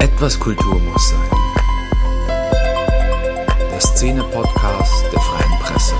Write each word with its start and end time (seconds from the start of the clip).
Etwas 0.00 0.38
Kultur 0.38 0.78
muss 0.78 1.10
sein. 1.10 1.30
Der 3.72 3.80
Szene-Podcast 3.80 5.04
der 5.12 5.20
Freien 5.20 5.58
Presse. 5.60 5.94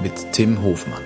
Mit 0.00 0.32
Tim 0.32 0.62
Hofmann. 0.62 1.02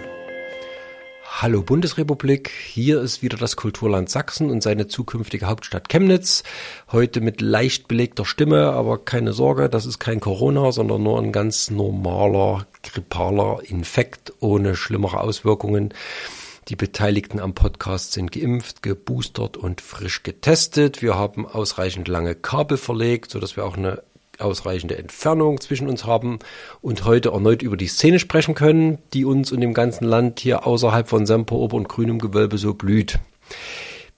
Hallo 1.41 1.63
Bundesrepublik, 1.63 2.51
hier 2.51 3.01
ist 3.01 3.23
wieder 3.23 3.39
das 3.39 3.57
Kulturland 3.57 4.11
Sachsen 4.11 4.51
und 4.51 4.63
seine 4.63 4.89
zukünftige 4.89 5.47
Hauptstadt 5.47 5.89
Chemnitz. 5.89 6.43
Heute 6.93 7.23
mit 7.23 7.41
leicht 7.41 7.89
belegter 7.89 8.27
Stimme, 8.27 8.73
aber 8.73 8.99
keine 8.99 9.33
Sorge, 9.33 9.69
das 9.69 9.87
ist 9.87 10.01
kein 10.01 10.21
Corona, 10.21 10.73
sondern 10.73 11.03
nur 11.03 11.19
ein 11.19 11.33
ganz 11.33 11.71
normaler 11.71 12.67
grippaler 12.83 13.61
Infekt 13.63 14.35
ohne 14.41 14.75
schlimmere 14.75 15.21
Auswirkungen. 15.21 15.95
Die 16.69 16.77
Beteiligten 16.77 17.41
am 17.41 17.55
Podcast 17.55 18.13
sind 18.13 18.31
geimpft, 18.31 18.83
geboostert 18.83 19.57
und 19.57 19.81
frisch 19.81 20.23
getestet. 20.23 21.01
Wir 21.01 21.15
haben 21.15 21.47
ausreichend 21.47 22.09
lange 22.09 22.35
Kabel 22.35 22.77
verlegt, 22.77 23.31
sodass 23.31 23.57
wir 23.57 23.65
auch 23.65 23.79
eine 23.79 24.03
ausreichende 24.39 24.99
Entfernung 24.99 25.63
zwischen 25.63 25.89
uns 25.89 26.05
haben 26.05 26.41
und 26.83 27.07
heute 27.07 27.31
erneut 27.31 27.63
über 27.63 27.79
die 27.79 27.87
Szene 27.87 28.19
sprechen 28.19 28.55
können, 28.55 28.99
die 29.15 29.25
uns 29.25 29.51
und 29.51 29.63
dem 29.63 29.73
ganzen 29.73 30.05
Land 30.05 30.41
hier 30.41 30.67
außerhalb 30.67 31.09
von 31.09 31.25
Semperoper 31.25 31.77
und 31.77 31.89
grünem 31.89 32.19
Gewölbe 32.19 32.59
so 32.59 32.75
blüht. 32.75 33.19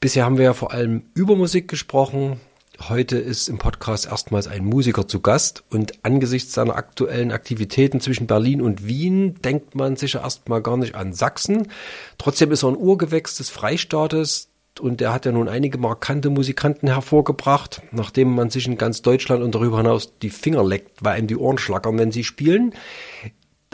Bisher 0.00 0.24
haben 0.24 0.36
wir 0.36 0.46
ja 0.46 0.54
vor 0.54 0.72
allem 0.72 1.04
über 1.14 1.36
Musik 1.36 1.68
gesprochen. 1.68 2.40
Heute 2.88 3.18
ist 3.18 3.48
im 3.48 3.58
Podcast 3.58 4.06
erstmals 4.06 4.48
ein 4.48 4.64
Musiker 4.64 5.06
zu 5.06 5.20
Gast 5.20 5.64
und 5.70 5.92
angesichts 6.02 6.54
seiner 6.54 6.76
aktuellen 6.76 7.30
Aktivitäten 7.30 8.00
zwischen 8.00 8.26
Berlin 8.26 8.62
und 8.62 8.86
Wien 8.86 9.34
denkt 9.42 9.74
man 9.74 9.96
sicher 9.96 10.22
erstmal 10.22 10.62
gar 10.62 10.76
nicht 10.76 10.94
an 10.94 11.12
Sachsen. 11.12 11.68
Trotzdem 12.16 12.50
ist 12.50 12.62
er 12.62 12.70
ein 12.70 12.76
Urgewächs 12.76 13.36
des 13.36 13.50
Freistaates, 13.50 14.50
und 14.78 15.02
er 15.02 15.12
hat 15.12 15.26
ja 15.26 15.32
nun 15.32 15.48
einige 15.48 15.78
markante 15.78 16.30
Musikanten 16.30 16.88
hervorgebracht, 16.88 17.82
nachdem 17.92 18.34
man 18.34 18.50
sich 18.50 18.66
in 18.66 18.78
ganz 18.78 19.02
Deutschland 19.02 19.42
und 19.42 19.54
darüber 19.54 19.78
hinaus 19.78 20.16
die 20.22 20.30
Finger 20.30 20.64
leckt, 20.64 21.04
weil 21.04 21.20
ihm 21.20 21.26
die 21.26 21.36
Ohren 21.36 21.58
schlackern, 21.58 21.98
wenn 21.98 22.12
sie 22.12 22.24
spielen. 22.24 22.72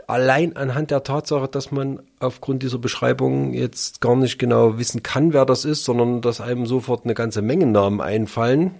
Allein 0.08 0.56
anhand 0.56 0.90
der 0.90 1.04
Tatsache, 1.04 1.48
dass 1.48 1.70
man 1.70 2.00
aufgrund 2.18 2.62
dieser 2.62 2.78
Beschreibung 2.78 3.52
jetzt 3.54 4.00
gar 4.00 4.16
nicht 4.16 4.38
genau 4.38 4.78
wissen 4.78 5.02
kann, 5.02 5.32
wer 5.32 5.44
das 5.44 5.64
ist, 5.64 5.84
sondern 5.84 6.22
dass 6.22 6.40
einem 6.40 6.66
sofort 6.66 7.04
eine 7.04 7.14
ganze 7.14 7.42
Menge 7.42 7.66
Namen 7.66 8.00
einfallen, 8.00 8.74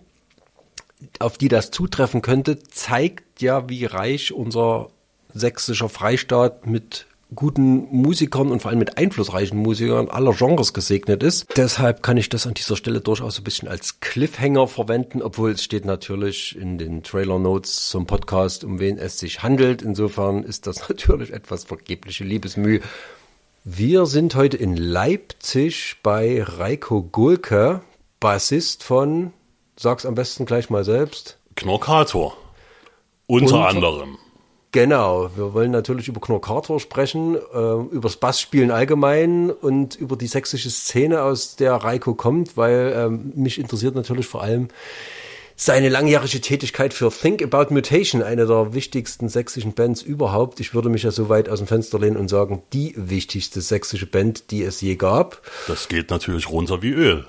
auf 1.19 1.39
die 1.39 1.49
das 1.49 1.71
zutreffen 1.71 2.23
könnte, 2.23 2.63
zeigt 2.63 3.43
ja, 3.43 3.69
wie 3.69 3.85
reich 3.85 4.33
unser 4.33 4.89
sächsischer 5.35 5.89
Freistaat 5.89 6.67
mit 6.67 7.07
guten 7.35 7.89
Musikern 7.91 8.51
und 8.51 8.63
vor 8.63 8.71
allem 8.71 8.79
mit 8.79 8.99
einflussreichen 8.99 9.59
Musikern 9.59 10.09
aller 10.09 10.33
Genres 10.33 10.73
gesegnet 10.73 11.23
ist. 11.23 11.47
Deshalb 11.57 12.03
kann 12.03 12.17
ich 12.17 12.29
das 12.29 12.47
an 12.47 12.55
dieser 12.55 12.77
Stelle 12.77 13.01
durchaus 13.01 13.39
ein 13.39 13.45
bisschen 13.45 13.69
als 13.69 14.01
Cliffhanger 14.01 14.69
verwenden, 14.69 15.23
obwohl 15.23 15.51
es 15.51 15.65
steht 15.65 15.85
natürlich 15.85 16.57
in 16.57 16.79
den 16.79 17.03
Trailer 17.03 17.39
Notes 17.39 17.89
zum 17.89 18.07
Podcast, 18.07 18.63
um 18.63 18.79
wen 18.79 18.97
es 18.97 19.19
sich 19.19 19.43
handelt. 19.43 19.83
Insofern 19.83 20.45
ist 20.45 20.67
das 20.67 20.89
natürlich 20.89 21.33
etwas 21.33 21.65
vergebliche 21.65 22.25
Liebesmühe. 22.25 22.81
Wir 23.65 24.07
sind 24.07 24.37
heute 24.37 24.57
in 24.57 24.77
Leipzig 24.77 25.97
bei 26.05 26.41
Reiko 26.41 27.03
Gulke, 27.03 27.81
Bassist 28.21 28.85
von, 28.85 29.33
sag's 29.79 30.07
am 30.07 30.15
besten 30.15 30.47
gleich 30.47 30.71
mal 30.71 30.85
selbst. 30.85 31.39
Knorkator. 31.55 32.37
Unter, 33.27 33.57
Unter 33.57 33.69
anderem. 33.69 34.19
Genau, 34.73 35.31
wir 35.37 35.55
wollen 35.55 35.71
natürlich 35.71 36.09
über 36.09 36.21
Knorkator 36.21 36.81
sprechen, 36.81 37.37
äh, 37.37 37.39
über 37.39 38.03
das 38.03 38.17
Bassspielen 38.17 38.71
allgemein 38.71 39.51
und 39.51 39.95
über 39.95 40.17
die 40.17 40.27
sächsische 40.27 40.71
Szene, 40.71 41.23
aus 41.23 41.57
der 41.57 41.75
Reiko 41.77 42.15
kommt, 42.15 42.57
weil 42.57 42.93
ähm, 42.95 43.33
mich 43.35 43.59
interessiert 43.59 43.95
natürlich 43.95 44.27
vor 44.27 44.43
allem 44.43 44.69
seine 45.57 45.89
langjährige 45.89 46.43
Tätigkeit 46.43 46.93
für 46.93 47.11
Think 47.11 47.43
About 47.43 47.73
Mutation, 47.73 48.23
eine 48.23 48.47
der 48.47 48.75
wichtigsten 48.75 49.31
sächsischen 49.31 49.73
Bands 49.73 50.03
überhaupt. 50.03 50.61
Ich 50.61 50.75
würde 50.75 50.91
mich 50.91 51.05
ja 51.05 51.11
so 51.11 51.31
weit 51.31 51.49
aus 51.49 51.61
dem 51.61 51.67
Fenster 51.67 51.99
lehnen 51.99 52.19
und 52.19 52.29
sagen, 52.29 52.63
die 52.75 52.93
wichtigste 52.97 53.63
sächsische 53.63 54.07
Band, 54.07 54.51
die 54.51 54.63
es 54.63 54.83
je 54.83 54.97
gab. 54.97 55.41
Das 55.67 55.89
geht 55.89 56.11
natürlich 56.11 56.51
runter 56.51 56.83
wie 56.83 56.91
Öl. 56.91 57.25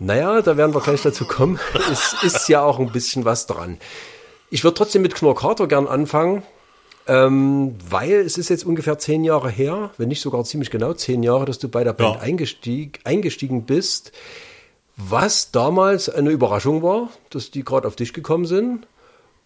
Naja, 0.00 0.40
da 0.40 0.56
werden 0.56 0.74
wir 0.74 0.80
gleich 0.80 1.02
dazu 1.02 1.26
kommen. 1.26 1.60
es 1.92 2.16
ist 2.22 2.48
ja 2.48 2.62
auch 2.62 2.80
ein 2.80 2.90
bisschen 2.90 3.24
was 3.24 3.46
dran. 3.46 3.78
Ich 4.50 4.64
würde 4.64 4.74
trotzdem 4.74 5.02
mit 5.02 5.14
Knorkator 5.14 5.68
gern 5.68 5.86
anfangen. 5.86 6.42
Ähm, 7.06 7.76
weil 7.88 8.12
es 8.12 8.38
ist 8.38 8.50
jetzt 8.50 8.64
ungefähr 8.64 8.98
zehn 8.98 9.24
Jahre 9.24 9.50
her, 9.50 9.90
wenn 9.96 10.08
nicht 10.08 10.20
sogar 10.20 10.44
ziemlich 10.44 10.70
genau 10.70 10.92
zehn 10.92 11.22
Jahre, 11.22 11.44
dass 11.44 11.58
du 11.58 11.68
bei 11.68 11.82
der 11.82 11.92
Band 11.92 12.16
ja. 12.16 12.20
eingestieg, 12.20 13.00
eingestiegen 13.04 13.64
bist. 13.64 14.12
Was 14.96 15.50
damals 15.50 16.08
eine 16.08 16.30
Überraschung 16.30 16.82
war, 16.82 17.08
dass 17.30 17.50
die 17.50 17.64
gerade 17.64 17.88
auf 17.88 17.96
dich 17.96 18.12
gekommen 18.12 18.44
sind. 18.44 18.86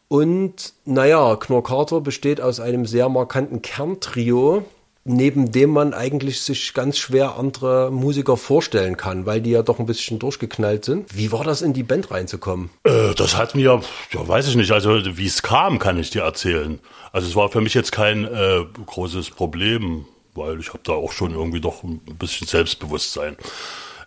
Und 0.09 0.75
naja, 0.85 1.37
Knorr 1.37 1.63
Carter 1.63 2.01
besteht 2.01 2.41
aus 2.41 2.61
einem 2.61 2.87
sehr 2.87 3.09
markanten 3.09 3.63
Kerntrio, 3.63 4.65
neben 5.05 5.53
dem 5.53 5.71
man 5.71 5.93
eigentlich 5.93 6.41
sich 6.41 6.73
ganz 6.73 6.97
schwer 6.99 7.37
andere 7.37 7.91
Musiker 7.91 8.37
vorstellen 8.37 8.97
kann, 8.97 9.27
weil 9.27 9.41
die 9.41 9.51
ja 9.51 9.63
doch 9.63 9.79
ein 9.79 9.87
bisschen 9.87 10.19
durchgeknallt 10.19 10.85
sind. 10.85 11.15
Wie 11.15 11.31
war 11.31 11.45
das 11.45 11.63
in 11.63 11.75
die 11.75 11.83
Band 11.83 12.11
reinzukommen? 12.11 12.71
Äh, 12.85 13.15
das 13.15 13.37
hat 13.37 13.55
mir, 13.55 13.83
ja, 14.11 14.29
weiß 14.29 14.49
ich 14.49 14.57
nicht, 14.57 14.73
also 14.73 15.17
wie 15.17 15.27
es 15.27 15.43
kam, 15.43 15.79
kann 15.79 15.99
ich 15.99 16.11
dir 16.11 16.23
erzählen. 16.23 16.81
Also 17.13 17.29
es 17.29 17.37
war 17.37 17.51
für 17.51 17.61
mich 17.61 17.75
jetzt 17.75 17.93
kein 17.93 18.25
äh, 18.25 18.65
großes 18.87 19.31
Problem, 19.31 20.07
weil 20.35 20.59
ich 20.59 20.71
habe 20.71 20.81
da 20.83 20.93
auch 20.93 21.13
schon 21.13 21.33
irgendwie 21.33 21.61
doch 21.61 21.83
ein 21.83 22.01
bisschen 22.19 22.47
Selbstbewusstsein. 22.47 23.37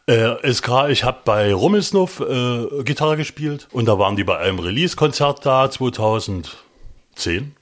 Äh, 0.07 0.51
SK, 0.51 0.89
ich 0.89 1.03
habe 1.03 1.19
bei 1.25 1.53
Rummelsnuff 1.53 2.21
äh, 2.21 2.83
Gitarre 2.83 3.17
gespielt 3.17 3.67
und 3.71 3.87
da 3.87 3.99
waren 3.99 4.15
die 4.15 4.23
bei 4.23 4.37
einem 4.37 4.57
Release-Konzert 4.59 5.45
da 5.45 5.69
2010 5.69 7.56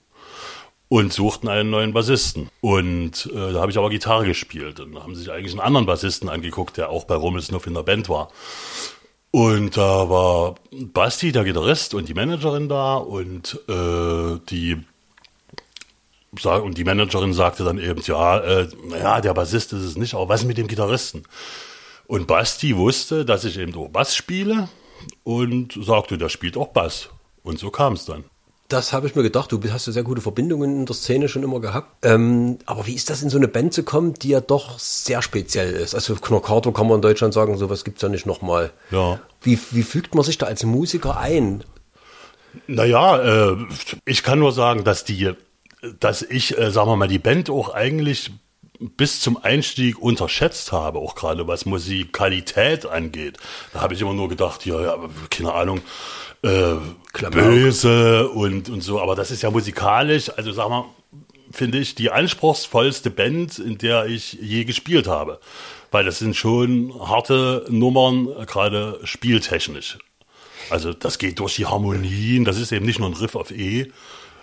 und 0.87 1.13
suchten 1.13 1.47
einen 1.47 1.69
neuen 1.69 1.93
Bassisten. 1.93 2.49
Und 2.61 3.29
äh, 3.33 3.53
da 3.53 3.61
habe 3.61 3.71
ich 3.71 3.77
aber 3.77 3.89
Gitarre 3.89 4.25
gespielt. 4.25 4.79
Und 4.79 4.93
da 4.93 5.03
haben 5.03 5.15
sich 5.15 5.31
eigentlich 5.31 5.51
einen 5.51 5.61
anderen 5.61 5.85
Bassisten 5.85 6.29
angeguckt, 6.29 6.77
der 6.77 6.89
auch 6.89 7.05
bei 7.05 7.15
Rummelsnuff 7.15 7.67
in 7.67 7.73
der 7.73 7.83
Band 7.83 8.09
war. 8.09 8.29
Und 9.31 9.75
da 9.75 10.09
war 10.09 10.55
Basti, 10.71 11.31
der 11.31 11.43
Gitarrist, 11.43 11.93
und 11.93 12.07
die 12.07 12.13
Managerin 12.13 12.69
da 12.69 12.95
und 12.95 13.59
äh, 13.67 14.39
die 14.49 14.81
und 16.43 16.77
die 16.77 16.83
Managerin 16.83 17.33
sagte 17.33 17.63
dann 17.63 17.77
eben, 17.77 18.01
ja, 18.05 18.39
äh, 18.39 18.67
naja, 18.89 19.21
der 19.21 19.33
Bassist 19.33 19.71
ist 19.71 19.83
es 19.83 19.97
nicht, 19.97 20.13
aber 20.13 20.27
was 20.27 20.43
mit 20.43 20.57
dem 20.57 20.67
Gitarristen? 20.67 21.23
Und 22.07 22.27
Basti 22.27 22.75
wusste, 22.75 23.23
dass 23.23 23.45
ich 23.45 23.57
eben 23.57 23.73
auch 23.75 23.87
Bass 23.87 24.15
spiele 24.15 24.69
und 25.23 25.79
sagte, 25.81 26.17
der 26.17 26.29
spielt 26.29 26.57
auch 26.57 26.69
Bass. 26.69 27.09
Und 27.43 27.57
so 27.59 27.71
kam 27.71 27.93
es 27.93 28.05
dann. 28.05 28.25
Das 28.67 28.93
habe 28.93 29.05
ich 29.05 29.15
mir 29.15 29.21
gedacht. 29.21 29.51
Du 29.51 29.61
hast 29.69 29.85
ja 29.85 29.93
sehr 29.93 30.03
gute 30.03 30.21
Verbindungen 30.21 30.79
in 30.79 30.85
der 30.85 30.95
Szene 30.95 31.29
schon 31.29 31.43
immer 31.43 31.59
gehabt. 31.59 32.03
Ähm, 32.03 32.57
aber 32.65 32.87
wie 32.87 32.95
ist 32.95 33.11
das 33.11 33.21
in 33.21 33.29
so 33.29 33.37
eine 33.37 33.47
Band 33.47 33.73
zu 33.73 33.83
kommen, 33.83 34.15
die 34.15 34.29
ja 34.29 34.41
doch 34.41 34.79
sehr 34.79 35.21
speziell 35.21 35.73
ist? 35.73 35.93
Also 35.93 36.15
Knockato 36.15 36.71
kann 36.71 36.87
man 36.87 36.95
in 36.95 37.01
Deutschland 37.03 37.33
sagen, 37.33 37.57
sowas 37.57 37.83
gibt 37.83 37.97
es 37.97 38.01
ja 38.01 38.09
nicht 38.09 38.25
nochmal. 38.25 38.71
Ja. 38.89 39.19
Wie, 39.41 39.59
wie 39.69 39.83
fügt 39.83 40.15
man 40.15 40.23
sich 40.23 40.39
da 40.39 40.47
als 40.47 40.63
Musiker 40.63 41.17
ein? 41.17 41.63
Naja, 42.65 43.51
äh, 43.51 43.57
ich 44.05 44.23
kann 44.23 44.39
nur 44.39 44.51
sagen, 44.51 44.83
dass 44.83 45.03
die, 45.03 45.33
dass 45.99 46.23
ich, 46.23 46.57
äh, 46.57 46.71
sagen 46.71 46.89
wir 46.89 46.95
mal, 46.95 47.07
die 47.07 47.19
Band 47.19 47.51
auch 47.51 47.73
eigentlich 47.73 48.31
bis 48.79 49.21
zum 49.21 49.37
Einstieg 49.37 49.99
unterschätzt 49.99 50.71
habe, 50.71 50.99
auch 50.99 51.15
gerade 51.15 51.47
was 51.47 51.65
Musikalität 51.65 52.85
angeht. 52.85 53.37
Da 53.73 53.81
habe 53.81 53.93
ich 53.93 54.01
immer 54.01 54.13
nur 54.13 54.29
gedacht, 54.29 54.65
ja, 54.65 54.81
ja, 54.81 54.97
keine 55.29 55.53
Ahnung, 55.53 55.81
äh, 56.45 57.29
böse 57.31 58.29
und, 58.29 58.69
und 58.69 58.81
so, 58.81 59.01
aber 59.01 59.15
das 59.15 59.31
ist 59.31 59.41
ja 59.41 59.51
musikalisch, 59.51 60.29
also 60.35 60.51
sag 60.51 60.69
mal, 60.69 60.85
finde 61.51 61.79
ich, 61.79 61.95
die 61.95 62.11
anspruchsvollste 62.11 63.09
Band, 63.09 63.59
in 63.59 63.77
der 63.77 64.05
ich 64.05 64.33
je 64.33 64.65
gespielt 64.65 65.07
habe. 65.07 65.39
Weil 65.91 66.03
das 66.03 66.19
sind 66.19 66.35
schon 66.35 66.93
harte 66.99 67.65
Nummern, 67.69 68.27
gerade 68.45 68.99
spieltechnisch. 69.03 69.97
Also 70.69 70.93
das 70.93 71.19
geht 71.19 71.39
durch 71.39 71.55
die 71.55 71.65
Harmonien, 71.65 72.43
das 72.43 72.59
ist 72.59 72.71
eben 72.71 72.85
nicht 72.85 72.99
nur 72.99 73.09
ein 73.09 73.13
Riff 73.13 73.35
auf 73.35 73.51
E 73.51 73.91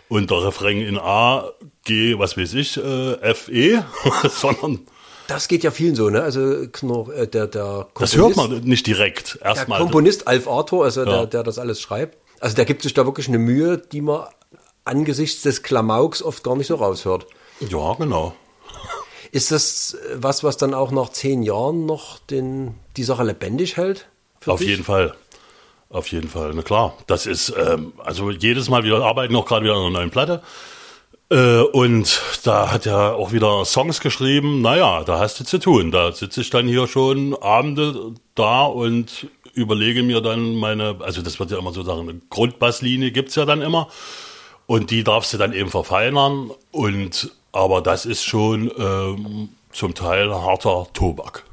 und 0.09 0.31
der 0.31 0.45
Refrain 0.45 0.81
in 0.81 0.99
A, 0.99 1.51
G, 1.85 2.19
was 2.19 2.37
weiß 2.37 2.55
ich, 2.55 2.77
äh, 2.77 3.15
F, 3.21 3.49
E, 3.49 3.81
sondern 4.29 4.81
Das 5.29 5.49
geht 5.49 5.63
ja 5.65 5.71
vielen 5.71 5.95
so, 5.95 6.11
ne? 6.11 6.23
Also 6.23 6.67
Knorr, 6.73 7.13
äh, 7.15 7.27
der, 7.29 7.47
der 7.47 7.89
das 7.99 8.17
hört 8.17 8.37
man 8.37 8.61
nicht 8.61 8.87
direkt. 8.87 9.39
Der 9.41 9.47
Erstmal. 9.47 9.81
Komponist 9.81 10.27
Alf 10.29 10.49
Arthur, 10.49 10.85
also 10.85 11.01
Ja. 11.05 11.11
der, 11.11 11.27
der 11.27 11.43
das 11.43 11.59
alles 11.59 11.81
schreibt, 11.81 12.19
also 12.41 12.57
der 12.57 12.65
gibt 12.65 12.83
sich 12.83 12.95
da 12.95 13.05
wirklich 13.07 13.29
eine 13.29 13.39
Mühe, 13.39 13.79
die 13.79 14.01
man 14.01 14.27
angesichts 14.85 15.43
des 15.43 15.63
Klamauks 15.63 16.23
oft 16.23 16.43
gar 16.43 16.57
nicht 16.57 16.67
so 16.67 16.75
raushört. 16.75 17.27
Ja, 17.61 17.95
genau. 17.95 18.35
Ist 19.31 19.51
das 19.53 19.95
äh, 19.95 20.17
was, 20.17 20.43
was 20.45 20.57
dann 20.57 20.75
auch 20.75 20.91
nach 20.91 21.09
zehn 21.11 21.43
Jahren 21.43 21.87
noch 21.87 22.19
den, 22.19 22.75
die 22.97 23.05
Sache 23.05 23.23
lebendig 23.25 23.77
hält? 23.77 24.09
Auf 24.47 24.59
dich? 24.59 24.69
jeden 24.69 24.85
Fall. 24.85 25.15
Auf 25.89 26.09
jeden 26.09 26.29
Fall, 26.29 26.53
na 26.55 26.63
klar. 26.63 26.95
Das 27.07 27.27
ist, 27.27 27.53
ähm, 27.57 27.93
also 27.99 28.31
jedes 28.31 28.69
Mal 28.71 28.83
wieder 28.83 29.05
arbeiten 29.05 29.37
auch 29.37 29.45
gerade 29.47 29.65
wieder 29.65 29.75
an 29.75 29.83
einer 29.83 29.91
neuen 29.91 30.11
Platte. 30.11 30.43
Äh, 31.33 31.63
und 31.63 32.21
da 32.45 32.71
hat 32.71 32.85
er 32.85 33.15
auch 33.15 33.33
wieder 33.33 33.65
Songs 33.65 34.01
geschrieben. 34.01 34.61
Naja, 34.61 35.03
da 35.03 35.19
hast 35.19 35.41
du 35.41 35.45
zu 35.45 35.59
tun. 35.59 35.91
Da 35.91 36.13
sitze 36.13 36.43
ich 36.43 36.51
dann 36.51 36.69
hier 36.69 36.87
schon 36.87 37.35
Abende 37.35 38.13
da 38.35 38.65
und 38.65 39.29
überlege 39.55 40.03
mir 40.03 40.21
dann 40.21 40.57
meine, 40.57 40.97
also 41.01 41.23
das 41.23 41.41
wird 41.41 41.51
ja 41.51 41.59
immer 41.59 41.73
so 41.73 41.83
sagen, 41.83 42.03
eine 42.03 42.21
Grundbasslinie 42.29 43.13
gibt's 43.13 43.35
ja 43.35 43.47
dann 43.47 43.63
immer. 43.63 43.89
Und 44.67 44.91
die 44.91 45.05
darfst 45.05 45.33
du 45.33 45.39
dann 45.39 45.55
eben 45.55 45.71
verfeinern. 45.71 46.51
Und 46.71 47.33
aber 47.53 47.81
das 47.81 48.05
ist 48.05 48.25
schon 48.25 48.71
ähm, 48.79 49.49
zum 49.73 49.95
Teil 49.95 50.31
harter 50.35 50.87
Tobak. 50.93 51.45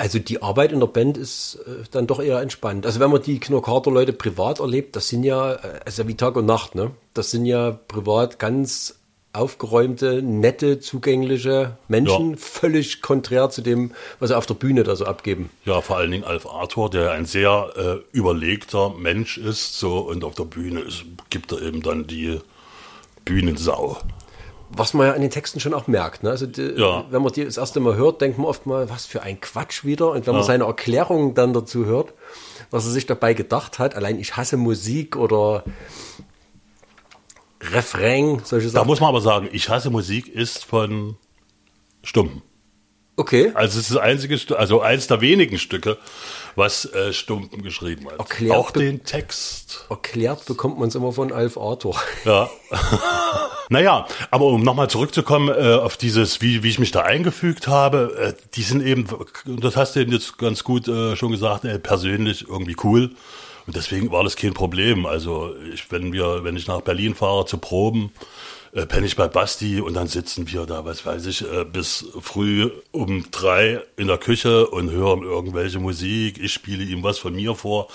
Also 0.00 0.20
die 0.20 0.42
Arbeit 0.42 0.70
in 0.72 0.78
der 0.80 0.86
Band 0.86 1.18
ist 1.18 1.58
äh, 1.66 1.84
dann 1.90 2.06
doch 2.06 2.20
eher 2.20 2.40
entspannt. 2.40 2.86
Also 2.86 3.00
wenn 3.00 3.10
man 3.10 3.20
die 3.20 3.40
Knurrkater-Leute 3.40 4.12
privat 4.12 4.60
erlebt, 4.60 4.94
das 4.94 5.08
sind 5.08 5.24
ja, 5.24 5.54
äh, 5.54 5.58
also 5.84 6.06
wie 6.06 6.14
Tag 6.14 6.36
und 6.36 6.46
Nacht, 6.46 6.74
ne? 6.76 6.92
Das 7.14 7.32
sind 7.32 7.44
ja 7.46 7.72
privat 7.88 8.38
ganz 8.38 8.94
aufgeräumte, 9.32 10.22
nette, 10.22 10.80
zugängliche 10.80 11.76
Menschen, 11.88 12.30
Ja. 12.30 12.36
völlig 12.38 13.02
konträr 13.02 13.50
zu 13.50 13.60
dem, 13.60 13.92
was 14.20 14.28
sie 14.30 14.36
auf 14.36 14.46
der 14.46 14.54
Bühne 14.54 14.84
da 14.84 14.96
so 14.96 15.04
abgeben. 15.04 15.50
Ja, 15.64 15.80
vor 15.80 15.96
allen 15.98 16.10
Dingen 16.10 16.24
Alf 16.24 16.46
Arthur, 16.46 16.90
der 16.90 17.10
ein 17.12 17.26
sehr 17.26 17.70
äh, 17.76 18.16
überlegter 18.16 18.90
Mensch 18.90 19.36
ist, 19.36 19.78
so 19.78 19.98
und 19.98 20.24
auf 20.24 20.34
der 20.34 20.44
Bühne 20.44 20.80
ist, 20.80 21.04
gibt 21.30 21.52
er 21.52 21.60
eben 21.60 21.82
dann 21.82 22.06
die 22.06 22.38
Bühnensau. 23.24 23.98
Was 24.70 24.92
man 24.94 25.06
ja 25.06 25.12
an 25.14 25.20
den 25.22 25.30
Texten 25.30 25.60
schon 25.60 25.72
auch 25.74 25.86
merkt. 25.86 26.22
Ne? 26.22 26.30
Also 26.30 26.46
die, 26.46 26.62
Ja. 26.76 27.04
wenn 27.10 27.22
man 27.22 27.32
die 27.32 27.44
das 27.44 27.56
erste 27.56 27.80
Mal 27.80 27.96
hört, 27.96 28.20
denkt 28.20 28.36
man 28.38 28.46
oft 28.46 28.66
mal, 28.66 28.90
was 28.90 29.06
für 29.06 29.22
ein 29.22 29.40
Quatsch 29.40 29.84
wieder. 29.84 30.10
Und 30.10 30.26
wenn 30.26 30.34
man 30.34 30.42
seine 30.44 30.64
Erklärung 30.64 31.34
dann 31.34 31.52
dazu 31.54 31.86
hört, 31.86 32.12
was 32.70 32.84
er 32.84 32.90
sich 32.92 33.06
dabei 33.06 33.32
gedacht 33.34 33.78
hat, 33.78 33.94
allein 33.94 34.18
ich 34.18 34.36
hasse 34.36 34.56
Musik 34.58 35.16
oder 35.16 35.64
Refrain, 37.60 38.40
solche 38.44 38.66
Da 38.66 38.72
Sachen. 38.72 38.86
muss 38.86 39.00
man 39.00 39.08
aber 39.08 39.20
sagen, 39.20 39.48
ich 39.52 39.68
hasse 39.68 39.90
Musik 39.90 40.28
ist 40.28 40.64
von 40.64 41.16
Stumpen. 42.04 42.42
Okay. 43.16 43.50
Also 43.54 43.78
es 43.80 43.86
ist 43.88 43.96
das 43.96 44.02
einzige, 44.02 44.38
also 44.56 44.80
eins 44.80 45.08
der 45.08 45.20
wenigen 45.20 45.58
Stücke, 45.58 45.98
was 46.54 46.84
äh, 46.92 47.12
Stumpen 47.12 47.62
geschrieben 47.62 48.06
hat. 48.08 48.18
Erklärt 48.20 48.56
Auch 48.56 48.70
den 48.70 49.02
Text. 49.02 49.86
Erklärt 49.90 50.44
bekommt 50.46 50.78
man 50.78 50.88
es 50.88 50.94
immer 50.94 51.10
von 51.10 51.32
Alf 51.32 51.56
Arthur. 51.58 51.96
Ja. 52.24 52.48
naja, 53.68 54.06
aber 54.30 54.46
um 54.46 54.62
nochmal 54.62 54.88
zurückzukommen 54.88 55.48
äh, 55.48 55.74
auf 55.74 55.96
dieses, 55.96 56.40
wie, 56.40 56.62
wie 56.62 56.70
ich 56.70 56.78
mich 56.78 56.90
da 56.90 57.02
eingefügt 57.02 57.68
habe, 57.68 58.34
äh, 58.36 58.42
die 58.54 58.62
sind 58.62 58.82
eben, 58.82 59.06
das 59.46 59.76
hast 59.76 59.96
du 59.96 60.00
eben 60.00 60.12
jetzt 60.12 60.38
ganz 60.38 60.64
gut 60.64 60.88
äh, 60.88 61.16
schon 61.16 61.32
gesagt, 61.32 61.64
äh, 61.64 61.78
persönlich 61.78 62.48
irgendwie 62.48 62.76
cool. 62.84 63.10
Und 63.66 63.76
deswegen 63.76 64.10
war 64.10 64.24
das 64.24 64.36
kein 64.36 64.54
Problem. 64.54 65.04
Also 65.04 65.54
ich, 65.74 65.90
wenn 65.92 66.12
wir, 66.12 66.42
wenn 66.42 66.56
ich 66.56 66.66
nach 66.66 66.80
Berlin 66.80 67.14
fahre 67.14 67.44
zu 67.44 67.58
Proben, 67.58 68.12
äh, 68.72 68.86
penne 68.86 69.06
ich 69.06 69.16
bei 69.16 69.28
Basti 69.28 69.80
und 69.80 69.94
dann 69.94 70.06
sitzen 70.08 70.50
wir 70.50 70.66
da, 70.66 70.84
was 70.84 71.04
weiß 71.06 71.26
ich, 71.26 71.42
äh, 71.42 71.64
bis 71.64 72.06
früh 72.20 72.70
um 72.92 73.26
drei 73.30 73.82
in 73.96 74.06
der 74.08 74.18
Küche 74.18 74.66
und 74.68 74.90
hören 74.90 75.22
irgendwelche 75.22 75.78
Musik. 75.78 76.38
Ich 76.42 76.52
spiele 76.52 76.84
ihm 76.84 77.02
was 77.02 77.18
von 77.18 77.34
mir 77.34 77.54
vor. 77.54 77.88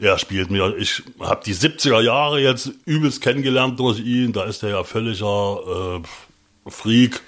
Er 0.00 0.18
spielt 0.18 0.50
mir, 0.50 0.76
ich 0.76 1.02
habe 1.20 1.42
die 1.44 1.54
70er 1.54 2.00
Jahre 2.00 2.40
jetzt 2.40 2.70
übelst 2.84 3.20
kennengelernt 3.22 3.78
durch 3.80 4.00
ihn. 4.00 4.32
Da 4.32 4.44
ist 4.44 4.62
er 4.62 4.70
ja 4.70 4.84
völliger 4.84 6.00
äh, 6.64 6.70
Freak. 6.70 7.20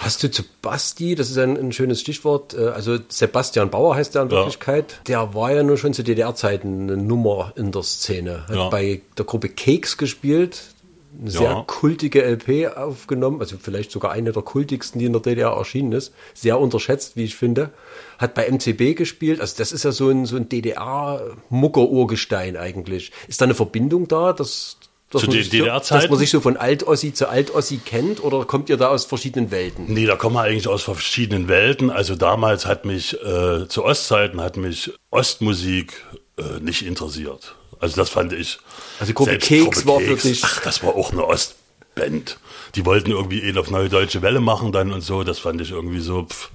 Hast 0.00 0.22
du 0.22 0.30
zu 0.30 0.42
Basti, 0.60 1.14
das 1.14 1.30
ist 1.30 1.38
ein, 1.38 1.56
ein 1.56 1.72
schönes 1.72 2.00
Stichwort, 2.00 2.52
äh, 2.52 2.66
also 2.68 2.98
Sebastian 3.08 3.70
Bauer 3.70 3.94
heißt 3.94 4.14
der 4.14 4.22
in 4.22 4.28
Ja. 4.28 4.36
Wirklichkeit, 4.38 5.00
der 5.06 5.32
war 5.34 5.52
ja 5.52 5.62
nur 5.62 5.78
schon 5.78 5.94
zu 5.94 6.02
DDR-Zeiten 6.04 6.90
eine 6.90 6.96
Nummer 6.98 7.52
in 7.56 7.72
der 7.72 7.82
Szene. 7.84 8.44
Hat 8.48 8.54
Ja. 8.54 8.68
bei 8.68 9.00
der 9.16 9.24
Gruppe 9.24 9.48
Cakes 9.48 9.96
gespielt, 9.96 10.73
eine 11.20 11.30
sehr 11.30 11.42
Ja. 11.42 11.64
kultige 11.66 12.22
LP 12.24 12.76
aufgenommen, 12.76 13.40
also 13.40 13.56
vielleicht 13.60 13.90
sogar 13.90 14.12
eine 14.12 14.32
der 14.32 14.42
kultigsten, 14.42 14.98
die 14.98 15.06
in 15.06 15.12
der 15.12 15.22
DDR 15.22 15.50
erschienen 15.50 15.92
ist. 15.92 16.12
Sehr 16.34 16.58
unterschätzt, 16.58 17.16
wie 17.16 17.24
ich 17.24 17.36
finde. 17.36 17.70
Hat 18.18 18.34
bei 18.34 18.48
MCB 18.50 18.94
gespielt, 18.96 19.40
also 19.40 19.54
das 19.58 19.72
ist 19.72 19.84
ja 19.84 19.92
so 19.92 20.08
ein, 20.10 20.26
so 20.26 20.36
ein 20.36 20.48
DDR-Mucker-Urgestein 20.48 22.56
eigentlich. 22.56 23.12
Ist 23.28 23.40
da 23.40 23.44
eine 23.44 23.54
Verbindung 23.54 24.08
da, 24.08 24.32
dass, 24.32 24.76
dass, 25.10 25.22
Zu 25.22 25.28
man 25.28 25.36
sich 25.36 25.50
so, 25.50 25.64
dass 25.64 26.08
man 26.08 26.18
sich 26.18 26.30
so 26.30 26.40
von 26.40 26.56
Alt-Ossi 26.56 27.12
zu 27.12 27.28
Alt-Ossi 27.28 27.80
kennt 27.84 28.22
oder 28.22 28.44
kommt 28.44 28.68
ihr 28.68 28.76
da 28.76 28.88
aus 28.88 29.04
verschiedenen 29.04 29.50
Welten? 29.50 29.92
Nee, 29.92 30.06
da 30.06 30.16
kommen 30.16 30.36
wir 30.36 30.42
eigentlich 30.42 30.68
aus 30.68 30.82
verschiedenen 30.82 31.48
Welten. 31.48 31.90
Also 31.90 32.16
damals 32.16 32.66
hat 32.66 32.84
mich, 32.84 33.14
äh, 33.22 33.68
zu 33.68 33.84
Ostzeiten 33.84 34.40
hat 34.40 34.56
mich 34.56 34.92
Ostmusik 35.10 36.04
äh, 36.36 36.60
nicht 36.60 36.84
interessiert. 36.84 37.54
Also 37.84 37.96
das 37.96 38.08
fand 38.08 38.32
ich. 38.32 38.58
Also 38.98 39.12
Gruppe 39.12 39.32
selbst 39.32 39.48
Keks 39.48 39.86
war 39.86 39.98
dich- 39.98 40.42
Ach, 40.42 40.62
das 40.62 40.82
war 40.82 40.94
auch 40.96 41.12
eine 41.12 41.24
Ostband. 41.26 42.38
Die 42.74 42.86
wollten 42.86 43.10
irgendwie 43.10 43.40
ihn 43.40 43.58
auf 43.58 43.70
Neue 43.70 43.90
Deutsche 43.90 44.22
Welle 44.22 44.40
machen 44.40 44.72
dann 44.72 44.90
und 44.90 45.02
so. 45.02 45.22
Das 45.22 45.38
fand 45.38 45.60
ich 45.60 45.70
irgendwie 45.70 46.00
so, 46.00 46.24
pff, 46.24 46.48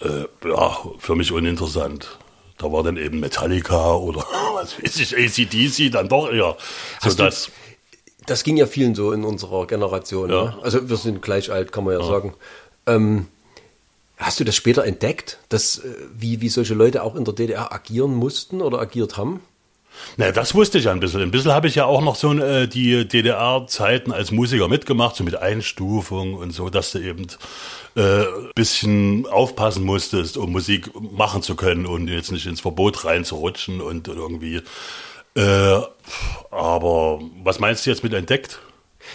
äh, 0.00 0.24
ja, 0.48 0.76
für 0.98 1.14
mich 1.16 1.32
uninteressant. 1.32 2.18
Da 2.58 2.70
war 2.70 2.82
dann 2.82 2.98
eben 2.98 3.20
Metallica 3.20 3.94
oder 3.94 4.20
was 4.54 4.80
weiß 4.82 4.96
ich, 5.00 5.16
ACDC 5.16 5.90
dann 5.90 6.08
doch 6.10 6.30
eher. 6.30 6.56
So 7.00 7.06
Hast 7.06 7.18
du- 7.18 7.24
das, 7.24 7.50
Das 8.26 8.44
ging 8.44 8.58
ja 8.58 8.66
vielen 8.66 8.94
so 8.94 9.12
in 9.12 9.24
unserer 9.24 9.66
Generation. 9.66 10.28
Ja. 10.30 10.44
Ne? 10.44 10.58
Also 10.62 10.88
wir 10.90 10.96
sind 10.98 11.22
gleich 11.22 11.50
alt, 11.50 11.72
kann 11.72 11.84
man 11.84 11.98
ja, 11.98 12.04
sagen. 12.06 12.34
Ähm, 12.86 13.28
hast 14.18 14.38
du 14.40 14.44
das 14.44 14.54
später 14.56 14.84
entdeckt, 14.84 15.38
dass 15.48 15.78
äh, 15.78 15.88
wie, 16.14 16.42
wie 16.42 16.50
solche 16.50 16.74
Leute 16.74 17.02
auch 17.02 17.16
in 17.16 17.24
der 17.24 17.32
DDR 17.34 17.72
agieren 17.72 18.14
mussten 18.14 18.60
oder 18.60 18.78
agiert 18.78 19.16
haben? 19.16 19.40
Na, 20.16 20.30
das 20.32 20.54
wusste 20.54 20.78
ich 20.78 20.84
ja 20.84 20.92
ein 20.92 21.00
bisschen. 21.00 21.22
Ein 21.22 21.30
bisschen 21.30 21.52
habe 21.52 21.68
ich 21.68 21.74
ja 21.74 21.84
auch 21.86 22.02
noch 22.02 22.16
so 22.16 22.32
äh, 22.32 22.66
die 22.66 23.06
DDR-Zeiten 23.06 24.12
als 24.12 24.30
Musiker 24.30 24.68
mitgemacht, 24.68 25.16
so 25.16 25.24
mit 25.24 25.36
Einstufung 25.36 26.34
und 26.34 26.52
so, 26.52 26.68
dass 26.68 26.92
du 26.92 26.98
eben 26.98 27.26
äh, 27.94 28.24
bisschen 28.54 29.26
aufpassen 29.26 29.84
musstest, 29.84 30.36
um 30.36 30.52
Musik 30.52 30.90
machen 31.00 31.42
zu 31.42 31.56
können 31.56 31.86
und 31.86 32.08
jetzt 32.08 32.32
nicht 32.32 32.46
ins 32.46 32.60
Verbot 32.60 33.04
reinzurutschen 33.04 33.80
und 33.80 34.08
irgendwie. 34.08 34.62
Äh, 35.34 35.80
aber 36.50 37.20
was 37.42 37.58
meinst 37.58 37.86
du 37.86 37.90
jetzt 37.90 38.02
mit 38.02 38.12
entdeckt? 38.12 38.60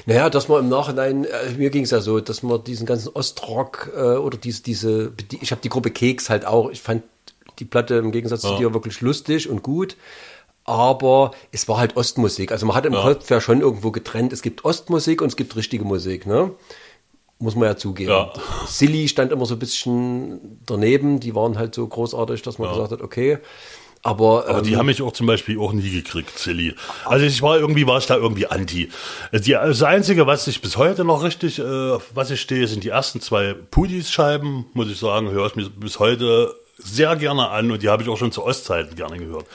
Naja, 0.05 0.29
dass 0.29 0.47
man 0.47 0.63
im 0.63 0.69
Nachhinein, 0.69 1.25
äh, 1.25 1.51
mir 1.57 1.69
ging 1.69 1.83
es 1.83 1.91
ja 1.91 2.01
so, 2.01 2.19
dass 2.19 2.43
man 2.43 2.63
diesen 2.63 2.85
ganzen 2.85 3.09
Ostrock 3.13 3.91
äh, 3.95 3.99
oder 3.99 4.37
diese, 4.37 4.63
diese, 4.63 5.11
die, 5.11 5.39
ich 5.41 5.51
habe 5.51 5.61
die 5.61 5.69
Gruppe 5.69 5.91
Keks 5.91 6.29
halt 6.29 6.45
auch, 6.45 6.69
ich 6.71 6.81
fand 6.81 7.03
die 7.59 7.65
Platte 7.65 7.95
im 7.95 8.11
Gegensatz 8.11 8.41
zu 8.41 8.57
dir 8.57 8.73
wirklich 8.73 9.01
lustig 9.01 9.49
und 9.49 9.63
gut, 9.63 9.97
aber 10.67 11.31
es 11.51 11.67
war 11.67 11.77
halt 11.77 11.95
Ostmusik. 11.95 12.51
Also 12.51 12.65
man 12.65 12.75
hat 12.75 12.85
im 12.85 12.93
Kopf 12.93 13.27
ja 13.29 13.41
schon 13.41 13.61
irgendwo 13.61 13.89
getrennt, 13.91 14.33
es 14.33 14.41
gibt 14.43 14.65
Ostmusik 14.65 15.21
und 15.21 15.29
es 15.29 15.35
gibt 15.37 15.55
richtige 15.55 15.85
Musik, 15.85 16.27
ne? 16.27 16.51
Muss 17.39 17.55
man 17.55 17.69
ja 17.69 17.77
zugeben. 17.77 18.11
Ja. 18.11 18.33
Silly 18.67 19.07
stand 19.07 19.31
immer 19.31 19.45
so 19.45 19.55
ein 19.55 19.59
bisschen 19.59 20.59
daneben, 20.65 21.19
die 21.19 21.35
waren 21.35 21.57
halt 21.57 21.73
so 21.73 21.87
großartig, 21.87 22.41
dass 22.41 22.59
man 22.59 22.69
gesagt 22.69 22.91
hat, 22.91 23.01
okay. 23.01 23.37
Aber, 24.03 24.47
Aber 24.47 24.59
ähm, 24.59 24.63
die 24.65 24.75
haben 24.75 24.87
mich 24.87 25.01
auch 25.01 25.13
zum 25.13 25.25
Beispiel 25.25 25.57
auch 25.59 25.71
nie 25.71 25.89
gekriegt, 25.89 26.37
Silly. 26.37 26.75
Also 27.05 27.25
ich 27.25 27.41
war 27.41 27.57
irgendwie, 27.57 27.87
war 27.87 27.99
ich 27.99 28.05
da 28.05 28.15
irgendwie 28.15 28.47
anti. 28.47 28.89
Die, 29.31 29.51
das 29.51 29.83
Einzige, 29.83 30.27
was 30.27 30.47
ich 30.47 30.61
bis 30.61 30.77
heute 30.77 31.05
noch 31.05 31.23
richtig, 31.23 31.59
äh, 31.59 31.63
was 32.13 32.29
ich 32.29 32.41
stehe, 32.41 32.67
sind 32.67 32.83
die 32.83 32.89
ersten 32.89 33.21
zwei 33.21 33.53
Pudis-Scheiben, 33.53 34.65
muss 34.73 34.89
ich 34.89 34.99
sagen, 34.99 35.29
höre 35.29 35.47
ich 35.47 35.55
mir 35.55 35.69
bis 35.69 35.99
heute 35.99 36.53
sehr 36.77 37.15
gerne 37.15 37.49
an 37.49 37.71
und 37.71 37.81
die 37.81 37.89
habe 37.89 38.03
ich 38.03 38.09
auch 38.09 38.17
schon 38.17 38.31
zu 38.31 38.43
Ostzeiten 38.43 38.95
gerne 38.95 39.17
gehört. 39.17 39.45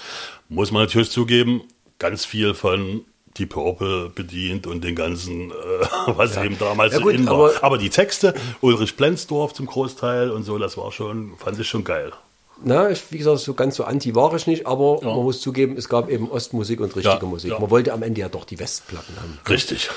Muss 0.53 0.71
man 0.71 0.83
natürlich 0.83 1.11
zugeben, 1.11 1.63
ganz 1.99 2.25
viel 2.25 2.55
von 2.55 3.03
die 3.39 3.47
Purple 3.47 4.11
bedient 4.15 4.67
und 4.67 4.85
den 4.85 4.95
ganzen, 4.95 5.51
äh, 5.51 5.55
was 6.17 6.37
eben 6.37 6.59
damals 6.59 6.93
Ja 6.93 6.99
so 6.99 7.05
gut, 7.05 7.15
in 7.15 7.27
war. 7.27 7.33
aber- 7.35 7.53
Aber 7.65 7.79
die 7.79 7.89
Texte, 7.91 8.35
Ulrich 8.61 8.95
Blensdorf 8.97 9.55
zum 9.55 9.67
Großteil 9.67 10.31
und 10.31 10.43
so, 10.43 10.59
das 10.59 10.77
war 10.77 10.93
schon, 10.93 11.33
fand 11.39 11.59
ich 11.59 11.67
schon 11.69 11.85
geil. 11.85 12.13
Na, 12.65 12.91
ich, 12.91 13.03
wie 13.11 13.19
gesagt, 13.19 13.39
so 13.41 13.55
ganz 13.55 13.77
so 13.77 13.85
anti 13.85 14.15
war 14.15 14.35
ich 14.35 14.47
nicht, 14.47 14.67
aber 14.67 15.01
man 15.03 15.17
muss 15.25 15.41
zugeben, 15.41 15.77
es 15.77 15.89
gab 15.89 16.09
eben 16.11 16.31
Ostmusik 16.31 16.81
und 16.81 16.95
richtige 16.95 17.17
Ja, 17.21 17.27
Musik. 17.27 17.51
ja. 17.53 17.59
Man 17.59 17.71
wollte 17.71 17.93
am 17.93 18.03
Ende 18.03 18.21
ja 18.21 18.29
doch 18.29 18.45
die 18.45 18.59
Westplatten 18.61 19.17
haben. 19.17 19.39
Richtig. 19.49 19.91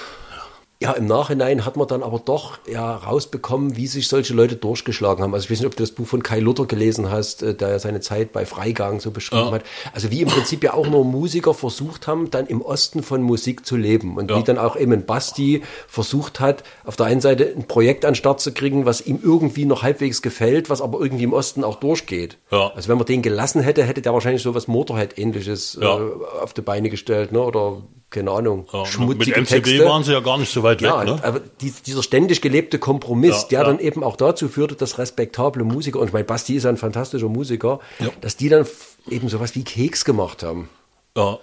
Ja, 0.81 0.91
im 0.91 1.05
Nachhinein 1.05 1.63
hat 1.65 1.77
man 1.77 1.87
dann 1.87 2.03
aber 2.03 2.19
doch 2.19 2.57
ja 2.69 2.95
rausbekommen, 2.97 3.77
wie 3.77 3.87
sich 3.87 4.09
solche 4.09 4.33
Leute 4.33 4.57
durchgeschlagen 4.57 5.23
haben. 5.23 5.33
Also 5.33 5.45
ich 5.45 5.51
weiß 5.51 5.59
nicht, 5.59 5.67
ob 5.67 5.75
du 5.75 5.83
das 5.83 5.91
Buch 5.91 6.05
von 6.05 6.21
Kai 6.21 6.39
Luther 6.39 6.65
gelesen 6.65 7.09
hast, 7.09 7.43
äh, 7.43 7.53
der 7.55 7.69
ja 7.69 7.79
seine 7.79 8.01
Zeit 8.01 8.33
bei 8.33 8.45
Freigang 8.45 8.99
so 8.99 9.11
beschrieben 9.11 9.45
Ja. 9.45 9.51
hat. 9.51 9.63
Also 9.93 10.11
wie 10.11 10.21
im 10.21 10.27
Prinzip 10.27 10.63
ja 10.63 10.73
auch 10.73 10.87
nur 10.87 11.05
Musiker 11.05 11.53
versucht 11.53 12.07
haben, 12.07 12.29
dann 12.29 12.45
im 12.47 12.61
Osten 12.61 13.03
von 13.03 13.21
Musik 13.21 13.65
zu 13.65 13.77
leben. 13.77 14.17
Und 14.17 14.29
Ja. 14.29 14.37
wie 14.37 14.43
dann 14.43 14.57
auch 14.57 14.75
eben 14.75 15.05
Basti 15.05 15.63
versucht 15.87 16.39
hat, 16.41 16.63
auf 16.83 16.97
der 16.97 17.05
einen 17.05 17.21
Seite 17.21 17.53
ein 17.55 17.67
Projekt 17.67 18.03
an 18.03 18.11
den 18.11 18.15
Start 18.15 18.41
zu 18.41 18.51
kriegen, 18.53 18.85
was 18.85 18.99
ihm 19.01 19.19
irgendwie 19.23 19.65
noch 19.65 19.81
halbwegs 19.81 20.21
gefällt, 20.21 20.69
was 20.69 20.81
aber 20.81 20.99
irgendwie 20.99 21.23
im 21.23 21.33
Osten 21.33 21.63
auch 21.63 21.75
durchgeht. 21.79 22.37
Ja. 22.51 22.71
Also 22.75 22.89
wenn 22.89 22.97
man 22.97 23.05
den 23.07 23.21
gelassen 23.21 23.61
hätte, 23.61 23.83
hätte 23.83 24.01
der 24.01 24.13
wahrscheinlich 24.13 24.41
so 24.43 24.53
was 24.53 24.67
Motorhead-ähnliches 24.67 25.79
äh, 25.81 25.85
auf 25.85 26.53
die 26.53 26.61
Beine 26.61 26.89
gestellt, 26.89 27.31
ne? 27.31 27.41
Oder 27.41 27.81
keine 28.15 28.31
Ahnung, 28.31 28.65
Ja, 28.73 28.79
mit 28.79 28.87
schmutzige 28.87 29.35
MCB 29.41 29.47
Texte. 29.63 29.85
waren 29.85 30.03
sie 30.03 30.13
ja 30.13 30.19
gar 30.21 30.37
nicht 30.37 30.51
so 30.51 30.63
weit 30.63 30.81
Ja, 30.81 30.99
weg, 31.01 31.07
ne? 31.07 31.19
aber 31.23 31.41
dies, 31.61 31.81
dieser 31.83 32.01
ständig 32.01 32.41
gelebte 32.41 32.79
Kompromiss, 32.79 33.43
Ja, 33.43 33.47
der 33.49 33.59
ja. 33.59 33.65
dann 33.65 33.79
eben 33.79 34.03
auch 34.03 34.15
dazu 34.15 34.47
führte, 34.49 34.75
dass 34.75 34.97
respektable 34.97 35.63
Musiker, 35.63 35.99
und 35.99 36.07
ich 36.07 36.13
meine, 36.13 36.25
Basti 36.25 36.55
ist 36.55 36.65
ein 36.65 36.77
fantastischer 36.77 37.29
Musiker, 37.29 37.79
dass 38.21 38.37
die 38.37 38.49
dann 38.49 38.65
eben 39.09 39.29
sowas 39.29 39.53
wie 39.55 39.63
Keks 39.63 40.05
gemacht 40.05 40.41
haben. 40.43 40.69
Ja. 41.15 41.37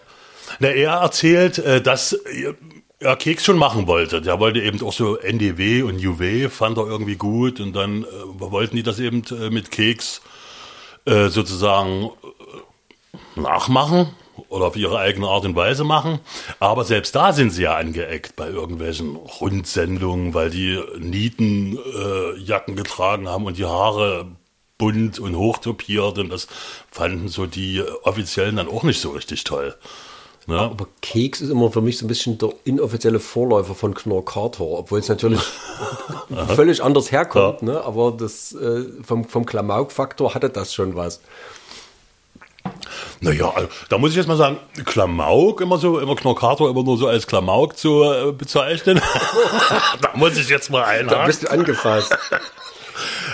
Na, 0.58 0.68
er 0.68 0.90
erzählt, 0.94 1.58
äh, 1.58 1.80
dass 1.80 2.18
er 2.98 3.16
Keks 3.16 3.44
schon 3.44 3.56
machen 3.56 3.86
wollte. 3.86 4.20
Der 4.20 4.38
wollte 4.40 4.60
eben 4.60 4.80
auch 4.82 4.92
so 4.92 5.16
NDW 5.16 5.82
und 5.82 6.04
UW, 6.04 6.48
fand 6.48 6.78
er 6.78 6.86
irgendwie 6.86 7.16
gut. 7.16 7.60
Und 7.60 7.74
dann 7.74 8.02
äh, 8.04 8.06
wollten 8.38 8.76
die 8.76 8.82
das 8.82 8.98
eben 8.98 9.22
äh, 9.30 9.50
mit 9.50 9.70
Keks 9.70 10.20
sozusagen 11.04 12.10
nachmachen 13.34 14.10
oder 14.48 14.66
auf 14.66 14.76
ihre 14.76 14.98
eigene 14.98 15.28
Art 15.28 15.44
und 15.44 15.56
Weise 15.56 15.84
machen. 15.84 16.20
Aber 16.58 16.84
selbst 16.84 17.14
da 17.14 17.32
sind 17.32 17.50
sie 17.50 17.62
ja 17.62 17.76
angeeckt 17.76 18.36
bei 18.36 18.48
irgendwelchen 18.48 19.16
Rundsendungen, 19.16 20.34
weil 20.34 20.50
die 20.50 20.80
Nietenjacken 20.98 22.74
äh, 22.74 22.76
getragen 22.76 23.28
haben 23.28 23.46
und 23.46 23.58
die 23.58 23.64
Haare 23.64 24.26
bunt 24.78 25.18
und 25.18 25.36
hochtopiert. 25.36 26.18
Und 26.18 26.30
das 26.30 26.48
fanden 26.90 27.28
so 27.28 27.46
die 27.46 27.82
Offiziellen 28.02 28.56
dann 28.56 28.68
auch 28.68 28.82
nicht 28.82 29.00
so 29.00 29.10
richtig 29.10 29.44
toll. 29.44 29.74
Ne? 30.46 30.58
Aber 30.58 30.88
Keks 31.02 31.40
ist 31.40 31.50
immer 31.50 31.70
für 31.70 31.80
mich 31.80 31.98
so 31.98 32.04
ein 32.04 32.08
bisschen 32.08 32.38
der 32.38 32.52
inoffizielle 32.64 33.20
Vorläufer 33.20 33.74
von 33.74 33.94
Knorr 33.94 34.24
Carter, 34.24 34.64
obwohl 34.64 34.98
es 34.98 35.08
natürlich 35.08 35.40
völlig 36.56 36.82
anders 36.82 37.12
herkommt, 37.12 37.62
ne? 37.62 37.80
aber 37.84 38.10
das, 38.10 38.52
äh, 38.52 38.84
vom, 39.04 39.24
vom 39.24 39.46
Klamauk-Faktor 39.46 40.34
hatte 40.34 40.50
das 40.50 40.74
schon 40.74 40.96
was. 40.96 41.20
Naja, 43.22 43.50
also, 43.54 43.68
da 43.88 43.98
muss 43.98 44.10
ich 44.10 44.16
jetzt 44.16 44.26
mal 44.26 44.36
sagen, 44.36 44.58
Klamauk 44.84 45.60
immer 45.60 45.78
so, 45.78 45.98
immer 46.00 46.16
Knorkator 46.16 46.68
immer 46.68 46.82
nur 46.82 46.98
so 46.98 47.06
als 47.06 47.26
Klamauk 47.26 47.78
zu 47.78 48.02
äh, 48.02 48.32
bezeichnen. 48.32 49.00
da 50.00 50.10
muss 50.14 50.36
ich 50.36 50.48
jetzt 50.48 50.70
mal 50.70 50.80
Da 50.82 50.86
einhaken. 50.88 51.26
bist 51.26 51.42
du 51.44 51.50
angefasst. 51.50 52.16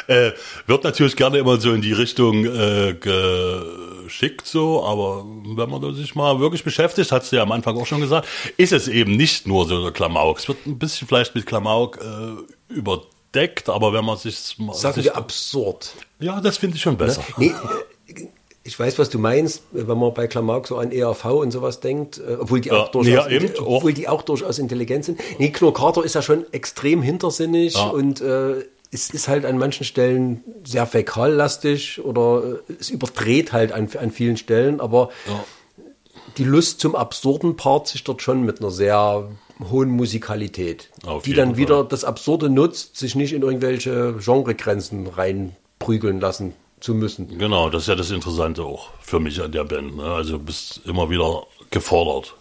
Äh, 0.07 0.31
wird 0.67 0.85
natürlich 0.85 1.17
gerne 1.17 1.37
immer 1.37 1.61
so 1.61 1.73
in 1.73 1.83
die 1.83 1.93
Richtung 1.93 2.47
äh, 2.47 2.95
geschickt 2.95 4.47
so, 4.47 4.83
aber 4.85 5.25
wenn 5.57 5.69
man 5.69 5.83
da 5.83 5.93
sich 5.93 6.15
mal 6.15 6.41
wirklich 6.41 6.65
beschäftigt, 6.65 7.13
hast 7.13 7.31
du 7.31 7.37
ja 7.37 7.43
am 7.43 7.53
Anfang 7.53 7.77
auch 7.77 7.85
schon 7.85 8.01
gesagt, 8.01 8.27
ist 8.57 8.73
es 8.73 8.89
eben 8.89 9.17
nicht 9.17 9.47
nur 9.47 9.67
so 9.67 9.83
der 9.83 9.93
Klamauk. 9.93 10.39
Es 10.39 10.49
wird 10.49 10.65
ein 10.67 10.79
bisschen 10.79 11.07
vielleicht 11.09 11.35
mit 11.35 11.45
Klamauk 11.45 11.99
äh, 11.99 12.73
überdeckt, 12.73 13.69
aber 13.69 13.93
wenn 13.93 14.05
man 14.05 14.17
sich 14.17 14.55
mal 14.59 14.73
Sagen 14.75 15.03
wir 15.05 15.15
absurd. 15.17 15.93
ja, 16.21 16.41
das 16.41 16.57
finde 16.57 16.77
ich 16.77 16.83
schon 16.83 16.97
besser. 16.97 17.23
Nee, 17.37 17.49
äh, 17.49 17.53
ich 18.69 18.79
weiß, 18.79 18.99
was 18.99 19.09
du 19.09 19.19
meinst, 19.19 19.63
wenn 19.73 19.99
man 19.99 20.13
bei 20.15 20.27
Klamauk 20.27 20.69
so 20.69 20.77
an 20.77 20.93
ERV 20.93 21.25
und 21.25 21.51
sowas 21.51 21.81
denkt, 21.81 22.19
äh, 22.19 22.37
obwohl 22.39 22.61
die, 22.61 22.69
Ja, 22.69 22.83
auch 22.83 22.89
durchaus, 22.91 23.31
ja, 23.31 23.41
auch. 23.61 23.67
obwohl 23.79 23.93
die 23.95 24.07
auch 24.09 24.23
durchaus 24.23 24.59
intelligent 24.59 25.07
sind. 25.07 25.19
Nee, 25.39 25.51
Knorr 25.51 25.73
Carter 25.73 26.05
ist 26.05 26.15
ja 26.15 26.23
schon 26.23 26.45
extrem 26.53 27.01
hintersinnig 27.03 27.75
Ja. 27.75 27.89
und 27.89 28.21
äh, 28.21 28.65
es 28.91 29.11
ist 29.11 29.27
halt 29.29 29.45
an 29.47 29.59
manchen 29.59 29.85
Stellen 29.85 30.45
sehr 30.65 30.87
fäkallastig 30.87 32.05
oder 32.05 32.61
äh, 32.69 32.73
es 32.79 32.91
überdreht 32.91 33.53
halt 33.53 33.73
an, 33.73 33.89
an 33.99 34.11
vielen 34.11 34.37
Stellen, 34.37 34.81
aber 34.81 35.09
die 36.37 36.45
Lust 36.45 36.81
zum 36.81 36.95
absurden 36.95 37.57
Part 37.57 37.89
sich 37.89 38.05
dort 38.05 38.21
schon 38.23 38.43
mit 38.45 38.61
einer 38.61 38.71
sehr 38.71 39.29
hohen 39.71 39.89
Musikalität, 39.89 40.91
Auf 41.07 41.23
die 41.25 41.33
dann 41.35 41.57
wieder 41.57 41.79
Fall. 41.79 41.89
das 41.89 42.05
Absurde 42.05 42.49
nutzt, 42.51 42.97
sich 42.97 43.15
nicht 43.17 43.33
in 43.33 43.43
irgendwelche 43.43 44.15
Genregrenzen 44.25 45.07
reinprügeln 45.07 46.21
lassen 46.21 46.53
zu 46.81 46.95
müssen. 46.95 47.39
Genau, 47.39 47.71
das 47.71 47.83
ist 47.83 47.89
ja 47.89 47.95
das 47.95 48.11
Interessante 48.11 48.63
auch 48.65 48.91
für 49.01 49.21
mich 49.21 49.41
an 49.41 49.53
der 49.53 49.65
Band. 49.65 49.97
Ne? 49.97 50.05
Also 50.05 50.33
du 50.39 50.45
bist 50.45 50.81
immer 50.85 51.11
wieder 51.11 51.45
gefordert. 51.71 52.35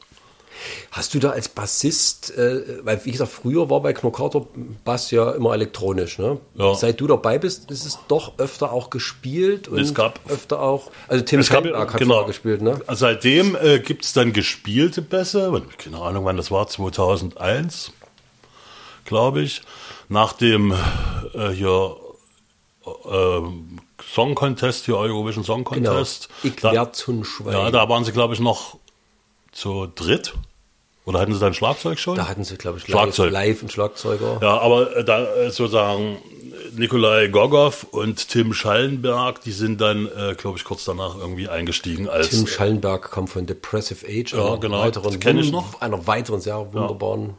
Hast 0.92 1.14
du 1.14 1.20
da 1.20 1.30
als 1.30 1.50
Bassist, 1.50 2.36
äh, 2.36 2.84
weil 2.84 3.00
wie 3.06 3.12
gesagt, 3.12 3.32
früher 3.32 3.70
war 3.70 3.80
bei 3.82 3.94
Knockator 3.94 4.48
Bass 4.84 5.12
ja 5.12 5.30
immer 5.32 5.54
elektronisch, 5.54 6.18
ne? 6.18 6.40
Ja. 6.56 6.74
Seit 6.74 7.00
du 7.00 7.06
dabei 7.06 7.38
bist, 7.38 7.70
ist 7.70 7.86
es 7.86 8.00
doch 8.08 8.40
öfter 8.40 8.72
auch 8.72 8.90
gespielt 8.90 9.68
und 9.68 9.78
Es 9.78 9.94
gab- 9.94 10.20
öfter 10.28 10.60
auch, 10.60 10.90
also 11.08 11.24
Tim 11.24 11.44
Schellenberg 11.44 11.94
hat 11.94 12.00
genau, 12.00 12.26
gespielt, 12.26 12.64
ne? 12.64 12.80
Seitdem 12.92 13.56
äh, 13.56 13.78
gibt 13.80 14.04
es 14.04 14.14
dann 14.14 14.34
gespielte 14.34 15.04
Bässe, 15.04 15.62
keine 15.78 16.00
Ahnung 16.02 16.26
wann 16.26 16.38
das 16.38 16.50
war, 16.50 16.68
2001, 16.68 17.92
glaube 19.06 19.42
ich, 19.42 19.62
nach 20.10 20.34
dem 20.34 20.74
äh, 21.36 21.50
hier 21.50 21.96
äh, 22.86 23.42
Song 24.10 24.36
Contest, 24.36 24.86
hier 24.86 24.98
Eurovision 24.98 25.44
Song 25.44 25.64
Genau. 25.66 25.90
Contest. 25.92 26.30
Ich 26.44 26.56
Da- 26.56 26.72
werd 26.72 26.96
zum 26.96 27.24
Schwein. 27.24 27.54
Ja, 27.54 27.72
da 27.72 27.90
waren 27.90 28.04
sie, 28.06 28.12
glaube 28.12 28.34
ich, 28.34 28.40
noch 28.40 28.78
zu 29.52 29.88
dritt. 29.94 30.34
Oder 31.06 31.20
hatten 31.22 31.34
sie 31.34 31.40
dann 31.40 31.54
Schlagzeug 31.54 32.00
schon? 32.00 32.16
Da 32.16 32.28
hatten 32.28 32.44
sie, 32.44 32.58
glaube 32.58 32.78
ich, 32.80 32.88
live, 32.88 33.00
Schlagzeug. 33.02 33.32
live 33.32 33.60
einen 33.62 33.70
Schlagzeuger. 33.70 34.40
Ja, 34.42 34.60
aber 34.60 35.04
da 35.04 35.24
äh, 35.36 35.50
sozusagen 35.52 36.18
Nikolai 36.76 37.28
Gogow 37.28 37.86
und 37.92 38.28
Tim 38.28 38.54
Schallenberg, 38.54 39.42
die 39.42 39.52
sind 39.54 39.80
dann, 39.80 40.08
äh, 40.08 40.36
glaube 40.36 40.58
ich, 40.58 40.66
kurz 40.66 40.84
danach 40.84 41.16
irgendwie 41.18 41.48
eingestiegen 41.48 42.10
als 42.10 42.30
Tim 42.32 42.46
Schallenberg 42.46 43.10
kam 43.10 43.28
von 43.28 43.46
Depressive 43.46 44.06
Age, 44.06 44.34
Ja, 44.34 44.46
einer 44.48 44.58
genau, 44.58 44.80
weiteren, 44.82 45.18
kenn 45.20 45.38
ich 45.40 45.52
noch. 45.52 45.80
einer 45.82 46.06
weiteren 46.08 46.42
sehr 46.42 46.74
wunderbaren 46.74 47.36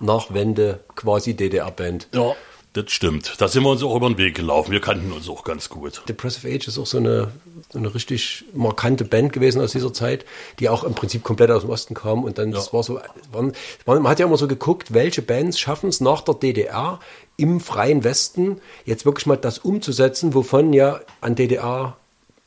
Nachwende, 0.00 0.84
quasi 0.94 1.34
DDR-Band. 1.34 2.08
Ja, 2.14 2.34
das 2.82 2.92
stimmt. 2.92 3.34
Da 3.38 3.48
sind 3.48 3.62
wir 3.62 3.70
uns 3.70 3.82
auch 3.82 3.94
über 3.96 4.08
den 4.08 4.18
Weg 4.18 4.34
gelaufen. 4.36 4.72
Wir 4.72 4.80
kannten 4.80 5.12
uns 5.12 5.28
auch 5.28 5.44
ganz 5.44 5.68
gut. 5.68 6.02
Depressive 6.08 6.48
Age 6.48 6.68
ist 6.68 6.78
auch 6.78 6.86
so 6.86 6.98
eine, 6.98 7.28
so 7.70 7.78
eine 7.78 7.94
richtig 7.94 8.44
markante 8.54 9.04
Band 9.04 9.32
gewesen 9.32 9.60
aus 9.60 9.72
dieser 9.72 9.92
Zeit, 9.92 10.24
die 10.58 10.68
auch 10.68 10.84
im 10.84 10.94
Prinzip 10.94 11.22
komplett 11.22 11.50
aus 11.50 11.62
dem 11.62 11.70
Osten 11.70 11.94
kam. 11.94 12.24
Und 12.24 12.38
dann, 12.38 12.52
das 12.52 12.66
Ja. 12.66 12.72
war 12.74 12.82
so, 12.82 13.00
waren, 13.32 13.52
man 13.86 14.08
hat 14.08 14.18
ja 14.20 14.26
immer 14.26 14.36
so 14.36 14.48
geguckt, 14.48 14.92
welche 14.94 15.22
Bands 15.22 15.58
schaffen 15.58 15.88
es 15.88 16.00
nach 16.00 16.22
der 16.22 16.34
DDR 16.34 17.00
im 17.36 17.60
freien 17.60 18.02
Westen 18.04 18.60
jetzt 18.84 19.04
wirklich 19.04 19.26
mal 19.26 19.36
das 19.36 19.58
umzusetzen, 19.58 20.34
wovon 20.34 20.72
ja 20.72 21.00
an 21.20 21.34
DDR 21.34 21.96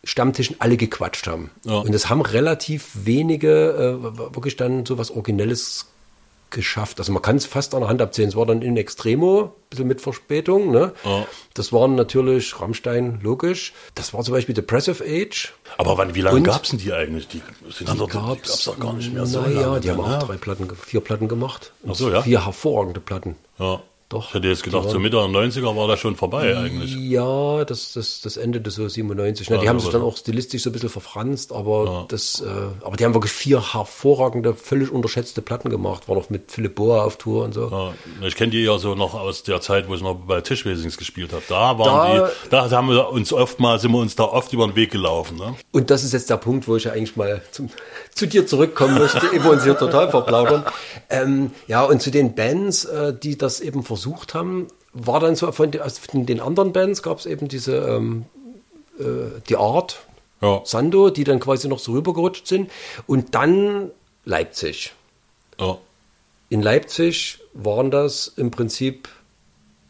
Stammtischen 0.04 0.56
alle 0.60 0.78
gequatscht 0.78 1.28
haben. 1.28 1.52
Ja. 1.64 1.76
Und 1.80 1.94
es 1.94 2.10
haben 2.10 2.22
relativ 2.22 2.90
wenige 3.06 4.00
äh, 4.02 4.04
wirklich 4.34 4.56
dann 4.58 4.84
so 4.86 4.98
was 4.98 5.12
Originelles 5.12 5.86
geschafft. 6.52 7.00
Also 7.00 7.12
man 7.12 7.22
kann 7.22 7.38
es 7.38 7.46
fast 7.46 7.74
an 7.74 7.82
der 7.82 7.90
Hand 7.90 8.02
abzählen. 8.02 8.30
Es 8.30 8.36
war 8.36 8.46
dann 8.46 8.62
in 8.62 8.78
Extremo, 8.78 9.44
ein 9.44 9.70
bisschen 9.70 9.88
mit 9.88 10.02
Verspätung. 10.02 10.72
Ne? 10.72 10.94
Ja. 11.04 11.26
Das 11.54 11.74
waren 11.74 11.96
natürlich 11.96 12.60
Rammstein, 12.60 13.20
logisch. 13.24 13.74
Das 13.96 14.14
war 14.14 14.24
zum 14.24 14.34
Beispiel 14.34 14.54
Depressive 14.54 15.04
Age. 15.04 15.54
Aber 15.78 15.98
wann, 15.98 16.14
wie 16.14 16.22
lange 16.22 16.42
gab 16.44 16.64
es 16.64 16.70
denn 16.70 16.80
die 16.80 16.94
eigentlich? 16.94 17.28
Die, 17.30 17.42
sind 17.72 17.92
Die 17.92 17.98
doch, 17.98 18.10
gab's, 18.10 18.50
gab's 18.50 18.64
doch 18.66 18.80
gar 18.80 18.94
nicht 18.94 19.14
mehr 19.14 19.26
so 19.26 19.42
Naja, 19.42 19.62
lange. 19.62 19.80
die 19.80 19.90
haben 19.90 19.98
ne? 19.98 20.18
auch 20.18 20.24
drei 20.24 20.38
Platten, 20.38 20.70
vier 20.76 21.02
Platten 21.02 21.28
gemacht. 21.28 21.72
Ach 21.90 21.96
so, 21.96 22.12
ja? 22.12 22.22
Vier 22.22 22.46
hervorragende 22.46 23.00
Platten. 23.00 23.36
Ja. 23.58 23.82
Doch, 24.12 24.28
Ich 24.28 24.34
hätte 24.36 24.48
jetzt 24.50 24.64
gedacht, 24.64 24.86
waren- 24.86 25.02
Mitte 25.02 25.16
der 25.18 25.26
90er 25.28 25.76
war 25.76 25.88
das 25.88 26.00
schon 26.00 26.16
vorbei 26.16 26.56
eigentlich. 26.58 26.94
Ja, 26.96 27.66
das, 27.66 27.94
das, 27.94 28.22
das 28.22 28.38
endete 28.38 28.70
so 28.70 28.88
97. 28.88 29.50
Na, 29.50 29.56
Ja, 29.56 29.62
die 29.62 29.70
haben 29.70 29.80
sich 29.80 29.90
dann 29.90 30.02
auch 30.02 30.18
stilistisch 30.18 30.64
so 30.64 30.70
ein 30.70 30.74
bisschen 30.74 30.90
verfranst, 30.90 31.52
aber 31.54 32.06
das, 32.10 32.42
äh, 32.42 32.86
aber 32.86 32.98
die 32.98 33.06
haben 33.06 33.14
wirklich 33.14 33.32
vier 33.32 33.74
hervorragende, 33.74 34.54
völlig 34.54 34.92
unterschätzte 34.92 35.42
Platten 35.42 35.70
gemacht. 35.70 36.08
War 36.10 36.16
noch 36.16 36.30
mit 36.30 36.52
Philipp 36.52 36.76
Boa 36.76 37.04
auf 37.06 37.18
Tour 37.18 37.46
und 37.46 37.54
so. 37.54 37.70
Ja, 37.70 38.28
ich 38.28 38.36
kenne 38.36 38.52
die 38.52 38.64
ja 38.64 38.78
so 38.78 38.96
noch 38.96 39.14
aus 39.14 39.44
der 39.44 39.62
Zeit, 39.62 39.88
wo 39.88 39.96
ich 39.96 40.02
noch 40.02 40.16
bei 40.16 40.42
Tischwesings 40.42 40.98
gespielt 40.98 41.32
habe. 41.32 41.44
Da 41.48 41.80
waren 41.80 42.18
Da- 42.18 42.28
die, 42.44 42.50
da 42.50 42.70
haben 42.72 42.90
wir 42.90 43.10
uns 43.10 43.32
oft 43.34 43.60
mal, 43.60 43.80
sind 43.80 43.92
wir 43.92 44.00
uns 44.00 44.16
da 44.16 44.26
oft 44.26 44.52
über 44.54 44.68
den 44.68 44.76
Weg 44.76 44.92
gelaufen. 44.92 45.38
Ne? 45.38 45.56
Und 45.72 45.90
das 45.90 46.04
ist 46.04 46.14
jetzt 46.14 46.30
der 46.30 46.38
Punkt, 46.38 46.68
wo 46.68 46.76
ich 46.76 46.84
ja 46.84 46.92
eigentlich 46.92 47.16
mal 47.16 47.42
zum, 47.52 47.70
zu 48.14 48.26
dir 48.28 48.46
zurückkommen 48.48 48.98
möchte, 49.00 49.28
ehe 49.34 49.44
wir 49.44 49.52
uns 49.52 49.64
hier 49.64 49.78
total 49.78 50.10
verplaudern. 50.10 50.66
Ähm, 51.10 51.52
ja, 51.68 51.84
und 51.84 52.02
zu 52.02 52.12
den 52.12 52.36
Bands, 52.36 52.86
äh, 52.86 53.14
die 53.18 53.38
das 53.38 53.60
eben 53.62 53.84
versucht 53.84 54.34
haben, 54.34 54.68
war 54.94 55.20
dann 55.20 55.36
so 55.36 55.52
von, 55.52 55.72
den- 55.72 55.82
aus 55.82 55.98
von 56.00 56.26
den 56.26 56.40
anderen 56.42 56.74
Bands 56.74 57.02
gab 57.02 57.20
es 57.20 57.26
eben 57.26 57.48
diese 57.48 57.78
ähm, 57.78 58.26
äh, 59.00 59.40
die 59.48 59.56
Art, 59.56 60.02
Ja. 60.42 60.62
Sando, 60.66 61.10
die 61.10 61.24
dann 61.24 61.40
quasi 61.40 61.68
noch 61.68 61.80
so 61.80 61.94
rübergerutscht 61.94 62.48
sind. 62.48 62.70
Und 63.08 63.34
dann 63.36 63.92
Leipzig. 64.26 64.94
Ja. 65.60 65.78
In 66.50 66.62
Leipzig 66.62 67.40
waren 67.54 67.92
das 67.92 68.28
im 68.36 68.52
Prinzip 68.52 69.08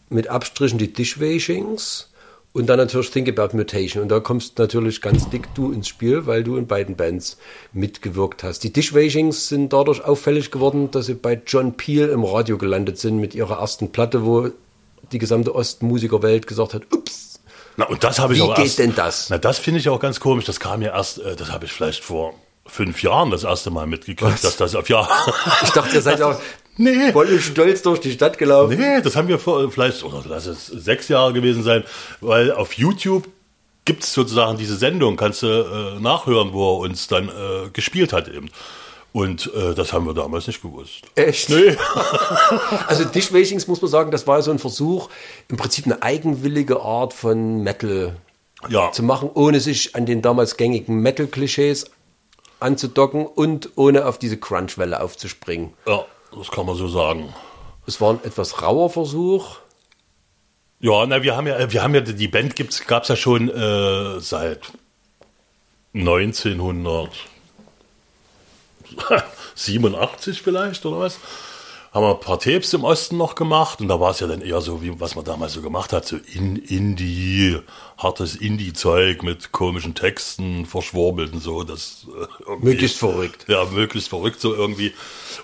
mit 0.10 0.28
Abstrichen 0.28 0.78
die 0.78 0.94
Dishwashings 0.94 2.10
Und 2.54 2.68
dann 2.68 2.78
natürlich 2.78 3.12
Think 3.12 3.30
About 3.30 3.56
Mutation. 3.56 4.04
Und 4.04 4.10
da 4.10 4.20
kommst 4.20 4.60
natürlich 4.60 5.02
ganz 5.02 5.30
dick 5.30 5.54
du 5.56 5.72
ins 5.72 5.88
Spiel, 5.88 6.26
weil 6.26 6.44
du 6.44 6.58
in 6.58 6.68
beiden 6.68 6.98
Bands 6.98 7.38
mitgewirkt 7.72 8.44
hast. 8.44 8.64
Die 8.64 8.74
Dishwashings 8.74 9.48
sind 9.48 9.72
dadurch 9.72 10.04
auffällig 10.04 10.52
geworden, 10.52 10.92
dass 10.92 11.06
sie 11.06 11.14
bei 11.14 11.42
John 11.48 11.78
Peel 11.78 12.10
im 12.10 12.26
Radio 12.26 12.58
gelandet 12.58 12.98
sind 12.98 13.20
mit 13.20 13.36
ihrer 13.36 13.60
ersten 13.60 13.94
Platte, 13.94 14.26
wo 14.26 14.50
die 15.14 15.18
gesamte 15.18 15.56
Ostmusikerwelt 15.56 16.46
gesagt 16.46 16.74
hat, 16.74 16.84
ups, 16.94 17.40
Na, 17.78 17.86
und 17.86 18.04
das 18.04 18.20
habe 18.20 18.34
ich 18.34 18.40
Wie 18.40 18.44
auch 18.44 18.56
geht 18.56 18.66
erst, 18.66 18.80
denn 18.80 18.96
das? 18.96 19.30
Na, 19.30 19.38
das 19.38 19.58
finde 19.58 19.80
ich 19.80 19.88
auch 19.88 20.00
ganz 20.00 20.20
komisch. 20.20 20.46
Das 20.46 20.60
kam 20.60 20.82
ja 20.82 20.94
erst, 20.94 21.20
äh, 21.20 21.38
das 21.38 21.52
habe 21.52 21.66
ich 21.66 21.72
vielleicht 21.72 22.04
vor 22.04 22.34
fünf 22.66 23.02
Jahren 23.02 23.32
das 23.32 23.44
erste 23.44 23.70
Mal 23.70 23.88
mitgekriegt, 23.88 24.44
dass 24.44 24.58
das 24.58 24.76
auf 24.76 24.90
ja. 24.90 25.08
ich 25.64 25.72
dachte, 25.72 25.96
ihr 25.96 26.02
seid 26.02 26.22
auch 26.22 26.40
Nee. 26.78 27.12
voll 27.12 27.40
stolz 27.40 27.82
durch 27.82 28.00
die 28.00 28.12
Stadt 28.12 28.38
gelaufen. 28.38 28.78
Nee, 28.80 29.02
das 29.02 29.16
haben 29.16 29.28
wir 29.28 29.40
vor, 29.40 29.70
vielleicht, 29.72 30.04
oder 30.04 30.24
lass 30.28 30.46
es 30.46 30.68
sechs 30.68 31.08
Jahre 31.10 31.34
gewesen 31.34 31.64
sein, 31.64 31.84
weil 32.22 32.52
auf 32.52 32.74
YouTube 32.74 33.28
gibt 33.86 34.04
es 34.04 34.14
sozusagen 34.14 34.58
diese 34.58 34.76
Sendung, 34.78 35.18
kannst 35.18 35.44
du 35.44 35.48
äh, 35.48 36.00
nachhören, 36.00 36.54
wo 36.54 36.76
er 36.76 36.80
uns 36.80 37.08
dann 37.08 37.30
äh, 37.30 37.70
gespielt 37.74 38.14
hat 38.14 38.28
eben. 38.28 38.50
Und 39.14 39.52
äh, 39.54 39.74
das 39.76 39.92
haben 39.92 40.06
wir 40.06 40.14
damals 40.14 40.48
nicht 40.48 40.62
gewusst. 40.62 41.02
Echt? 41.16 41.50
Nee. 41.50 41.76
Also 42.88 43.04
Dishwashings 43.06 43.68
muss 43.68 43.82
man 43.82 43.92
sagen, 43.92 44.12
das 44.12 44.26
war 44.28 44.42
so 44.42 44.52
ein 44.52 44.60
Versuch, 44.60 45.10
im 45.50 45.58
Prinzip 45.58 45.86
eine 45.86 46.02
eigenwillige 46.02 46.80
Art 46.82 47.14
von 47.14 47.62
Metal 47.64 48.16
Ja, 48.70 48.92
zu 48.92 49.04
machen, 49.04 49.30
ohne 49.34 49.60
sich 49.60 49.96
an 49.96 50.06
den 50.06 50.22
damals 50.22 50.56
gängigen 50.58 50.98
Metal-Klischees 51.02 51.86
anzudocken 52.60 53.26
und 53.26 53.70
ohne 53.76 54.06
auf 54.06 54.18
diese 54.20 54.38
Crunch-Welle 54.38 55.02
aufzuspringen. 55.02 55.74
ja, 55.88 56.06
das 56.36 56.52
kann 56.52 56.66
man 56.66 56.76
so 56.76 56.88
sagen. 56.88 57.34
Es 57.86 58.00
war 58.00 58.14
ein 58.14 58.24
etwas 58.24 58.62
rauer 58.62 58.90
Versuch. 58.90 59.58
Ja, 60.80 61.06
na, 61.06 61.24
wir 61.24 61.36
haben 61.36 61.48
ja, 61.48 61.72
wir 61.72 61.84
haben 61.84 61.94
ja, 61.94 62.02
die 62.02 62.28
Band 62.28 62.56
gibt's, 62.56 62.86
gab's 62.88 63.08
ja 63.08 63.16
schon 63.16 63.50
äh, 63.50 64.20
seit 64.20 64.72
1987 65.94 67.22
vielleicht 70.42 70.86
oder 70.86 71.00
was. 71.00 71.20
Haben 71.94 72.06
wir 72.06 72.12
ein 72.12 72.22
paar 72.22 72.40
Tapes 72.40 72.74
im 72.74 72.86
Osten 72.86 73.18
noch 73.18 73.36
gemacht 73.36 73.82
und 73.82 73.90
da 73.90 74.00
war 74.00 74.12
es 74.12 74.22
ja 74.22 74.28
dann 74.28 74.40
eher 74.40 74.62
so, 74.62 74.82
wie 74.82 74.98
was 75.02 75.16
man 75.16 75.26
damals 75.26 75.52
so 75.52 75.62
gemacht 75.62 75.92
hat, 75.92 76.06
so 76.06 76.16
in 76.34 76.56
Indie, 76.56 77.60
hartes 77.98 78.38
Indie-Zeug 78.38 79.24
mit 79.24 79.52
komischen 79.52 79.94
Texten, 79.94 80.66
verschwurbelt 80.66 81.34
und 81.34 81.44
so. 81.44 81.64
Das, 81.64 82.08
äh, 82.48 82.56
Möglichst 82.62 82.98
verrückt. 82.98 83.44
ja, 83.50 83.66
möglichst 83.66 84.08
verrückt 84.08 84.40
so 84.40 84.56
irgendwie. 84.56 84.94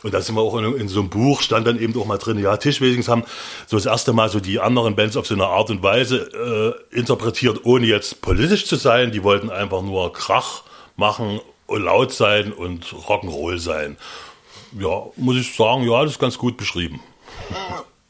Und 0.03 0.13
da 0.13 0.21
sind 0.21 0.35
wir 0.35 0.41
auch 0.41 0.57
in, 0.57 0.73
in 0.77 0.87
so 0.87 1.01
einem 1.01 1.09
Buch, 1.09 1.41
stand 1.41 1.67
dann 1.67 1.81
eben 1.81 1.99
auch 1.99 2.05
mal 2.05 2.17
drin, 2.17 2.39
ja, 2.39 2.55
Tischwesings 2.55 3.09
haben 3.09 3.25
so 3.65 3.75
das 3.75 3.85
erste 3.85 4.13
Mal 4.13 4.29
so 4.29 4.39
die 4.39 4.61
anderen 4.61 4.95
Bands 4.95 5.17
auf 5.17 5.27
so 5.27 5.33
eine 5.33 5.47
Art 5.47 5.69
und 5.69 5.83
Weise 5.83 6.77
äh, 6.91 6.95
interpretiert, 6.97 7.65
ohne 7.65 7.87
jetzt 7.87 8.21
politisch 8.21 8.65
zu 8.65 8.77
sein. 8.77 9.11
Die 9.11 9.23
wollten 9.23 9.49
einfach 9.49 9.81
nur 9.81 10.13
Krach 10.13 10.63
machen, 10.95 11.41
und 11.67 11.83
laut 11.83 12.13
sein 12.13 12.53
und 12.53 12.85
Rock'n'Roll 12.85 13.59
sein. 13.59 13.97
Ja, 14.79 15.03
muss 15.15 15.35
ich 15.37 15.55
sagen, 15.55 15.83
ja, 15.89 16.03
das 16.03 16.13
ist 16.13 16.19
ganz 16.19 16.37
gut 16.37 16.57
beschrieben. 16.57 16.99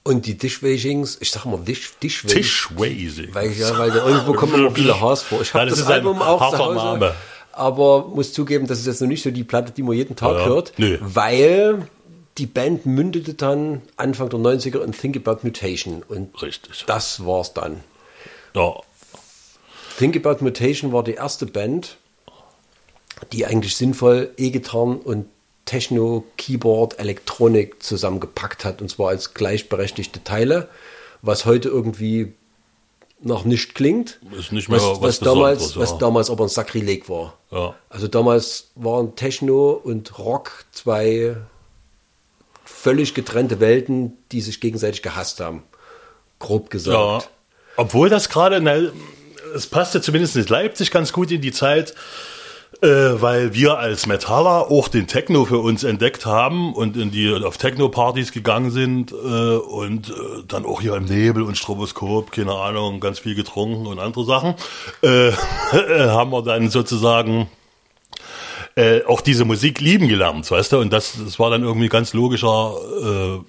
Und 0.03 0.25
die 0.25 0.37
Dishwashings, 0.37 1.17
ich 1.19 1.31
sag 1.31 1.45
mal 1.45 1.57
Dish, 1.59 1.93
Dishwashings. 2.01 2.33
Tischwase. 2.33 3.27
Weil, 3.33 3.51
ja, 3.51 3.77
weil 3.77 3.91
da 3.91 4.07
irgendwo 4.07 4.33
kommen 4.33 4.53
immer 4.55 4.71
viele 4.71 4.99
Haars 4.99 5.21
vor. 5.23 5.41
Ich 5.41 5.49
Ja, 5.53 5.61
habe 5.61 5.69
das 5.69 5.79
das, 5.79 5.87
Album 5.89 6.21
auch 6.21 6.49
zu 6.51 6.57
Hause, 6.57 6.75
Name. 6.75 7.15
aber 7.51 8.07
muss 8.07 8.31
zugeben, 8.33 8.67
das 8.67 8.79
ist 8.79 8.85
jetzt 8.87 9.01
noch 9.01 9.07
nicht 9.07 9.21
so 9.23 9.31
die 9.31 9.43
Platte, 9.43 9.71
die 9.73 9.83
man 9.83 9.95
jeden 9.95 10.15
Tag 10.15 10.37
Ja, 10.37 10.45
hört, 10.45 10.73
Nö. 10.77 10.97
weil 11.01 11.87
die 12.37 12.45
Band 12.45 12.85
mündete 12.85 13.33
dann 13.33 13.81
Anfang 13.97 14.29
der 14.29 14.39
90er 14.39 14.81
in 14.83 14.91
Think 14.93 15.17
About 15.17 15.39
Mutation 15.43 16.03
und 16.07 16.41
Richtig. 16.41 16.83
das 16.87 17.25
war's 17.25 17.53
dann. 17.53 17.81
Ja, 18.55 18.75
Think 19.97 20.15
About 20.15 20.43
Mutation 20.43 20.93
war 20.93 21.03
die 21.03 21.15
erste 21.15 21.45
Band, 21.47 21.97
die 23.33 23.45
eigentlich 23.45 23.75
sinnvoll 23.75 24.31
E-Gitarren 24.37 24.97
und 24.97 25.25
Techno, 25.67 26.23
Keyboard, 26.37 26.99
Elektronik 26.99 27.83
zusammengepackt 27.83 28.65
hat 28.65 28.81
und 28.81 28.89
zwar 28.89 29.09
als 29.09 29.35
gleichberechtigte 29.35 30.23
Teile, 30.23 30.69
was 31.21 31.45
heute 31.45 31.69
irgendwie 31.69 32.33
noch 33.21 33.45
nicht 33.45 33.75
klingt. 33.75 34.19
Ist 34.37 34.51
nicht 34.51 34.69
mehr 34.69 34.79
was, 34.79 35.01
was 35.01 35.01
was, 35.01 35.19
damals, 35.19 35.75
ja. 35.75 35.81
was 35.81 35.97
damals 35.97 36.29
aber 36.29 36.45
ein 36.45 36.49
Sakrileg 36.49 37.09
war. 37.09 37.37
Ja. 37.51 37.75
Also 37.89 38.07
damals 38.07 38.71
waren 38.75 39.15
Techno 39.15 39.71
und 39.71 40.17
Rock 40.17 40.65
zwei 40.71 41.37
völlig 42.63 43.13
getrennte 43.13 43.59
Welten, 43.59 44.17
die 44.31 44.41
sich 44.41 44.61
gegenseitig 44.61 45.01
gehasst 45.01 45.39
haben. 45.39 45.63
Grob 46.39 46.65
Ja, 46.65 46.69
gesagt. 46.69 47.29
obwohl 47.75 48.09
das 48.09 48.29
gerade, 48.29 48.93
es 49.55 49.67
passte 49.67 50.01
zumindest 50.01 50.35
in 50.35 50.45
Leipzig 50.45 50.91
ganz 50.91 51.11
gut 51.11 51.31
in 51.31 51.41
die 51.41 51.51
Zeit, 51.51 51.95
äh, 52.81 53.21
weil 53.21 53.53
wir 53.53 53.77
als 53.79 54.05
Metaller 54.05 54.69
auch 54.69 54.87
den 54.87 55.07
Techno 55.07 55.45
für 55.45 55.59
uns 55.59 55.83
entdeckt 55.83 56.25
haben 56.25 56.73
und 56.73 56.95
in 56.97 57.11
die 57.11 57.33
auf 57.33 57.57
Techno-Partys 57.57 58.31
gegangen 58.31 58.71
sind 58.71 59.11
äh, 59.11 59.15
und 59.15 60.09
äh, 60.09 60.13
dann 60.47 60.65
auch 60.65 60.81
hier 60.81 60.95
im 60.95 61.05
Nebel 61.05 61.43
und 61.43 61.57
Stroboskop, 61.57 62.31
keine 62.31 62.53
Ahnung, 62.53 62.99
ganz 62.99 63.19
viel 63.19 63.35
getrunken 63.35 63.87
und 63.87 63.99
andere 63.99 64.25
Sachen, 64.25 64.55
äh, 65.01 65.31
haben 65.71 66.31
wir 66.31 66.43
dann 66.43 66.69
sozusagen 66.69 67.49
äh, 68.75 69.03
auch 69.05 69.21
diese 69.21 69.43
Musik 69.43 69.81
lieben 69.81 70.07
gelernt, 70.07 70.49
weißt 70.49 70.73
du? 70.73 70.77
Und 70.79 70.93
das, 70.93 71.15
das 71.23 71.39
war 71.39 71.49
dann 71.49 71.63
irgendwie 71.63 71.89
ganz 71.89 72.13
logischer 72.13 72.75
äh, 73.01 73.39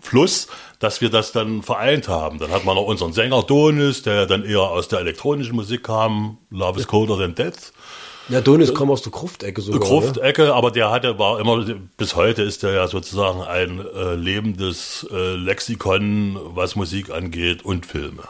Fluss, 0.00 0.48
dass 0.78 1.00
wir 1.00 1.10
das 1.10 1.32
dann 1.32 1.62
vereint 1.62 2.08
haben. 2.08 2.38
Dann 2.38 2.50
hat 2.52 2.64
man 2.64 2.76
noch 2.76 2.84
unseren 2.84 3.12
Sänger 3.12 3.42
Donis, 3.42 4.02
der 4.02 4.26
dann 4.26 4.44
eher 4.44 4.62
aus 4.62 4.88
der 4.88 5.00
elektronischen 5.00 5.54
Musik 5.54 5.84
kam, 5.84 6.38
Love 6.50 6.80
is 6.80 6.86
Colder 6.86 7.18
Than 7.18 7.34
Death. 7.34 7.72
Ja, 8.28 8.40
Donis 8.40 8.72
kam 8.74 8.90
aus 8.90 9.02
der 9.02 9.10
Gruftecke 9.12 9.60
sogar. 9.60 9.80
Ne? 9.80 9.86
Gruftecke, 9.86 10.54
aber 10.54 10.70
der 10.70 10.90
hatte, 10.90 11.18
war 11.18 11.40
immer, 11.40 11.64
bis 11.96 12.14
heute 12.14 12.42
ist 12.42 12.62
der 12.62 12.72
ja 12.72 12.86
sozusagen 12.86 13.42
ein 13.42 13.84
äh, 13.94 14.14
lebendes 14.14 15.06
äh, 15.10 15.34
Lexikon, 15.34 16.38
was 16.54 16.76
Musik 16.76 17.10
angeht 17.10 17.64
und 17.64 17.86
Filme. 17.86 18.22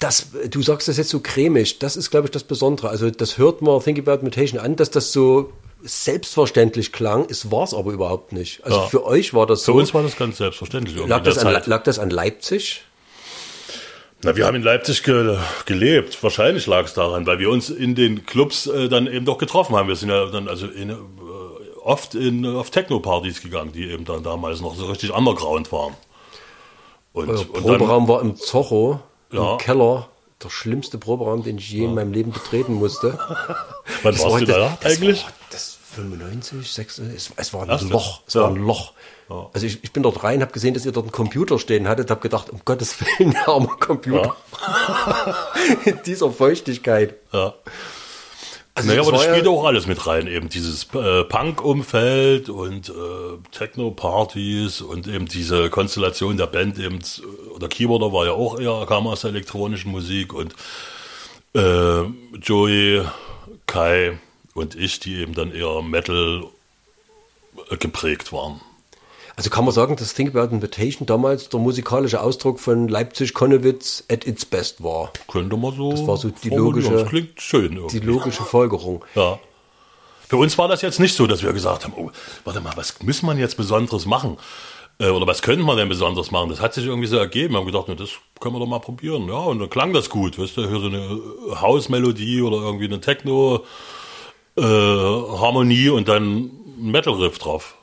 Das, 0.00 0.28
du 0.50 0.62
sagst 0.62 0.88
das 0.88 0.96
jetzt 0.96 1.10
so 1.10 1.20
cremig, 1.20 1.78
das 1.78 1.96
ist, 1.96 2.10
glaube 2.10 2.26
ich, 2.26 2.32
das 2.32 2.42
Besondere. 2.42 2.88
Also 2.88 3.08
das 3.10 3.38
hört 3.38 3.62
man 3.62 3.80
Think 3.80 4.00
About 4.00 4.24
Mutation 4.24 4.58
an, 4.58 4.74
dass 4.74 4.90
das 4.90 5.12
so 5.12 5.52
selbstverständlich 5.84 6.92
klang. 6.92 7.26
Es 7.28 7.50
war 7.50 7.64
es 7.64 7.74
aber 7.74 7.92
überhaupt 7.92 8.32
nicht. 8.32 8.64
Also 8.64 8.78
Ja. 8.78 8.86
für 8.86 9.04
euch 9.04 9.32
war 9.34 9.46
das 9.46 9.60
Für 9.64 9.72
so. 9.72 9.78
uns 9.78 9.94
war 9.94 10.02
das 10.02 10.16
ganz 10.16 10.38
selbstverständlich. 10.38 10.96
lag, 11.06 11.22
das 11.22 11.38
an, 11.38 11.52
lag 11.66 11.82
das 11.84 11.98
an 11.98 12.10
Leipzig? 12.10 12.82
Na, 14.24 14.36
wir 14.36 14.46
haben 14.46 14.54
in 14.54 14.62
Leipzig 14.62 15.02
ge 15.02 15.36
gelebt. 15.66 16.22
Wahrscheinlich 16.22 16.66
lag 16.66 16.84
es 16.84 16.94
daran, 16.94 17.26
weil 17.26 17.38
wir 17.40 17.50
uns 17.50 17.70
in 17.70 17.94
den 17.94 18.24
Clubs 18.24 18.66
äh, 18.66 18.88
dann 18.88 19.06
eben 19.06 19.24
doch 19.26 19.38
getroffen 19.38 19.74
haben. 19.74 19.88
Wir 19.88 19.96
sind 19.96 20.10
ja 20.10 20.26
dann 20.26 20.48
also 20.48 20.66
in, 20.68 20.90
äh, 20.90 20.94
oft 21.82 22.14
in, 22.14 22.46
auf 22.46 22.70
Techno-Partys 22.70 23.42
gegangen, 23.42 23.72
die 23.72 23.90
eben 23.90 24.04
dann 24.04 24.22
damals 24.22 24.60
noch 24.60 24.76
so 24.76 24.86
richtig 24.86 25.12
underground 25.12 25.72
waren. 25.72 25.94
Und, 27.12 27.28
Euer 27.30 27.38
und 27.40 27.54
dann, 27.54 27.62
Proberaum 27.78 28.08
war 28.08 28.20
im 28.22 28.36
Zorro, 28.36 29.00
Ja. 29.32 29.52
im 29.52 29.58
Keller. 29.58 30.08
Der 30.42 30.50
schlimmste 30.50 30.98
Proberaum, 30.98 31.42
den 31.44 31.58
ich 31.58 31.70
je 31.70 31.84
in 31.84 31.94
meinem 31.94 32.12
Leben 32.12 32.32
betreten 32.32 32.74
musste. 32.74 33.18
wann 34.02 34.18
warst 34.18 34.24
war- 34.24 34.38
du 34.40 34.46
da 34.46 34.78
das 34.80 34.92
eigentlich? 34.98 35.24
War, 35.24 35.32
das 35.50 35.78
95, 35.94 36.72
6, 36.72 36.98
es, 36.98 37.30
es 37.36 37.52
war 37.54 37.62
ein 37.64 37.68
Erste? 37.70 37.88
Loch. 37.88 38.20
Es 38.26 38.34
Ja. 38.34 38.42
war 38.42 38.48
ein 38.50 38.56
Loch. 38.56 38.92
Also 39.54 39.66
ich, 39.66 39.82
ich 39.82 39.92
bin 39.92 40.02
dort 40.02 40.22
rein, 40.24 40.42
habe 40.42 40.52
gesehen, 40.52 40.74
dass 40.74 40.84
ihr 40.84 40.92
dort 40.92 41.06
einen 41.06 41.12
Computer 41.12 41.58
stehen 41.58 41.88
hattet, 41.88 42.10
habe 42.10 42.20
gedacht, 42.20 42.50
um 42.50 42.60
Gottes 42.64 42.96
Willen, 43.00 43.34
armer 43.46 43.76
Computer. 43.80 44.36
In 45.84 46.00
dieser 46.04 46.30
Feuchtigkeit. 46.30 47.14
Ja. 47.32 47.54
Also 48.74 48.88
naja, 48.88 49.02
aber 49.02 49.12
das 49.12 49.20
war 49.20 49.26
ja- 49.28 49.34
spielt 49.34 49.48
auch 49.48 49.64
alles 49.66 49.86
mit 49.86 50.06
rein, 50.06 50.26
eben 50.26 50.48
dieses 50.48 50.84
äh, 50.94 51.24
Punk-Umfeld 51.24 52.48
und 52.48 52.88
äh, 52.88 52.92
Techno-Partys 53.50 54.80
und 54.80 55.06
eben 55.06 55.26
diese 55.26 55.68
Konstellation 55.68 56.36
der 56.38 56.46
Band 56.46 56.78
eben, 56.78 56.98
äh, 56.98 57.50
oder 57.54 57.68
Keyboarder 57.68 58.12
war 58.14 58.24
ja 58.26 58.32
auch 58.32 58.58
eher, 58.58 58.86
kam 58.86 59.06
aus 59.06 59.22
der 59.22 59.30
elektronischen 59.30 59.90
Musik 59.90 60.32
und 60.32 60.54
äh, 61.54 62.02
Joey, 62.42 63.02
Kai 63.66 64.18
und 64.54 64.74
ich, 64.74 65.00
die 65.00 65.16
eben 65.16 65.34
dann 65.34 65.52
eher 65.54 65.82
Metal 65.82 66.44
äh, 67.70 67.76
geprägt 67.76 68.32
waren. 68.32 68.60
Also 69.42 69.50
kann 69.50 69.64
man 69.64 69.74
sagen, 69.74 69.96
dass 69.96 70.14
Think 70.14 70.36
About 70.36 70.54
Invitation 70.54 71.04
damals 71.04 71.48
der 71.48 71.58
musikalische 71.58 72.20
Ausdruck 72.20 72.60
von 72.60 72.86
Leipzig-Konnewitz 72.86 74.04
at 74.08 74.24
its 74.24 74.44
best 74.44 74.84
war. 74.84 75.12
Könnte 75.26 75.56
man 75.56 75.74
so. 75.74 75.90
Das 75.90 76.06
war 76.06 76.16
so 76.16 76.28
die 76.30 76.50
logische- 76.50 76.92
Das 76.92 77.08
klingt 77.08 77.40
schön 77.40 77.72
irgendwie. 77.76 77.98
Die 77.98 78.06
logische 78.06 78.44
Folgerung. 78.44 79.04
Ja. 79.16 79.40
Für 80.28 80.36
uns 80.36 80.56
war 80.58 80.68
das 80.68 80.80
jetzt 80.82 81.00
nicht 81.00 81.16
so, 81.16 81.26
dass 81.26 81.42
wir 81.42 81.52
gesagt 81.52 81.82
haben, 81.82 81.92
oh, 81.96 82.12
warte 82.44 82.60
mal, 82.60 82.70
was 82.76 83.02
muss 83.02 83.22
man 83.22 83.36
jetzt 83.36 83.56
Besonderes 83.56 84.06
machen? 84.06 84.36
Äh, 85.00 85.08
Oder 85.08 85.26
was 85.26 85.42
könnte 85.42 85.64
man 85.64 85.76
denn 85.76 85.88
Besonderes 85.88 86.30
machen? 86.30 86.48
Das 86.48 86.60
hat 86.60 86.74
sich 86.74 86.84
irgendwie 86.86 87.08
so 87.08 87.16
ergeben. 87.16 87.54
Wir 87.54 87.58
haben 87.58 87.66
gedacht, 87.66 87.86
na, 87.88 87.96
das 87.96 88.10
können 88.38 88.54
wir 88.54 88.60
doch 88.60 88.68
mal 88.68 88.78
probieren. 88.78 89.26
Ja, 89.26 89.38
und 89.40 89.58
dann 89.58 89.70
klang 89.70 89.92
das 89.92 90.08
gut. 90.08 90.38
Weißt 90.38 90.56
du, 90.56 90.68
hier 90.68 90.78
so 90.78 90.86
eine 90.86 91.20
Hausmelodie 91.60 92.42
oder 92.42 92.58
irgendwie 92.58 92.84
eine 92.84 93.00
Techno-Harmonie 94.56 95.88
und 95.88 96.06
dann 96.08 96.44
ein 96.78 96.90
Metal-Riff 96.92 97.38
drauf. 97.40 97.74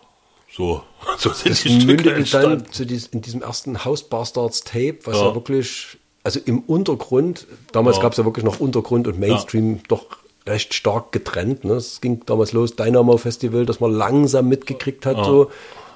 So, 0.51 0.83
so 1.17 1.31
sind 1.31 1.51
Das 1.51 1.61
die 1.63 1.81
Stücke 1.81 2.13
entstanden. 2.13 2.63
dann 2.63 2.71
zu 2.71 2.85
dies, 2.85 3.07
in 3.07 3.21
diesem 3.21 3.41
ersten 3.41 3.85
House 3.85 4.03
Bastards 4.03 4.61
Tape, 4.63 4.99
was 5.05 5.17
ja. 5.17 5.27
Ja. 5.27 5.35
wirklich 5.35 5.97
also 6.23 6.39
im 6.45 6.59
Untergrund, 6.59 7.47
damals 7.71 7.97
Ja. 7.97 8.03
gab 8.03 8.11
es 8.11 8.17
ja 8.17 8.25
wirklich 8.25 8.43
noch 8.45 8.59
Untergrund 8.59 9.07
und 9.07 9.19
Mainstream 9.19 9.79
doch 9.87 10.05
recht 10.45 10.73
stark 10.73 11.11
getrennt. 11.11 11.63
Ne? 11.63 11.73
Es 11.73 12.01
ging 12.01 12.23
damals 12.25 12.51
los, 12.51 12.75
Dynamo 12.75 13.17
Festival, 13.17 13.65
dass 13.65 13.79
man 13.79 13.91
langsam 13.93 14.47
mitgekriegt 14.49 15.05
hat, 15.05 15.23
so 15.25 15.49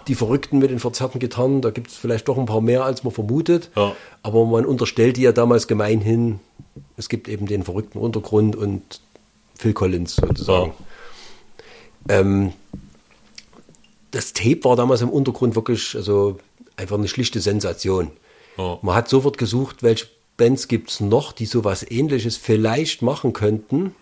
die 0.08 0.16
Verrückten 0.16 0.60
mit 0.60 0.70
den 0.70 0.80
verzerrten 0.80 1.20
Gitarren, 1.20 1.62
da 1.62 1.72
gibt 1.72 1.90
es 1.90 1.96
vielleicht 1.98 2.28
doch 2.28 2.38
ein 2.38 2.46
paar 2.46 2.62
mehr, 2.62 2.84
als 2.84 3.04
man 3.04 3.14
vermutet. 3.14 3.70
Ja. 3.76 3.96
Aber 4.22 4.46
man 4.46 4.66
unterstellte 4.66 5.22
ja 5.22 5.32
damals 5.32 5.68
gemeinhin, 5.68 6.40
es 6.98 7.10
gibt 7.10 7.28
eben 7.28 7.46
den 7.46 7.64
verrückten 7.64 8.00
Untergrund 8.00 8.56
und 8.56 9.02
Phil 9.58 9.74
Collins 9.74 10.16
sozusagen. 10.16 10.74
Ähm, 12.10 12.54
das 14.14 14.34
Tape 14.34 14.64
war 14.64 14.76
damals 14.76 15.02
im 15.02 15.10
Untergrund 15.10 15.56
wirklich 15.56 15.96
also 15.96 16.38
einfach 16.78 16.98
eine 16.98 17.08
schlichte 17.08 17.40
Sensation. 17.42 18.12
Ja. 18.58 18.78
Man 18.82 18.96
hat 18.96 19.10
sofort 19.10 19.40
gesucht, 19.40 19.84
welche 19.84 20.08
Bands 20.38 20.68
gibt 20.68 20.90
es 20.92 21.00
noch, 21.00 21.32
die 21.32 21.46
sowas 21.46 21.90
ähnliches 21.90 22.36
vielleicht 22.38 23.02
machen 23.02 23.34
könnten. 23.34 23.96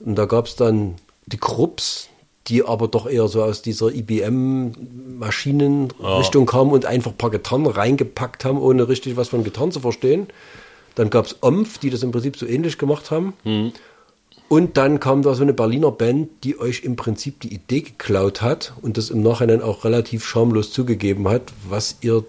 Und 0.00 0.16
da 0.16 0.24
gab 0.26 0.46
es 0.46 0.56
dann 0.56 0.96
die 1.26 1.38
Krupps, 1.38 2.08
die 2.48 2.64
aber 2.64 2.88
doch 2.88 3.06
eher 3.06 3.28
so 3.28 3.44
aus 3.44 3.62
dieser 3.62 3.94
IBM-Maschinenrichtung 3.94 6.46
kamen 6.46 6.72
und 6.72 6.84
einfach 6.84 7.12
ein 7.12 7.16
paar 7.16 7.30
Gitarren 7.30 7.66
reingepackt 7.66 8.44
haben, 8.44 8.60
ohne 8.60 8.88
richtig 8.88 9.16
was 9.16 9.28
von 9.28 9.44
Gitarren 9.44 9.70
zu 9.70 9.78
verstehen. 9.80 10.26
Dann 10.96 11.08
gab 11.10 11.26
es 11.26 11.36
Omf, 11.42 11.78
die 11.78 11.90
das 11.90 12.02
im 12.02 12.10
Prinzip 12.10 12.36
so 12.36 12.46
ähnlich 12.46 12.78
gemacht 12.78 13.12
haben. 13.12 13.34
Und 14.48 14.76
dann 14.76 15.00
kam 15.00 15.22
da 15.22 15.34
so 15.34 15.42
eine 15.42 15.52
Berliner 15.52 15.90
Band, 15.90 16.28
die 16.44 16.58
euch 16.58 16.84
im 16.84 16.94
Prinzip 16.94 17.40
die 17.40 17.52
Idee 17.52 17.80
geklaut 17.80 18.42
hat 18.42 18.74
und 18.80 18.96
das 18.96 19.10
im 19.10 19.22
Nachhinein 19.22 19.60
auch 19.60 19.84
relativ 19.84 20.24
schamlos 20.24 20.70
zugegeben 20.72 21.28
hat, 21.28 21.52
was 21.68 21.96
ihr 22.00 22.24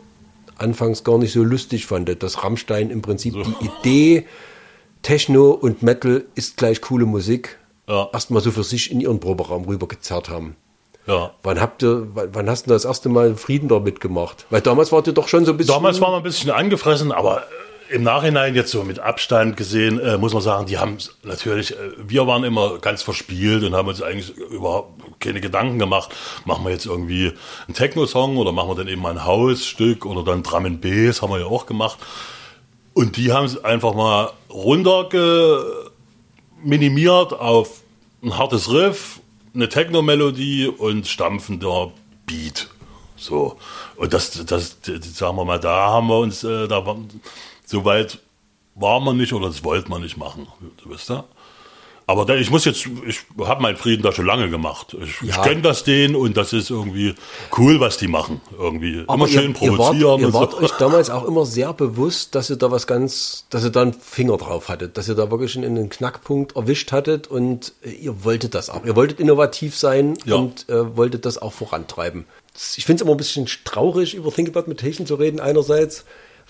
anfangs 0.58 1.04
gar 1.04 1.20
nicht 1.20 1.32
so 1.32 1.44
lustig 1.44 1.86
fandet, 1.86 2.24
dass 2.24 2.44
Rammstein 2.44 2.90
im 2.90 3.04
Prinzip 3.04 3.36
die 3.36 3.66
Idee 3.66 4.26
Techno 5.04 5.52
und 5.52 5.84
Metal 5.84 6.26
ist 6.34 6.58
gleich 6.58 6.82
coole 6.82 7.06
Musik 7.06 7.60
Ja. 7.88 8.10
erstmal 8.12 8.42
so 8.42 8.52
für 8.52 8.64
sich 8.64 8.92
in 8.92 9.00
ihren 9.00 9.20
Proberaum 9.20 9.66
rübergezerrt 9.66 10.30
haben. 10.30 10.56
Ja. 11.06 11.32
Wann 11.44 11.62
habt 11.62 11.84
ihr, 11.84 12.08
wann 12.16 12.30
wann 12.34 12.50
hast 12.50 12.66
du 12.66 12.72
das 12.72 12.84
erste 12.84 13.08
Mal 13.08 13.36
Frieden 13.36 13.70
damit 13.70 14.02
gemacht? 14.02 14.46
Weil 14.50 14.62
damals 14.62 14.92
wart 14.92 15.08
ihr 15.08 15.14
doch 15.14 15.28
schon 15.28 15.46
so 15.46 15.52
ein 15.52 15.58
bisschen. 15.58 15.74
Damals 15.76 16.02
waren 16.02 16.12
wir 16.14 16.18
ein 16.18 16.24
bisschen 16.24 16.50
angefressen, 16.50 17.12
aber 17.14 17.44
äh, 17.44 17.46
im 17.90 18.04
Nachhinein 18.04 18.56
jetzt 18.56 18.72
so 18.72 18.84
mit 18.84 19.00
Abstand 19.00 19.58
gesehen, 19.58 20.00
äh, 20.00 20.18
muss 20.18 20.34
man 20.34 20.42
sagen, 20.42 20.66
die 20.66 20.78
haben 20.78 20.98
natürlich, 21.24 21.72
äh, 21.72 21.92
wir 21.98 22.28
waren 22.28 22.44
immer 22.44 22.80
ganz 22.80 23.02
verspielt 23.02 23.64
und 23.64 23.76
haben 23.76 23.88
uns 23.88 24.02
eigentlich 24.02 24.36
überhaupt 24.36 25.20
keine 25.20 25.42
Gedanken 25.42 25.80
gemacht, 25.80 26.16
machen 26.46 26.66
wir 26.66 26.72
jetzt 26.72 26.86
irgendwie 26.86 27.34
einen 27.68 27.74
Techno-Song 27.74 28.38
oder 28.38 28.52
machen 28.52 28.70
wir 28.70 28.76
dann 28.76 28.88
eben 28.88 29.02
mal 29.02 29.12
ein 29.12 29.26
Hausstück 29.26 30.06
oder 30.06 30.24
dann 30.24 30.44
Drum 30.44 30.66
and 30.66 30.82
Bass, 30.82 31.22
haben 31.22 31.32
wir 31.32 31.40
ja 31.40 31.46
auch 31.46 31.66
gemacht. 31.66 31.98
Und 32.94 33.16
die 33.18 33.32
haben 33.32 33.46
es 33.46 33.64
einfach 33.64 33.94
mal 33.94 34.32
runter 34.50 35.10
minimiert 36.64 37.34
auf 37.34 37.82
ein 38.24 38.38
hartes 38.38 38.72
Riff, 38.72 39.20
eine 39.54 39.70
Techno-Melodie 39.70 40.68
und 40.68 41.08
stampfender 41.08 41.92
Beat. 42.26 42.70
So. 43.16 43.58
Und 43.96 44.14
das, 44.14 44.32
das, 44.46 44.80
das, 44.82 45.18
sagen 45.18 45.38
wir 45.38 45.46
mal, 45.46 45.60
da 45.60 45.88
haben 45.88 46.08
wir 46.08 46.20
uns, 46.20 46.44
äh, 46.44 46.68
da 46.68 46.86
war, 46.86 46.98
so 47.68 47.86
weit 47.86 48.20
war 48.74 49.00
man 49.00 49.18
nicht 49.18 49.34
oder 49.34 49.48
das 49.48 49.64
wollte 49.64 49.90
man 49.90 50.02
nicht 50.02 50.18
machen, 50.18 50.48
wisst 50.86 51.12
ihr? 51.12 51.24
Aber 52.10 52.24
da, 52.24 52.36
ich 52.36 52.50
muss 52.50 52.64
jetzt, 52.64 52.88
ich 53.06 53.20
habe 53.44 53.62
meinen 53.62 53.76
Frieden 53.76 54.02
da 54.02 54.14
schon 54.14 54.26
lange 54.26 54.50
gemacht. 54.50 54.96
Ich, 55.04 55.22
ich 55.28 55.36
Ja. 55.36 55.42
kenne 55.42 55.62
das 55.62 55.84
denen 55.84 56.16
und 56.16 56.38
das 56.38 56.54
ist 56.54 56.70
irgendwie 56.70 57.16
cool, 57.58 57.82
was 57.82 57.98
die 57.98 58.08
machen. 58.08 58.40
Irgendwie 58.58 59.00
immer 59.00 59.28
schön 59.28 59.54
ihr, 59.60 59.62
ihr 59.64 59.78
wart, 59.78 59.78
provozieren. 59.90 60.20
ihr 60.22 60.28
und 60.28 60.34
wart 60.34 60.52
so. 60.54 60.60
euch 60.60 60.72
damals 60.80 61.10
auch 61.10 61.26
immer 61.26 61.46
sehr 61.46 61.74
bewusst, 61.74 62.34
dass 62.34 62.50
ihr 62.50 62.56
da 62.56 62.72
was 62.72 62.88
ganz, 62.88 63.46
dass 63.50 63.66
ihr 63.66 63.72
da 63.72 63.82
einen 63.82 63.94
Finger 63.94 64.38
drauf 64.38 64.70
hattet, 64.70 64.96
dass 64.98 65.10
ihr 65.10 65.16
da 65.16 65.30
wirklich 65.30 65.58
einen, 65.58 65.66
einen 65.78 65.90
Knackpunkt 65.90 66.56
erwischt 66.56 66.94
hattet 66.94 67.28
und 67.28 67.74
äh, 67.84 67.90
ihr 67.90 68.24
wolltet 68.24 68.56
das 68.56 68.70
auch. 68.70 68.86
Ihr 68.86 68.96
wolltet 68.96 69.20
innovativ 69.20 69.76
sein 69.76 70.18
Ja. 70.24 70.36
und 70.38 70.70
äh, 70.70 70.96
wolltet 70.96 71.26
das 71.26 71.38
auch 71.38 71.52
vorantreiben. 71.52 72.24
Ich 72.78 72.86
finde 72.86 73.02
es 73.02 73.06
immer 73.06 73.16
ein 73.16 73.18
bisschen 73.18 73.48
traurig, 73.66 74.14
über 74.16 74.32
Think 74.32 74.56
About 74.56 74.70
Mutation 74.70 75.06
zu 75.06 75.16
reden 75.16 75.42
einerseits, 75.42 76.06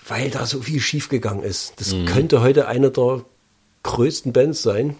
weil 0.08 0.30
da 0.30 0.46
so 0.46 0.60
viel 0.60 0.80
schiefgegangen 0.80 1.42
ist. 1.42 1.74
Das 1.76 1.92
Mhm. 1.92 2.06
könnte 2.06 2.40
heute 2.40 2.66
eine 2.68 2.90
der 2.90 3.22
größten 3.82 4.32
Bands 4.32 4.62
sein, 4.62 4.96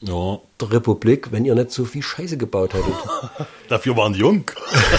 ja. 0.00 0.38
der 0.60 0.72
Republik, 0.72 1.30
wenn 1.32 1.44
ihr 1.44 1.54
nicht 1.54 1.70
so 1.70 1.84
viel 1.84 2.02
Scheiße 2.02 2.36
gebaut 2.36 2.74
hättet. 2.74 2.94
Dafür 3.68 3.96
waren 3.96 4.12
die 4.14 4.20
jung 4.20 4.44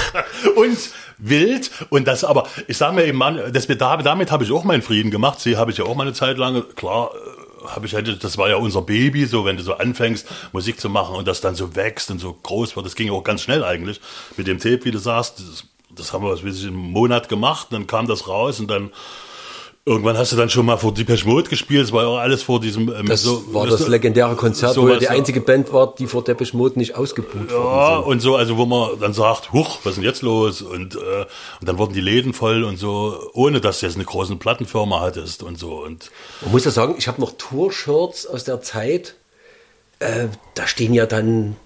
und 0.56 0.78
wild. 1.17 1.71
Und 1.89 2.08
das 2.08 2.23
aber, 2.23 2.47
ich 2.67 2.78
sage 2.78 2.95
mir 2.95 3.06
eben, 3.06 3.17
Mann, 3.17 3.39
das, 3.52 3.67
damit, 3.67 4.06
damit 4.06 4.32
habe 4.32 4.43
ich 4.43 4.52
auch 4.52 4.63
meinen 4.63 4.82
Frieden 4.82 5.12
gemacht. 5.12 5.39
Sie 5.39 5.58
habe 5.58 5.71
ich 5.71 5.78
ja 5.78 5.86
auch 5.86 5.95
mal 5.95 6.04
eine 6.04 6.13
Zeit 6.13 6.38
lang, 6.38 6.63
klar, 6.76 7.12
äh, 7.13 7.67
habe 7.67 7.86
ich 7.86 7.93
hätte, 7.93 8.17
das 8.17 8.38
war 8.38 8.49
ja 8.49 8.58
unser 8.58 8.82
Baby, 8.82 9.26
so 9.26 9.45
wenn 9.45 9.56
du 9.58 9.63
so 9.63 9.73
anfängst, 9.76 10.28
Musik 10.52 10.80
zu 10.82 10.89
machen 10.89 11.15
und 11.15 11.28
das 11.28 11.39
dann 11.41 11.56
so 11.56 11.76
wächst 11.76 12.12
und 12.12 12.19
so 12.19 12.34
groß 12.43 12.76
wird. 12.76 12.86
Das 12.86 12.95
ging 12.95 13.10
auch 13.10 13.23
ganz 13.23 13.41
schnell 13.41 13.63
eigentlich 13.63 14.02
mit 14.36 14.47
dem 14.47 14.60
Tape, 14.60 14.84
wie 14.84 14.91
du 14.91 14.99
sagst. 14.99 15.39
Das, 15.39 15.63
das 15.95 16.12
haben 16.13 16.23
wir, 16.26 16.32
was 16.32 16.43
weiß 16.45 16.58
ich, 16.60 16.67
einen 16.67 16.76
Monat 16.76 17.30
gemacht, 17.30 17.67
dann 17.71 17.88
kam 17.88 18.08
das 18.08 18.28
raus 18.28 18.60
und 18.60 18.67
dann 18.69 18.91
Irgendwann 19.86 20.17
hast 20.17 20.32
du 20.32 20.38
dann 20.38 20.50
schon 20.50 20.65
mal 20.65 20.78
vor 20.78 20.93
Depeche 20.93 21.28
Mode 21.28 21.50
gespielt, 21.50 21.84
es 21.84 21.91
war 21.91 22.04
ja 22.04 22.08
auch 22.08 22.17
alles 22.17 22.41
vor 22.41 22.62
diesem... 22.62 22.88
Ähm, 22.88 23.06
Das 23.06 23.22
so, 23.22 23.43
war 23.54 23.67
das 23.67 23.84
du, 23.84 23.91
legendäre 23.91 24.34
Konzert, 24.38 24.78
wo 24.78 24.84
sowas, 24.84 24.93
ihr 24.93 25.00
die 25.00 25.06
ja. 25.06 25.12
einzige 25.12 25.41
Band 25.41 25.74
wart, 25.74 26.00
die 26.00 26.08
vor 26.08 26.24
Depeche 26.24 26.56
Mode 26.56 26.80
nicht 26.80 26.96
ausgebucht 26.96 27.52
Ja, 27.52 27.58
worden 27.58 28.04
sind. 28.04 28.12
und 28.13 28.19
so, 28.22 28.36
also 28.38 28.58
wo 28.58 28.65
man 28.65 28.98
dann 29.02 29.12
sagt, 29.12 29.52
huch, 29.52 29.80
was 29.84 29.91
ist 29.91 29.96
denn 29.98 30.06
jetzt 30.06 30.22
los? 30.22 30.62
Und, 30.62 30.96
äh, 30.96 31.26
und 31.60 31.67
dann 31.67 31.78
wurden 31.78 31.91
die 31.93 32.00
Läden 32.00 32.32
voll 32.34 32.63
und 32.63 32.78
so, 32.78 33.30
ohne 33.34 33.60
dass 33.60 33.82
du 33.82 33.86
jetzt 33.88 33.96
eine 33.96 34.06
große 34.06 34.38
Plattenfirma 34.38 35.02
hattest 35.02 35.43
und 35.43 35.60
so. 35.60 35.74
Und 35.84 36.12
Man 36.39 36.52
muss 36.54 36.63
ja 36.63 36.72
sagen, 36.72 36.96
ich 36.98 37.10
habe 37.10 37.19
noch 37.19 37.34
Tour-Shirts 37.38 38.26
aus 38.26 38.46
der 38.46 38.62
Zeit. 38.62 39.15
Äh, 40.00 40.28
da 40.56 40.65
stehen 40.65 40.93
ja 40.93 41.06
dann 41.08 41.58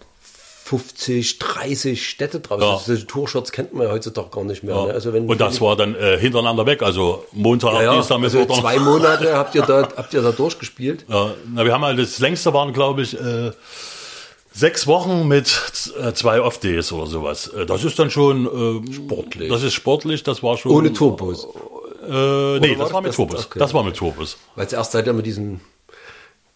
50, 0.67 1.39
30 1.39 2.09
Städte 2.09 2.41
drauf. 2.41 2.59
Ja. 2.61 2.71
Also 2.71 2.83
solche 2.87 3.07
Tour-Shirts 3.07 3.53
kennt 3.53 3.73
man 3.73 3.87
ja 3.87 3.93
heutzutage 3.93 4.27
gar 4.29 4.43
nicht 4.43 4.63
mehr. 4.63 4.75
ja. 4.75 4.85
Ne? 4.87 4.93
Also 4.93 5.13
wenn, 5.13 5.25
und 5.25 5.39
das 5.39 5.61
war 5.61 5.77
dann 5.77 5.95
äh, 5.95 6.17
hintereinander 6.19 6.65
weg, 6.65 6.83
also 6.83 7.23
Montag, 7.31 7.73
ja, 7.75 7.83
ja, 7.83 7.93
Dienstag, 7.93 8.21
also 8.21 8.39
Mittwoch. 8.39 8.59
zwei 8.59 8.77
Monate 8.77 9.37
habt 9.37 9.55
ihr 9.55 9.61
da, 9.61 9.87
habt 9.95 10.13
ihr 10.13 10.21
da 10.21 10.33
durchgespielt. 10.33 11.05
Ja, 11.07 11.33
na, 11.53 11.63
wir 11.63 11.73
haben 11.73 11.85
halt, 11.85 11.97
das 11.99 12.19
längste 12.19 12.53
waren, 12.53 12.73
glaube 12.73 13.01
ich, 13.03 13.17
äh, 13.17 13.51
sechs 14.51 14.87
Wochen 14.87 15.25
mit 15.29 15.47
äh, 16.01 16.11
zwei 16.11 16.41
Off-Days 16.41 16.91
oder 16.91 17.07
sowas. 17.07 17.47
Äh, 17.47 17.65
das 17.65 17.85
ist 17.85 17.97
dann 17.97 18.11
schon 18.11 18.45
äh, 18.89 18.93
Sportlich. 18.93 19.49
Das 19.49 19.63
ist 19.63 19.73
sportlich, 19.73 20.23
das 20.23 20.43
war 20.43 20.57
schon. 20.57 20.73
Ohne 20.73 20.91
Turbos. 20.91 21.47
Äh, 22.05 22.59
nee, 22.59 22.75
das 22.75 22.91
war 22.91 22.99
mit 23.01 23.09
das- 23.09 23.15
Turbos. 23.15 23.45
okay. 23.45 23.59
Das 23.59 23.73
war 23.73 23.83
mit 23.83 23.95
Turbos. 23.95 24.37
Weil 24.55 24.67
zuerst 24.67 24.91
seid 24.91 25.07
ihr 25.07 25.13
mit 25.13 25.25
diesen 25.25 25.61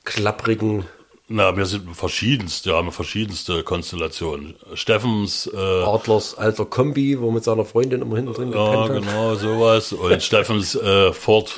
klapprigen 0.04 0.86
Na, 1.34 1.56
wir 1.56 1.66
sind 1.66 1.96
verschiedenste, 1.96 2.76
haben 2.76 2.92
verschiedenste 2.92 3.64
Konstellationen. 3.64 4.56
Steffens, 4.74 5.50
äh, 5.54 5.58
Adlers 5.58 6.38
alter 6.38 6.66
Kombi, 6.66 7.22
wo 7.22 7.32
mit 7.32 7.46
seiner 7.46 7.64
Freundin 7.64 8.02
immer 8.02 8.18
hinten 8.18 8.34
drin 8.34 8.52
ja, 8.52 8.82
hat. 8.82 8.92
genau, 8.92 9.36
sowas. 9.36 9.94
Und 9.94 10.22
Steffens 10.22 10.76
äh, 10.76 11.14
Ford, 11.14 11.58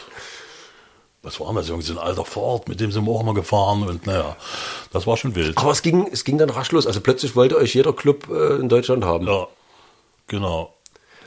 was 1.24 1.40
war 1.40 1.52
das? 1.56 1.70
Irgendwie 1.70 1.88
so 1.88 1.94
ein 1.94 1.98
alter 2.00 2.24
Ford, 2.24 2.70
mit 2.70 2.82
dem 2.82 2.92
sind 2.92 3.06
wir 3.06 3.12
auch 3.12 3.24
mal 3.24 3.34
gefahren. 3.34 3.82
Und 3.82 4.06
naja, 4.06 4.36
das 4.92 5.08
war 5.08 5.18
schon 5.18 5.34
wild. 5.34 5.58
Aber 5.58 5.72
es 5.72 5.82
ging, 5.82 6.08
es 6.12 6.24
ging 6.24 6.38
dann 6.38 6.52
rasch 6.52 6.72
los. 6.72 6.86
Also 6.86 7.02
plötzlich 7.02 7.36
wollte 7.36 7.58
euch 7.58 7.74
jeder 7.74 7.94
Club 7.94 8.28
äh, 8.30 8.58
in 8.58 8.70
Deutschland 8.70 9.04
haben. 9.04 9.26
Ja, 9.26 9.48
genau. 10.28 10.72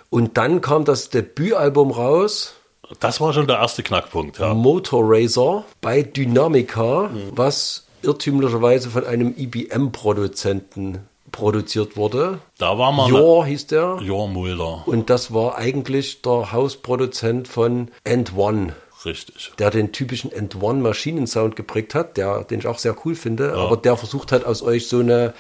Und 0.09 0.37
dann 0.37 0.61
kam 0.61 0.85
das 0.85 1.11
Debütalbum 1.11 1.91
raus, 1.91 2.55
Das 3.01 3.21
war 3.21 3.33
schon 3.33 3.49
der 3.49 3.57
erste 3.57 3.83
Knackpunkt, 3.83 4.39
ja. 4.39 4.55
Motor 4.55 5.03
Racer 5.05 5.65
bei 5.81 6.03
Dynamica, 6.03 7.11
was 7.33 7.86
irrtümlicherweise 8.07 8.91
von 8.91 9.05
einem 9.05 9.35
IBM-Produzenten 9.37 10.99
produziert 11.33 11.97
wurde. 11.97 12.39
Da 12.59 12.79
war 12.79 12.93
mal 12.93 13.09
Jor 13.11 13.45
hieß 13.47 13.67
der. 13.67 13.99
Jor 14.03 14.29
Mulder. 14.29 14.85
Und 14.87 15.11
das 15.11 15.35
war 15.35 15.57
eigentlich 15.59 16.23
der 16.23 16.53
Hausproduzent 16.53 17.49
von 17.49 17.91
End 18.05 18.35
One, 18.37 18.75
Richtig. 19.05 19.53
der 19.59 19.71
den 19.71 19.93
typischen 19.93 20.33
End 20.33 20.63
One 20.63 20.81
Maschinensound 20.81 21.57
geprägt 21.57 21.95
hat, 21.95 22.17
der, 22.17 22.45
den 22.45 22.61
ich 22.61 22.67
auch 22.67 22.79
sehr 22.79 22.97
cool 23.05 23.15
finde, 23.15 23.55
aber 23.55 23.77
der 23.77 23.97
versucht 23.97 24.33
hat, 24.33 24.45
aus 24.45 24.63
euch 24.63 24.89
so 24.89 25.01
eine 25.01 25.35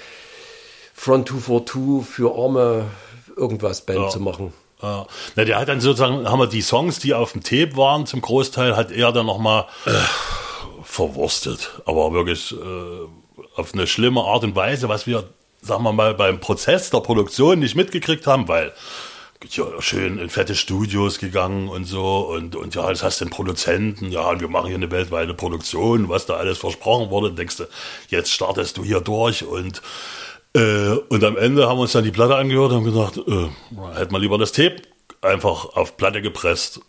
Front 0.93 1.29
242 1.29 2.05
für 2.07 2.35
arme 2.37 2.87
irgendwas 3.37 3.83
Band 3.83 4.01
Ja. 4.01 4.09
zu 4.09 4.21
machen. 4.21 4.53
Ja. 4.83 5.07
Na, 5.37 5.45
der 5.45 5.59
hat 5.59 5.69
dann 5.69 5.81
sozusagen, 5.81 6.29
haben 6.29 6.39
wir 6.39 6.47
die 6.49 6.61
Songs, 6.63 6.99
die 6.99 7.15
auf 7.15 7.33
dem 7.33 7.43
Tape 7.43 7.77
waren, 7.77 8.05
zum 8.07 8.21
Großteil, 8.21 8.77
hat 8.77 8.91
er 8.91 9.13
dann 9.13 9.25
nochmal 9.27 9.67
äh, 9.87 9.91
verwurstet. 10.87 11.81
Aber 11.85 12.13
wirklich 12.13 12.53
äh, 12.53 13.57
auf 13.57 13.75
eine 13.75 13.87
schlimme 13.87 14.23
Art 14.23 14.45
und 14.45 14.57
Weise, 14.57 14.89
was 14.89 15.07
wir, 15.07 15.25
sagen 15.61 15.83
wir 15.83 15.93
mal, 15.93 16.15
beim 16.15 16.41
Prozess 16.41 16.91
der 16.91 17.01
Produktion 17.01 17.59
nicht 17.59 17.75
mitgekriegt 17.75 18.27
haben, 18.27 18.49
weil 18.49 18.73
ja, 19.51 19.65
schön 19.81 20.19
in 20.19 20.31
fette 20.31 20.55
Studios 20.55 21.19
gegangen 21.19 21.69
und 21.69 21.85
so 21.85 22.21
und, 22.21 22.57
und 22.57 22.75
ja, 22.75 22.89
das 22.89 23.03
hast 23.03 23.21
den 23.21 23.31
Produzenten, 23.31 24.11
ja, 24.11 24.31
und 24.31 24.41
wir 24.41 24.49
machen 24.49 24.69
hier 24.69 24.77
eine 24.77 24.91
weltweite 24.91 25.35
Produktion, 25.35 26.09
was 26.09 26.25
da 26.27 26.35
alles 26.35 26.59
versprochen 26.59 27.11
wurde, 27.11 27.33
denkst 27.33 27.59
du, 27.59 27.65
jetzt 28.09 28.33
startest 28.33 28.79
du 28.79 28.85
hier 28.85 29.01
durch 29.01 29.45
und 29.45 29.83
äh, 30.55 30.97
und 31.11 31.23
am 31.23 31.37
Ende 31.37 31.69
haben 31.69 31.77
wir 31.77 31.83
uns 31.83 31.93
dann 31.93 32.05
die 32.05 32.11
Platte 32.11 32.35
angehört 32.35 32.73
und 32.73 32.79
haben 32.79 32.85
gesagt, 32.85 33.19
äh, 33.19 33.99
hätten 33.99 34.13
wir 34.13 34.19
lieber 34.19 34.39
das 34.39 34.53
Tape 34.53 34.77
einfach 35.21 35.77
auf 35.77 35.99
Platte 35.99 36.23
gepresst. 36.23 36.81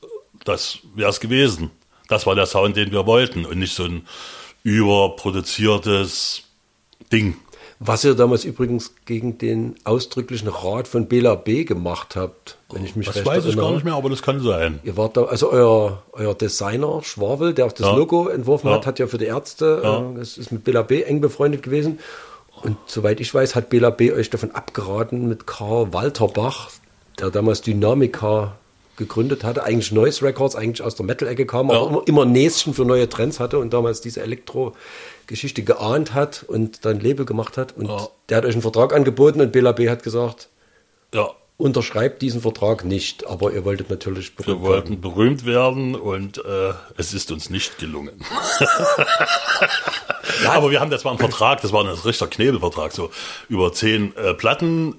Das 0.46 0.80
wäre 0.96 1.10
es 1.10 1.20
gewesen. 1.20 1.72
Das 2.10 2.26
war 2.26 2.36
der 2.36 2.46
Sound, 2.46 2.76
den 2.78 2.91
wir 2.91 3.06
wollten 3.06 3.46
und 3.46 3.60
nicht 3.60 3.76
so 3.76 3.84
ein 3.84 4.08
überproduziertes 4.63 6.43
Ding. 7.12 7.36
Was 7.80 8.04
ihr 8.04 8.15
damals 8.15 8.43
übrigens 8.43 8.96
gegen 9.06 9.38
den 9.38 9.76
ausdrücklichen 9.84 10.48
Rat 10.48 10.88
von 10.88 11.08
Bela 11.08 11.36
B. 11.36 11.63
gemacht 11.63 12.15
habt, 12.15 12.58
wenn 12.72 12.84
ich 12.84 12.96
mich 12.96 13.06
Das 13.06 13.17
recht 13.17 13.26
weiß 13.28 13.46
ich 13.46 13.56
gar 13.56 13.72
nicht 13.72 13.84
mehr, 13.86 13.93
aber 13.93 14.10
das 14.10 14.24
kann 14.24 14.41
sein. 14.41 14.80
Ihr 14.84 14.98
wart 14.98 15.15
da, 15.15 15.26
also 15.26 15.52
euer, 15.52 16.02
euer 16.13 16.34
Designer 16.34 17.02
Schwabel, 17.04 17.54
der 17.54 17.67
auch 17.67 17.72
das 17.72 17.86
Ja. 17.86 17.96
Logo 17.96 18.30
entworfen 18.30 18.67
Ja. 18.70 18.76
hat, 18.78 18.88
hat 18.88 18.98
ja 19.00 19.06
für 19.06 19.20
die 19.20 19.26
Ärzte, 19.26 19.82
Ja. 19.84 20.00
äh, 20.00 20.15
das 20.17 20.39
ist 20.39 20.52
mit 20.52 20.63
Bela 20.63 20.82
B. 20.82 21.04
eng 21.04 21.22
befreundet 21.22 21.62
gewesen. 21.62 22.00
Und 22.63 22.78
soweit 22.88 23.20
ich 23.20 23.32
weiß, 23.32 23.54
hat 23.54 23.70
Bela 23.70 23.91
B. 23.91 24.12
euch 24.12 24.32
davon 24.32 24.52
abgeraten, 24.52 25.28
mit 25.28 25.46
Karl 25.46 25.93
Walterbach, 25.93 26.72
der 27.20 27.30
damals 27.30 27.62
Dynamica 27.62 28.56
gegründet 28.98 29.44
hatte, 29.44 29.64
eigentlich 29.64 29.92
Noise 29.92 30.24
Records, 30.26 30.56
eigentlich 30.56 30.82
aus 30.86 30.96
der 30.96 31.06
Metal-Ecke 31.06 31.46
kam, 31.46 31.70
Ja. 31.70 31.78
aber 31.78 31.88
immer, 31.90 32.02
immer 32.08 32.26
Näschen 32.26 32.74
für 32.74 32.84
neue 32.86 33.08
Trends 33.08 33.40
hatte 33.40 33.60
und 33.60 33.72
damals 33.74 34.02
diese 34.02 34.22
Elektro-Geschichte 34.22 35.64
geahnt 35.64 36.14
hat 36.14 36.44
und 36.48 36.84
dann 36.86 37.00
Label 37.00 37.26
gemacht 37.26 37.58
hat. 37.58 37.78
Und 37.78 37.88
Ja. 37.88 38.08
der 38.30 38.38
hat 38.38 38.46
euch 38.46 38.54
einen 38.54 38.62
Vertrag 38.62 38.94
angeboten 38.94 39.40
und 39.42 39.52
Bela 39.52 39.72
B. 39.72 39.90
hat 39.90 40.04
gesagt, 40.04 40.50
Ja, 41.14 41.30
unterschreibt 41.58 42.22
diesen 42.22 42.42
Vertrag 42.42 42.84
nicht, 42.86 43.26
aber 43.26 43.52
ihr 43.54 43.64
wolltet 43.66 43.90
natürlich 43.90 44.38
wir 44.38 44.46
berühmt 44.46 44.62
wollten 44.64 44.90
werden. 44.90 45.02
berühmt 45.02 45.46
werden 45.46 45.96
und 45.96 46.38
äh, 46.44 46.74
es 46.98 47.14
ist 47.14 47.32
uns 47.32 47.50
nicht 47.50 47.78
gelungen. 47.80 48.20
Aber 50.48 50.70
wir 50.72 50.80
haben, 50.80 50.92
das 50.92 51.04
war 51.06 51.12
ein 51.14 51.18
Vertrag, 51.18 51.62
das 51.62 51.72
war 51.72 51.84
ein 51.84 51.88
richtiger 51.90 52.30
Knebelvertrag, 52.30 52.92
so 52.92 53.10
über 53.50 53.72
zehn 53.74 54.16
äh, 54.18 54.34
Platten. 54.34 54.96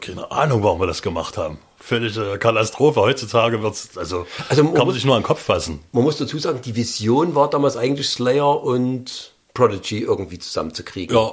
Keine 0.00 0.30
Ahnung, 0.30 0.62
warum 0.62 0.80
wir 0.80 0.86
das 0.86 1.02
gemacht 1.02 1.36
haben. 1.36 1.58
Völlige 1.86 2.38
Katastrophe. 2.38 3.00
Heutzutage 3.00 3.62
wird's, 3.62 3.96
also, 3.96 4.26
Also, 4.48 4.64
kann 4.72 4.86
man 4.86 4.94
sich 4.94 5.04
nur 5.04 5.16
an 5.16 5.20
den 5.20 5.26
Kopf 5.26 5.42
fassen. 5.42 5.80
Man 5.92 6.02
muss 6.04 6.16
dazu 6.16 6.38
sagen, 6.38 6.60
die 6.64 6.74
Vision 6.74 7.34
war 7.34 7.50
damals 7.50 7.76
eigentlich 7.76 8.08
Slayer 8.08 8.62
und 8.62 9.34
Prodigy 9.52 9.98
irgendwie 10.00 10.38
zusammenzukriegen. 10.38 11.14
Ja, 11.14 11.32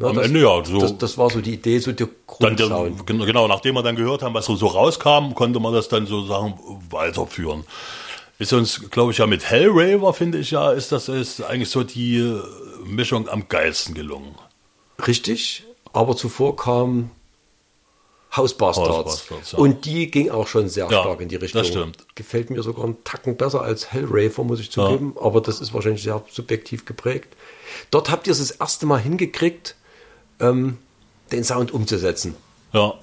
Ja, 0.00 0.08
am 0.08 0.16
das, 0.16 0.26
Ende 0.26 0.40
ja. 0.40 0.64
So, 0.64 0.80
Das, 0.80 0.98
das 0.98 1.18
war 1.18 1.30
so 1.30 1.40
die 1.40 1.54
Idee, 1.54 1.78
so 1.78 1.92
der 1.92 2.08
dann 2.40 2.56
Grundsound. 2.56 3.06
gen- 3.06 3.24
genau, 3.24 3.46
nachdem 3.46 3.74
wir 3.76 3.82
dann 3.84 3.94
gehört 3.96 4.22
haben, 4.22 4.34
was 4.34 4.46
so, 4.46 4.56
so 4.56 4.66
rauskam, 4.66 5.34
konnte 5.34 5.60
man 5.60 5.72
das 5.72 5.88
dann 5.88 6.06
sozusagen 6.06 6.54
weiterführen. 6.90 7.64
Ist 8.40 8.52
uns, 8.52 8.90
glaube 8.90 9.12
ich, 9.12 9.18
ja 9.18 9.26
mit 9.26 9.48
Hellraver, 9.50 10.14
finde 10.14 10.38
ich 10.38 10.50
ja, 10.50 10.72
ist 10.72 10.90
das 10.92 11.08
ist 11.08 11.42
eigentlich 11.42 11.68
so 11.70 11.84
die 11.84 12.16
äh, 12.18 12.40
Mischung 12.84 13.28
am 13.28 13.48
geilsten 13.48 13.94
gelungen. 13.94 14.34
Richtig, 15.06 15.64
aber 15.92 16.16
zuvor 16.16 16.56
kam 16.56 17.10
House 18.36 18.54
Bastards. 18.54 18.88
House 18.88 19.04
Bastards, 19.04 19.52
ja. 19.52 19.58
Und 19.58 19.84
die 19.84 20.10
ging 20.10 20.30
auch 20.30 20.46
schon 20.46 20.68
sehr 20.68 20.84
Ja, 20.90 21.00
stark 21.02 21.20
in 21.20 21.28
die 21.28 21.36
Richtung. 21.36 21.60
das 21.62 21.68
stimmt. 21.68 21.98
Gefällt 22.14 22.50
mir 22.50 22.62
sogar 22.62 22.84
einen 22.84 23.02
Tacken 23.04 23.36
besser 23.36 23.62
als 23.62 23.92
Hellraver, 23.92 24.44
muss 24.44 24.60
ich 24.60 24.70
zugeben. 24.70 25.14
Aber 25.20 25.40
das 25.40 25.60
ist 25.60 25.74
wahrscheinlich 25.74 26.02
sehr 26.02 26.22
subjektiv 26.30 26.84
geprägt. 26.84 27.34
Dort 27.90 28.10
habt 28.10 28.26
ihr 28.26 28.32
es 28.32 28.38
das 28.38 28.52
erste 28.52 28.86
Mal 28.86 28.98
hingekriegt, 29.00 29.74
ähm, 30.38 30.78
den 31.32 31.42
Sound 31.44 31.72
umzusetzen. 31.72 32.36
Ja. 32.72 32.94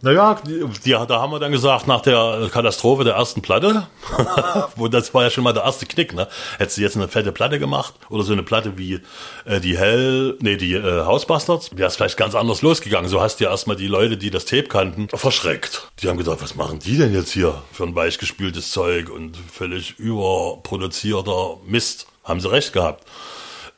Naja, 0.00 0.40
die, 0.46 0.90
da 0.90 1.20
haben 1.20 1.32
wir 1.32 1.40
dann 1.40 1.50
gesagt, 1.50 1.88
nach 1.88 2.00
der 2.00 2.48
Katastrophe 2.52 3.02
der 3.02 3.14
ersten 3.14 3.42
Platte, 3.42 3.88
wo 4.76 4.86
das 4.86 5.12
war 5.12 5.24
ja 5.24 5.30
schon 5.30 5.42
mal 5.42 5.52
der 5.52 5.64
erste 5.64 5.86
Knick, 5.86 6.14
ne? 6.14 6.28
Hättest 6.58 6.78
du 6.78 6.82
jetzt 6.82 6.96
eine 6.96 7.08
fette 7.08 7.32
Platte 7.32 7.58
gemacht 7.58 7.94
oder 8.08 8.22
so 8.22 8.32
eine 8.32 8.44
Platte 8.44 8.78
wie 8.78 9.00
äh, 9.44 9.60
die 9.60 9.76
Hell, 9.76 10.36
nee, 10.40 10.56
die 10.56 10.74
äh, 10.74 11.04
Hausbastards, 11.04 11.76
wäre 11.76 11.88
es 11.88 11.96
vielleicht 11.96 12.16
ganz 12.16 12.36
anders 12.36 12.62
losgegangen. 12.62 13.08
So 13.08 13.20
hast 13.20 13.40
du 13.40 13.44
ja 13.44 13.50
erstmal 13.50 13.74
die 13.74 13.88
Leute, 13.88 14.16
die 14.16 14.30
das 14.30 14.44
Tape 14.44 14.68
kannten, 14.68 15.08
verschreckt. 15.08 15.90
Die 16.00 16.08
haben 16.08 16.16
gedacht, 16.16 16.38
was 16.42 16.54
machen 16.54 16.78
die 16.78 16.96
denn 16.96 17.12
jetzt 17.12 17.32
hier 17.32 17.60
für 17.72 17.82
ein 17.82 17.96
weichgespültes 17.96 18.70
Zeug 18.70 19.10
und 19.10 19.36
völlig 19.36 19.98
überproduzierter 19.98 21.56
Mist. 21.66 22.06
Haben 22.22 22.40
sie 22.40 22.50
recht 22.50 22.72
gehabt. 22.72 23.04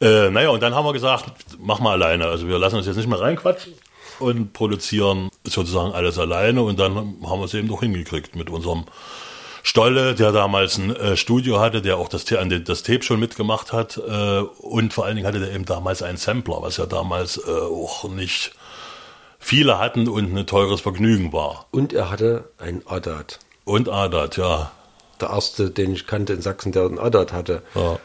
Äh, 0.02 0.28
naja, 0.28 0.50
und 0.50 0.62
dann 0.62 0.74
haben 0.74 0.84
wir 0.84 0.92
gesagt, 0.92 1.24
mach 1.58 1.80
mal 1.80 1.92
alleine. 1.92 2.26
Also 2.26 2.46
wir 2.46 2.58
lassen 2.58 2.76
uns 2.76 2.86
jetzt 2.86 2.96
nicht 2.96 3.08
mehr 3.08 3.20
reinquatschen 3.20 3.72
und 4.20 4.52
produzieren 4.52 5.30
sozusagen 5.44 5.92
alles 5.92 6.18
alleine. 6.18 6.62
Und 6.62 6.78
dann 6.78 6.94
haben 6.96 7.40
wir 7.40 7.44
es 7.44 7.54
eben 7.54 7.68
doch 7.68 7.80
hingekriegt 7.80 8.36
mit 8.36 8.50
unserem 8.50 8.84
Stolle, 9.62 10.14
der 10.14 10.32
damals 10.32 10.78
ein 10.78 10.94
äh, 10.96 11.16
Studio 11.16 11.60
hatte, 11.60 11.82
der 11.82 11.98
auch 11.98 12.08
das, 12.08 12.30
an 12.32 12.48
den- 12.48 12.64
das 12.64 12.82
Tape 12.82 13.02
schon 13.02 13.20
mitgemacht 13.20 13.72
hat. 13.72 13.98
Äh, 13.98 14.40
und 14.40 14.92
vor 14.92 15.04
allen 15.04 15.16
Dingen 15.16 15.26
hatte 15.28 15.40
der 15.40 15.52
eben 15.52 15.66
damals 15.66 16.02
einen 16.02 16.16
Sampler, 16.16 16.62
was 16.62 16.78
ja 16.78 16.86
damals 16.86 17.36
äh, 17.38 17.50
auch 17.50 18.08
nicht 18.08 18.52
viele 19.38 19.78
hatten 19.78 20.08
und 20.08 20.36
ein 20.36 20.46
teures 20.46 20.80
Vergnügen 20.80 21.32
war. 21.32 21.66
Und 21.70 21.92
er 21.92 22.10
hatte 22.10 22.50
einen 22.58 22.82
Adat. 22.86 23.38
Und 23.64 23.88
Adat, 23.88 24.36
ja. 24.36 24.70
Der 25.20 25.28
erste, 25.30 25.70
den 25.70 25.92
ich 25.92 26.06
kannte 26.06 26.32
in 26.32 26.40
Sachsen, 26.40 26.72
der 26.72 26.84
einen 26.86 26.98
Adat 26.98 27.32
hatte. 27.32 27.62
ja. 27.74 27.98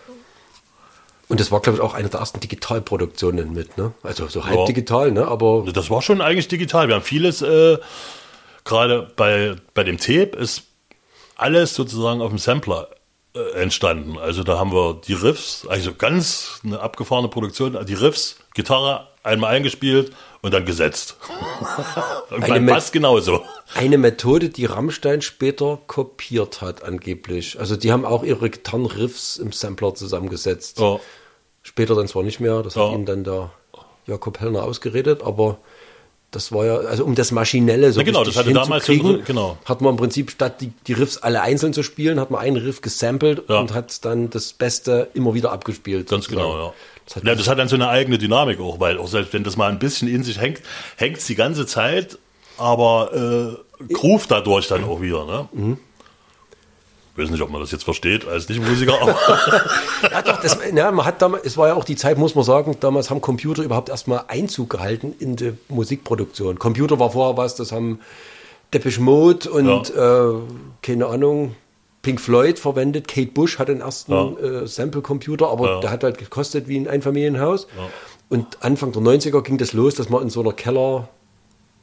Und 1.28 1.40
das 1.40 1.52
war, 1.52 1.60
glaube 1.60 1.78
ich, 1.78 1.84
auch 1.84 1.94
eine 1.96 2.10
der 2.10 2.20
ersten 2.20 2.40
Digitalproduktionen 2.40 3.52
mit, 3.54 3.78
ne? 3.78 3.94
Also 4.04 4.28
so 4.28 4.46
halb 4.46 4.56
Ja. 4.60 4.66
digital, 4.66 5.12
ne? 5.12 5.28
Aber 5.28 5.66
Das 5.72 5.90
war 5.90 6.02
schon 6.02 6.22
eigentlich 6.22 6.48
digital. 6.48 6.88
Wir 6.88 6.96
haben 6.96 7.02
vieles, 7.04 7.42
äh, 7.42 7.78
gerade 8.64 9.12
bei, 9.16 9.56
bei 9.74 9.84
dem 9.84 9.98
Tape 9.98 10.38
ist 10.38 10.64
alles 11.36 11.74
sozusagen 11.74 12.22
auf 12.22 12.30
dem 12.30 12.38
Sampler 12.38 12.90
äh, 13.36 13.62
entstanden. 13.62 14.18
Also 14.18 14.44
da 14.44 14.58
haben 14.60 14.72
wir 14.72 15.02
die 15.06 15.14
Riffs, 15.14 15.66
also 15.68 15.94
ganz 15.94 16.62
eine 16.64 16.80
abgefahrene 16.80 17.28
Produktion, 17.28 17.78
die 17.86 17.94
Riffs, 17.94 18.38
Gitarre 18.54 19.08
einmal 19.26 19.54
eingespielt 19.56 20.12
und 20.42 20.54
dann 20.54 20.66
gesetzt. 20.66 21.18
und 22.30 22.44
Eine 22.44 22.60
Me- 22.60 22.72
passt 22.74 22.94
genauso. 22.94 23.44
eine 23.74 23.98
Methode, 23.98 24.50
die 24.50 24.66
Rammstein 24.66 25.22
später 25.22 25.80
kopiert 25.88 26.62
hat, 26.62 26.84
angeblich. 26.84 27.60
Also 27.60 27.76
die 27.76 27.92
haben 27.92 28.06
auch 28.06 28.24
ihre 28.24 28.50
Gitarrenriffs 28.50 29.38
im 29.38 29.52
Sampler 29.52 29.96
zusammengesetzt. 29.96 30.80
Ja. 30.80 31.00
Später 31.64 31.96
dann 31.96 32.08
zwar 32.08 32.24
nicht 32.24 32.40
mehr, 32.40 32.62
das 32.64 32.76
Ja. 32.76 32.88
hat 32.88 32.94
ihnen 32.94 33.06
dann 33.06 33.24
der 33.24 33.52
Jakob 34.06 34.40
Hellner 34.40 34.64
ausgeredet, 34.64 35.24
aber 35.24 35.58
das 36.32 36.52
war 36.52 36.66
ja, 36.66 36.76
also 36.78 37.06
um 37.06 37.16
das 37.16 37.32
Maschinelle 37.32 37.92
so 37.94 38.00
Ja, 38.02 38.06
genau, 38.06 38.24
das 38.24 38.36
hatte 38.36 38.52
damals 38.52 38.86
so- 38.86 39.20
genau. 39.26 39.58
hat 39.66 39.82
man 39.82 39.92
im 39.92 39.98
Prinzip 39.98 40.32
statt 40.32 40.60
die, 40.62 40.72
die 40.88 40.94
Riffs 40.94 41.18
alle 41.18 41.42
einzeln 41.42 41.72
zu 41.74 41.82
spielen, 41.84 42.20
hat 42.20 42.30
man 42.32 42.42
einen 42.42 42.58
Riff 42.58 42.82
gesampelt 42.82 43.44
Ja. 43.48 43.60
und 43.60 43.74
hat 43.74 44.04
dann 44.04 44.30
das 44.30 44.52
Beste 44.54 45.08
immer 45.14 45.34
wieder 45.34 45.52
abgespielt. 45.52 46.10
Ganz 46.10 46.26
sozusagen. 46.26 46.48
genau, 46.52 46.66
ja. 46.68 46.74
Das 47.06 47.16
hat 47.18 47.24
ja. 47.24 47.36
Das 47.36 47.48
hat 47.48 47.60
dann 47.60 47.68
so 47.70 47.76
eine 47.76 47.88
eigene 47.88 48.18
Dynamik 48.18 48.60
auch, 48.60 48.80
weil 48.80 48.98
auch 48.98 49.08
selbst 49.08 49.32
wenn 49.34 49.44
das 49.44 49.56
mal 49.58 49.70
ein 49.72 49.80
bisschen 49.80 50.08
in 50.08 50.24
sich 50.24 50.42
hängt, 50.42 50.62
hängt 50.98 51.18
es 51.18 51.26
die 51.26 51.36
ganze 51.36 51.66
Zeit, 51.68 52.18
aber 52.58 53.58
äh, 53.80 53.94
groove 53.94 54.28
dadurch 54.28 54.68
dann 54.68 54.84
auch 54.84 55.02
wieder. 55.02 55.26
Ne? 55.26 55.48
Mhm. 55.54 55.78
Ich 57.18 57.24
weiß 57.24 57.30
nicht, 57.30 57.42
ob 57.42 57.50
man 57.50 57.62
das 57.62 57.72
jetzt 57.72 57.86
versteht 57.86 58.28
als 58.28 58.50
Nicht-Musiker, 58.50 59.02
aber 59.02 59.16
Ja, 60.12 60.22
doch, 60.22 60.42
das, 60.42 60.58
ja, 60.74 60.92
man 60.92 61.06
hat 61.06 61.22
damals, 61.22 61.46
es 61.46 61.56
war 61.56 61.70
ja 61.70 61.76
auch 61.76 61.86
die 61.86 61.96
Zeit, 61.96 62.18
muss 62.18 62.36
man 62.36 62.44
sagen, 62.44 62.76
damals 62.82 63.10
haben 63.10 63.22
Computer 63.22 63.64
überhaupt 63.64 63.88
erstmal 63.88 64.26
Einzug 64.28 64.70
gehalten 64.72 65.16
in 65.20 65.38
die 65.38 65.54
Musikproduktion. 65.70 66.60
Computer 66.60 67.00
war 67.00 67.12
vorher 67.12 67.38
was, 67.38 67.56
das 67.56 67.72
haben 67.72 68.00
Depeche 68.74 69.00
Mode 69.00 69.50
und 69.50 69.96
äh, 69.96 70.34
keine 70.82 71.06
Ahnung, 71.06 71.56
Pink 72.02 72.20
Floyd 72.20 72.60
verwendet. 72.60 73.08
Kate 73.08 73.32
Bush 73.32 73.60
hat 73.60 73.70
den 73.70 73.80
ersten 73.80 74.12
Ja. 74.12 74.32
äh, 74.64 74.68
Sample-Computer, 74.68 75.48
aber 75.48 75.76
Ja. 75.76 75.80
der 75.80 75.92
hat 75.92 76.04
halt 76.04 76.18
gekostet 76.18 76.68
wie 76.68 76.78
ein 76.78 76.88
Einfamilienhaus. 76.90 77.68
Und 78.28 78.62
Anfang 78.62 78.92
der 78.92 79.02
90er 79.02 79.42
ging 79.42 79.58
das 79.58 79.72
los, 79.72 79.96
dass 79.96 80.10
man 80.10 80.22
in 80.22 80.30
so 80.30 80.42
einer 80.42 80.52
Keller, 80.52 81.08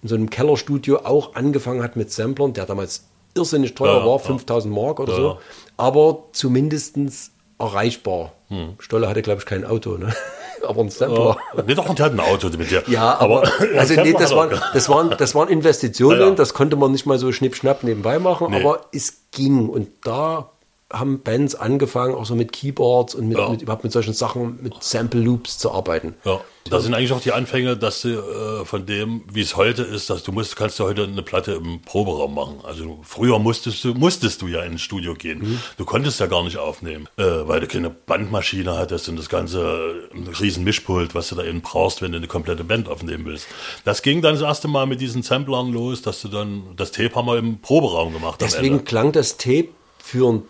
in 0.02 0.08
so 0.10 0.14
einem 0.14 0.28
Kellerstudio 0.28 0.98
auch 1.04 1.34
angefangen 1.36 1.82
hat 1.82 1.96
mit 1.96 2.12
Samplern, 2.12 2.52
der 2.52 2.66
damals 2.66 3.04
irrsinnig 3.34 3.74
teuer 3.74 3.98
Ja, 4.00 4.06
war, 4.06 4.12
ja. 4.12 4.18
5000 4.18 4.74
Mark 4.74 5.00
oder 5.00 5.12
Ja, 5.12 5.16
so, 5.18 5.26
ja. 5.28 5.38
aber 5.76 6.24
zumindestens 6.32 7.32
erreichbar. 7.58 8.32
Hm. 8.48 8.74
Stolle 8.78 9.08
hatte, 9.08 9.22
glaube 9.22 9.40
ich, 9.40 9.46
kein 9.46 9.64
Auto, 9.64 9.96
ne? 9.96 10.12
aber 10.66 10.80
ein 10.82 10.90
Sampler. 10.90 11.36
nee, 11.66 11.74
doch, 11.74 11.88
und 11.88 11.98
hat 12.00 12.12
ein 12.12 12.20
Auto 12.20 12.48
mit 12.56 12.70
der. 12.70 12.82
Ja, 12.88 13.18
aber, 13.18 13.42
also 13.78 13.94
nee, 14.00 14.12
das, 14.12 14.34
waren, 14.34 14.50
waren, 14.50 14.60
das, 14.74 14.88
waren, 14.88 15.10
das 15.16 15.34
waren 15.34 15.48
Investitionen, 15.48 16.20
Ja, 16.20 16.26
ja. 16.28 16.34
das 16.34 16.54
konnte 16.54 16.76
man 16.76 16.92
nicht 16.92 17.06
mal 17.06 17.18
so 17.18 17.32
schnipp-schnapp 17.32 17.82
nebenbei 17.84 18.18
machen, 18.18 18.48
Nee. 18.50 18.60
aber 18.60 18.86
es 18.92 19.22
ging. 19.30 19.68
Und 19.68 19.88
da 20.04 20.50
haben 20.92 21.20
Bands 21.22 21.54
angefangen, 21.54 22.14
auch 22.14 22.26
so 22.26 22.34
mit 22.34 22.52
Keyboards 22.52 23.14
und 23.14 23.28
mit, 23.28 23.38
Ja. 23.38 23.48
mit 23.48 23.62
überhaupt 23.62 23.84
mit 23.84 23.92
solchen 23.92 24.14
Sachen, 24.14 24.58
mit 24.62 24.74
Sample 24.82 25.20
Loops 25.20 25.58
zu 25.58 25.72
arbeiten. 25.72 26.14
Ja, 26.24 26.40
da 26.70 26.80
sind 26.80 26.94
eigentlich 26.94 27.12
auch 27.12 27.20
die 27.20 27.32
Anfänge, 27.32 27.76
dass 27.76 28.02
du 28.02 28.10
äh, 28.10 28.64
von 28.64 28.86
dem, 28.86 29.22
wie 29.32 29.40
es 29.40 29.56
heute 29.56 29.82
ist, 29.82 30.10
dass 30.10 30.22
du 30.22 30.30
musst, 30.32 30.54
kannst 30.54 30.78
du 30.78 30.84
heute 30.84 31.04
eine 31.04 31.22
Platte 31.22 31.52
im 31.52 31.80
Proberaum 31.82 32.34
machen. 32.34 32.60
Also 32.62 33.00
früher 33.02 33.38
musstest 33.38 33.82
du, 33.84 33.94
musstest 33.94 34.42
du 34.42 34.46
ja 34.46 34.62
ins 34.62 34.80
Studio 34.82 35.14
gehen. 35.14 35.40
Mhm. 35.40 35.58
Du 35.76 35.84
konntest 35.84 36.20
ja 36.20 36.26
gar 36.26 36.44
nicht 36.44 36.58
aufnehmen, 36.58 37.08
äh, 37.16 37.22
weil 37.24 37.60
du 37.60 37.66
keine 37.66 37.90
Bandmaschine 37.90 38.76
hattest 38.76 39.08
und 39.08 39.16
das 39.16 39.28
ganze 39.28 40.08
ein 40.14 40.28
riesen 40.28 40.62
Mischpult, 40.62 41.14
was 41.14 41.28
du 41.28 41.34
da 41.34 41.42
eben 41.44 41.62
brauchst, 41.62 42.00
wenn 42.02 42.12
du 42.12 42.18
eine 42.18 42.28
komplette 42.28 42.64
Band 42.64 42.88
aufnehmen 42.88 43.24
willst. 43.24 43.46
Das 43.84 44.02
ging 44.02 44.22
dann 44.22 44.34
das 44.34 44.42
erste 44.42 44.68
Mal 44.68 44.86
mit 44.86 45.00
diesen 45.00 45.22
Samplern 45.22 45.72
los, 45.72 46.02
dass 46.02 46.22
du 46.22 46.28
dann 46.28 46.62
das 46.76 46.92
Tape 46.92 47.14
haben 47.14 47.26
wir 47.26 47.38
im 47.38 47.60
Proberaum 47.60 48.12
gemacht. 48.12 48.40
Deswegen 48.40 48.84
klang 48.84 49.10
das 49.12 49.36
Tape 49.36 49.68
für 49.98 50.32
ein 50.32 50.42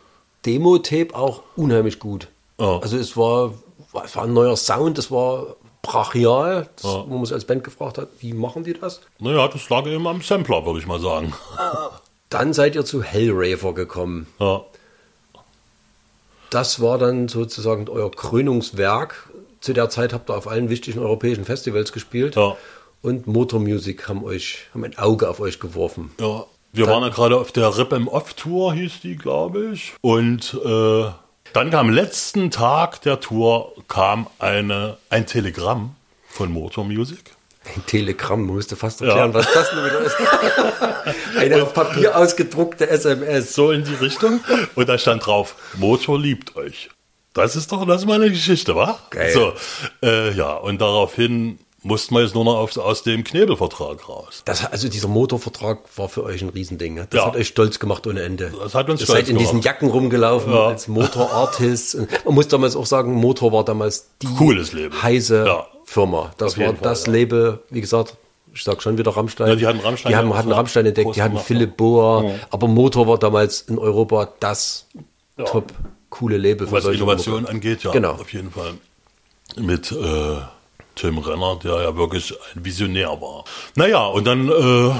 Demo-Tape 0.46 1.14
auch 1.14 1.42
unheimlich 1.56 1.98
gut. 1.98 2.28
Ja. 2.58 2.78
Also 2.80 2.96
es 2.96 3.16
war, 3.16 3.52
es 4.04 4.16
war 4.16 4.24
ein 4.24 4.32
neuer 4.32 4.56
Sound, 4.56 4.98
es 4.98 5.10
war 5.10 5.56
brachial, 5.82 6.68
das, 6.76 6.84
Ja. 6.84 7.04
wo 7.08 7.14
man 7.16 7.24
sich 7.24 7.34
als 7.34 7.44
Band 7.44 7.64
gefragt 7.64 7.98
hat, 7.98 8.08
wie 8.20 8.32
machen 8.32 8.62
die 8.64 8.74
das? 8.74 9.00
Naja, 9.18 9.48
das 9.48 9.68
lag 9.68 9.84
eben 9.86 10.06
am 10.06 10.22
Sampler, 10.22 10.64
würde 10.64 10.78
ich 10.78 10.86
mal 10.86 11.00
sagen. 11.00 11.32
Dann 12.28 12.52
seid 12.52 12.74
ihr 12.76 12.84
zu 12.84 13.02
Hellraver 13.02 13.74
gekommen. 13.74 14.26
Ja. 14.38 14.62
das 16.50 16.80
war 16.80 16.98
dann 16.98 17.28
sozusagen 17.28 17.88
euer 17.88 18.10
Krönungswerk. 18.10 19.30
Zu 19.60 19.72
der 19.72 19.88
Zeit 19.90 20.12
habt 20.12 20.28
ihr 20.30 20.36
auf 20.36 20.48
allen 20.48 20.68
wichtigen 20.68 20.98
europäischen 20.98 21.44
Festivals 21.44 21.92
gespielt. 21.92 22.36
Ja. 22.36 22.56
Und 23.00 23.26
Motor 23.26 23.58
Music 23.60 24.08
haben 24.08 24.22
euch, 24.22 24.68
haben 24.74 24.84
ein 24.84 24.96
Auge 24.98 25.28
auf 25.28 25.40
euch 25.40 25.58
geworfen. 25.60 26.12
Ja. 26.20 26.44
Wir 26.74 26.86
waren 26.86 27.02
ja 27.02 27.10
gerade 27.10 27.36
auf 27.36 27.52
der 27.52 27.76
Rip 27.76 27.92
em 27.92 28.08
Off 28.08 28.32
Tour, 28.32 28.72
hieß 28.72 29.00
die, 29.02 29.16
glaube 29.16 29.72
ich. 29.74 29.92
Und 30.00 30.54
äh, 30.64 31.04
dann 31.52 31.70
kam 31.70 31.88
am 31.88 31.90
letzten 31.90 32.50
Tag 32.50 33.02
der 33.02 33.20
Tour 33.20 33.74
kam 33.88 34.26
eine, 34.38 34.96
ein 35.10 35.26
Telegramm 35.26 35.96
von 36.28 36.50
Motor 36.50 36.86
Music. 36.86 37.36
Ein 37.76 37.84
Telegramm, 37.84 38.46
man 38.46 38.56
müsste 38.56 38.76
fast 38.76 39.02
erklären, 39.02 39.34
was 39.34 39.52
das 39.52 39.74
nun 39.74 39.84
wieder 39.84 40.00
ist. 40.00 40.16
Eine 41.36 41.62
auf 41.62 41.74
Papier 41.74 42.16
ausgedruckte 42.16 42.88
SMS. 42.88 43.54
So 43.54 43.70
in 43.70 43.84
die 43.84 43.94
Richtung. 43.94 44.40
Und 44.74 44.88
da 44.88 44.96
stand 44.96 45.26
drauf, 45.26 45.56
Motor 45.74 46.18
liebt 46.18 46.56
euch. 46.56 46.88
Das 47.34 47.54
ist 47.54 47.70
doch, 47.70 47.86
das 47.86 48.02
ist 48.02 48.08
meine 48.08 48.30
Geschichte, 48.30 48.74
wa? 48.74 48.98
Geil. 49.10 49.32
So, 49.32 49.52
äh, 50.02 50.32
ja, 50.32 50.54
und 50.54 50.80
daraufhin 50.80 51.58
mussten 51.82 52.14
wir 52.14 52.22
jetzt 52.22 52.34
nur 52.34 52.44
noch 52.44 52.56
auf, 52.58 52.76
aus 52.76 53.02
dem 53.02 53.24
Knebelvertrag 53.24 54.08
raus. 54.08 54.42
Das, 54.44 54.64
also 54.64 54.88
dieser 54.88 55.08
Motorvertrag 55.08 55.78
war 55.96 56.08
für 56.08 56.22
euch 56.24 56.42
ein 56.42 56.48
Riesending. 56.50 56.96
Das 56.96 57.06
Ja. 57.12 57.26
hat 57.26 57.36
euch 57.36 57.48
stolz 57.48 57.78
gemacht 57.78 58.06
ohne 58.06 58.22
Ende. 58.22 58.52
Das 58.58 58.74
hat 58.74 58.88
uns 58.88 59.00
Ihr 59.00 59.06
stolz 59.06 59.20
seid 59.20 59.28
in 59.28 59.38
diesen. 59.38 59.60
Jacken 59.62 59.88
rumgelaufen 59.90 60.52
Ja. 60.52 60.68
als 60.68 60.86
Motorartist. 60.88 61.96
Man 62.24 62.34
muss 62.34 62.48
damals 62.48 62.76
auch 62.76 62.86
sagen, 62.86 63.14
Motor 63.14 63.52
war 63.52 63.64
damals 63.64 64.08
die 64.22 64.26
Cooles 64.26 64.72
Label. 64.72 65.02
heiße 65.02 65.44
Ja. 65.46 65.66
Firma. 65.84 66.32
Das 66.38 66.56
war 66.58 66.66
Fall, 66.66 66.76
das 66.82 67.06
ja. 67.06 67.12
Label, 67.12 67.60
wie 67.70 67.80
gesagt, 67.80 68.16
ich 68.54 68.62
sag 68.64 68.82
schon 68.82 68.98
wieder 68.98 69.10
Rammstein. 69.16 69.48
Ja, 69.48 69.54
die 69.56 69.66
hatten 69.66 69.80
Rammstein 69.80 70.10
Die 70.12 70.16
haben, 70.16 70.30
ja 70.30 70.36
hatten 70.36 70.48
so 70.50 70.54
Rammstein 70.54 70.86
entdeckt, 70.86 71.16
die 71.16 71.22
hatten 71.22 71.38
Philipp 71.38 71.70
ja. 71.70 71.74
Boa. 71.76 72.24
Ja. 72.24 72.34
Aber 72.50 72.68
Motor 72.68 73.06
war 73.08 73.18
damals 73.18 73.62
in 73.62 73.78
Europa 73.78 74.28
das 74.40 74.86
top 75.46 75.72
coole 76.10 76.36
Label 76.36 76.66
für 76.66 76.72
Was 76.74 76.84
Innovation 76.84 77.46
angeht, 77.46 77.82
ja, 77.82 77.90
Genau. 77.92 78.12
auf 78.12 78.32
jeden 78.32 78.50
Fall. 78.50 78.74
Mit 79.56 79.90
äh, 79.92 80.36
Tim 80.94 81.18
Renner, 81.18 81.58
der 81.62 81.82
ja 81.82 81.96
wirklich 81.96 82.34
ein 82.54 82.64
Visionär 82.64 83.20
war. 83.20 83.44
Naja, 83.74 84.06
und 84.06 84.26
dann 84.26 84.48
äh, 84.48 84.92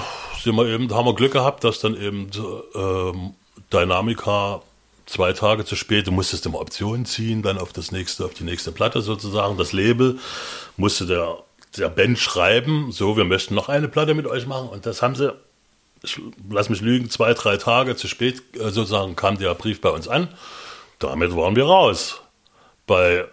sind 0.42 0.56
wir 0.56 0.66
eben, 0.66 0.92
haben 0.92 1.06
wir 1.06 1.14
Glück 1.14 1.32
gehabt, 1.32 1.64
dass 1.64 1.80
dann 1.80 1.96
eben 1.96 2.30
ähm, 2.74 3.34
Dynamica 3.72 4.62
zwei 5.06 5.32
Tage 5.32 5.64
zu 5.64 5.76
spät, 5.76 6.06
du 6.06 6.12
musstest 6.12 6.46
immer 6.46 6.60
Optionen 6.60 7.04
ziehen, 7.04 7.42
dann 7.42 7.58
auf 7.58 7.72
das 7.72 7.92
nächste, 7.92 8.24
auf 8.24 8.34
die 8.34 8.44
nächste 8.44 8.72
Platte 8.72 9.02
sozusagen. 9.02 9.58
Das 9.58 9.72
Label 9.72 10.18
musste 10.76 11.06
der, 11.06 11.38
der 11.76 11.88
Band 11.88 12.18
schreiben, 12.18 12.92
so, 12.92 13.16
wir 13.16 13.24
möchten 13.24 13.54
noch 13.54 13.68
eine 13.68 13.88
Platte 13.88 14.14
mit 14.14 14.26
euch 14.26 14.46
machen. 14.46 14.68
Und 14.68 14.86
das 14.86 15.02
haben 15.02 15.14
sie 15.14 15.32
ich 16.02 16.20
lass 16.50 16.68
mich 16.68 16.80
lügen, 16.80 17.10
zwei, 17.10 17.34
drei 17.34 17.56
Tage 17.56 17.96
zu 17.96 18.08
spät 18.08 18.42
äh, 18.54 18.70
sozusagen 18.70 19.16
kam 19.16 19.38
der 19.38 19.54
Brief 19.54 19.80
bei 19.80 19.90
uns 19.90 20.08
an. 20.08 20.28
Damit 20.98 21.34
waren 21.36 21.56
wir 21.56 21.64
raus 21.64 22.20
bei 22.86 23.26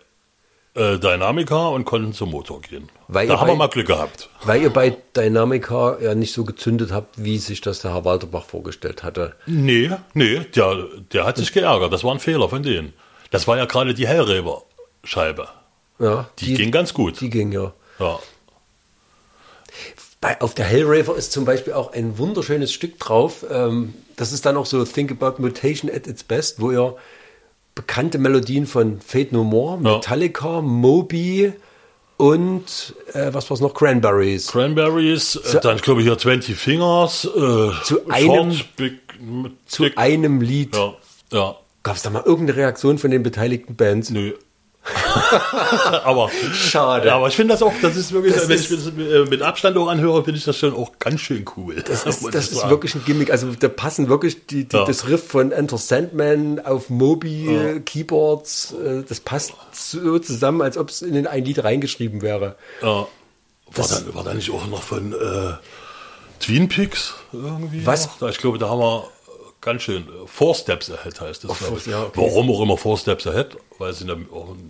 äh, 0.76 0.98
Dynamica 1.00 1.68
und 1.68 1.86
konnten 1.86 2.14
zum 2.14 2.32
Motor 2.32 2.62
gehen. 2.62 2.90
Weil 3.08 3.28
da 3.28 3.40
haben 3.40 3.48
bei- 3.48 3.54
wir 3.54 3.58
mal 3.58 3.68
Glück 3.68 3.88
gehabt. 3.88 4.30
Weil 4.44 4.62
ihr 4.62 4.70
bei 4.70 4.96
Dynamica 5.16 5.98
ja 6.00 6.14
nicht 6.16 6.34
so 6.34 6.46
gezündet 6.46 6.92
habt, 6.92 7.24
wie 7.24 7.38
sich 7.40 7.62
das 7.62 7.80
der 7.80 7.94
Herr 7.94 8.06
Walterbach 8.06 8.46
vorgestellt 8.46 9.04
hatte. 9.04 9.36
Nee, 9.48 9.92
nee, 10.14 10.40
der, 10.56 10.88
der 11.12 11.26
hat 11.26 11.38
sich 11.38 11.52
geärgert. 11.52 11.92
Das 11.92 12.04
war 12.04 12.14
ein 12.14 12.20
Fehler 12.20 12.48
von 12.50 12.64
denen. 12.64 12.94
Das 13.32 13.48
war 13.48 13.58
ja 13.58 13.66
gerade 13.66 13.94
die 13.94 14.08
Hellreber-Scheibe. 14.08 15.48
Ja, 16.00 16.30
Die, 16.40 16.54
ging 16.54 16.72
ganz 16.72 16.94
gut. 16.94 17.20
Die 17.20 17.30
ging 17.30 17.52
ja. 17.52 17.74
ja. 18.00 18.20
Bei, 20.22 20.40
auf 20.42 20.54
der 20.54 20.66
Hellraver 20.66 21.16
ist 21.16 21.32
zum 21.32 21.46
Beispiel 21.46 21.74
auch 21.74 21.94
ein 21.94 22.18
wunderschönes 22.18 22.74
Stück 22.74 23.00
drauf. 23.00 23.46
Ähm, 23.50 23.94
das 24.18 24.34
ist 24.34 24.46
dann 24.46 24.58
auch 24.58 24.66
so 24.66 24.84
Think 24.84 25.12
About 25.12 25.42
Mutation 25.42 25.90
at 25.90 26.08
its 26.08 26.24
best, 26.24 26.60
wo 26.60 26.72
ihr 26.72 26.96
bekannte 27.76 28.18
Melodien 28.18 28.66
von 28.68 29.00
Fate 29.02 29.32
No 29.32 29.44
More, 29.44 29.80
Ja. 29.84 29.96
Metallica, 29.96 30.62
Moby 30.62 31.54
und 32.18 32.94
äh, 33.14 33.34
was 33.34 33.50
war's 33.50 33.62
noch? 33.62 33.74
Cranberries. 33.74 34.48
Cranberries, 34.48 35.36
äh, 35.38 35.60
dann 35.62 35.78
glaube 35.78 36.02
ich 36.02 36.08
hier 36.08 36.18
20 36.18 36.56
Fingers, 36.58 37.26
äh, 37.26 37.30
Zu 37.84 38.08
einem- 38.10 38.52
Short, 38.54 38.76
Big, 38.76 39.00
Zu 39.66 39.86
einem 39.96 40.42
Lied. 40.42 40.76
ja, 40.76 40.94
ja, 41.32 41.56
Gab 41.82 41.96
es 41.96 42.02
da 42.04 42.10
mal 42.10 42.24
irgendeine 42.26 42.58
Reaktion 42.58 42.98
von 42.98 43.10
den 43.12 43.24
beteiligten 43.24 43.76
Bands? 43.76 44.10
nö. 44.10 44.34
aber 46.04 46.30
Schade. 46.54 47.08
Ja, 47.08 47.16
aber 47.16 47.28
ich 47.28 47.36
finde 47.36 47.54
das 47.54 47.62
auch, 47.64 47.74
das 47.82 47.96
ist 47.96 48.12
wirklich, 48.12 48.34
Das 48.34 48.48
wenn 48.50 48.56
ist- 48.58 48.72
ich 48.72 48.94
mir 48.94 49.20
das 49.22 49.30
mit 49.30 49.42
Abstand 49.42 49.78
auch 49.78 49.88
anhöre, 49.88 50.24
finde 50.24 50.38
ich 50.38 50.46
das 50.46 50.58
schon 50.58 50.74
auch 50.74 50.92
ganz 51.00 51.22
schön 51.22 51.46
cool. 51.58 51.76
Das 51.88 52.06
ist, 52.06 52.24
das 52.34 52.52
ist 52.52 52.70
wirklich 52.70 52.96
ein 52.96 53.04
Gimmick. 53.06 53.32
Also 53.32 53.48
da 53.60 53.68
passen 53.70 54.10
wirklich 54.10 54.46
die, 54.48 54.66
die, 54.66 54.76
Ja. 54.76 54.86
das 54.86 55.08
Riff 55.08 55.28
von 55.28 55.52
Enter 55.52 55.78
Sandman 55.78 56.60
auf 56.66 56.90
Moby 56.90 57.82
Keyboards. 57.86 58.74
äh, 58.74 59.04
Das 59.08 59.20
passt 59.20 59.54
so 59.72 60.20
zusammen, 60.20 60.62
als 60.62 60.78
ob 60.78 60.90
es 60.90 61.02
in 61.02 61.26
ein 61.28 61.44
Lied 61.46 61.64
reingeschrieben 61.64 62.22
wäre. 62.22 62.56
Ja. 62.82 62.88
War, 62.88 63.08
Das- 63.76 64.06
da, 64.06 64.14
war 64.16 64.24
da 64.24 64.34
nicht 64.34 64.52
auch 64.52 64.66
noch 64.68 64.82
von 64.84 65.14
äh, 65.14 65.54
Twin 66.40 66.68
Peaks 66.70 67.14
irgendwie? 67.34 67.86
Was? 67.86 68.20
noch? 68.22 68.30
Ich 68.30 68.38
glaube, 68.38 68.58
da 68.58 68.70
haben 68.70 68.80
wir 68.80 69.04
ganz 69.62 69.82
schön 69.84 70.04
äh, 70.04 70.28
Four 70.28 70.56
Steps 70.56 70.92
Ahead 70.92 71.20
heißt 71.22 71.44
das. 71.44 71.62
ich. 71.78 71.86
ja, 71.88 72.04
okay. 72.04 72.12
Warum 72.22 72.50
auch 72.52 72.62
immer 72.62 72.78
Four 72.78 72.98
Steps 72.98 73.28
Ahead? 73.28 73.58
Weil 73.78 73.92
es 73.92 74.00
sind 74.00 74.10
ja 74.10 74.16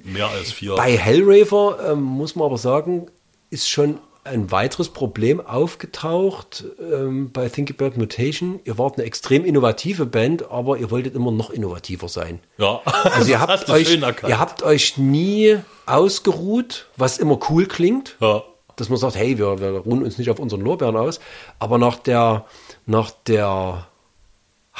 mehr 0.03 0.27
als 0.27 0.51
vier. 0.51 0.75
Bei 0.75 0.97
Hellraver 0.97 1.77
ähm, 1.91 2.01
muss 2.01 2.35
man 2.35 2.45
aber 2.45 2.57
sagen, 2.57 3.07
ist 3.49 3.69
schon 3.69 3.99
ein 4.25 4.51
weiteres 4.51 4.89
Problem 4.89 5.39
aufgetaucht 5.45 6.63
ähm, 6.79 7.31
bei 7.31 7.49
Think 7.49 7.71
About 7.71 7.97
Mutation. 7.97 8.59
Ihr 8.65 8.77
wart 8.77 8.97
eine 8.97 9.05
extrem 9.05 9.45
innovative 9.45 10.05
Band, 10.05 10.51
aber 10.51 10.77
ihr 10.77 10.91
wolltet 10.91 11.15
immer 11.15 11.31
noch 11.31 11.49
innovativer 11.49 12.07
sein. 12.09 12.39
ja, 12.57 12.81
Also 12.85 13.31
ihr 13.31 13.39
das 13.47 13.61
habt, 13.61 13.69
euch, 13.69 13.87
schön 13.87 14.03
erkannt. 14.03 14.29
ihr 14.29 14.39
habt 14.39 14.61
euch 14.61 14.97
nie 14.97 15.57
ausgeruht, 15.85 16.87
was 16.97 17.17
immer 17.17 17.39
cool 17.49 17.65
klingt. 17.65 18.17
ja. 18.19 18.43
dass 18.75 18.89
man 18.89 18.97
sagt, 18.97 19.15
hey, 19.15 19.37
wir, 19.37 19.59
wir 19.59 19.71
ruhen 19.79 20.03
uns 20.03 20.17
nicht 20.17 20.29
auf 20.29 20.39
unseren 20.39 20.61
Lorbeeren 20.61 20.95
aus. 20.95 21.19
Aber 21.57 21.77
nach 21.77 21.97
der, 21.97 22.45
nach 22.85 23.11
der 23.11 23.87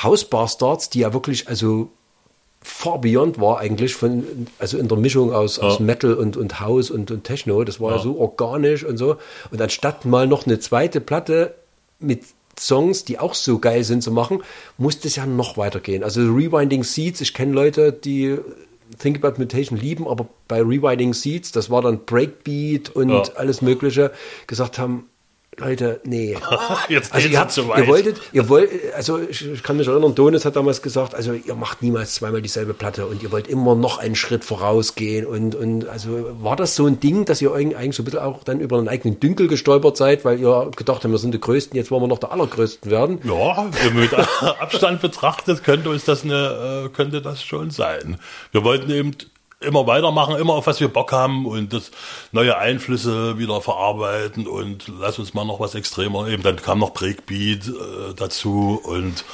House 0.03 0.25
Bastards, 0.25 0.89
die 0.89 0.99
ja 0.99 1.13
wirklich, 1.13 1.47
also 1.47 1.89
far 2.62 2.99
beyond 2.99 3.39
war 3.39 3.59
eigentlich 3.59 3.95
von, 3.95 4.47
also 4.59 4.77
in 4.77 4.88
der 4.88 4.97
Mischung 4.97 5.33
aus, 5.33 5.59
aus 5.59 5.79
Ja. 5.79 5.85
Metal 5.85 6.13
und, 6.13 6.35
und 6.38 6.59
House 6.59 6.91
und, 6.91 7.09
und 7.12 7.23
Techno, 7.23 7.63
das 7.63 7.79
war 7.79 7.93
ja. 7.97 7.99
so 7.99 8.17
organisch 8.19 8.83
und 8.83 8.97
so. 8.97 9.15
Und 9.51 9.62
anstatt 9.62 10.05
mal 10.05 10.27
noch 10.27 10.45
eine 10.45 10.59
zweite 10.59 10.99
Platte 11.01 11.55
mit 11.99 12.23
Songs, 12.59 13.05
die 13.05 13.17
auch 13.19 13.33
so 13.35 13.59
geil 13.59 13.83
sind 13.85 14.03
zu 14.03 14.12
machen, 14.12 14.43
musste 14.77 15.07
es 15.07 15.15
ja 15.15 15.25
noch 15.25 15.57
weitergehen. 15.57 16.03
Also 16.03 16.21
Rewinding 16.21 16.83
Seeds, 16.83 17.21
ich 17.21 17.33
kenne 17.33 17.53
Leute, 17.53 17.93
die 17.93 18.38
Think 18.97 19.23
About 19.23 19.39
Mutation 19.39 19.77
lieben, 19.79 20.07
aber 20.07 20.27
bei 20.47 20.59
Rewinding 20.62 21.13
Seeds, 21.13 21.51
das 21.53 21.69
war 21.69 21.81
dann 21.81 22.05
Breakbeat 22.05 22.89
und 22.89 23.09
Ja. 23.09 23.23
alles 23.35 23.62
Mögliche, 23.62 24.12
gesagt 24.47 24.77
haben, 24.77 25.09
Leute, 25.60 26.00
nee. 26.04 26.38
Jetzt 26.89 27.13
Also 27.13 27.28
ihr, 27.28 27.39
habt, 27.39 27.52
zu 27.52 27.62
ihr 27.62 27.67
weit. 27.69 27.88
wolltet, 27.88 28.22
ihr 28.32 28.50
wollt, 28.50 28.69
also 28.95 29.19
ich, 29.19 29.62
kann 29.63 29.78
mich 29.78 29.88
erinnern, 29.88 30.15
Donis 30.15 30.45
hat 30.45 30.56
damals 30.56 30.82
gesagt, 30.82 31.15
also 31.15 31.34
ihr 31.34 31.56
macht 31.56 31.82
niemals 31.82 32.15
zweimal 32.15 32.41
dieselbe 32.41 32.74
Platte 32.74 33.06
und 33.06 33.22
ihr 33.24 33.32
wollt 33.32 33.48
immer 33.48 33.76
noch 33.76 33.98
einen 33.98 34.15
Schritt 34.15 34.43
vorausgehen 34.43 35.26
und, 35.26 35.56
und 35.56 35.88
also 35.88 36.30
war 36.41 36.56
das 36.56 36.76
so 36.76 36.86
ein 36.86 37.00
Ding, 37.00 37.26
dass 37.26 37.41
ihr 37.41 37.54
eigentlich 37.54 37.95
so 37.95 38.04
ein 38.04 38.06
bisschen 38.06 38.19
auch 38.19 38.43
dann 38.43 38.60
über 38.60 38.78
einen 38.78 38.88
eigenen 38.88 39.19
Dünkel 39.19 39.48
gestolpert 39.48 39.98
seid, 39.98 40.26
weil 40.26 40.39
ihr 40.39 40.72
gedacht 40.76 41.04
habt, 41.04 41.12
wir 41.12 41.17
sind 41.17 41.34
die 41.34 41.39
Größten, 41.39 41.76
jetzt 41.76 41.91
wollen 41.91 42.04
wir 42.04 42.08
noch 42.08 42.19
der 42.19 42.32
Allergrößten 42.32 42.89
werden? 42.89 43.19
Ja, 43.24 43.69
mit 43.93 44.13
Abstand 44.60 45.02
betrachtet 45.02 45.63
könnte 45.63 45.89
uns 45.89 46.06
das 46.06 46.24
eine, 46.24 46.86
äh, 46.86 46.89
könnte 46.89 47.22
das 47.22 47.43
schon 47.43 47.72
sein. 47.72 48.17
Wir 48.52 48.63
wollten 48.63 48.89
eben 48.91 49.12
immer 49.62 49.86
weitermachen, 49.88 50.36
immer 50.38 50.54
auf 50.54 50.67
was 50.67 50.80
wir 50.80 50.88
Bock 50.88 51.12
haben 51.12 51.45
und 51.45 51.74
das 51.74 51.91
neue 52.32 52.58
Einflüsse 52.58 53.38
wieder 53.38 53.62
verarbeiten 53.62 54.48
und 54.48 54.89
lass 55.00 55.19
uns 55.19 55.34
mal 55.34 55.45
noch 55.45 55.60
was 55.60 55.76
extremer 55.76 56.28
eben. 56.28 56.43
Dann 56.43 56.56
kam 56.58 56.80
noch 56.80 56.93
Breakbeat 56.93 57.67
äh, 57.67 58.13
dazu 58.15 58.80
und 58.84 59.26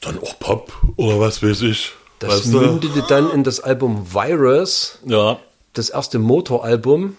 dann 0.00 0.18
auch 0.18 0.38
Pop 0.38 0.72
oder 0.96 1.20
was 1.20 1.42
weiß 1.42 1.62
ich. 1.62 1.92
Das 2.18 2.30
weißt 2.44 2.52
du? 2.54 2.60
mündete 2.60 3.04
dann 3.08 3.30
in 3.30 3.44
das 3.44 3.60
Album 3.60 4.12
Virus, 4.12 4.98
Ja, 5.04 5.38
das 5.72 5.90
erste 5.90 6.18
Motoralbum, 6.18 7.16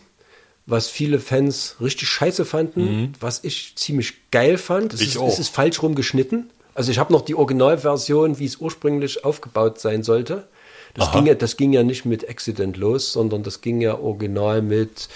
was 0.65 0.87
viele 0.87 1.19
Fans 1.19 1.75
richtig 1.81 2.07
scheiße 2.09 2.45
fanden, 2.45 3.15
was 3.19 3.43
ich 3.43 3.75
ziemlich 3.75 4.29
geil 4.31 4.57
fand. 4.57 4.93
Es, 4.93 4.99
Mhm. 4.99 5.05
Ich 5.05 5.15
ist, 5.15 5.21
auch. 5.21 5.27
es 5.27 5.39
ist 5.39 5.49
falsch 5.49 5.81
rum 5.81 5.95
geschnitten. 5.95 6.49
Also 6.75 6.91
ich 6.91 6.99
habe 6.99 7.13
noch 7.13 7.21
die 7.21 7.35
Originalversion, 7.35 8.39
wie 8.39 8.45
es 8.45 8.57
ursprünglich 8.57 9.23
aufgebaut 9.25 9.79
sein 9.79 10.03
sollte. 10.03 10.47
Das 10.95 11.11
ging, 11.11 11.25
ja, 11.25 11.33
das 11.33 11.57
ging 11.57 11.73
ja 11.73 11.83
nicht 11.83 12.05
mit 12.05 12.29
Accident 12.29 12.77
los, 12.77 13.13
sondern 13.13 13.41
das 13.43 13.61
ging 13.61 13.81
ja 13.81 13.97
original 13.97 14.61
mit. 14.61 15.09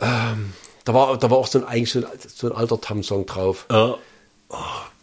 Ähm, 0.00 0.52
da, 0.84 0.94
war, 0.94 1.16
da 1.18 1.30
war 1.30 1.38
auch 1.38 1.46
so 1.46 1.58
ein, 1.58 1.64
eigentlich 1.64 1.90
so 1.92 2.00
ein, 2.00 2.06
so 2.28 2.48
ein 2.48 2.56
alter 2.56 2.80
Tam-Song 2.80 3.26
drauf. 3.26 3.66
ja. 3.70 3.96
Oh, 4.50 4.56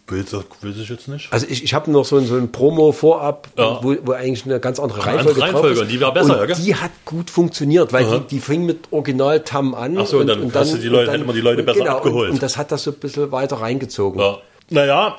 Bild, 0.07 0.31
das 0.31 0.43
weiß 0.61 0.75
ich 0.77 0.89
jetzt 0.89 1.07
nicht. 1.07 1.31
Also 1.31 1.47
ich, 1.49 1.63
ich 1.63 1.73
habe 1.73 1.89
noch 1.89 2.03
so 2.05 2.17
ein, 2.17 2.25
so 2.25 2.35
ein 2.35 2.51
Promo 2.51 2.91
vorab, 2.91 3.47
Ja. 3.57 3.79
wo, 3.81 3.95
wo 4.03 4.11
eigentlich 4.11 4.45
eine 4.45 4.59
ganz 4.59 4.79
andere 4.79 4.99
Reihenfolge 5.05 5.19
andere 5.19 5.33
drauf 5.33 5.43
Reihenfolge, 5.43 5.73
ist. 5.75 5.81
und 5.81 5.87
die 5.91 6.01
war 6.01 6.13
besser, 6.13 6.41
und 6.41 6.49
ja? 6.49 6.55
Die 6.55 6.75
hat 6.75 6.91
gut 7.05 7.29
funktioniert, 7.29 7.91
weil 7.93 8.05
Aha. 8.05 8.19
die, 8.19 8.35
die 8.35 8.39
fing 8.39 8.65
mit 8.65 8.91
Original 8.91 9.39
Tam 9.41 9.73
an. 9.73 9.97
Ach 9.97 10.05
so, 10.05 10.19
und 10.19 10.27
dann 10.27 10.53
hast 10.53 10.73
du 10.73 10.77
die 10.77 10.87
Leute- 10.87 11.07
und 11.09 11.13
hätte 11.15 11.25
man 11.25 11.35
die 11.35 11.41
Leute 11.41 11.63
besser 11.63 11.79
genau, 11.79 11.97
abgeholt. 11.97 12.29
Und, 12.29 12.35
und 12.35 12.43
das 12.43 12.57
hat 12.57 12.71
das 12.71 12.83
so 12.83 12.91
ein 12.91 12.97
bisschen 12.97 13.31
weiter 13.31 13.57
reingezogen. 13.57 14.19
Ja. 14.19 14.37
Naja, 14.69 15.17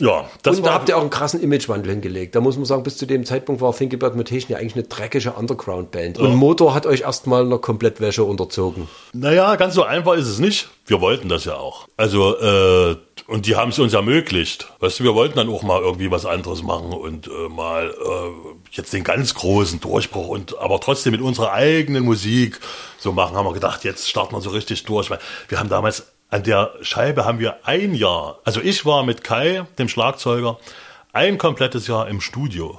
Ja, 0.00 0.28
das 0.42 0.56
und 0.56 0.62
da 0.64 0.70
war, 0.70 0.74
habt 0.74 0.88
ihr 0.88 0.96
auch 0.96 1.02
einen 1.02 1.10
krassen 1.10 1.40
Imagewandel 1.40 1.92
hingelegt. 1.92 2.34
Da 2.34 2.40
muss 2.40 2.56
man 2.56 2.64
sagen, 2.64 2.82
bis 2.82 2.96
zu 2.96 3.06
dem 3.06 3.24
Zeitpunkt 3.24 3.60
war 3.60 3.76
Think 3.76 3.94
About 3.94 4.16
Mutation 4.16 4.50
ja 4.50 4.58
eigentlich 4.58 4.74
eine 4.74 4.84
dreckige 4.84 5.32
Underground-Band. 5.32 6.18
Und 6.18 6.34
Motor 6.34 6.74
hat 6.74 6.86
euch 6.86 7.02
erstmal 7.02 7.44
einer 7.44 7.58
Komplettwäsche 7.58 8.24
unterzogen. 8.24 8.88
Naja, 9.12 9.54
ganz 9.56 9.74
so 9.74 9.82
einfach 9.82 10.14
ist 10.14 10.28
es 10.28 10.38
nicht. 10.38 10.68
Wir 10.86 11.00
wollten 11.00 11.28
das 11.28 11.44
ja 11.44 11.54
auch. 11.54 11.86
Also, 11.96 12.36
äh, 12.38 12.96
und 13.26 13.46
die 13.46 13.54
haben 13.56 13.70
es 13.70 13.78
uns 13.78 13.92
ermöglicht. 13.92 14.68
Weißt 14.80 14.98
du, 14.98 15.04
wir 15.04 15.14
wollten 15.14 15.36
dann 15.36 15.48
auch 15.48 15.62
mal 15.62 15.80
irgendwie 15.80 16.10
was 16.10 16.26
anderes 16.26 16.62
machen 16.62 16.92
und 16.92 17.28
äh, 17.28 17.48
mal 17.48 17.88
äh, 17.88 18.72
jetzt 18.72 18.92
den 18.92 19.04
ganz 19.04 19.34
großen 19.34 19.80
Durchbruch 19.80 20.28
und 20.28 20.58
aber 20.58 20.80
trotzdem 20.80 21.12
mit 21.12 21.20
unserer 21.20 21.52
eigenen 21.52 22.04
Musik 22.04 22.58
so 22.98 23.12
machen, 23.12 23.36
haben 23.36 23.46
wir 23.46 23.52
gedacht, 23.52 23.84
jetzt 23.84 24.08
starten 24.08 24.34
wir 24.34 24.40
so 24.40 24.50
richtig 24.50 24.84
durch. 24.84 25.10
Weil 25.10 25.20
wir 25.48 25.60
haben 25.60 25.68
damals 25.68 26.11
an 26.32 26.42
der 26.42 26.72
Scheibe 26.80 27.26
haben 27.26 27.38
wir 27.38 27.58
ein 27.64 27.94
Jahr, 27.94 28.38
also 28.44 28.60
ich 28.62 28.86
war 28.86 29.04
mit 29.04 29.22
Kai, 29.22 29.66
dem 29.78 29.88
Schlagzeuger, 29.88 30.58
ein 31.12 31.36
komplettes 31.36 31.86
Jahr 31.86 32.08
im 32.08 32.22
Studio. 32.22 32.78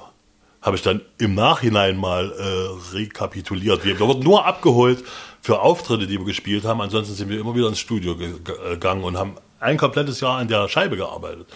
Habe 0.60 0.74
ich 0.74 0.82
dann 0.82 1.02
im 1.18 1.36
Nachhinein 1.36 1.96
mal 1.96 2.32
äh, 2.32 2.96
rekapituliert. 2.96 3.84
Wir, 3.84 3.96
wir 3.96 4.08
wurden 4.08 4.24
nur 4.24 4.44
abgeholt 4.44 5.04
für 5.40 5.60
Auftritte, 5.60 6.08
die 6.08 6.18
wir 6.18 6.24
gespielt 6.24 6.64
haben. 6.64 6.80
Ansonsten 6.80 7.14
sind 7.14 7.28
wir 7.28 7.38
immer 7.38 7.54
wieder 7.54 7.68
ins 7.68 7.78
Studio 7.78 8.16
ge 8.16 8.32
gegangen 8.70 9.04
und 9.04 9.16
haben 9.16 9.36
ein 9.60 9.76
komplettes 9.76 10.20
Jahr 10.20 10.38
an 10.38 10.48
der 10.48 10.68
Scheibe 10.68 10.96
gearbeitet. 10.96 11.46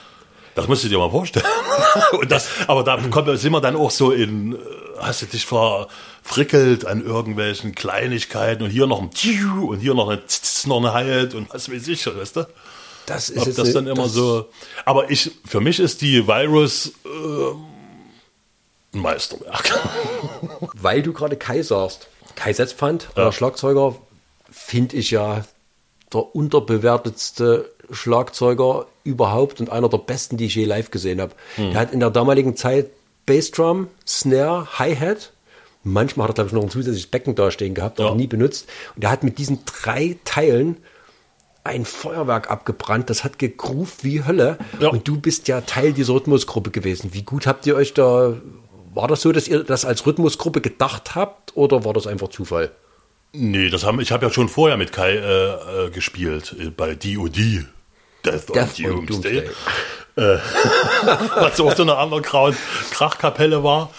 Das 0.54 0.68
musst 0.68 0.84
du 0.84 0.88
dir 0.88 0.98
mal 0.98 1.10
vorstellen. 1.10 1.46
das, 2.28 2.48
aber 2.68 2.84
da 2.84 2.96
kommt, 3.10 3.36
sind 3.40 3.50
wir 3.50 3.60
dann 3.60 3.74
auch 3.74 3.90
so 3.90 4.12
in, 4.12 4.54
äh, 4.54 4.58
hast 5.00 5.22
du 5.22 5.26
dich 5.26 5.46
verfrickelt 5.46 6.86
an 6.86 7.04
irgendwelchen 7.04 7.74
Kleinigkeiten 7.74 8.62
und 8.64 8.70
hier 8.70 8.86
noch 8.86 9.00
ein 9.00 9.10
Tiu 9.10 9.70
und 9.70 9.80
hier 9.80 9.94
noch 9.94 10.08
ein 10.08 10.20
Tz, 10.26 10.66
noch 10.66 10.78
eine 10.78 10.92
Halt 10.92 11.34
und 11.34 11.52
was 11.52 11.70
weiß 11.70 11.88
ich, 11.88 12.06
weißt 12.06 12.36
du? 12.36 12.46
Das 13.06 13.30
ist 13.30 13.38
Ob 13.38 13.46
das 13.56 13.58
eine- 13.60 13.72
dann 13.72 13.86
immer 13.86 14.02
das- 14.04 14.12
so. 14.12 14.48
Aber 14.84 15.10
ich, 15.10 15.30
für 15.46 15.60
mich 15.60 15.80
ist 15.80 16.02
die 16.02 16.26
Virus 16.26 16.92
äh, 17.06 18.96
ein 18.96 19.00
Meisterwerk. 19.00 19.70
Weil 20.74 21.02
du 21.02 21.12
gerade 21.12 21.36
Kai 21.36 21.62
sagst. 21.62 22.08
Kai 22.34 22.52
Setzpfand, 22.52 23.08
euer 23.16 23.32
Schlagzeuger, 23.32 23.96
finde 24.50 24.96
ich 24.96 25.10
ja 25.10 25.44
der 26.12 26.34
unterbewertetste 26.34 27.70
Schlagzeuger 27.90 28.86
überhaupt 29.04 29.60
und 29.60 29.70
einer 29.70 29.88
der 29.88 29.98
besten, 29.98 30.36
die 30.36 30.46
ich 30.46 30.54
je 30.54 30.64
live 30.64 30.90
gesehen 30.90 31.20
habe. 31.20 31.34
Hm. 31.56 31.70
Der 31.72 31.80
hat 31.80 31.92
in 31.92 32.00
der 32.00 32.10
damaligen 32.10 32.56
Zeit 32.56 32.90
Bassdrum, 33.28 33.88
Snare, 34.06 34.66
Hi-Hat. 34.78 35.32
Manchmal 35.84 36.28
hat 36.28 36.38
er, 36.38 36.44
glaube 36.44 36.48
ich, 36.48 36.52
noch 36.54 36.62
ein 36.64 36.70
zusätzliches 36.70 37.06
Becken 37.10 37.34
dastehen 37.34 37.74
gehabt, 37.74 38.00
aber 38.00 38.10
Ja. 38.10 38.14
nie 38.14 38.26
benutzt. 38.26 38.68
Und 38.94 39.02
der 39.04 39.10
hat 39.10 39.22
mit 39.22 39.38
diesen 39.38 39.60
drei 39.64 40.16
Teilen 40.24 40.78
ein 41.64 41.84
Feuerwerk 41.84 42.50
abgebrannt. 42.50 43.10
Das 43.10 43.24
hat 43.24 43.38
gegruft 43.38 44.02
wie 44.02 44.24
Hölle. 44.24 44.58
Ja. 44.80 44.88
Und 44.88 45.06
du 45.06 45.20
bist 45.20 45.48
ja 45.48 45.60
Teil 45.60 45.92
dieser 45.92 46.14
Rhythmusgruppe 46.14 46.70
gewesen. 46.70 47.10
Wie 47.12 47.22
gut 47.22 47.46
habt 47.46 47.66
ihr 47.66 47.76
euch 47.76 47.94
da. 47.94 48.34
War 48.94 49.06
das 49.08 49.20
so, 49.20 49.30
dass 49.32 49.46
ihr 49.46 49.62
das 49.64 49.84
als 49.84 50.06
Rhythmusgruppe 50.06 50.60
gedacht 50.60 51.14
habt 51.14 51.56
oder 51.56 51.84
war 51.84 51.92
das 51.92 52.06
einfach 52.06 52.28
Zufall? 52.28 52.70
nee, 53.32 53.68
das 53.68 53.84
haben, 53.84 54.00
ich 54.00 54.10
habe 54.10 54.24
ja 54.26 54.32
schon 54.32 54.48
vorher 54.48 54.78
mit 54.78 54.90
Kai 54.90 55.12
äh, 55.12 55.86
äh, 55.86 55.90
gespielt, 55.90 56.56
äh, 56.58 56.70
bei 56.70 56.94
DOD. 56.94 57.66
Death, 58.24 58.48
Death 58.54 58.80
on 58.84 58.90
on 59.00 59.06
Doomsday. 59.06 59.48
Doomsday. 60.18 60.40
was 61.36 61.60
auch 61.60 61.76
so 61.76 61.82
eine 61.82 61.96
Underground 61.96 62.56
Krachkapelle 62.90 63.62
war, 63.62 63.90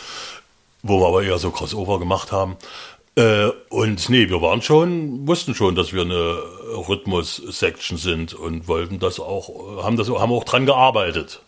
wo 0.83 0.99
wir 0.99 1.07
aber 1.07 1.23
eher 1.23 1.37
so 1.37 1.51
Crossover 1.51 1.99
gemacht 1.99 2.31
haben. 2.31 2.57
Äh, 3.15 3.49
und 3.69 4.09
nee, 4.09 4.29
wir 4.29 4.41
waren 4.41 4.61
schon, 4.61 5.27
wussten 5.27 5.55
schon, 5.55 5.75
dass 5.75 5.93
wir 5.93 6.03
eine 6.03 6.37
Rhythmus-Section 6.87 7.97
sind 7.97 8.33
und 8.33 8.67
wollten 8.67 8.99
das 8.99 9.19
auch, 9.19 9.83
haben 9.83 9.97
das 9.97 10.09
haben 10.09 10.31
auch 10.31 10.43
dran 10.43 10.65
gearbeitet. 10.65 11.41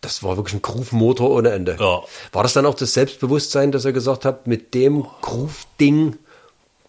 Das 0.00 0.24
war 0.24 0.36
wirklich 0.36 0.54
ein 0.54 0.62
Groove-Motor 0.62 1.30
ohne 1.30 1.50
Ende. 1.50 1.76
Ja. 1.78 2.02
War 2.32 2.42
das 2.42 2.54
dann 2.54 2.66
auch 2.66 2.74
das 2.74 2.92
Selbstbewusstsein, 2.94 3.70
dass 3.70 3.84
ihr 3.84 3.92
gesagt 3.92 4.24
habt, 4.24 4.48
mit 4.48 4.74
dem 4.74 5.06
Groove-Ding 5.20 6.16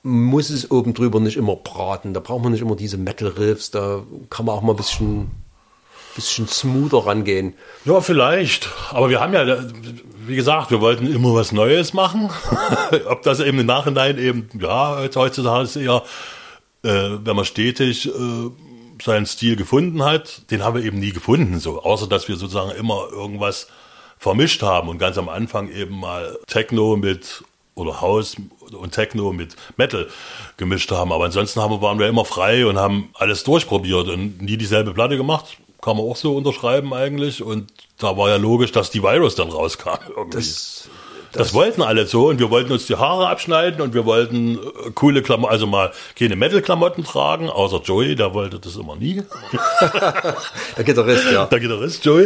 muss 0.02 0.50
es 0.50 0.70
oben 0.72 0.94
drüber 0.94 1.20
nicht 1.20 1.38
immer 1.38 1.56
braten. 1.56 2.14
Da 2.14 2.20
braucht 2.20 2.44
man 2.44 2.52
nicht 2.52 2.62
immer 2.62 2.76
diese 2.76 2.98
Metal-Riffs. 2.98 3.72
Da 3.72 4.04
kann 4.30 4.46
man 4.46 4.56
auch 4.56 4.62
mal 4.62 4.74
ein 4.74 4.78
bisschen, 4.78 5.32
bisschen 6.16 6.48
smoother 6.48 7.06
rangehen. 7.06 7.54
Ja, 7.86 8.02
vielleicht. 8.02 8.70
Aber 8.92 9.10
wir 9.10 9.20
haben 9.20 9.34
ja, 9.34 9.58
wie 10.26 10.36
gesagt, 10.36 10.72
wir 10.72 10.82
wollten 10.82 11.12
immer 11.14 11.34
was 11.34 11.52
Neues 11.52 11.94
machen. 11.94 12.30
Ob 13.08 13.24
das 13.24 13.40
eben 13.40 13.60
im 13.60 13.66
Nachhinein 13.66 14.18
eben, 14.18 14.50
ja, 14.60 14.98
heutzutage 15.16 15.64
ist 15.64 15.76
eher, 15.76 16.04
äh, 16.84 17.18
wenn 17.24 17.36
man 17.36 17.46
stetig 17.46 18.08
äh, 18.08 18.12
seinen 19.02 19.26
Stil 19.26 19.56
gefunden 19.56 20.04
hat, 20.04 20.50
den 20.52 20.64
haben 20.64 20.76
wir 20.76 20.84
eben 20.84 21.00
nie 21.00 21.12
gefunden, 21.12 21.60
so. 21.60 21.82
Außer, 21.82 22.08
dass 22.08 22.28
wir 22.28 22.36
sozusagen 22.36 22.72
immer 22.72 23.08
irgendwas 23.12 23.68
vermischt 24.18 24.62
haben 24.62 24.88
und 24.90 25.00
ganz 25.00 25.18
am 25.18 25.30
Anfang 25.30 25.70
eben 25.70 26.00
mal 26.00 26.38
Techno 26.48 26.96
mit 26.96 27.44
oder 27.76 28.02
House 28.02 28.36
und 28.72 28.92
Techno 28.92 29.34
mit 29.34 29.56
Metal 29.78 30.08
gemischt 30.58 30.92
haben. 30.92 31.12
Aber 31.12 31.26
ansonsten 31.26 31.62
haben, 31.62 31.82
waren 31.82 32.00
wir 32.00 32.08
immer 32.08 32.26
frei 32.26 32.66
und 32.66 32.78
haben 32.78 33.10
alles 33.16 33.44
durchprobiert 33.44 34.08
und 34.08 34.42
nie 34.42 34.58
dieselbe 34.58 34.94
Platte 34.94 35.18
gemacht. 35.18 35.58
Kann 35.84 35.98
man 35.98 36.06
auch 36.06 36.16
so 36.16 36.38
unterschreiben 36.38 36.94
eigentlich. 36.94 37.44
Und 37.44 37.72
da 37.98 38.16
war 38.16 38.30
ja 38.30 38.38
logisch, 38.38 38.72
dass 38.72 38.90
die 38.90 39.04
Virus 39.04 39.36
dann 39.36 39.50
rauskam. 39.50 40.00
Irgendwie. 40.16 40.38
Das, 40.38 40.88
Das, 41.34 41.54
wollten 41.54 41.82
alle 41.82 42.06
so 42.06 42.30
und 42.30 42.40
wir 42.40 42.50
wollten 42.52 42.72
uns 42.72 42.86
die 42.86 42.96
Haare 42.96 43.28
abschneiden 43.28 43.82
und 43.82 43.94
wir 43.94 44.06
wollten 44.06 44.56
äh, 44.56 44.92
coole 44.94 45.22
Klamotten, 45.22 45.52
also 45.52 45.68
mal 45.68 45.92
keine 46.18 46.36
Metal-Klamotten 46.36 47.04
tragen, 47.04 47.50
außer 47.50 47.82
Joey, 47.84 48.16
der 48.16 48.34
wollte 48.34 48.60
das 48.60 48.76
immer 48.76 48.96
nie. 48.96 49.24
der 50.78 50.84
Gitarrist, 50.84 51.32
ja. 51.32 51.46
Der 51.48 51.60
Gitarrist 51.60 52.06
Joey, 52.06 52.26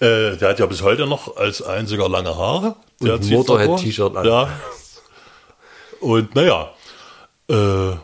äh, 0.00 0.36
der 0.36 0.50
hat 0.50 0.58
ja 0.58 0.66
bis 0.66 0.82
heute 0.82 1.06
noch 1.06 1.36
als 1.36 1.62
einziger 1.62 2.08
lange 2.08 2.36
Haare. 2.36 2.76
Der 3.00 3.18
Motorhead-T-Shirt 3.18 4.16
an. 4.16 4.26
Ja. 4.26 4.48
Und 6.00 6.34
naja, 6.34 6.70
äh, 7.48 7.96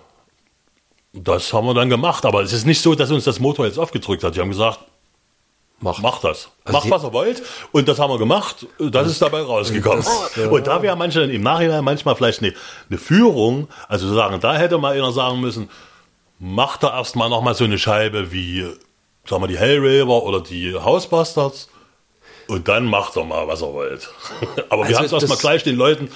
das 1.12 1.52
haben 1.52 1.66
wir 1.66 1.74
dann 1.74 1.88
gemacht. 1.88 2.24
Aber 2.24 2.42
es 2.42 2.52
ist 2.52 2.66
nicht 2.66 2.80
so, 2.80 2.94
dass 2.94 3.10
uns 3.10 3.24
das 3.24 3.40
Motor 3.40 3.66
jetzt 3.66 3.78
aufgedrückt 3.78 4.24
hat. 4.24 4.36
Die 4.36 4.40
haben 4.40 4.50
gesagt, 4.50 4.80
Mach. 5.80 6.00
Macht 6.00 6.24
das. 6.24 6.48
Also 6.64 6.78
Macht, 6.78 6.90
was 6.90 7.04
ihr 7.04 7.12
wollt. 7.12 7.42
Und 7.70 7.86
das 7.86 8.00
haben 8.00 8.12
wir 8.12 8.18
gemacht. 8.18 8.66
Das 8.78 9.06
ist 9.06 9.22
dabei 9.22 9.42
rausgekommen. 9.42 9.98
Das, 10.04 10.36
ja. 10.36 10.48
Und 10.48 10.66
da 10.66 10.82
wäre 10.82 10.96
manche 10.96 11.20
dann 11.20 11.30
im 11.30 11.42
Nachhinein 11.42 11.84
manchmal 11.84 12.16
vielleicht 12.16 12.42
eine, 12.42 12.52
eine 12.90 12.98
Führung, 12.98 13.68
also 13.86 14.12
sagen, 14.12 14.40
da 14.40 14.56
hätte 14.56 14.78
mal 14.78 14.94
einer 14.96 15.12
sagen 15.12 15.40
müssen, 15.40 15.70
macht 16.40 16.82
da 16.82 16.96
erstmal 16.96 17.28
nochmal 17.28 17.54
so 17.54 17.62
eine 17.62 17.78
Scheibe 17.78 18.32
wie, 18.32 18.66
sagen 19.24 19.42
wir, 19.42 19.46
die 19.46 19.58
Hellraver 19.58 20.24
oder 20.24 20.40
die 20.40 20.74
Housebusters. 20.74 21.68
Und 22.48 22.66
dann 22.66 22.86
macht 22.86 23.16
er 23.16 23.24
mal, 23.24 23.46
was 23.46 23.62
er 23.62 23.72
wollt. 23.72 24.10
Aber 24.70 24.82
Also 24.82 24.88
wir 24.88 24.96
haben 24.98 25.04
es 25.04 25.12
erstmal 25.12 25.38
gleich 25.38 25.62
den 25.62 25.76
Leuten. 25.76 26.10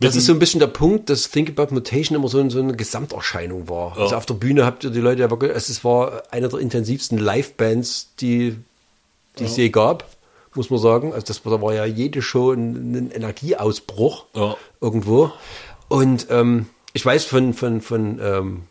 Das 0.00 0.16
ist 0.16 0.26
so 0.26 0.32
ein 0.32 0.38
bisschen 0.38 0.60
der 0.60 0.68
Punkt, 0.68 1.10
dass 1.10 1.30
Think 1.30 1.50
About 1.50 1.74
Mutation 1.74 2.16
immer 2.16 2.28
so, 2.28 2.48
so 2.50 2.60
eine 2.60 2.76
Gesamterscheinung 2.76 3.68
war. 3.68 3.96
Also 3.98 4.16
auf 4.16 4.26
der 4.26 4.34
Bühne 4.34 4.64
habt 4.64 4.84
ihr 4.84 4.90
die 4.90 5.00
Leute 5.00 5.22
ja 5.22 5.30
wirklich, 5.30 5.50
es 5.52 5.84
war 5.84 6.22
eine 6.30 6.48
der 6.48 6.60
intensivsten 6.60 7.18
Live-Bands, 7.18 8.14
die, 8.20 8.56
die 9.38 9.44
es 9.44 9.56
je 9.56 9.70
gab, 9.70 10.04
muss 10.54 10.70
man 10.70 10.78
sagen. 10.78 11.12
Also 11.12 11.26
das 11.26 11.42
da 11.42 11.60
war 11.60 11.74
ja 11.74 11.84
jede 11.84 12.22
Show 12.22 12.52
ein, 12.52 12.94
ein 12.94 13.10
Energieausbruch 13.10 14.26
Ja. 14.34 14.56
irgendwo. 14.80 15.32
Und 15.88 16.26
ähm, 16.30 16.66
ich 16.92 17.04
weiß 17.04 17.24
von, 17.24 17.52
von, 17.54 17.80
von 17.80 18.20
ähm, 18.22 18.62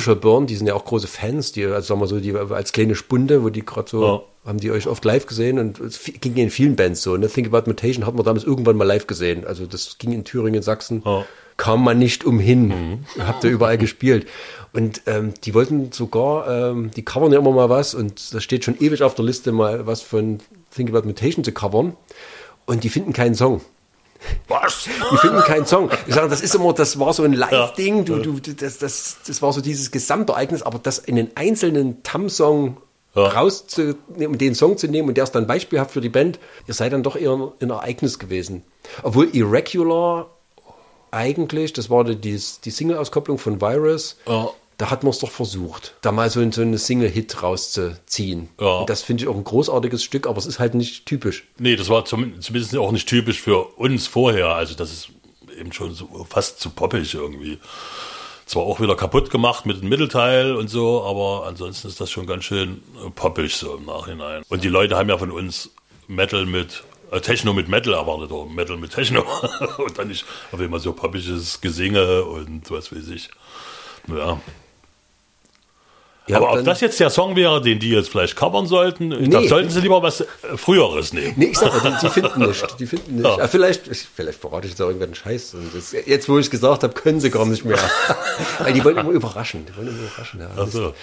Shall 0.00 0.16
Burn, 0.16 0.46
die 0.46 0.56
sind 0.56 0.66
ja 0.66 0.74
auch 0.74 0.84
große 0.84 1.06
Fans, 1.06 1.52
die, 1.52 1.64
also 1.64 1.80
sagen 1.88 2.00
wir 2.00 2.06
so, 2.06 2.20
die 2.20 2.34
als 2.34 2.72
kleine 2.72 2.94
Spunde, 2.94 3.42
wo 3.42 3.48
die 3.50 3.64
gerade 3.64 3.88
so, 3.88 4.02
Ja. 4.04 4.22
haben 4.46 4.58
die 4.58 4.70
euch 4.70 4.86
oft 4.86 5.04
live 5.04 5.26
gesehen 5.26 5.58
und 5.58 5.78
es 5.80 6.00
ging 6.20 6.34
in 6.36 6.50
vielen 6.50 6.76
Bands 6.76 7.02
so. 7.02 7.16
Ne? 7.16 7.28
Think 7.28 7.48
About 7.52 7.68
Mutation 7.70 8.06
hat 8.06 8.14
man 8.14 8.24
damals 8.24 8.44
irgendwann 8.44 8.76
mal 8.76 8.84
live 8.84 9.06
gesehen. 9.06 9.46
Also 9.46 9.66
das 9.66 9.98
ging 9.98 10.12
in 10.12 10.24
Thüringen, 10.24 10.62
Sachsen, 10.62 11.02
Ja. 11.04 11.24
kam 11.56 11.82
man 11.84 11.98
nicht 11.98 12.24
umhin. 12.24 13.04
Habt 13.18 13.44
ihr 13.44 13.50
überall 13.50 13.78
gespielt. 13.78 14.26
Und 14.72 15.02
ähm, 15.06 15.32
die 15.44 15.54
wollten 15.54 15.90
sogar, 15.92 16.70
ähm, 16.70 16.90
die 16.94 17.02
covern 17.04 17.32
ja 17.32 17.38
immer 17.38 17.52
mal 17.52 17.70
was 17.70 17.94
und 17.94 18.34
da 18.34 18.40
steht 18.40 18.64
schon 18.64 18.76
ewig 18.78 19.02
auf 19.02 19.14
der 19.14 19.24
Liste 19.24 19.52
mal 19.52 19.86
was 19.86 20.02
von 20.02 20.40
Think 20.74 20.90
About 20.90 21.06
Mutation 21.06 21.44
zu 21.44 21.52
covern. 21.52 21.96
Und 22.66 22.84
die 22.84 22.88
finden 22.88 23.12
keinen 23.12 23.34
Song. 23.34 23.60
Was? 24.48 24.88
Die 25.12 25.16
finden 25.18 25.40
keinen 25.42 25.66
Song. 25.66 25.90
Ich 26.06 26.14
sage, 26.14 26.28
das 26.28 26.40
ist 26.40 26.54
immer, 26.54 26.72
das 26.72 26.98
war 26.98 27.12
so 27.12 27.22
ein 27.22 27.32
Live-Ding, 27.32 28.04
du, 28.04 28.18
du, 28.18 28.38
das, 28.54 28.78
das, 28.78 29.16
das 29.26 29.42
war 29.42 29.52
so 29.52 29.60
dieses 29.60 29.90
Gesamtereignis, 29.90 30.62
aber 30.62 30.78
das 30.78 30.98
in 30.98 31.18
einen 31.18 31.30
einzelnen 31.34 32.02
Tam-Song 32.02 32.76
Ja. 33.14 33.28
rauszunehmen 33.28 34.38
den 34.38 34.54
Song 34.54 34.76
zu 34.78 34.88
nehmen 34.88 35.08
und 35.08 35.16
der 35.16 35.24
ist 35.24 35.32
dann 35.34 35.46
beispielhaft 35.46 35.90
für 35.90 36.00
die 36.00 36.08
Band, 36.10 36.38
ihr 36.66 36.74
seid 36.74 36.92
dann 36.92 37.02
doch 37.02 37.16
eher 37.16 37.52
ein 37.60 37.70
Ereignis 37.70 38.18
gewesen. 38.18 38.62
Obwohl 39.02 39.28
Irregular 39.34 40.30
eigentlich, 41.10 41.72
das 41.72 41.88
war 41.90 42.04
die, 42.04 42.16
die, 42.16 42.40
die 42.64 42.70
Single-Auskopplung 42.70 43.38
von 43.38 43.60
Virus, 43.60 44.16
Ja. 44.26 44.50
Da 44.78 44.90
hat 44.90 45.02
man 45.02 45.10
es 45.10 45.18
doch 45.18 45.30
versucht, 45.30 45.94
da 46.02 46.12
mal 46.12 46.28
so, 46.28 46.50
so 46.50 46.60
eine 46.60 46.78
Single-Hit 46.78 47.42
rauszuziehen. 47.42 48.48
Ja. 48.60 48.78
Und 48.78 48.90
das 48.90 49.02
finde 49.02 49.22
ich 49.22 49.28
auch 49.28 49.36
ein 49.36 49.44
großartiges 49.44 50.04
Stück, 50.04 50.26
aber 50.26 50.38
es 50.38 50.46
ist 50.46 50.58
halt 50.58 50.74
nicht 50.74 51.06
typisch. 51.06 51.44
Nee, 51.58 51.76
das 51.76 51.88
war 51.88 52.04
zum, 52.04 52.40
zumindest 52.40 52.76
auch 52.76 52.92
nicht 52.92 53.08
typisch 53.08 53.40
für 53.40 53.64
uns 53.76 54.06
vorher. 54.06 54.48
Also 54.48 54.74
das 54.74 54.92
ist 54.92 55.08
eben 55.58 55.72
schon 55.72 55.94
so 55.94 56.26
fast 56.28 56.60
zu 56.60 56.70
poppig 56.70 57.14
irgendwie. 57.14 57.58
zwar 58.44 58.64
auch 58.64 58.78
wieder 58.80 58.96
kaputt 58.96 59.30
gemacht 59.30 59.64
mit 59.64 59.80
dem 59.80 59.88
Mittelteil 59.88 60.54
und 60.54 60.68
so, 60.68 61.02
aber 61.04 61.46
ansonsten 61.46 61.88
ist 61.88 62.00
das 62.00 62.10
schon 62.10 62.26
ganz 62.26 62.44
schön 62.44 62.82
poppig 63.14 63.54
so 63.56 63.76
im 63.76 63.86
Nachhinein. 63.86 64.42
Und 64.48 64.62
die 64.62 64.68
Leute 64.68 64.96
haben 64.96 65.08
ja 65.08 65.16
von 65.16 65.30
uns 65.30 65.70
Metal 66.06 66.44
mit 66.44 66.84
äh, 67.10 67.20
Techno 67.20 67.52
mit 67.52 67.68
Metal 67.68 67.94
erwartet 67.94 68.30
oder 68.30 68.50
Metal 68.50 68.76
mit 68.76 68.92
Techno 68.92 69.24
und 69.78 69.98
dann 69.98 70.08
nicht 70.08 70.26
auf 70.52 70.60
immer 70.60 70.78
so 70.80 70.92
poppiges 70.92 71.60
Gesinge 71.60 72.24
und 72.24 72.70
was 72.70 72.92
weiß 72.92 73.08
ich. 73.08 73.30
Ja. 74.08 74.38
Ja, 76.28 76.38
aber 76.38 76.52
ob 76.54 76.64
das 76.64 76.80
jetzt 76.80 76.98
der 76.98 77.10
Song 77.10 77.36
wäre, 77.36 77.62
den 77.62 77.78
die 77.78 77.90
jetzt 77.90 78.08
vielleicht 78.10 78.34
covern 78.34 78.66
sollten, 78.66 79.10
da 79.30 79.40
Nee. 79.40 79.46
sollten 79.48 79.70
sie 79.70 79.80
lieber 79.80 80.02
was 80.02 80.22
äh, 80.22 80.26
Früheres 80.56 81.12
nehmen. 81.12 81.34
Nee, 81.36 81.46
ich 81.52 81.58
sag 81.58 81.72
mal, 81.84 81.92
die, 82.00 82.06
die 82.06 82.12
finden 82.12 82.40
nicht. 82.46 82.66
Die 82.80 82.86
finden 82.86 83.14
nicht. 83.16 83.24
Ja. 83.24 83.38
Ja. 83.38 83.46
vielleicht, 83.48 83.86
ich- 83.86 84.06
vielleicht 84.12 84.40
verrate 84.40 84.66
ich 84.66 84.72
jetzt 84.72 84.82
auch 84.82 84.88
irgendwann 84.88 85.14
Scheiß. 85.14 85.54
Das, 85.72 85.92
jetzt, 85.92 86.28
wo 86.28 86.38
ich 86.38 86.46
es 86.46 86.50
gesagt 86.50 86.82
habe, 86.82 86.92
können 86.94 87.20
sie 87.20 87.30
gar 87.30 87.46
nicht 87.46 87.64
mehr. 87.64 87.78
Weil 88.58 88.72
die 88.72 88.84
wollen 88.84 88.96
immer 88.96 89.10
überraschen. 89.10 89.64
Die 89.66 89.76
wollen 89.76 89.88
immer 89.88 89.98
überraschen. 90.02 90.40
Ja. 90.40 90.50
Ach 90.56 90.66
so. 90.68 90.94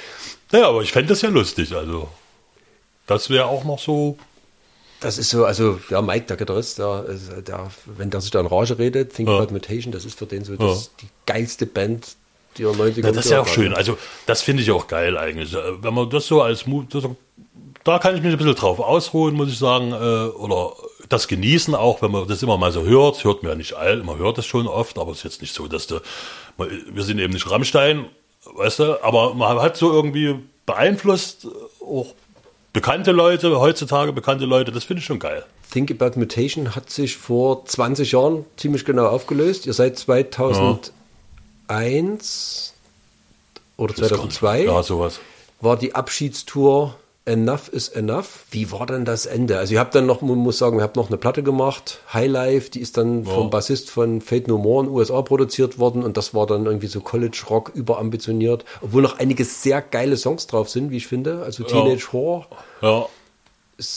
Naja, 0.52 0.68
aber 0.68 0.82
ich 0.82 0.92
fände 0.92 1.10
das 1.10 1.22
ja 1.22 1.30
lustig. 1.30 1.74
Also, 1.74 2.10
das 3.08 3.30
wäre 3.30 3.46
auch 3.46 3.64
noch 3.64 3.80
so. 3.80 4.18
Das 5.00 5.18
ist 5.18 5.30
so, 5.30 5.46
also, 5.46 5.80
ja, 5.90 6.02
Mike, 6.02 6.26
der 6.28 6.38
Gitarrist, 6.38 6.80
der, 6.80 7.06
äh, 7.38 7.42
der, 7.42 7.70
wenn 7.86 8.10
der 8.10 8.22
sich 8.22 8.32
da 8.32 8.40
in 8.40 8.46
Rage 8.48 8.78
redet, 8.80 9.14
Think 9.14 9.28
Ja. 9.30 9.38
About 9.40 9.52
Mutation, 9.54 9.92
das 9.92 10.06
ist 10.06 10.18
für 10.18 10.26
den 10.26 10.44
so 10.46 10.56
das, 10.56 10.92
die 11.02 11.08
geilste 11.26 11.66
Band, 11.66 12.16
die 12.58 12.64
er 12.64 12.72
90er 12.72 13.04
Ja, 13.06 13.12
das 13.12 13.26
ist 13.26 13.32
ja 13.32 13.42
auch 13.42 13.48
schön. 13.48 13.74
Also, 13.74 13.98
das 14.26 14.42
finde 14.42 14.64
ich 14.64 14.72
auch 14.72 14.88
geil 14.88 15.18
eigentlich. 15.18 15.54
Äh, 15.54 15.84
Wenn 15.84 15.94
man 15.94 16.10
das 16.10 16.28
so 16.28 16.42
als 16.42 16.66
Mut, 16.68 16.94
das, 16.94 17.04
da 17.84 18.00
kann 18.00 18.16
ich 18.16 18.22
mich 18.22 18.32
ein 18.32 18.38
bisschen 18.38 18.56
drauf 18.56 18.80
ausruhen, 18.80 19.36
muss 19.36 19.50
ich 19.50 19.58
sagen. 19.58 19.92
äh, 19.92 19.96
Oder 19.96 20.74
das 21.10 21.28
genießen 21.28 21.76
auch, 21.76 22.02
wenn 22.02 22.12
man 22.12 22.28
das 22.28 22.42
immer 22.44 22.58
mal 22.58 22.72
so 22.72 22.84
hört. 22.84 23.24
Hört 23.24 23.44
man 23.44 23.52
ja 23.52 23.56
nicht 23.58 23.74
all, 23.74 24.04
man 24.04 24.18
hört 24.18 24.38
das 24.38 24.46
schon 24.46 24.68
oft, 24.68 24.98
aber 24.98 25.12
es 25.12 25.20
ist 25.20 25.24
jetzt 25.24 25.42
nicht 25.42 25.54
so, 25.54 25.68
dass 25.68 25.88
du, 25.88 26.00
wir 26.58 27.04
sind 27.04 27.20
eben 27.20 27.34
nicht 27.34 27.50
Rammstein, 27.50 28.06
weißt 28.56 28.80
du, 28.80 29.04
aber 29.04 29.34
man 29.34 29.60
hat 29.60 29.78
so 29.78 29.92
irgendwie 29.92 30.36
beeinflusst, 30.66 31.46
äh, 31.46 31.84
auch 31.84 32.08
bekannte 32.72 33.12
Leute, 33.12 33.60
heutzutage 33.60 34.14
bekannte 34.14 34.46
Leute, 34.46 34.72
das 34.72 34.84
finde 34.84 35.02
ich 35.02 35.06
schon 35.06 35.20
geil. 35.20 35.46
Think 35.72 35.92
About 35.92 36.20
Mutation 36.20 36.76
hat 36.76 36.90
sich 36.90 37.18
vor 37.18 37.66
20 37.66 38.12
Jahren 38.12 38.46
ziemlich 38.58 38.86
genau 38.86 39.08
aufgelöst. 39.08 39.66
Ihr 39.66 39.74
seid 39.74 39.98
2001 41.68 42.74
oder 43.78 43.96
2002 43.96 44.64
Ja, 44.66 44.84
sowas. 44.84 45.20
war 45.62 45.78
die 45.78 45.96
Abschiedstour 45.96 46.96
Enough 47.26 47.70
is 47.72 47.88
Enough. 47.88 48.44
Wie 48.52 48.70
war 48.74 48.86
denn 48.86 49.06
das 49.06 49.26
Ende? 49.26 49.58
Also 49.58 49.76
ihr 49.76 49.80
habt 49.80 49.96
dann 49.96 50.06
noch, 50.06 50.22
man 50.22 50.38
muss 50.38 50.58
sagen, 50.58 50.80
ihr 50.80 50.84
habt 50.84 50.98
noch 50.98 51.08
eine 51.08 51.18
Platte 51.18 51.42
gemacht, 51.42 52.02
High 52.14 52.30
Life, 52.30 52.70
die 52.70 52.82
ist 52.82 52.98
dann 52.98 53.24
vom 53.24 53.50
Bassist 53.50 53.90
von 53.90 54.20
Fate 54.20 54.50
No 54.50 54.58
More 54.58 54.84
in 54.84 54.90
den 54.90 54.96
USA 54.96 55.22
produziert 55.22 55.80
worden 55.80 56.04
und 56.04 56.18
das 56.18 56.34
war 56.34 56.48
dann 56.48 56.66
irgendwie 56.66 56.88
so 56.88 57.00
College 57.00 57.44
Rock 57.50 57.72
überambitioniert, 57.74 58.66
obwohl 58.82 59.02
noch 59.02 59.20
einige 59.20 59.46
sehr 59.46 59.82
geile 59.82 60.18
Songs 60.18 60.48
drauf 60.48 60.70
sind, 60.70 60.92
wie 60.92 60.98
ich 60.98 61.08
finde. 61.08 61.44
Also 61.44 61.64
Teenage 61.64 62.12
Horror. 62.12 62.48
Ja. 62.82 63.06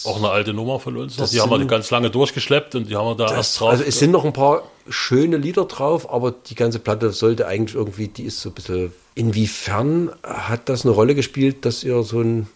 Auch 0.06 0.16
eine 0.18 0.30
alte 0.30 0.52
Nummer 0.54 0.78
von 0.80 0.96
uns. 0.96 1.16
Das 1.16 1.30
die 1.30 1.40
haben 1.40 1.50
wir 1.50 1.58
sind- 1.58 1.68
ganz 1.68 1.90
lange 1.90 2.10
durchgeschleppt 2.10 2.74
und 2.74 2.88
die 2.88 2.96
haben 2.96 3.06
wir 3.08 3.14
da 3.14 3.24
erst 3.24 3.36
Das, 3.38 3.54
drauf. 3.56 3.70
also 3.70 3.84
es 3.84 3.98
sind 3.98 4.10
noch 4.10 4.24
ein 4.24 4.32
paar 4.32 4.62
schöne 4.88 5.36
Lieder 5.36 5.64
drauf, 5.64 6.10
aber 6.12 6.32
die 6.32 6.54
ganze 6.54 6.78
Platte 6.78 7.10
sollte 7.12 7.46
eigentlich 7.46 7.74
irgendwie, 7.74 8.08
die 8.08 8.24
ist 8.24 8.40
so 8.40 8.50
ein 8.50 8.52
bisschen. 8.54 8.92
Inwiefern 9.14 10.10
hat 10.22 10.68
das 10.68 10.84
eine 10.84 10.92
Rolle 10.94 11.14
gespielt, 11.14 11.64
dass 11.64 11.82
ihr 11.84 12.02
so 12.02 12.18
einen 12.20 12.48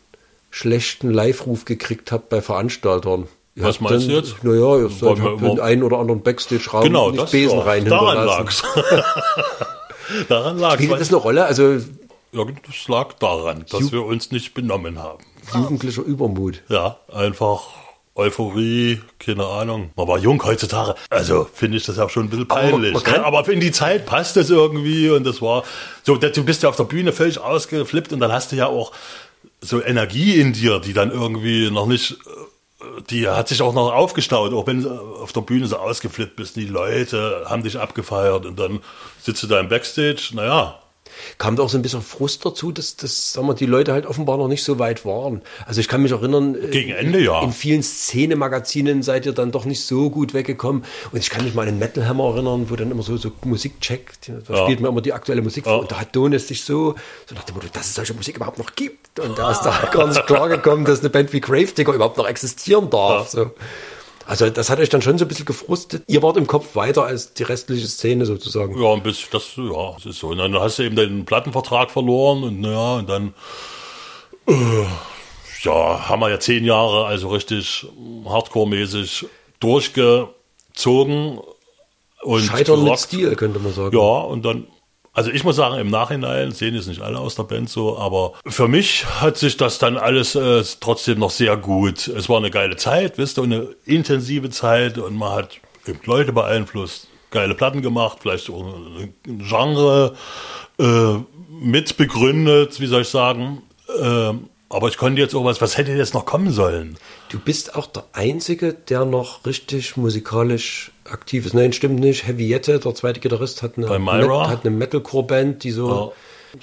schlechten 0.50 1.10
Live-Ruf 1.10 1.64
gekriegt 1.64 2.12
habt 2.12 2.28
bei 2.28 2.40
Veranstaltern? 2.42 3.28
Ihr 3.56 3.64
Was 3.64 3.80
meinst 3.80 4.06
du 4.06 4.12
dann- 4.12 4.24
jetzt? 4.24 4.44
Naja, 4.44 4.76
ihr 4.78 4.88
seid, 4.90 5.20
habt 5.20 5.40
den 5.42 5.58
einen 5.60 5.82
oder 5.82 5.98
anderen 5.98 6.22
Backstage-Raum 6.22 6.84
genau, 6.84 7.10
nicht 7.10 7.22
das 7.22 7.30
Besen 7.32 7.58
rein 7.58 7.84
daran 7.84 8.26
lag's. 8.26 8.62
daran 10.28 10.58
lag's. 10.58 10.74
Spielt 10.82 11.00
das 11.00 11.08
eine 11.08 11.16
Rolle? 11.16 11.44
Also 11.44 11.72
Ja, 12.32 12.44
das 12.66 12.88
lag 12.88 13.12
daran, 13.14 13.64
dass 13.70 13.90
wir 13.92 14.04
uns 14.04 14.30
nicht 14.30 14.54
benommen 14.54 14.98
haben. 15.00 15.24
Jugendlicher 15.54 16.02
Übermut. 16.02 16.62
Ja, 16.68 16.98
einfach 17.12 17.62
Euphorie, 18.14 19.00
keine 19.18 19.46
Ahnung. 19.46 19.92
Man 19.96 20.06
war 20.06 20.18
jung 20.18 20.42
heutzutage. 20.44 20.94
Also 21.08 21.48
finde 21.52 21.78
ich 21.78 21.86
das 21.86 21.98
auch 21.98 22.10
schon 22.10 22.24
ein 22.26 22.30
bisschen 22.30 22.50
Aber 22.50 22.60
peinlich. 22.60 22.92
man 22.92 23.02
ne? 23.02 23.24
Aber 23.24 23.48
in 23.48 23.60
die 23.60 23.72
Zeit 23.72 24.04
passt 24.04 24.36
das 24.36 24.50
irgendwie 24.50 25.08
und 25.10 25.24
das 25.24 25.40
war 25.40 25.64
so, 26.02 26.16
du 26.16 26.44
bist 26.44 26.62
ja 26.62 26.68
auf 26.68 26.76
der 26.76 26.84
Bühne 26.84 27.12
völlig 27.12 27.38
ausgeflippt 27.38 28.12
und 28.12 28.20
dann 28.20 28.32
hast 28.32 28.52
du 28.52 28.56
ja 28.56 28.66
auch 28.66 28.92
so 29.60 29.82
Energie 29.82 30.40
in 30.40 30.52
dir, 30.52 30.80
die 30.80 30.92
dann 30.92 31.10
irgendwie 31.10 31.70
noch 31.70 31.86
nicht, 31.86 32.12
äh, 32.12 33.02
die 33.10 33.28
hat 33.28 33.48
sich 33.48 33.62
auch 33.62 33.74
noch 33.74 33.92
aufgestaut, 33.92 34.52
auch 34.52 34.66
wenn 34.66 34.82
du 34.82 34.90
auf 34.90 35.32
der 35.32 35.42
Bühne 35.42 35.66
so 35.66 35.76
ausgeflippt 35.76 36.36
bist. 36.36 36.56
Die 36.56 36.66
Leute 36.66 37.44
haben 37.46 37.62
dich 37.62 37.78
abgefeiert 37.78 38.44
und 38.44 38.58
dann 38.58 38.80
sitzt 39.20 39.42
du 39.42 39.46
da 39.46 39.60
im 39.60 39.68
Backstage. 39.68 40.30
Naja, 40.32 40.78
kam 41.38 41.56
da 41.56 41.62
auch 41.62 41.68
so 41.68 41.78
ein 41.78 41.82
bisschen 41.82 42.02
Frust 42.02 42.44
dazu, 42.44 42.72
dass, 42.72 42.96
dass 42.96 43.32
sagen 43.32 43.46
wir, 43.46 43.54
die 43.54 43.66
Leute 43.66 43.92
halt 43.92 44.06
offenbar 44.06 44.36
noch 44.36 44.48
nicht 44.48 44.64
so 44.64 44.78
weit 44.78 45.04
waren. 45.04 45.42
Also 45.66 45.80
ich 45.80 45.88
kann 45.88 46.02
mich 46.02 46.12
erinnern, 46.12 46.54
äh, 46.54 46.68
Gegen 46.68 46.90
Ende, 46.90 47.20
ja. 47.20 47.42
in 47.42 47.52
vielen 47.52 47.82
Szenemagazinen 47.82 49.02
seid 49.02 49.26
ihr 49.26 49.32
dann 49.32 49.52
doch 49.52 49.64
nicht 49.64 49.84
so 49.84 50.10
gut 50.10 50.34
weggekommen. 50.34 50.84
Und 51.12 51.18
ich 51.18 51.30
kann 51.30 51.44
mich 51.44 51.54
mal 51.54 51.62
an 51.62 51.68
den 51.68 51.78
Metal 51.78 52.06
Hammer 52.06 52.24
erinnern, 52.34 52.66
wo 52.70 52.76
dann 52.76 52.90
immer 52.90 53.02
so, 53.02 53.16
so 53.16 53.30
Musik 53.44 53.80
checkt. 53.80 54.30
Da 54.46 54.54
Ja. 54.54 54.62
spielt 54.64 54.80
man 54.80 54.90
immer 54.92 55.00
die 55.00 55.12
aktuelle 55.12 55.42
Musik 55.42 55.66
Ja. 55.66 55.72
vor. 55.72 55.80
Und 55.82 55.92
da 55.92 56.00
hat 56.00 56.14
Donis 56.14 56.48
sich 56.48 56.64
so, 56.64 56.94
so 57.26 57.34
nach 57.34 57.44
dem 57.44 57.54
Motto, 57.54 57.68
dass 57.72 57.86
es 57.86 57.94
solche 57.94 58.14
Musik 58.14 58.36
überhaupt 58.36 58.58
noch 58.58 58.74
gibt. 58.74 59.18
Und 59.20 59.38
da 59.38 59.50
ist 59.50 59.62
da 59.62 59.88
gar 59.92 60.06
nicht 60.06 60.26
klar 60.26 60.48
gekommen, 60.48 60.84
dass 60.84 61.00
eine 61.00 61.10
Band 61.10 61.32
wie 61.32 61.40
Gravedigger 61.40 61.92
überhaupt 61.92 62.16
noch 62.16 62.26
existieren 62.28 62.90
darf. 62.90 63.28
So. 63.30 63.50
Also 64.30 64.48
das 64.48 64.70
hat 64.70 64.78
euch 64.78 64.88
dann 64.88 65.02
schon 65.02 65.18
so 65.18 65.24
ein 65.24 65.28
bisschen 65.28 65.44
gefrustet. 65.44 66.04
Ihr 66.06 66.22
wart 66.22 66.36
im 66.36 66.46
Kopf 66.46 66.76
weiter 66.76 67.02
als 67.04 67.34
die 67.34 67.42
restliche 67.42 67.88
Szene 67.88 68.26
sozusagen. 68.26 68.80
Ja, 68.80 68.92
ein 68.92 69.02
bisschen, 69.02 69.26
das, 69.32 69.56
ja, 69.56 69.92
das 69.94 70.06
ist 70.06 70.20
so. 70.20 70.28
Und 70.28 70.38
dann 70.38 70.54
hast 70.54 70.78
du 70.78 70.84
eben 70.84 70.94
den 70.94 71.24
Plattenvertrag 71.24 71.90
verloren 71.90 72.44
und 72.44 72.60
naja, 72.60 72.98
und 72.98 73.08
dann, 73.08 73.34
äh, 74.46 74.84
ja, 75.62 76.08
haben 76.08 76.20
wir 76.20 76.30
ja 76.30 76.38
zehn 76.38 76.64
Jahre 76.64 77.06
also 77.06 77.30
richtig 77.30 77.88
hardcore-mäßig 78.24 79.26
durchgezogen. 79.58 81.40
Und 82.22 82.40
Scheitern 82.42 82.76
mit 82.76 82.84
gerockt. 82.84 83.00
Stil, 83.00 83.34
könnte 83.34 83.58
man 83.58 83.72
sagen. 83.72 83.96
Ja, 83.96 84.20
und 84.20 84.44
dann, 84.44 84.68
also 85.12 85.30
ich 85.30 85.42
muss 85.42 85.56
sagen, 85.56 85.76
im 85.78 85.90
Nachhinein 85.90 86.52
sehen 86.52 86.74
es 86.76 86.86
nicht 86.86 87.00
alle 87.00 87.18
aus 87.18 87.34
der 87.34 87.42
Band 87.42 87.68
so, 87.68 87.98
aber 87.98 88.34
für 88.46 88.68
mich 88.68 89.06
hat 89.20 89.36
sich 89.36 89.56
das 89.56 89.78
dann 89.78 89.96
alles 89.96 90.34
äh, 90.34 90.62
trotzdem 90.78 91.18
noch 91.18 91.30
sehr 91.30 91.56
gut. 91.56 92.06
Es 92.06 92.28
war 92.28 92.38
eine 92.38 92.50
geile 92.50 92.76
Zeit, 92.76 93.18
wisst 93.18 93.38
ihr, 93.38 93.42
eine 93.42 93.68
intensive 93.84 94.50
Zeit 94.50 94.98
und 94.98 95.16
man 95.16 95.32
hat 95.32 95.60
eben 95.86 96.00
Leute 96.04 96.32
beeinflusst, 96.32 97.08
geile 97.30 97.54
Platten 97.54 97.82
gemacht, 97.82 98.18
vielleicht 98.20 98.48
auch 98.50 98.64
ein 98.64 99.14
Genre 99.48 100.14
äh, 100.78 101.14
mitbegründet, 101.50 102.80
wie 102.80 102.86
soll 102.86 103.02
ich 103.02 103.08
sagen. 103.08 103.62
Ähm, 104.00 104.48
aber 104.68 104.86
ich 104.86 104.96
konnte 104.96 105.20
jetzt 105.20 105.34
auch 105.34 105.44
was, 105.44 105.60
was 105.60 105.76
hätte 105.76 105.90
jetzt 105.92 106.14
noch 106.14 106.24
kommen 106.24 106.52
sollen? 106.52 106.96
Du 107.28 107.40
bist 107.40 107.74
auch 107.74 107.86
der 107.86 108.04
Einzige, 108.12 108.72
der 108.72 109.04
noch 109.04 109.44
richtig 109.44 109.96
musikalisch 109.96 110.92
aktiv 111.12 111.46
ist. 111.46 111.54
Nein, 111.54 111.72
stimmt 111.72 112.00
nicht. 112.00 112.26
Heavy 112.26 112.46
Jette, 112.46 112.78
der 112.78 112.94
zweite 112.94 113.20
Gitarrist, 113.20 113.62
hat 113.62 113.76
eine, 113.76 113.88
hat 113.88 114.60
eine 114.64 114.76
Metalcore-Band, 114.76 115.62
die 115.64 115.70
so 115.70 116.12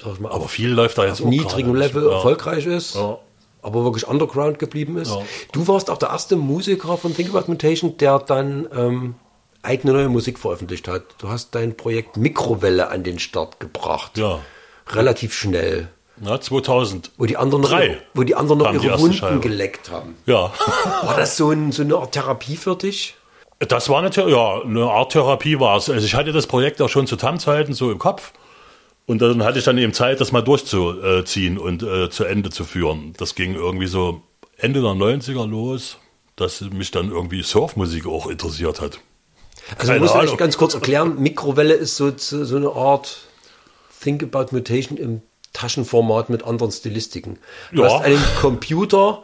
sag 0.02 0.12
ich 0.14 0.20
mal, 0.20 0.30
Aber 0.32 0.44
auf, 0.44 0.50
viel 0.50 0.70
läuft 0.70 0.98
da 0.98 1.06
jetzt 1.06 1.20
auf 1.22 1.28
niedrigem. 1.28 1.74
Level 1.74 2.04
Ja. 2.04 2.12
erfolgreich 2.12 2.66
ist, 2.66 2.94
Ja. 2.94 3.18
aber 3.62 3.84
wirklich 3.84 4.06
underground 4.06 4.58
geblieben 4.58 4.98
ist. 4.98 5.10
Ja. 5.10 5.22
Du 5.52 5.66
warst 5.66 5.90
auch 5.90 5.96
der 5.98 6.10
erste 6.10 6.36
Musiker 6.36 6.96
von 6.98 7.14
Think 7.16 7.30
About 7.34 7.44
Mutation, 7.50 7.96
der 7.96 8.18
dann 8.18 8.68
ähm, 8.74 9.14
eigene 9.62 9.92
neue 9.94 10.08
Musik 10.08 10.38
veröffentlicht 10.38 10.88
hat. 10.88 11.04
Du 11.18 11.28
hast 11.30 11.54
dein 11.54 11.76
Projekt 11.76 12.16
Mikrowelle 12.16 12.88
an 12.90 13.02
den 13.02 13.18
Start 13.18 13.60
gebracht. 13.60 14.18
Ja. 14.18 14.40
Relativ 14.90 15.34
schnell. 15.34 15.88
Na, 16.20 16.40
2000. 16.40 17.12
Wo 17.16 17.26
die 17.26 17.36
anderen 17.36 17.62
noch, 17.62 17.70
Drei 17.70 17.86
ihre, 17.86 17.96
wo 18.12 18.22
die 18.24 18.34
anderen 18.34 18.58
noch 18.58 18.72
ihre 18.82 18.98
Wunden 18.98 19.14
Scheibe. 19.14 19.38
geleckt 19.40 19.90
haben. 19.90 20.16
Ja. 20.26 20.52
War 21.02 21.16
das 21.16 21.36
so, 21.36 21.50
ein, 21.50 21.70
so 21.72 21.82
eine 21.82 21.96
Art 21.96 22.12
Therapie 22.12 22.56
für 22.56 22.74
dich? 22.76 23.14
Das 23.60 23.88
war 23.88 23.98
eine, 23.98 24.10
ja, 24.30 24.62
eine 24.62 24.84
Art 24.84 25.12
Therapie 25.12 25.58
war 25.58 25.76
es. 25.76 25.90
Also 25.90 26.06
ich 26.06 26.14
hatte 26.14 26.32
das 26.32 26.46
Projekt 26.46 26.80
auch 26.80 26.88
schon 26.88 27.06
zu 27.06 27.16
TAM-Zeiten 27.16 27.72
so 27.72 27.90
im 27.90 27.98
Kopf. 27.98 28.32
Und 29.06 29.20
dann 29.22 29.42
hatte 29.42 29.58
ich 29.58 29.64
dann 29.64 29.78
eben 29.78 29.92
Zeit, 29.94 30.20
das 30.20 30.32
mal 30.32 30.42
durchzuziehen 30.42 31.58
und 31.58 31.82
äh, 31.82 32.10
zu 32.10 32.24
Ende 32.24 32.50
zu 32.50 32.64
führen. 32.64 33.14
Das 33.16 33.34
ging 33.34 33.54
irgendwie 33.54 33.86
so 33.86 34.22
Ende 34.58 34.80
der 34.82 34.90
90er 34.90 35.46
los, 35.46 35.96
dass 36.36 36.60
mich 36.60 36.90
dann 36.90 37.10
irgendwie 37.10 37.42
Surfmusik 37.42 38.06
auch 38.06 38.26
interessiert 38.26 38.80
hat. 38.80 39.00
Also 39.76 39.88
Keine 39.92 40.00
muss 40.00 40.12
Ahnung. 40.12 40.36
ganz 40.36 40.56
kurz 40.56 40.74
erklären, 40.74 41.18
Mikrowelle 41.20 41.74
ist 41.74 41.96
so, 41.96 42.12
so 42.16 42.44
so 42.44 42.56
eine 42.56 42.70
Art 42.70 43.18
Think 44.02 44.22
About 44.22 44.54
Mutation 44.54 44.96
im 44.98 45.22
Taschenformat 45.52 46.30
mit 46.30 46.44
anderen 46.44 46.70
Stilistiken. 46.70 47.38
Du 47.72 47.82
Ja. 47.82 47.90
hast 47.90 48.04
einen 48.04 48.22
Computer 48.40 49.22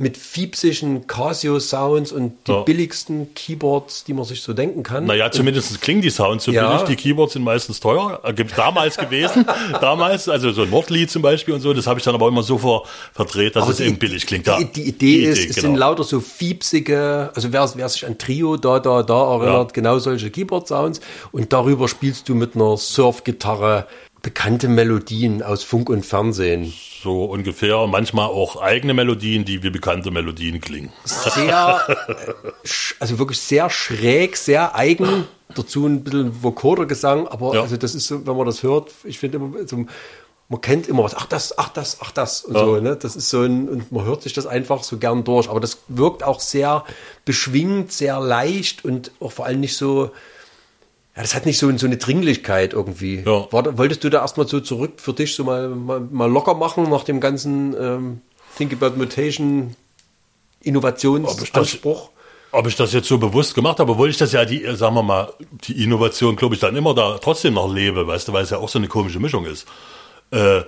mit 0.00 0.16
fiepsigen 0.16 1.06
Casio-Sounds 1.06 2.10
und 2.12 2.32
die 2.46 2.52
Ja. 2.52 2.62
billigsten 2.62 3.34
Keyboards, 3.34 4.04
die 4.04 4.14
man 4.14 4.24
sich 4.24 4.40
so 4.40 4.54
denken 4.54 4.82
kann. 4.82 5.04
Naja, 5.04 5.30
zumindest 5.30 5.78
klingen 5.82 6.00
die 6.00 6.08
Sounds 6.08 6.44
so 6.44 6.52
Ja. 6.52 6.68
billig. 6.78 6.84
Die 6.88 6.96
Keyboards 6.96 7.34
sind 7.34 7.42
meistens 7.42 7.80
teuer. 7.80 8.18
Äh, 8.24 8.32
damals 8.56 8.96
gewesen. 8.96 9.44
damals, 9.82 10.26
also 10.30 10.52
so 10.52 10.62
ein 10.62 10.70
Nordlied 10.70 11.10
zum 11.10 11.20
Beispiel 11.20 11.52
und 11.52 11.60
so. 11.60 11.74
Das 11.74 11.86
habe 11.86 11.98
ich 12.00 12.04
dann 12.04 12.14
aber 12.14 12.28
immer 12.28 12.42
so 12.42 12.56
ver 12.56 12.82
verdreht, 13.12 13.56
dass 13.56 13.64
Aber 13.64 13.72
es 13.72 13.76
die- 13.76 13.84
eben 13.84 13.98
billig 13.98 14.26
klingt. 14.26 14.46
Die, 14.46 14.50
Ja. 14.50 14.62
die 14.62 14.88
Idee 14.88 15.16
ist, 15.26 15.38
es 15.50 15.56
genau. 15.56 15.68
sind 15.68 15.76
lauter 15.76 16.04
so 16.04 16.20
fiepsige, 16.20 17.30
also 17.34 17.52
wer, 17.52 17.70
wer 17.74 17.88
sich 17.90 18.06
an 18.06 18.16
Trio 18.16 18.56
da, 18.56 18.78
da, 18.80 19.02
da 19.02 19.34
erinnert, 19.34 19.68
Ja. 19.70 19.72
genau 19.74 19.98
solche 19.98 20.30
Keyboard-Sounds 20.30 21.00
und 21.32 21.52
darüber 21.52 21.88
spielst 21.88 22.26
du 22.30 22.34
mit 22.34 22.56
einer 22.56 22.78
Surf-Gitarre 22.78 23.86
bekannte 24.22 24.68
Melodien 24.68 25.42
aus 25.42 25.62
Funk 25.64 25.88
und 25.88 26.04
Fernsehen. 26.04 26.72
So 27.02 27.24
ungefähr. 27.24 27.86
Manchmal 27.86 28.26
auch 28.26 28.60
eigene 28.60 28.92
Melodien, 28.94 29.44
die 29.44 29.62
wie 29.62 29.70
bekannte 29.70 30.10
Melodien 30.10 30.60
klingen. 30.60 30.92
Sehr, 31.04 31.80
äh, 32.08 32.48
also 32.98 33.18
wirklich 33.18 33.40
sehr 33.40 33.70
schräg, 33.70 34.36
sehr 34.36 34.74
eigen. 34.76 35.24
Dazu 35.54 35.86
ein 35.86 36.04
bisschen 36.04 36.42
Vocoder-Gesang, 36.42 37.26
aber 37.26 37.54
Ja. 37.54 37.62
also 37.62 37.76
das 37.76 37.94
ist 37.94 38.06
so, 38.06 38.24
wenn 38.26 38.36
man 38.36 38.46
das 38.46 38.62
hört, 38.62 38.92
ich 39.04 39.18
finde 39.18 39.38
immer, 39.38 39.66
so, 39.66 39.84
man 40.48 40.60
kennt 40.60 40.86
immer 40.88 41.02
was, 41.02 41.16
ach 41.16 41.26
das, 41.26 41.58
ach 41.58 41.70
das, 41.70 41.98
ach 42.00 42.12
das 42.12 42.42
und 42.44 42.54
Ja. 42.54 42.64
so, 42.64 42.76
ne? 42.80 42.96
Das 42.96 43.16
ist 43.16 43.30
so 43.30 43.42
ein, 43.42 43.68
und 43.68 43.90
man 43.90 44.04
hört 44.04 44.22
sich 44.22 44.32
das 44.32 44.46
einfach 44.46 44.82
so 44.84 44.98
gern 44.98 45.24
durch. 45.24 45.48
Aber 45.48 45.58
das 45.60 45.78
wirkt 45.88 46.22
auch 46.22 46.40
sehr 46.40 46.84
beschwingt, 47.24 47.90
sehr 47.92 48.20
leicht 48.20 48.84
und 48.84 49.10
auch 49.20 49.32
vor 49.32 49.46
allem 49.46 49.60
nicht 49.60 49.76
so, 49.76 50.10
ja, 51.20 51.22
das 51.22 51.34
hat 51.34 51.44
nicht 51.44 51.58
so, 51.58 51.76
so 51.76 51.84
eine 51.84 51.98
Dringlichkeit 51.98 52.72
irgendwie. 52.72 53.16
Ja. 53.26 53.46
War, 53.52 53.76
wolltest 53.76 54.02
du 54.04 54.08
da 54.08 54.22
erstmal 54.22 54.48
so 54.48 54.58
zurück 54.60 54.92
für 54.96 55.12
dich 55.12 55.34
so 55.34 55.44
mal, 55.44 55.68
mal, 55.68 56.00
mal 56.00 56.30
locker 56.30 56.54
machen 56.54 56.88
nach 56.88 57.04
dem 57.04 57.20
ganzen 57.20 57.74
ähm, 57.78 58.20
Think 58.56 58.72
About 58.72 58.96
Mutation 58.96 59.76
Innovationsanspruch? 60.62 62.08
Ob 62.52 62.66
ich 62.66 62.74
das 62.74 62.94
jetzt 62.94 63.06
so 63.06 63.18
bewusst 63.18 63.54
gemacht 63.54 63.78
habe, 63.78 63.92
obwohl 63.92 64.08
ich 64.08 64.16
das 64.16 64.32
ja 64.32 64.44
die, 64.44 64.64
sagen 64.74 64.94
wir 64.94 65.02
mal, 65.02 65.32
die 65.64 65.84
Innovation, 65.84 66.34
glaube 66.36 66.54
ich, 66.54 66.60
dann 66.60 66.74
immer 66.74 66.94
da 66.94 67.18
trotzdem 67.18 67.54
noch 67.54 67.72
lebe, 67.72 68.06
weißt 68.06 68.28
du, 68.28 68.32
weil 68.32 68.42
es 68.42 68.50
ja 68.50 68.58
auch 68.58 68.68
so 68.68 68.78
eine 68.78 68.88
komische 68.88 69.20
Mischung 69.20 69.44
ist. 69.44 69.68
Äh, 70.30 70.62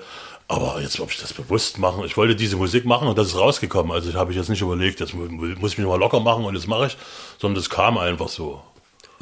aber 0.48 0.80
jetzt, 0.82 1.00
ob 1.00 1.10
ich 1.10 1.18
das 1.18 1.32
bewusst 1.32 1.78
machen, 1.78 2.04
ich 2.04 2.16
wollte 2.18 2.36
diese 2.36 2.56
Musik 2.56 2.84
machen 2.84 3.08
und 3.08 3.16
das 3.16 3.28
ist 3.28 3.38
rausgekommen. 3.38 3.90
Also 3.90 4.12
habe 4.14 4.32
ich 4.32 4.36
jetzt 4.36 4.50
nicht 4.50 4.60
überlegt, 4.60 5.00
jetzt 5.00 5.14
mu- 5.14 5.24
muss 5.58 5.72
ich 5.72 5.78
mich 5.78 5.86
mal 5.86 5.98
locker 5.98 6.20
machen 6.20 6.44
und 6.44 6.54
das 6.54 6.66
mache 6.66 6.88
ich, 6.88 6.96
sondern 7.40 7.56
das 7.56 7.70
kam 7.70 7.96
einfach 7.96 8.28
so. 8.28 8.60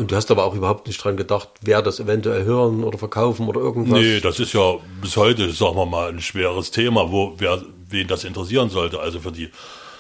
Und 0.00 0.10
du 0.10 0.16
hast 0.16 0.30
aber 0.30 0.44
auch 0.44 0.54
überhaupt 0.54 0.86
nicht 0.86 1.02
dran 1.04 1.16
gedacht, 1.16 1.48
wer 1.60 1.82
das 1.82 2.00
eventuell 2.00 2.44
hören 2.44 2.84
oder 2.84 2.96
verkaufen 2.96 3.46
oder 3.48 3.60
irgendwas. 3.60 3.98
Nee, 4.00 4.20
das 4.20 4.40
ist 4.40 4.52
ja 4.54 4.76
bis 5.02 5.16
heute, 5.16 5.50
sagen 5.52 5.76
wir 5.76 5.84
mal, 5.86 6.08
ein 6.08 6.20
schweres 6.20 6.70
Thema, 6.70 7.12
wo 7.12 7.34
wer 7.36 7.60
wen 7.90 8.06
das 8.08 8.24
interessieren 8.24 8.70
sollte. 8.70 8.98
Also 8.98 9.20
für 9.20 9.30
die 9.32 9.50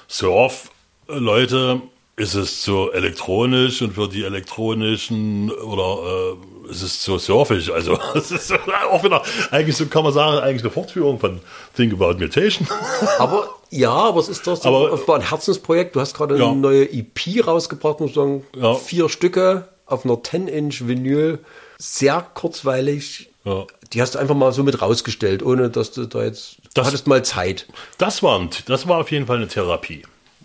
Surf-Leute 0.08 1.82
ist 2.16 2.34
es 2.34 2.62
so 2.64 2.90
elektronisch 2.92 3.82
und 3.82 3.94
für 3.94 4.08
die 4.08 4.24
elektronischen 4.24 5.50
oder 5.50 6.36
äh, 6.66 6.70
ist 6.70 6.82
es 6.82 7.02
so 7.02 7.18
surfig. 7.18 7.72
Also 7.72 7.98
es 8.14 8.30
ist 8.30 8.52
auch 8.90 9.02
wieder, 9.04 9.22
eigentlich 9.50 9.76
so 9.76 9.86
kann 9.86 10.04
man 10.04 10.12
sagen, 10.12 10.38
eigentlich 10.38 10.62
eine 10.62 10.70
Fortführung 10.70 11.18
von 11.18 11.40
Think 11.76 11.92
About 11.94 12.18
Mutation. 12.18 12.66
Aber 13.18 13.48
ja, 13.72 13.92
aber 13.92 14.18
es 14.18 14.28
ist 14.28 14.44
doch 14.48 14.56
so 14.56 14.68
Aber- 14.68 14.92
offenbar 14.92 15.16
ein 15.20 15.28
Herzensprojekt. 15.28 15.94
Du 15.94 16.00
hast 16.00 16.14
gerade 16.14 16.36
Ja. 16.36 16.48
eine 16.50 16.56
neue 16.56 16.90
EP 16.92 17.46
rausgebracht, 17.46 18.00
muss 18.00 18.14
sagen. 18.14 18.44
Ja. 18.56 18.74
Vier 18.74 19.08
Stücke 19.08 19.68
auf 19.90 20.04
einer 20.04 20.14
10-Inch 20.14 20.86
Vinyl. 20.86 21.38
Sehr 21.78 22.20
kurzweilig. 22.34 23.30
Ja. 23.44 23.64
Die 23.92 24.02
hast 24.02 24.14
du 24.14 24.18
einfach 24.18 24.34
mal 24.34 24.52
so 24.52 24.62
mit 24.62 24.80
rausgestellt, 24.82 25.42
ohne 25.42 25.70
dass 25.70 25.92
du 25.92 26.06
da 26.06 26.22
jetzt. 26.24 26.56
Das- 26.74 26.86
hattest 26.86 27.06
mal 27.06 27.24
Zeit. 27.24 27.66
Das 27.98 28.22
war, 28.22 28.48
das 28.66 28.86
war 28.86 28.98
auf 29.00 29.10
jeden 29.10 29.26
Fall 29.26 29.36
eine 29.38 29.48
Therapie. 29.48 30.02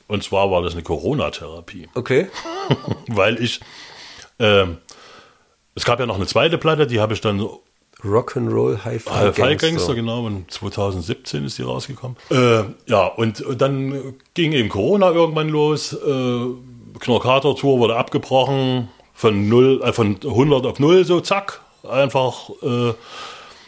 Und 0.07 0.23
zwar 0.23 0.51
war 0.51 0.61
das 0.61 0.73
eine 0.73 0.83
Corona-Therapie. 0.83 1.89
Okay. 1.95 2.27
Weil 3.07 3.41
ich, 3.41 3.59
ähm, 4.39 4.77
es 5.73 5.83
gab 5.83 5.99
ja 5.99 6.05
noch 6.05 6.15
eine 6.15 6.27
zweite 6.27 6.57
Platte, 6.57 6.85
die 6.87 6.99
habe 6.99 7.13
ich 7.13 7.21
dann 7.21 7.45
Rock'n'Roll 8.03 8.83
Hi-Fi 8.85 9.09
Äh, 9.09 9.33
Fall 9.33 9.33
Gangster. 9.33 9.67
Gangster, 9.67 9.95
genau, 9.95 10.25
und 10.25 10.51
2017 10.51 11.45
ist 11.45 11.57
die 11.57 11.63
rausgekommen. 11.63 12.17
Äh, 12.29 12.63
ja, 12.85 13.07
und 13.07 13.43
dann 13.57 14.15
ging 14.35 14.51
eben 14.51 14.69
Corona 14.69 15.09
irgendwann 15.11 15.49
los. 15.49 15.93
Äh, 15.93 16.45
Knorkator 16.99 17.57
Tour 17.57 17.79
wurde 17.79 17.95
abgebrochen 17.97 18.89
von 19.15 19.49
null, 19.49 19.81
äh, 19.83 19.93
von 19.93 20.17
100 20.23 20.65
auf 20.65 20.79
0, 20.79 21.05
so 21.05 21.21
zack, 21.21 21.61
einfach. 21.89 22.49
Äh, 22.61 22.93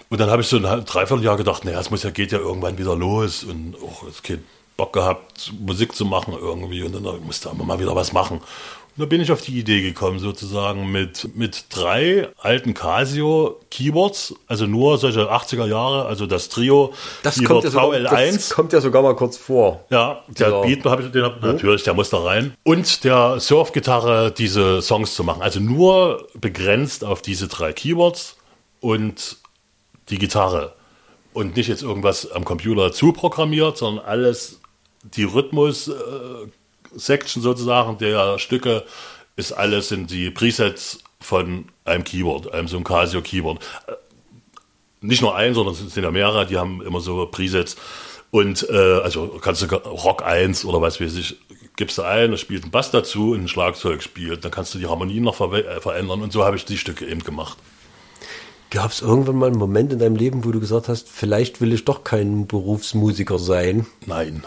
und 0.09 0.19
dann 0.19 0.29
habe 0.29 0.41
ich 0.41 0.47
so 0.47 0.57
ein 0.57 0.85
Dreivierteljahr 0.85 1.37
gedacht, 1.37 1.65
naja, 1.65 1.79
es 1.79 1.89
muss 1.89 2.03
ja, 2.03 2.11
geht 2.11 2.31
ja 2.31 2.37
irgendwann 2.37 2.77
wieder 2.77 2.95
los 2.95 3.43
und 3.43 3.75
auch 3.83 4.05
jetzt 4.05 4.23
keinen 4.23 4.45
Bock 4.77 4.93
gehabt, 4.93 5.51
Musik 5.59 5.95
zu 5.95 6.05
machen 6.05 6.35
irgendwie 6.39 6.83
und 6.83 6.93
dann 6.93 7.25
musste 7.25 7.53
man 7.53 7.65
mal 7.65 7.79
wieder 7.79 7.95
was 7.95 8.13
machen. 8.13 8.41
Da 8.99 9.05
bin 9.05 9.21
ich 9.21 9.31
auf 9.31 9.41
die 9.41 9.57
Idee 9.59 9.81
gekommen, 9.81 10.17
sozusagen 10.17 10.91
mit, 10.91 11.35
mit 11.35 11.65
drei 11.69 12.29
alten 12.39 12.73
Casio 12.73 13.59
Keyboards, 13.69 14.33
also 14.47 14.65
nur 14.65 14.97
solche 14.97 15.31
80er 15.31 15.67
Jahre, 15.67 16.05
also 16.07 16.25
das 16.25 16.49
Trio 16.49 16.93
Das 17.21 17.35
Keyboard 17.35 17.61
kommt, 17.61 17.63
ja 17.65 17.69
sogar, 17.69 17.91
VL1. 17.91 18.33
das 18.33 18.49
kommt 18.49 18.73
ja 18.73 18.81
sogar 18.81 19.01
mal 19.03 19.15
kurz 19.15 19.37
vor. 19.37 19.85
Ja, 19.91 20.23
der 20.27 20.47
Dieser- 20.47 20.61
Beat 20.61 20.85
habe 20.85 21.03
ich 21.03 21.11
den 21.11 21.23
hab, 21.23 21.41
natürlich, 21.43 21.83
der 21.83 21.93
muss 21.93 22.09
da 22.09 22.17
rein. 22.23 22.55
Und 22.63 23.03
der 23.03 23.39
Surfgitarre 23.39 24.31
diese 24.31 24.81
Songs 24.81 25.13
zu 25.13 25.23
machen. 25.23 25.43
Also 25.43 25.59
nur 25.59 26.27
begrenzt 26.33 27.03
auf 27.03 27.21
diese 27.21 27.47
drei 27.47 27.73
Keyboards 27.73 28.35
und 28.81 29.37
die 30.09 30.17
Gitarre. 30.17 30.73
Und 31.33 31.55
nicht 31.55 31.67
jetzt 31.67 31.83
irgendwas 31.83 32.31
am 32.31 32.45
Computer 32.45 32.91
zuprogrammiert, 32.91 33.77
sondern 33.77 34.03
alles, 34.05 34.59
die 35.03 35.23
Rhythmus-Section 36.97 37.41
sozusagen 37.41 37.97
der 37.97 38.39
Stücke 38.39 38.83
ist 39.35 39.51
alles 39.51 39.89
sind 39.89 40.09
die 40.09 40.31
Presets 40.31 40.99
von 41.19 41.65
einem 41.85 42.03
Keyboard, 42.03 42.53
einem 42.53 42.67
so 42.67 42.77
ein 42.77 42.83
Casio 42.83 43.21
Keyboard 43.21 43.59
nicht 45.01 45.21
nur 45.21 45.35
ein, 45.35 45.53
sondern 45.53 45.75
es 45.75 45.93
sind 45.93 46.03
ja 46.03 46.11
mehrere, 46.11 46.45
die 46.45 46.57
haben 46.57 46.81
immer 46.81 47.01
so 47.01 47.25
Presets. 47.27 47.75
Und 48.31 48.67
äh, 48.69 48.99
also 48.99 49.39
kannst 49.41 49.61
du 49.61 49.75
Rock 49.75 50.23
1 50.23 50.65
oder 50.65 50.81
was 50.81 50.99
weiß 50.99 51.15
ich, 51.15 51.37
gibst 51.75 51.97
du 51.97 52.01
ein, 52.01 52.31
da 52.31 52.37
spielt 52.37 52.65
ein 52.65 52.71
Bass 52.71 52.91
dazu 52.91 53.31
und 53.31 53.43
ein 53.43 53.47
Schlagzeug 53.47 54.01
spielt. 54.03 54.43
Dann 54.43 54.51
kannst 54.51 54.73
du 54.73 54.79
die 54.79 54.87
Harmonien 54.87 55.23
noch 55.23 55.35
ver 55.35 55.53
äh, 55.53 55.79
verändern 55.79 56.21
und 56.21 56.33
so 56.33 56.43
habe 56.43 56.57
ich 56.57 56.65
die 56.65 56.77
Stücke 56.77 57.05
eben 57.05 57.23
gemacht. 57.23 57.57
Gab 58.69 58.91
es 58.91 59.01
irgendwann 59.01 59.37
mal 59.37 59.45
einen 59.45 59.59
Moment 59.59 59.93
in 59.93 59.99
deinem 59.99 60.17
Leben, 60.17 60.43
wo 60.43 60.51
du 60.51 60.59
gesagt 60.59 60.89
hast, 60.89 61.07
vielleicht 61.07 61.61
will 61.61 61.71
ich 61.71 61.85
doch 61.85 62.03
kein 62.03 62.47
Berufsmusiker 62.47 63.39
sein? 63.39 63.85
Nein. 64.05 64.43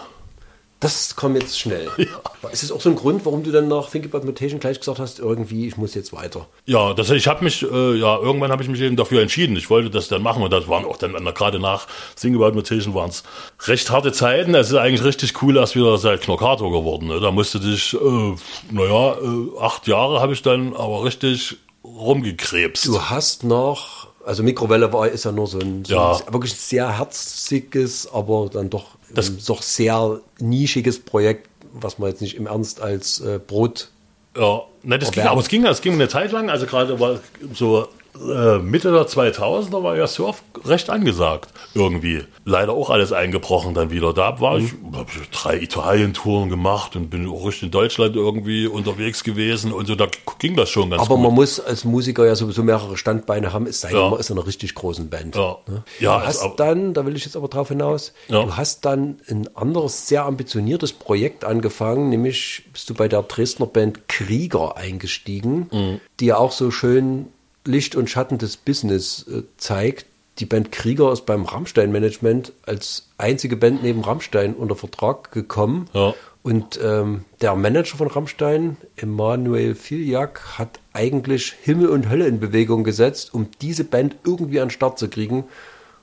Das 0.81 1.15
kommt 1.15 1.41
jetzt 1.41 1.59
schnell. 1.59 1.91
Ist 2.53 2.63
es 2.63 2.73
auch 2.73 2.81
so 2.81 2.89
ein 2.89 2.97
Grund, 2.97 3.27
warum 3.27 3.43
du 3.43 3.53
dann 3.53 3.69
nach 3.69 3.91
Think 3.91 4.07
About 4.07 4.25
Mutation 4.27 4.61
gleich 4.61 4.79
gesagt 4.81 4.99
hast, 4.99 5.19
irgendwie, 5.19 5.69
ich 5.69 5.77
muss 5.77 5.95
jetzt 5.95 6.13
weiter? 6.15 6.47
Ja, 6.65 6.95
das, 6.95 7.11
ich 7.11 7.29
habe 7.29 7.45
mich, 7.45 7.63
äh, 7.63 7.95
ja, 7.97 8.17
irgendwann 8.19 8.51
habe 8.51 8.63
ich 8.63 8.69
mich 8.71 8.81
eben 8.81 8.97
dafür 8.97 9.21
entschieden. 9.21 9.57
Ich 9.57 9.69
wollte 9.69 9.91
das 9.91 10.09
dann 10.09 10.23
machen 10.23 10.43
und 10.43 10.51
das 10.51 10.67
waren 10.69 10.87
auch 10.87 10.97
dann 10.97 11.13
gerade 11.35 11.59
nach 11.61 11.87
Sing 12.17 12.35
About 12.35 12.53
Mutation 12.53 12.95
waren 12.95 13.11
es 13.11 13.23
recht 13.67 13.91
harte 13.91 14.11
Zeiten. 14.13 14.55
Es 14.55 14.69
ist 14.71 14.77
eigentlich 14.77 15.05
richtig 15.05 15.43
cool, 15.43 15.57
erst 15.59 15.77
wieder 15.77 15.99
seit 15.99 16.23
Knockator 16.23 16.73
geworden. 16.73 17.09
Ne? 17.09 17.21
Da 17.21 17.31
musste 17.31 17.61
dich, 17.61 17.93
äh, 17.95 18.35
naja, 18.71 19.13
äh, 19.21 19.61
acht 19.61 19.87
Jahre 19.87 20.21
habe 20.21 20.33
ich 20.33 20.41
dann 20.43 20.75
aber 20.75 21.05
richtig 21.05 21.59
rumgekrebst. 21.85 22.87
Du 22.87 23.01
hast 23.03 23.45
noch, 23.45 24.09
also 24.25 24.43
Mikrowelle 24.43 24.93
war, 24.93 25.09
ist 25.09 25.25
ja 25.25 25.33
nur 25.33 25.47
so 25.47 25.59
ein, 25.59 25.85
so 25.85 25.95
Ja. 25.95 26.13
ein 26.27 26.33
wirklich 26.33 26.55
sehr 26.55 26.99
herziges, 26.99 28.11
aber 28.13 28.49
dann 28.51 28.71
doch, 28.71 28.87
Das- 29.15 29.29
ähm, 29.29 29.39
doch 29.47 29.63
sehr 29.63 30.21
nischiges 30.39 30.99
Projekt, 31.01 31.49
was 31.73 31.99
man 31.99 32.11
jetzt 32.11 32.21
nicht 32.21 32.37
im 32.37 32.47
Ernst 32.47 32.81
als 32.81 33.21
äh, 33.21 33.39
Brot 33.45 33.89
Ja, 34.37 34.63
ne, 34.83 34.99
das 34.99 35.11
ging, 35.11 35.19
Erwerben. 35.21 35.29
aber 35.33 35.41
es 35.41 35.49
ging, 35.49 35.65
es 35.67 35.81
ging 35.81 35.95
eine 35.95 36.09
Zeit 36.09 36.33
lang, 36.33 36.51
also 36.51 36.67
gerade 36.67 36.99
war 37.01 37.21
so 37.55 37.89
äh, 38.17 38.59
Mitte 38.59 38.91
der 38.93 39.07
2000er 39.07 39.83
war 39.83 39.97
ja 39.97 40.07
Surf 40.07 40.43
recht 40.65 40.91
angesagt 40.91 41.49
irgendwie. 41.75 42.23
Leider 42.45 42.73
auch 42.73 42.91
alles 42.91 43.13
eingebrochen 43.13 43.75
dann 43.75 43.91
wieder. 43.91 44.13
Da 44.13 44.41
war 44.41 44.59
ich, 44.59 44.73
Mhm. 44.73 44.97
habe 44.97 45.09
ich 45.23 45.31
drei 45.31 45.59
Italien-Touren 45.59 46.49
gemacht 46.51 46.97
und 46.97 47.11
bin 47.11 47.29
auch 47.29 47.47
richtig 47.47 47.65
in 47.65 47.71
Deutschland 47.71 48.17
irgendwie 48.17 48.67
unterwegs 48.67 49.23
gewesen 49.25 49.73
und 49.73 49.87
so, 49.87 49.95
da 49.95 50.07
ging 50.39 50.57
das 50.57 50.69
schon 50.71 50.91
ganz 50.91 51.03
Aber 51.03 51.15
gut. 51.17 51.25
man 51.25 51.35
muss 51.35 51.61
als 51.61 51.85
Musiker 51.85 52.27
ja 52.27 52.35
sowieso 52.35 52.63
mehrere 52.63 52.97
Standbeine 52.97 53.53
haben, 53.53 53.67
es 53.67 53.81
sei 53.81 53.91
denn, 53.91 53.99
Ja. 53.99 54.09
man 54.11 54.19
ist 54.21 54.31
in 54.31 54.37
einer 54.39 54.47
richtig 54.47 54.75
großen 54.75 55.09
Band. 55.09 55.37
Ja. 55.37 55.59
Ne? 55.69 55.85
Ja, 56.01 56.19
du 56.19 56.27
hast 56.27 56.45
dann, 56.57 56.95
da 56.95 57.07
will 57.07 57.15
ich 57.17 57.25
jetzt 57.25 57.37
aber 57.37 57.49
drauf 57.49 57.69
hinaus, 57.69 58.13
Ja. 58.29 58.43
du 58.43 58.57
hast 58.57 58.85
dann 58.85 59.21
ein 59.29 59.49
anderes, 59.55 60.09
sehr 60.09 60.25
ambitioniertes 60.25 60.93
Projekt 60.93 61.45
angefangen, 61.45 62.09
nämlich 62.09 62.65
bist 62.73 62.91
du 62.91 62.95
bei 62.95 63.09
der 63.09 63.23
Dresdner 63.23 63.67
Band 63.67 64.09
Krieger 64.09 64.77
eingestiegen, 64.77 65.69
Mhm. 65.73 66.01
die 66.19 66.27
ja 66.27 66.37
auch 66.39 66.53
so 66.53 66.71
schön 66.71 67.27
Licht 67.65 67.95
und 67.95 68.09
Schatten 68.09 68.39
des 68.39 68.57
Business 68.57 69.27
äh, 69.29 69.43
zeigt. 69.57 70.07
Die 70.39 70.47
Band 70.47 70.73
Krieger 70.73 71.13
ist 71.13 71.27
beim 71.27 71.45
Rammstein-Management 71.45 72.53
als 72.65 73.09
einzige 73.19 73.57
Band 73.57 73.83
neben 73.83 74.01
Rammstein 74.01 74.55
unter 74.55 74.75
Vertrag 74.75 75.33
gekommen. 75.33 75.89
Ja. 75.93 76.15
Und 76.43 76.81
ähm, 76.83 77.27
der 77.43 77.55
Manager 77.55 77.99
von 77.99 78.09
Rammstein, 78.09 78.79
Emanuel 78.97 79.75
Filjak, 79.75 80.59
hat 80.59 80.81
eigentlich 80.95 81.55
Himmel 81.63 81.89
und 81.89 82.09
Hölle 82.09 82.27
in 82.27 82.41
Bewegung 82.41 82.83
gesetzt, 82.83 83.35
um 83.35 83.49
diese 83.61 83.85
Band 83.85 84.17
irgendwie 84.25 84.61
an 84.61 84.69
den 84.69 84.73
Start 84.73 84.99
zu 84.99 85.09
kriegen, 85.09 85.45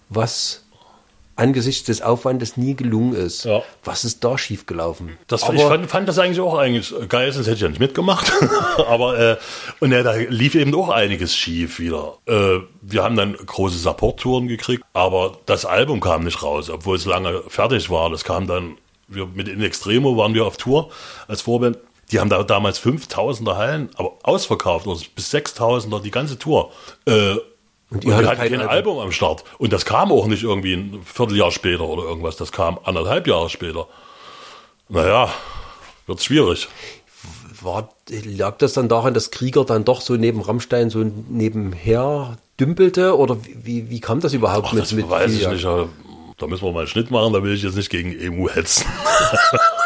was 0.10 0.64
angesichts 1.38 1.86
des 1.86 2.02
Aufwandes 2.02 2.58
nie 2.58 2.76
gelungen 2.76 3.14
ist. 3.14 3.46
Ja. 3.46 3.62
Was 3.84 4.04
ist 4.04 4.24
da 4.24 4.38
schiefgelaufen? 4.38 5.18
Das, 5.28 5.44
Aber 5.44 5.54
ich 5.54 5.62
fand, 5.62 5.90
fand 5.90 6.10
das 6.10 6.20
eigentlich 6.20 6.40
auch 6.40 6.58
eigentlich 6.58 6.94
geil, 7.08 7.32
sonst 7.32 7.46
hätte 7.46 7.56
ich 7.56 7.62
ja 7.62 7.70
nicht 7.70 7.80
mitgemacht. 7.80 8.32
Aber 8.88 9.18
äh, 9.20 9.38
und 9.80 9.92
ja, 9.92 10.04
da 10.04 10.16
lief 10.16 10.56
eben 10.56 10.74
auch 10.76 10.90
einiges 10.90 11.36
schief 11.36 11.80
wieder. 11.80 12.18
Äh, 12.26 12.60
wir 12.82 13.04
haben 13.04 13.16
dann 13.16 13.34
große 13.34 13.78
Support-Touren 13.78 14.48
gekriegt, 14.48 14.84
aber 14.94 15.38
das 15.46 15.66
Album 15.66 16.00
kam 16.00 16.24
nicht 16.24 16.42
raus, 16.42 16.70
obwohl 16.70 16.96
es 16.96 17.06
lange 17.06 17.44
fertig 17.48 17.90
war. 17.90 18.10
Das 18.10 18.24
kam 18.24 18.48
dann, 18.48 18.78
wir 19.08 19.28
mit 19.28 19.48
In 19.48 19.62
Extremo 19.62 20.18
waren 20.18 20.34
wir 20.34 20.46
auf 20.46 20.58
Tour 20.58 20.90
als 21.28 21.42
Vorband. 21.42 21.78
Die 22.12 22.20
haben 22.20 22.30
da 22.30 22.42
damals 22.44 22.82
5000er 22.82 23.58
Hallen, 23.58 23.90
aber 23.96 24.14
ausverkauft, 24.24 24.88
oder 24.88 25.00
bis 25.16 25.34
6000er 25.34 26.02
die 26.02 26.12
ganze 26.12 26.40
Tour. 26.40 26.72
Äh, 27.06 27.36
Und 27.90 27.98
Und 27.98 28.06
ihr 28.06 28.20
wir 28.20 28.28
hatten 28.28 28.38
kein 28.38 28.54
Album. 28.54 28.70
Album 28.70 29.00
am 29.00 29.12
Start. 29.12 29.44
Und 29.58 29.72
das 29.72 29.86
kam 29.86 30.12
auch 30.12 30.28
nicht 30.28 30.44
irgendwie 30.44 30.74
ein 30.74 31.02
Vierteljahr 31.06 31.52
später 31.52 31.86
oder 31.86 32.04
irgendwas. 32.04 32.36
Das 32.36 32.52
kam 32.52 32.80
anderthalb 32.84 33.28
Jahre 33.28 33.50
später. 33.50 33.88
Naja, 34.90 35.30
wird 36.06 36.22
schwierig. 36.22 36.68
War, 37.62 37.90
lag 38.10 38.58
das 38.58 38.74
dann 38.74 38.88
daran, 38.88 39.14
dass 39.14 39.32
Krieger 39.32 39.66
dann 39.66 39.84
doch 39.84 40.02
so 40.02 40.16
neben 40.16 40.42
Rammstein 40.42 40.90
so 40.90 41.04
nebenher 41.04 42.38
dümpelte? 42.60 43.18
Oder 43.18 43.38
wie, 43.44 43.90
wie, 43.90 44.00
kam 44.00 44.20
das 44.20 44.34
überhaupt 44.34 44.68
Ach, 44.70 44.74
mit, 44.74 44.84
das 44.84 44.92
mit 44.92 45.10
weiß 45.10 45.34
ich 45.34 45.48
nicht. 45.48 45.64
Da 45.64 46.46
müssen 46.46 46.66
wir 46.66 46.72
mal 46.72 46.82
einen 46.82 46.88
Schnitt 46.88 47.10
machen, 47.10 47.34
da 47.34 47.42
will 47.42 47.54
ich 47.54 47.64
jetzt 47.64 47.76
nicht 47.76 47.90
gegen 47.90 48.18
EMU 48.18 48.48
hetzen. 48.50 48.86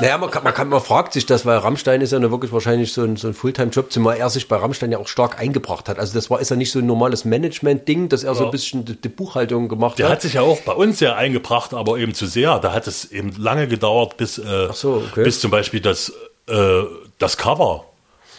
Naja, 0.00 0.18
man, 0.18 0.30
kann, 0.30 0.44
man, 0.44 0.54
kann, 0.54 0.68
man 0.68 0.80
fragt 0.80 1.12
sich 1.12 1.26
das, 1.26 1.44
weil 1.46 1.58
Rammstein 1.58 2.00
ist 2.00 2.12
ja 2.12 2.20
wirklich 2.30 2.52
wahrscheinlich 2.52 2.92
so 2.92 3.02
ein, 3.02 3.16
so 3.16 3.28
ein 3.28 3.34
Fulltime-Job, 3.34 3.92
zumal 3.92 4.16
er 4.16 4.30
sich 4.30 4.48
bei 4.48 4.56
Rammstein 4.56 4.92
ja 4.92 4.98
auch 4.98 5.08
stark 5.08 5.38
eingebracht 5.38 5.88
hat. 5.88 5.98
Also 5.98 6.14
das 6.14 6.30
war, 6.30 6.40
ist 6.40 6.50
ja 6.50 6.56
nicht 6.56 6.70
so 6.70 6.78
ein 6.78 6.86
normales 6.86 7.24
Management-Ding, 7.24 8.08
dass 8.08 8.24
er 8.24 8.34
so 8.34 8.46
ein 8.46 8.50
bisschen 8.50 8.84
die, 8.84 9.00
die 9.00 9.08
Buchhaltung 9.08 9.68
gemacht 9.68 9.98
Der 9.98 10.06
hat. 10.06 10.12
hat 10.12 10.22
sich 10.22 10.34
ja 10.34 10.42
auch 10.42 10.60
bei 10.60 10.72
uns 10.72 10.98
sehr 10.98 11.16
eingebracht, 11.16 11.74
aber 11.74 11.98
eben 11.98 12.14
zu 12.14 12.26
sehr. 12.26 12.58
Da 12.58 12.72
hat 12.72 12.86
es 12.86 13.10
eben 13.10 13.34
lange 13.36 13.68
gedauert, 13.68 14.16
bis, 14.16 14.38
äh, 14.38 14.68
so, 14.72 15.02
okay. 15.10 15.24
bis 15.24 15.40
zum 15.40 15.50
Beispiel 15.50 15.80
das, 15.80 16.12
äh, 16.48 16.82
das 17.18 17.36
Cover. 17.36 17.84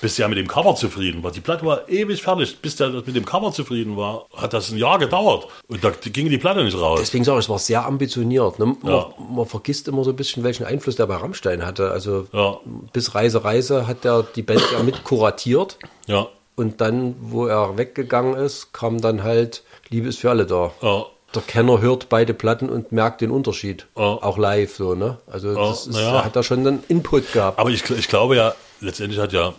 Bis 0.02 0.16
der 0.16 0.28
mit 0.28 0.38
dem 0.38 0.48
Cover 0.48 0.76
zufrieden 0.76 1.22
war. 1.24 1.32
Die 1.32 1.40
Platte 1.42 1.66
war 1.66 1.88
ewig 1.88 2.22
fertig. 2.24 2.58
Bis 2.60 2.76
der 2.76 2.90
mit 2.90 3.16
dem 3.16 3.24
Cover 3.26 3.52
zufrieden 3.52 3.96
war, 3.98 4.26
hat 4.36 4.52
das 4.54 4.72
ein 4.72 4.78
Jahr 4.78 4.98
gedauert. 5.00 5.48
Und 5.68 5.84
da 5.84 5.92
ging 5.92 6.28
die 6.30 6.38
Platte 6.40 6.64
nicht 6.64 6.78
raus. 6.80 7.00
Deswegen 7.02 7.24
sage 7.24 7.40
ich, 7.40 7.46
es 7.46 7.50
war 7.50 7.60
sehr 7.60 7.86
ambitioniert. 7.86 8.58
Ne? 8.60 8.76
Man, 8.82 8.92
Ja. 8.92 9.10
man 9.32 9.46
vergisst 9.46 9.88
immer 9.88 10.04
so 10.04 10.10
ein 10.10 10.16
bisschen, 10.16 10.44
welchen 10.44 10.66
Einfluss 10.66 10.96
der 10.96 11.06
bei 11.06 11.16
Rammstein 11.18 11.66
hatte. 11.66 11.92
Also 11.92 12.26
Ja. 12.34 12.58
bis 12.94 13.14
Reise, 13.16 13.44
Reise 13.44 13.86
hat 13.88 14.04
der 14.04 14.24
die 14.24 14.42
Band 14.42 14.64
ja 14.74 14.82
mit 14.84 15.04
kuratiert. 15.04 15.78
ja, 16.08 16.28
Und 16.56 16.82
dann, 16.82 17.16
wo 17.22 17.46
er 17.46 17.78
weggegangen 17.78 18.36
ist, 18.36 18.74
kam 18.74 19.00
dann 19.02 19.24
halt 19.24 19.64
Liebe 19.90 20.08
ist 20.10 20.20
für 20.20 20.30
alle 20.32 20.46
da. 20.46 20.72
ja. 20.82 21.06
Der 21.34 21.42
Kenner 21.44 21.80
hört 21.80 22.10
beide 22.10 22.34
Platten 22.34 22.68
und 22.70 22.92
merkt 22.92 23.22
den 23.22 23.32
Unterschied. 23.32 23.86
Ja. 23.98 24.04
Auch 24.04 24.38
live 24.38 24.76
so, 24.76 24.96
ne? 24.96 25.18
Also 25.32 25.56
das 25.56 25.88
ist, 25.88 25.96
ja. 25.98 26.16
er 26.18 26.26
hat 26.26 26.36
da 26.36 26.44
schon 26.44 26.60
einen 26.68 26.84
Input 26.90 27.32
gehabt. 27.32 27.58
Aber 27.58 27.70
ich, 27.70 27.90
ich 27.90 28.10
glaube 28.10 28.36
ja, 28.36 28.54
letztendlich 28.82 29.18
hat 29.18 29.32
ja 29.32 29.54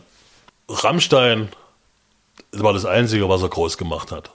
Rammstein, 0.73 1.49
war 2.53 2.73
das 2.73 2.85
Einzige, 2.85 3.29
was 3.29 3.43
er 3.43 3.49
groß 3.49 3.79
gemacht 3.79 4.11
hat. 4.13 4.31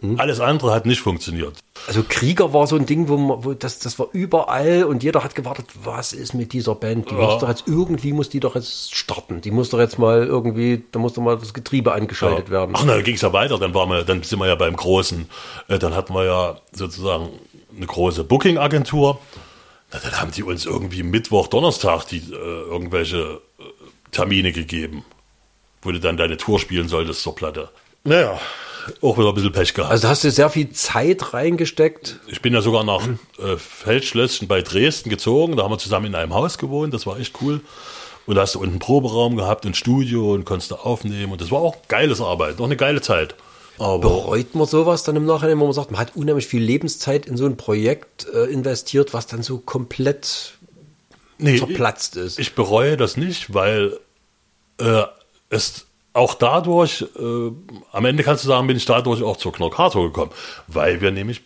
Hm? 0.00 0.18
Alles 0.18 0.40
andere 0.40 0.72
hat 0.72 0.86
nicht 0.86 1.00
funktioniert. 1.00 1.58
Also 1.86 2.02
Krieger 2.08 2.52
war 2.52 2.66
so 2.66 2.76
ein 2.76 2.86
Ding, 2.86 3.08
wo, 3.08 3.16
man, 3.16 3.44
wo 3.44 3.52
das, 3.54 3.78
das 3.78 3.98
war 3.98 4.06
überall 4.12 4.84
und 4.84 5.02
jeder 5.02 5.22
hat 5.22 5.34
gewartet, 5.34 5.66
was 5.84 6.12
ist 6.12 6.34
mit 6.34 6.52
dieser 6.52 6.74
Band? 6.74 7.10
Die 7.10 7.14
Ja. 7.14 7.20
muss 7.20 7.40
doch 7.40 7.48
jetzt 7.48 7.64
irgendwie 7.66 8.12
muss 8.12 8.28
die 8.28 8.40
doch 8.40 8.54
jetzt 8.54 8.94
starten. 8.94 9.40
Die 9.42 9.50
muss 9.50 9.70
doch 9.70 9.78
jetzt 9.78 9.98
mal 9.98 10.24
irgendwie, 10.24 10.82
da 10.92 10.98
muss 10.98 11.12
doch 11.12 11.22
mal 11.22 11.36
das 11.36 11.52
Getriebe 11.54 11.92
angeschaltet 11.92 12.50
werden. 12.50 12.74
Ach, 12.76 12.84
na, 12.84 12.94
dann 12.94 13.04
ging 13.04 13.14
es 13.16 13.20
ja 13.20 13.32
weiter. 13.32 13.58
Dann, 13.58 13.74
waren 13.74 13.90
wir, 13.90 14.02
dann 14.04 14.22
sind 14.22 14.38
wir 14.38 14.46
ja 14.46 14.54
beim 14.54 14.76
Großen. 14.76 15.28
Äh, 15.68 15.78
dann 15.78 15.94
hatten 15.94 16.14
wir 16.14 16.24
ja 16.24 16.56
sozusagen 16.72 17.28
eine 17.76 17.86
große 17.86 18.24
Booking-Agentur. 18.24 19.20
Dann 19.90 20.20
haben 20.20 20.32
die 20.32 20.42
uns 20.42 20.64
irgendwie 20.64 21.02
Mittwoch, 21.02 21.48
Donnerstag 21.48 22.06
die, 22.06 22.18
äh, 22.18 22.34
irgendwelche 22.34 23.40
äh, 23.58 23.62
Termine 24.10 24.52
gegeben, 24.52 25.04
wo 25.82 25.92
du 25.92 26.00
dann 26.00 26.16
deine 26.16 26.36
Tour 26.36 26.58
spielen 26.58 26.88
solltest 26.88 27.22
zur 27.22 27.34
Platte. 27.34 27.68
Naja, 28.04 28.40
auch 29.00 29.18
wieder 29.18 29.28
ein 29.28 29.34
bisschen 29.34 29.52
Pech 29.52 29.74
gehabt. 29.74 29.92
Also 29.92 30.08
hast 30.08 30.24
du 30.24 30.30
sehr 30.30 30.50
viel 30.50 30.70
Zeit 30.70 31.34
reingesteckt. 31.34 32.18
Ich 32.26 32.42
bin 32.42 32.52
ja 32.52 32.60
sogar 32.60 32.84
nach 32.84 33.06
äh, 33.38 33.56
Feldschlösschen 33.56 34.48
bei 34.48 34.62
Dresden 34.62 35.10
gezogen. 35.10 35.56
Da 35.56 35.64
haben 35.64 35.70
wir 35.70 35.78
zusammen 35.78 36.06
in 36.06 36.14
einem 36.14 36.34
Haus 36.34 36.58
gewohnt. 36.58 36.94
Das 36.94 37.06
war 37.06 37.18
echt 37.18 37.40
cool. 37.42 37.60
Und 38.26 38.36
da 38.36 38.42
hast 38.42 38.54
du 38.54 38.60
unten 38.60 38.72
einen 38.72 38.78
Proberaum 38.78 39.36
gehabt, 39.36 39.66
ein 39.66 39.74
Studio 39.74 40.32
und 40.32 40.44
konntest 40.44 40.70
da 40.70 40.76
aufnehmen. 40.76 41.32
Und 41.32 41.40
das 41.40 41.50
war 41.50 41.60
auch 41.60 41.76
geiles 41.88 42.20
Arbeit, 42.20 42.58
noch 42.58 42.66
eine 42.66 42.76
geile 42.76 43.00
Zeit. 43.00 43.34
Aber 43.78 43.98
Bereut 43.98 44.54
man 44.54 44.66
sowas 44.66 45.02
dann 45.02 45.16
im 45.16 45.24
Nachhinein, 45.24 45.58
wo 45.58 45.64
man 45.64 45.72
sagt, 45.72 45.90
man 45.90 46.00
hat 46.00 46.14
unheimlich 46.14 46.46
viel 46.46 46.62
Lebenszeit 46.62 47.26
in 47.26 47.36
so 47.36 47.46
ein 47.46 47.56
Projekt 47.56 48.26
äh, 48.32 48.44
investiert, 48.44 49.12
was 49.12 49.26
dann 49.26 49.42
so 49.42 49.58
komplett 49.58 50.52
nee, 51.38 51.58
zerplatzt 51.58 52.16
ist. 52.16 52.38
ich 52.38 52.54
bereue 52.54 52.96
das 52.96 53.16
nicht, 53.16 53.54
weil 53.54 53.98
äh, 54.78 55.02
es 55.52 55.86
auch 56.14 56.34
dadurch, 56.34 57.02
äh, 57.18 57.50
am 57.92 58.04
Ende 58.04 58.22
kannst 58.22 58.44
du 58.44 58.48
sagen, 58.48 58.66
bin 58.66 58.76
ich 58.76 58.84
dadurch 58.84 59.22
auch 59.22 59.36
zur 59.36 59.52
Knorkator 59.52 60.04
gekommen, 60.04 60.30
weil 60.66 61.00
wir 61.00 61.10
nämlich 61.10 61.42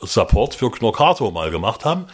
Support 0.00 0.54
für 0.54 0.70
Knorkator 0.70 1.32
mal 1.32 1.50
gemacht 1.50 1.84
haben. 1.84 2.06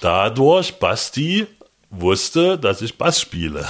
Dadurch 0.00 0.78
Basti 0.78 1.46
wusste, 1.90 2.58
dass 2.58 2.82
ich 2.82 2.98
Bass 2.98 3.20
spiele. 3.20 3.66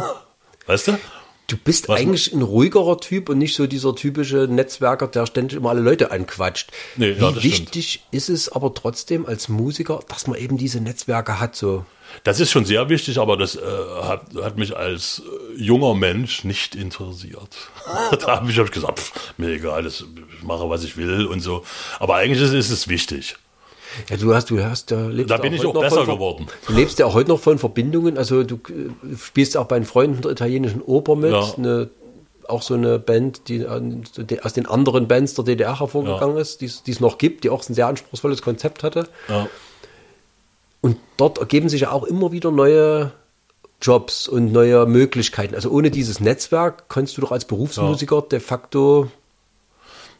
weißt 0.66 0.88
du? 0.88 0.98
Du 1.46 1.56
bist 1.56 1.88
Was- 1.88 1.98
eigentlich 2.00 2.32
ein 2.32 2.42
ruhigerer 2.42 2.98
Typ 2.98 3.28
und 3.28 3.38
nicht 3.38 3.56
so 3.56 3.66
dieser 3.66 3.94
typische 3.96 4.46
Netzwerker, 4.48 5.08
der 5.08 5.26
ständig 5.26 5.58
immer 5.58 5.70
alle 5.70 5.80
Leute 5.80 6.12
anquatscht. 6.12 6.70
Nee, 6.96 7.16
Wie 7.16 7.20
ja, 7.20 7.42
wichtig 7.42 8.04
ist 8.12 8.28
es 8.30 8.48
aber 8.50 8.72
trotzdem 8.72 9.26
als 9.26 9.48
Musiker, 9.48 10.00
dass 10.08 10.28
man 10.28 10.38
eben 10.38 10.56
diese 10.58 10.80
Netzwerke 10.80 11.40
hat? 11.40 11.56
So. 11.56 11.84
Das 12.24 12.40
ist 12.40 12.50
schon 12.50 12.64
sehr 12.64 12.88
wichtig, 12.88 13.18
aber 13.18 13.36
das 13.36 13.56
äh, 13.56 13.60
hat, 14.02 14.22
hat 14.42 14.58
mich 14.58 14.76
als 14.76 15.22
äh, 15.56 15.62
junger 15.62 15.94
Mensch 15.94 16.44
nicht 16.44 16.74
interessiert. 16.74 17.56
da 18.20 18.36
habe 18.36 18.50
ich, 18.50 18.58
hab 18.58 18.66
ich 18.66 18.72
gesagt, 18.72 18.98
pff, 18.98 19.34
mir 19.38 19.50
egal, 19.50 19.82
das, 19.82 20.04
ich 20.36 20.42
mache, 20.42 20.68
was 20.68 20.84
ich 20.84 20.96
will 20.96 21.26
und 21.26 21.40
so. 21.40 21.64
Aber 21.98 22.16
eigentlich 22.16 22.42
ist, 22.42 22.52
ist 22.52 22.70
es 22.70 22.88
wichtig. 22.88 23.36
Ja, 24.08 24.16
du 24.16 24.34
hast, 24.34 24.50
du 24.50 24.62
hast, 24.62 24.90
da 24.90 25.08
lebst 25.08 25.30
Da 25.30 25.38
bin 25.38 25.52
ich 25.52 25.64
auch 25.64 25.78
besser 25.78 26.04
von, 26.04 26.14
geworden. 26.14 26.46
Du 26.66 26.72
lebst 26.72 26.98
ja 26.98 27.06
auch 27.06 27.14
heute 27.14 27.30
noch 27.30 27.40
von 27.40 27.58
Verbindungen. 27.58 28.18
Also 28.18 28.44
du 28.44 28.56
äh, 28.56 29.16
spielst 29.16 29.56
auch 29.56 29.66
bei 29.66 29.78
den 29.78 29.84
Freunden 29.84 30.22
der 30.22 30.30
italienischen 30.30 30.82
Oper 30.82 31.16
mit. 31.16 31.32
Ja. 31.32 31.54
Eine, 31.56 31.90
auch 32.48 32.62
so 32.62 32.74
eine 32.74 32.98
Band, 32.98 33.48
die 33.48 33.64
aus 33.66 34.52
den 34.52 34.66
anderen 34.66 35.06
Bands 35.06 35.34
der 35.34 35.44
DDR 35.44 35.78
hervorgegangen 35.78 36.36
ist, 36.36 36.60
die 36.60 36.66
es 36.66 36.82
die 36.82 36.90
es 36.90 36.98
noch 36.98 37.16
gibt, 37.18 37.44
die 37.44 37.50
auch 37.50 37.66
ein 37.68 37.74
sehr 37.74 37.86
anspruchsvolles 37.86 38.42
Konzept 38.42 38.82
hatte. 38.82 39.08
Ja. 39.28 39.48
Und 40.80 40.96
dort 41.16 41.38
ergeben 41.38 41.68
sich 41.68 41.82
ja 41.82 41.92
auch 41.92 42.04
immer 42.04 42.32
wieder 42.32 42.50
neue 42.50 43.12
Jobs 43.82 44.28
und 44.28 44.52
neue 44.52 44.86
Möglichkeiten. 44.86 45.54
Also 45.54 45.70
ohne 45.70 45.90
dieses 45.90 46.20
Netzwerk 46.20 46.88
kannst 46.88 47.16
du 47.16 47.20
doch 47.20 47.32
als 47.32 47.44
Berufsmusiker 47.44 48.22
de 48.22 48.40
facto. 48.40 49.10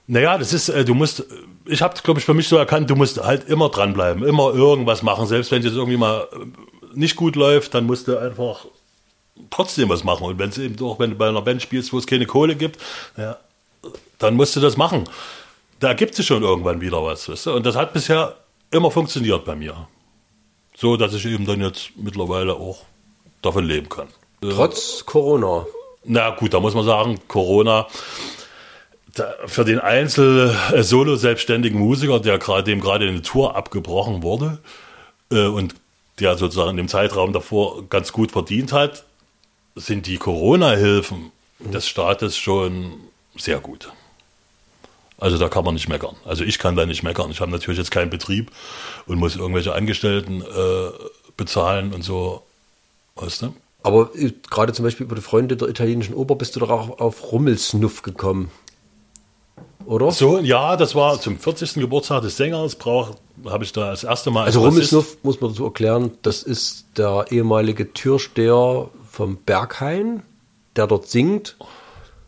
Naja, 0.06 0.38
das 0.38 0.52
ist, 0.52 0.68
äh, 0.68 0.84
du 0.84 0.94
musst, 0.94 1.20
äh, 1.20 1.24
ich 1.66 1.82
habe, 1.82 1.94
glaube 2.02 2.20
ich, 2.20 2.26
für 2.26 2.34
mich 2.34 2.48
so 2.48 2.56
erkannt, 2.56 2.90
du 2.90 2.96
musst 2.96 3.22
halt 3.22 3.48
immer 3.48 3.68
dranbleiben, 3.68 4.24
immer 4.24 4.52
irgendwas 4.52 5.02
machen. 5.02 5.26
Selbst 5.26 5.50
wenn 5.50 5.60
es 5.60 5.66
jetzt 5.66 5.76
irgendwie 5.76 5.98
mal 5.98 6.26
äh, 6.32 6.98
nicht 6.98 7.16
gut 7.16 7.36
läuft, 7.36 7.74
dann 7.74 7.86
musst 7.86 8.08
du 8.08 8.18
einfach 8.18 8.66
trotzdem 9.50 9.88
was 9.88 10.04
machen. 10.04 10.26
Und 10.26 10.38
wenn 10.38 10.50
es 10.50 10.58
eben 10.58 10.76
doch, 10.76 10.98
wenn 10.98 11.10
du 11.10 11.16
bei 11.16 11.28
einer 11.28 11.42
Band 11.42 11.62
spielst, 11.62 11.92
wo 11.92 11.98
es 11.98 12.06
keine 12.06 12.26
Kohle 12.26 12.56
gibt, 12.56 12.78
ja, 13.16 13.36
dann 14.18 14.34
musst 14.34 14.56
du 14.56 14.60
das 14.60 14.76
machen. 14.76 15.04
Da 15.78 15.88
ergibt 15.88 16.14
sich 16.14 16.26
schon 16.26 16.42
irgendwann 16.42 16.80
wieder 16.80 17.02
was, 17.04 17.28
weißt 17.28 17.46
du? 17.46 17.52
Und 17.54 17.64
das 17.64 17.76
hat 17.76 17.92
bisher 17.92 18.36
immer 18.70 18.90
funktioniert 18.90 19.44
bei 19.44 19.54
mir. 19.54 19.86
So, 20.80 20.96
dass 20.96 21.12
ich 21.12 21.26
eben 21.26 21.44
dann 21.44 21.60
jetzt 21.60 21.90
mittlerweile 21.96 22.54
auch 22.54 22.86
davon 23.42 23.66
leben 23.66 23.90
kann. 23.90 24.08
Trotz 24.40 25.04
Corona. 25.04 25.66
Na 26.04 26.30
gut, 26.30 26.54
da 26.54 26.60
muss 26.60 26.74
man 26.74 26.86
sagen, 26.86 27.20
Corona 27.28 27.86
da, 29.14 29.34
für 29.44 29.66
den 29.66 29.78
Einzel 29.78 30.56
äh, 30.72 31.70
Musiker, 31.70 32.18
der 32.18 32.38
gerade 32.38 32.64
dem 32.64 32.80
gerade 32.80 33.06
eine 33.06 33.20
Tour 33.20 33.56
abgebrochen 33.56 34.22
wurde 34.22 34.58
äh, 35.30 35.46
und 35.46 35.74
der 36.18 36.38
sozusagen 36.38 36.70
in 36.70 36.76
dem 36.78 36.88
Zeitraum 36.88 37.34
davor 37.34 37.86
ganz 37.90 38.12
gut 38.12 38.32
verdient 38.32 38.72
hat, 38.72 39.04
sind 39.74 40.06
die 40.06 40.16
Corona-Hilfen 40.16 41.30
des 41.58 41.86
Staates 41.88 42.38
schon 42.38 42.92
sehr 43.36 43.60
gut. 43.60 43.92
Also 45.20 45.36
da 45.38 45.48
kann 45.48 45.64
man 45.64 45.74
nicht 45.74 45.88
meckern. 45.88 46.16
Also 46.24 46.44
ich 46.44 46.58
kann 46.58 46.76
da 46.76 46.86
nicht 46.86 47.02
meckern. 47.02 47.30
Ich 47.30 47.40
habe 47.40 47.50
natürlich 47.50 47.78
jetzt 47.78 47.90
keinen 47.90 48.10
Betrieb 48.10 48.50
und 49.06 49.18
muss 49.18 49.36
irgendwelche 49.36 49.74
Angestellten 49.74 50.40
äh, 50.42 50.90
bezahlen 51.36 51.92
und 51.92 52.02
so. 52.02 52.42
Weißt 53.16 53.42
du? 53.42 53.54
Aber 53.82 54.10
äh, 54.16 54.32
gerade 54.50 54.72
zum 54.72 54.84
Beispiel 54.84 55.04
über 55.06 55.14
die 55.16 55.20
Freunde 55.22 55.56
der 55.56 55.68
italienischen 55.68 56.14
Oper 56.14 56.34
bist 56.36 56.56
du 56.56 56.60
doch 56.60 56.70
auch 56.70 56.98
auf 57.00 57.32
Rummelsnuff 57.32 58.02
gekommen. 58.02 58.50
Oder? 59.86 60.10
So, 60.12 60.38
ja, 60.38 60.76
das 60.76 60.94
war 60.94 61.20
zum 61.20 61.38
40. 61.38 61.74
Geburtstag 61.74 62.22
des 62.22 62.36
Sängers, 62.36 62.74
brauch- 62.76 63.14
habe 63.46 63.64
ich 63.64 63.72
da 63.72 63.90
das 63.90 64.04
erste 64.04 64.30
Mal. 64.30 64.44
als 64.44 64.56
Also 64.56 64.66
Rummelsnuff, 64.68 65.16
muss 65.22 65.40
man 65.40 65.50
dazu 65.50 65.64
erklären, 65.64 66.12
das 66.22 66.42
ist 66.42 66.84
der 66.96 67.26
ehemalige 67.30 67.92
Türsteher 67.92 68.88
vom 69.10 69.36
Berghain, 69.38 70.22
der 70.76 70.86
dort 70.86 71.08
singt. 71.08 71.56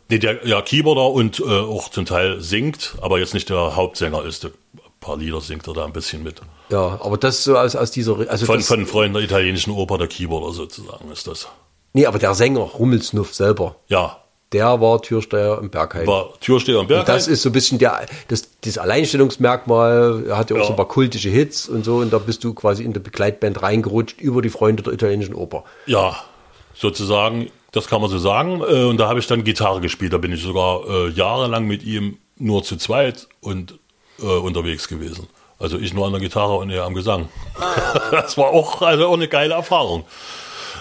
Nee, 0.09 0.19
der 0.19 0.45
ja 0.45 0.61
Keyboarder 0.61 1.09
und 1.11 1.39
äh, 1.39 1.43
auch 1.43 1.89
zum 1.89 2.05
Teil 2.05 2.41
singt, 2.41 2.95
aber 3.01 3.19
jetzt 3.19 3.33
nicht 3.33 3.49
der 3.49 3.75
Hauptsänger 3.75 4.23
ist. 4.25 4.45
Ein 4.45 4.51
paar 4.99 5.17
Lieder 5.17 5.41
singt 5.41 5.67
er 5.67 5.73
da 5.73 5.85
ein 5.85 5.93
bisschen 5.93 6.23
mit. 6.23 6.41
Ja, 6.69 6.99
aber 7.01 7.17
das 7.17 7.43
so 7.43 7.57
aus, 7.57 7.75
aus 7.75 7.91
dieser... 7.91 8.17
Also 8.29 8.45
Von, 8.45 8.57
das, 8.57 8.67
von 8.67 8.85
Freunden 8.85 9.15
der 9.15 9.23
italienischen 9.23 9.71
Oper, 9.71 9.97
der 9.97 10.07
Keyboarder 10.07 10.53
sozusagen 10.53 11.11
ist 11.11 11.27
das. 11.27 11.47
Nee, 11.93 12.05
aber 12.05 12.19
der 12.19 12.33
Sänger, 12.35 12.61
Rummelsnuff 12.61 13.33
selber, 13.33 13.75
Ja, 13.87 14.17
der 14.51 14.79
war 14.81 15.01
Türsteher 15.01 15.57
im 15.61 15.69
Berghain. 15.71 16.05
war 16.07 16.29
Türsteher 16.39 16.79
im 16.79 16.87
Berg. 16.87 17.01
Und 17.01 17.09
das 17.09 17.27
ist 17.27 17.41
so 17.41 17.49
ein 17.49 17.53
bisschen 17.53 17.79
der, 17.79 18.05
das, 18.27 18.43
das 18.61 18.77
Alleinstellungsmerkmal. 18.77 20.25
Er 20.27 20.37
hat 20.37 20.49
ja 20.49 20.55
auch 20.55 20.59
Ja. 20.59 20.65
so 20.65 20.73
ein 20.73 20.75
paar 20.75 20.87
kultische 20.87 21.29
Hits 21.29 21.67
und 21.67 21.83
so. 21.83 21.97
Und 21.97 22.13
da 22.13 22.17
bist 22.19 22.43
du 22.43 22.53
quasi 22.53 22.83
in 22.83 22.93
der 22.93 22.99
Begleitband 22.99 23.61
reingerutscht 23.61 24.21
über 24.21 24.41
die 24.41 24.49
Freunde 24.49 24.83
der 24.83 24.93
italienischen 24.93 25.35
Oper. 25.35 25.63
Ja, 25.85 26.17
sozusagen, 26.75 27.49
das 27.73 27.87
kann 27.87 27.99
man 27.99 28.09
so 28.09 28.17
sagen. 28.17 28.61
Äh, 28.61 28.85
Und 28.85 28.97
da 28.97 29.09
habe 29.09 29.19
ich 29.19 29.27
dann 29.27 29.43
Gitarre 29.43 29.81
gespielt. 29.81 30.13
Da 30.13 30.17
bin 30.17 30.31
ich 30.31 30.41
sogar 30.41 30.87
äh, 30.87 31.09
jahrelang 31.09 31.65
mit 31.65 31.83
ihm 31.83 32.17
nur 32.37 32.63
zu 32.63 32.77
zweit 32.77 33.27
und 33.41 33.77
äh, 34.19 34.25
unterwegs 34.25 34.87
gewesen. 34.87 35.27
Also 35.59 35.77
ich 35.77 35.93
nur 35.93 36.05
an 36.05 36.13
der 36.13 36.21
Gitarre 36.21 36.55
und 36.55 36.69
er 36.69 36.85
am 36.85 36.93
Gesang. 36.93 37.29
das 38.11 38.37
war 38.37 38.47
auch, 38.47 38.81
also 38.81 39.07
auch 39.07 39.13
eine 39.13 39.27
geile 39.27 39.55
Erfahrung. 39.55 40.05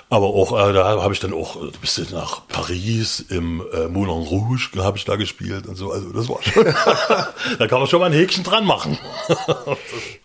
Aber 0.09 0.27
auch, 0.27 0.53
äh, 0.53 0.73
da 0.75 1.01
habe 1.03 1.15
ich 1.15 1.21
dann 1.21 1.33
auch 1.33 1.57
ein 1.57 1.73
bisschen 1.81 2.09
nach 2.13 2.47
Paris 2.49 3.21
im 3.21 3.63
äh, 3.73 3.89
Moulin 3.89 4.27
Rouge 4.27 4.69
habe 4.77 4.99
ich 4.99 5.05
da 5.07 5.17
gespielt 5.17 5.67
und 5.67 5.77
so. 5.77 5.91
Also 5.91 6.13
das 6.13 6.29
war 6.29 6.43
schon, 6.43 6.65
da 7.59 7.67
kann 7.67 7.79
man 7.79 7.89
schon 7.89 8.01
mal 8.01 8.07
ein 8.07 8.13
Häkchen 8.13 8.45
dran 8.45 8.67
machen. 8.67 8.99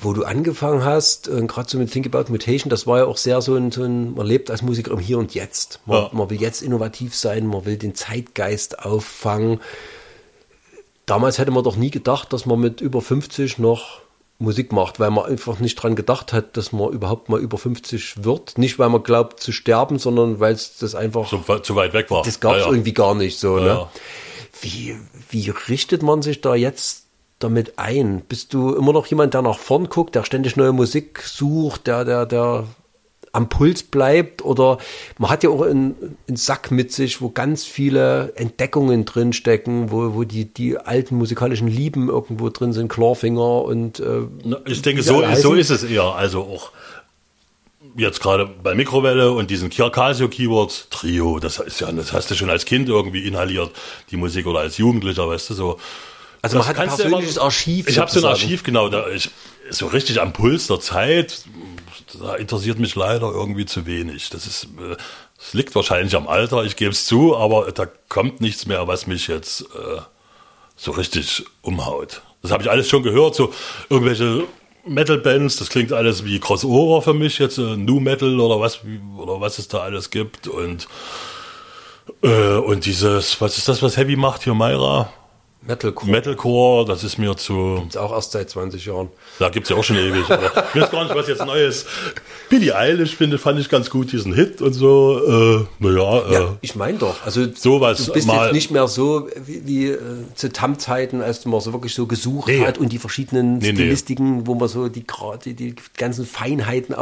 Wo 0.00 0.12
du 0.12 0.24
angefangen 0.24 0.84
hast, 0.84 1.26
äh, 1.28 1.40
gerade 1.46 1.68
so 1.68 1.76
mit 1.78 1.90
Think 1.90 2.06
About 2.06 2.30
Mutation, 2.30 2.70
das 2.70 2.86
war 2.86 2.98
ja 2.98 3.04
auch 3.06 3.16
sehr 3.16 3.40
so 3.42 3.54
ein, 3.56 3.72
so 3.72 3.82
ein 3.82 4.14
man 4.14 4.26
lebt 4.26 4.50
als 4.50 4.62
Musiker 4.62 4.92
im 4.92 4.98
Hier 5.00 5.18
und 5.18 5.34
Jetzt. 5.34 5.80
Man, 5.86 5.96
Ja. 6.04 6.10
man 6.12 6.30
will 6.30 6.40
jetzt 6.40 6.62
innovativ 6.62 7.14
sein, 7.16 7.46
man 7.46 7.64
will 7.64 7.76
den 7.76 7.94
Zeitgeist 7.94 8.78
auffangen. 8.84 9.60
Damals 11.06 11.38
hätte 11.38 11.50
man 11.50 11.64
doch 11.64 11.76
nie 11.76 11.90
gedacht, 11.90 12.32
dass 12.32 12.44
man 12.46 12.60
mit 12.60 12.80
über 12.80 13.00
50 13.00 13.58
noch 13.58 14.00
Musik 14.38 14.70
macht, 14.72 15.00
weil 15.00 15.10
man 15.10 15.24
einfach 15.24 15.58
nicht 15.58 15.74
dran 15.76 15.96
gedacht 15.96 16.32
hat, 16.32 16.56
dass 16.56 16.70
man 16.70 16.90
überhaupt 16.92 17.28
mal 17.28 17.40
über 17.40 17.58
50 17.58 18.22
wird. 18.24 18.56
Nicht, 18.56 18.78
weil 18.78 18.88
man 18.90 19.02
glaubt 19.02 19.40
zu 19.40 19.50
sterben, 19.50 19.98
sondern 19.98 20.38
weil 20.38 20.52
es 20.54 20.76
das 20.78 20.94
einfach, 20.94 21.28
So, 21.28 21.38
zu 21.58 21.74
weit 21.74 21.92
weg 21.92 22.08
war. 22.10 22.22
das 22.22 22.38
gab 22.38 22.52
es 22.52 22.58
Ja, 22.60 22.66
ja. 22.66 22.72
irgendwie 22.72 22.92
gar 22.92 23.14
nicht 23.16 23.38
so. 23.40 23.56
Ne? 23.58 23.88
Wie, 24.60 24.96
wie 25.30 25.50
richtet 25.68 26.02
man 26.04 26.22
sich 26.22 26.40
da 26.40 26.54
jetzt 26.54 27.06
damit 27.38 27.78
ein? 27.78 28.22
Bist 28.28 28.54
du 28.54 28.74
immer 28.74 28.92
noch 28.92 29.06
jemand, 29.06 29.34
der 29.34 29.42
nach 29.42 29.58
vorn 29.58 29.88
guckt, 29.88 30.14
der 30.14 30.24
ständig 30.24 30.56
neue 30.56 30.72
Musik 30.72 31.22
sucht, 31.22 31.86
der, 31.86 32.04
der, 32.04 32.26
der 32.26 32.64
am 33.32 33.48
Puls 33.48 33.82
bleibt? 33.82 34.44
Oder 34.44 34.78
man 35.18 35.30
hat 35.30 35.44
ja 35.44 35.50
auch 35.50 35.62
einen, 35.62 36.16
einen 36.26 36.36
Sack 36.36 36.70
mit 36.70 36.92
sich, 36.92 37.20
wo 37.20 37.30
ganz 37.30 37.64
viele 37.64 38.32
Entdeckungen 38.34 39.04
drinstecken, 39.04 39.90
wo, 39.90 40.14
wo 40.14 40.24
die, 40.24 40.46
die 40.46 40.78
alten 40.78 41.16
musikalischen 41.16 41.68
Lieben 41.68 42.08
irgendwo 42.08 42.48
drin 42.50 42.72
sind, 42.72 42.88
Clawfinger 42.88 43.62
und 43.62 44.00
äh, 44.00 44.22
Na, 44.44 44.58
Ich 44.66 44.82
denke, 44.82 45.02
so, 45.02 45.18
alle 45.18 45.36
so 45.36 45.54
ist 45.54 45.70
es 45.70 45.84
eher. 45.84 46.14
Also 46.14 46.40
auch 46.40 46.72
jetzt 47.96 48.20
gerade 48.20 48.46
bei 48.46 48.74
Mikrowelle 48.74 49.32
und 49.32 49.50
diesen 49.50 49.70
Casio 49.70 50.28
Keywords 50.28 50.88
Trio, 50.90 51.38
das 51.38 51.58
ist 51.58 51.80
ja, 51.80 51.90
das 51.92 52.12
hast 52.12 52.30
du 52.30 52.34
schon 52.34 52.50
als 52.50 52.64
Kind 52.64 52.88
irgendwie 52.88 53.26
inhaliert, 53.26 53.70
die 54.10 54.16
Musik 54.16 54.46
oder 54.46 54.60
als 54.60 54.78
Jugendlicher, 54.78 55.28
weißt 55.28 55.50
du, 55.50 55.54
so. 55.54 55.78
Also 56.42 56.56
man 56.56 56.66
Das 56.66 56.76
hat 56.76 56.78
ein 56.78 56.88
persönliches 56.88 57.36
immer- 57.36 57.44
Archiv 57.46 57.88
Ich 57.88 57.98
habe 57.98 58.10
so 58.10 58.20
ein. 58.20 58.24
Archiv, 58.26 58.62
genau, 58.62 58.88
da 58.88 59.08
ich 59.08 59.30
so 59.70 59.86
richtig 59.86 60.20
am 60.20 60.32
Puls 60.32 60.66
der 60.68 60.80
Zeit, 60.80 61.42
da 62.20 62.36
interessiert 62.36 62.78
mich 62.78 62.94
leider 62.94 63.30
irgendwie 63.30 63.66
zu 63.66 63.86
wenig. 63.86 64.30
Das 64.30 64.46
ist, 64.46 64.64
äh, 64.64 64.96
es 65.38 65.52
liegt 65.54 65.74
wahrscheinlich 65.74 66.14
am 66.16 66.26
Alter, 66.28 66.64
ich 66.64 66.76
gebe 66.76 66.92
es 66.92 67.04
zu, 67.06 67.36
aber 67.36 67.70
da 67.72 67.86
kommt 68.08 68.40
nichts 68.40 68.66
mehr, 68.66 68.86
was 68.86 69.06
mich 69.06 69.26
jetzt 69.28 69.62
äh, 69.62 70.00
so 70.76 70.92
richtig 70.92 71.44
umhaut. 71.62 72.22
Das 72.42 72.50
habe 72.52 72.62
ich 72.62 72.70
alles 72.70 72.88
schon 72.88 73.02
gehört, 73.02 73.34
so 73.34 73.52
irgendwelche 73.90 74.44
Metal-Bands, 74.86 75.56
das 75.56 75.68
klingt 75.68 75.92
alles 75.92 76.24
wie 76.24 76.38
Crossover 76.40 77.02
für 77.02 77.14
mich, 77.14 77.38
jetzt 77.38 77.58
äh, 77.58 77.76
New 77.76 78.00
Metal 78.00 78.40
oder 78.40 78.58
was, 78.60 78.80
oder 79.18 79.40
was 79.40 79.58
es 79.58 79.68
da 79.68 79.78
alles 79.80 80.10
gibt 80.10 80.46
und 80.48 80.86
äh, 82.22 82.54
und 82.56 82.86
dieses, 82.86 83.40
was 83.40 83.58
ist 83.58 83.68
das, 83.68 83.82
was 83.82 83.96
Heavy 83.96 84.16
macht 84.16 84.44
hier, 84.44 84.54
Myra? 84.54 85.12
Metalcore. 85.68 86.10
Metalcore, 86.10 86.84
das 86.86 87.04
ist 87.04 87.18
mir 87.18 87.36
zu. 87.36 87.84
Ist 87.86 87.96
auch 87.98 88.12
erst 88.12 88.32
seit 88.32 88.48
20 88.50 88.86
Jahren. 88.86 89.08
Da 89.38 89.50
gibt's 89.50 89.68
ja 89.68 89.76
auch 89.76 89.84
schon 89.84 89.96
ewig. 89.96 90.22
Ich 90.24 90.80
weiß 90.80 90.90
gar 90.90 91.04
nicht, 91.04 91.14
was 91.14 91.28
jetzt 91.28 91.44
Neues. 91.44 91.84
Billie 92.48 92.74
Eilish 92.74 93.14
finde, 93.14 93.36
fand 93.38 93.60
ich 93.60 93.68
ganz 93.68 93.90
gut, 93.90 94.10
diesen 94.12 94.32
Hit 94.34 94.62
und 94.62 94.72
so. 94.72 95.20
Äh, 95.60 95.66
naja, 95.78 96.18
äh, 96.28 96.32
Ja, 96.32 96.56
ich 96.62 96.74
meine 96.74 96.96
doch. 96.98 97.22
Also 97.24 97.46
Sowas 97.54 98.06
du 98.06 98.12
bist 98.14 98.26
mal- 98.26 98.46
jetzt 98.46 98.54
nicht 98.54 98.70
mehr 98.70 98.88
so 98.88 99.28
wie, 99.44 99.66
wie 99.66 99.86
äh, 99.90 99.98
zu 100.34 100.50
TAM-Zeiten, 100.50 101.20
als 101.20 101.44
man 101.44 101.60
so 101.60 101.72
wirklich 101.74 101.94
so 101.94 102.06
gesucht 102.06 102.48
Nee. 102.48 102.64
hat 102.64 102.78
und 102.78 102.90
die 102.90 102.98
verschiedenen 102.98 103.58
Nee, 103.58 103.72
nee. 103.72 103.74
Stilistiken, 103.78 104.46
wo 104.46 104.54
man 104.54 104.68
so 104.68 104.88
die, 104.88 105.04
die, 105.44 105.54
die 105.54 105.74
ganzen 105.98 106.24
Feinheiten 106.24 106.94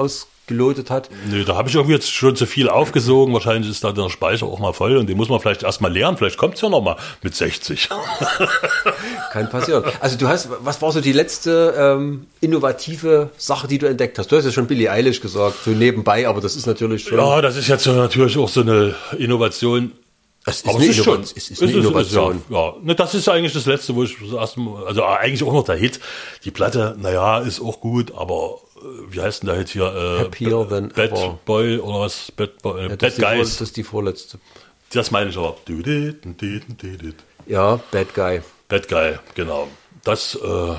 ausgelotet 0.46 0.90
hat. 0.90 1.10
nö, 1.28 1.44
da 1.44 1.56
habe 1.56 1.68
ich 1.68 1.74
irgendwie 1.74 1.94
jetzt 1.94 2.12
schon 2.12 2.36
zu 2.36 2.46
viel 2.46 2.68
aufgesogen. 2.68 3.34
Wahrscheinlich 3.34 3.70
ist 3.70 3.82
da 3.82 3.92
der 3.92 4.08
Speicher 4.10 4.46
auch 4.46 4.58
mal 4.58 4.72
voll 4.72 4.96
und 4.96 5.08
den 5.08 5.16
muss 5.16 5.28
man 5.28 5.40
vielleicht 5.40 5.62
erstmal 5.64 5.92
lernen. 5.92 6.16
Vielleicht 6.16 6.38
kommt's 6.38 6.60
ja 6.60 6.68
noch 6.68 6.82
mal 6.82 6.96
mit 7.22 7.34
60. 7.34 7.88
Kann 9.32 9.50
passieren. 9.50 9.84
Also 10.00 10.16
du 10.16 10.28
hast, 10.28 10.48
was 10.60 10.80
war 10.82 10.92
so 10.92 11.00
die 11.00 11.12
letzte 11.12 11.74
ähm, 11.76 12.26
innovative 12.40 13.30
Sache, 13.36 13.66
die 13.66 13.78
du 13.78 13.86
entdeckt 13.88 14.18
hast? 14.18 14.30
Du 14.30 14.36
hast 14.36 14.44
ja 14.44 14.52
schon 14.52 14.66
Billie 14.66 14.90
Eilish 14.90 15.20
gesagt, 15.20 15.56
so 15.64 15.70
nebenbei, 15.70 16.28
aber 16.28 16.40
das 16.40 16.54
ist 16.56 16.66
natürlich 16.66 17.04
schon. 17.04 17.18
Ja, 17.18 17.40
das 17.40 17.56
ist 17.56 17.68
jetzt 17.68 17.86
natürlich 17.86 18.38
auch 18.38 18.48
so 18.48 18.60
eine 18.60 18.94
Innovation. 19.18 19.92
es 20.44 20.56
ist 20.58 20.68
Aber 20.68 20.78
eine, 20.78 20.84
es 20.88 20.98
ist 20.98 21.04
schon. 21.04 21.20
es 21.22 21.32
ist 21.32 21.62
eine 21.62 21.72
Innovation. 21.72 22.42
ja, 22.48 22.56
ja. 22.68 22.74
Ne, 22.82 22.94
das 22.94 23.14
ist 23.14 23.28
eigentlich 23.28 23.52
das 23.52 23.66
Letzte, 23.66 23.94
wo 23.96 24.04
ich 24.04 24.16
das 24.20 24.32
erste 24.32 24.60
Mal, 24.60 24.84
also 24.86 25.04
eigentlich 25.04 25.42
auch 25.42 25.52
noch 25.52 25.64
der 25.64 25.76
Hit. 25.76 25.98
Die 26.44 26.50
Platte, 26.52 26.96
naja, 27.00 27.38
ist 27.38 27.60
auch 27.60 27.80
gut, 27.80 28.12
aber 28.14 28.58
äh, 28.62 28.65
wie 29.08 29.20
heißt 29.20 29.42
denn 29.42 29.48
der 29.48 29.56
Hit 29.58 29.68
hier? 29.70 29.84
Äh, 29.84 30.24
Happier 30.24 30.68
than 30.68 30.88
Bad 30.88 31.12
ever. 31.12 31.38
Boy 31.44 31.78
oder 31.78 32.00
was? 32.00 32.30
Bad, 32.32 32.62
Boy, 32.62 32.80
äh, 32.86 32.88
Ja, 32.90 32.96
das, 32.96 32.98
Bad 32.98 33.10
ist 33.10 33.16
die 33.18 33.22
vor, 33.22 33.34
Guys. 33.34 33.48
das 33.58 33.60
ist 33.68 33.76
die 33.76 33.84
vorletzte. 33.84 34.38
Das 34.92 35.10
meine 35.10 35.30
ich 35.30 35.36
aber. 35.36 35.56
Ja, 37.46 37.80
Bad 37.90 38.14
Guy. 38.14 38.40
Bad 38.68 38.88
Guy, 38.88 39.14
genau. 39.34 39.68
Das, 40.04 40.34
äh, 40.36 40.74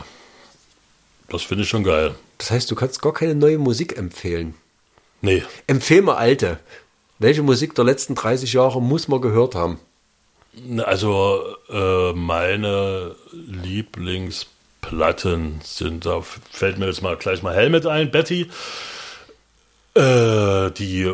das 1.30 1.43
finde 1.43 1.64
ich 1.64 1.70
schon 1.70 1.84
geil. 1.84 2.16
Das 2.38 2.51
heißt, 2.51 2.70
du 2.72 2.76
kannst 2.76 3.01
gar 3.01 3.14
keine 3.14 3.36
neue 3.36 3.58
Musik 3.58 3.97
empfehlen. 3.97 4.53
Nee, 5.22 5.43
Empfehl 5.66 6.01
mal 6.01 6.16
alte. 6.16 6.60
Welche 7.20 7.41
Musik 7.41 7.74
der 7.76 7.86
letzten 7.86 8.14
30 8.16 8.53
Jahre 8.53 8.82
muss 8.82 9.08
man 9.08 9.22
gehört 9.22 9.55
haben? 9.55 9.80
also 10.80 11.43
äh, 11.70 12.14
meine 12.14 13.16
Lieblingsplatten 14.86 15.60
sind, 15.64 16.06
da 16.06 16.22
fällt 16.22 16.78
mir 16.78 16.88
jetzt 16.88 17.02
mal 17.02 17.16
gleich 17.18 17.42
mal 17.44 17.54
Helmet 17.54 17.86
ein, 17.86 18.12
Betty. 18.12 18.50
Äh, 19.96 20.72
die 20.72 21.14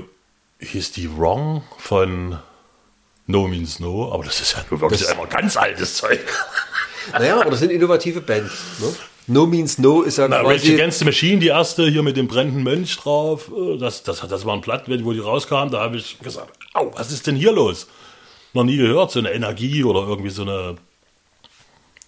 hieß 0.59 0.91
die 0.91 1.15
Wrong 1.17 1.63
von 1.77 2.39
No 3.27 3.47
Means 3.47 3.79
No, 3.79 4.11
aber 4.11 4.23
das 4.25 4.41
ist 4.41 4.53
ja 4.53 4.63
nur 4.69 4.81
wirklich 4.81 5.01
Das- 5.01 5.11
einmal 5.11 5.27
ganz 5.27 5.57
altes 5.57 5.95
Zeug. 5.95 6.19
Naja, 7.11 7.41
aber 7.41 7.51
das 7.51 7.59
sind 7.59 7.69
innovative 7.69 8.21
Bands. 8.21 8.53
Ne? 8.79 8.87
No 9.27 9.45
Means 9.45 9.77
No 9.77 10.03
ist 10.03 10.17
ja 10.17 10.29
Na, 10.29 10.37
Rage 10.37 10.59
quasi... 10.59 10.73
Against 10.75 10.99
the 10.99 11.05
Machine, 11.05 11.39
die 11.41 11.47
erste 11.49 11.85
hier 11.89 12.01
mit 12.01 12.15
dem 12.15 12.29
brennenden 12.29 12.63
Mönch 12.63 12.95
drauf, 12.95 13.51
äh, 13.53 13.77
das, 13.77 14.03
das, 14.03 14.21
das 14.25 14.45
waren 14.45 14.61
Platten, 14.61 15.03
wo 15.03 15.11
die 15.11 15.19
rauskamen, 15.19 15.69
da 15.69 15.81
habe 15.81 15.97
ich 15.97 16.17
gesagt, 16.19 16.53
au, 16.73 16.91
was 16.95 17.11
ist 17.11 17.27
denn 17.27 17.35
hier 17.35 17.51
los? 17.51 17.87
Noch 18.53 18.63
nie 18.63 18.77
gehört, 18.77 19.11
so 19.11 19.19
eine 19.19 19.33
Energie 19.33 19.83
oder 19.83 20.07
irgendwie 20.07 20.29
so 20.29 20.43
eine 20.43 20.77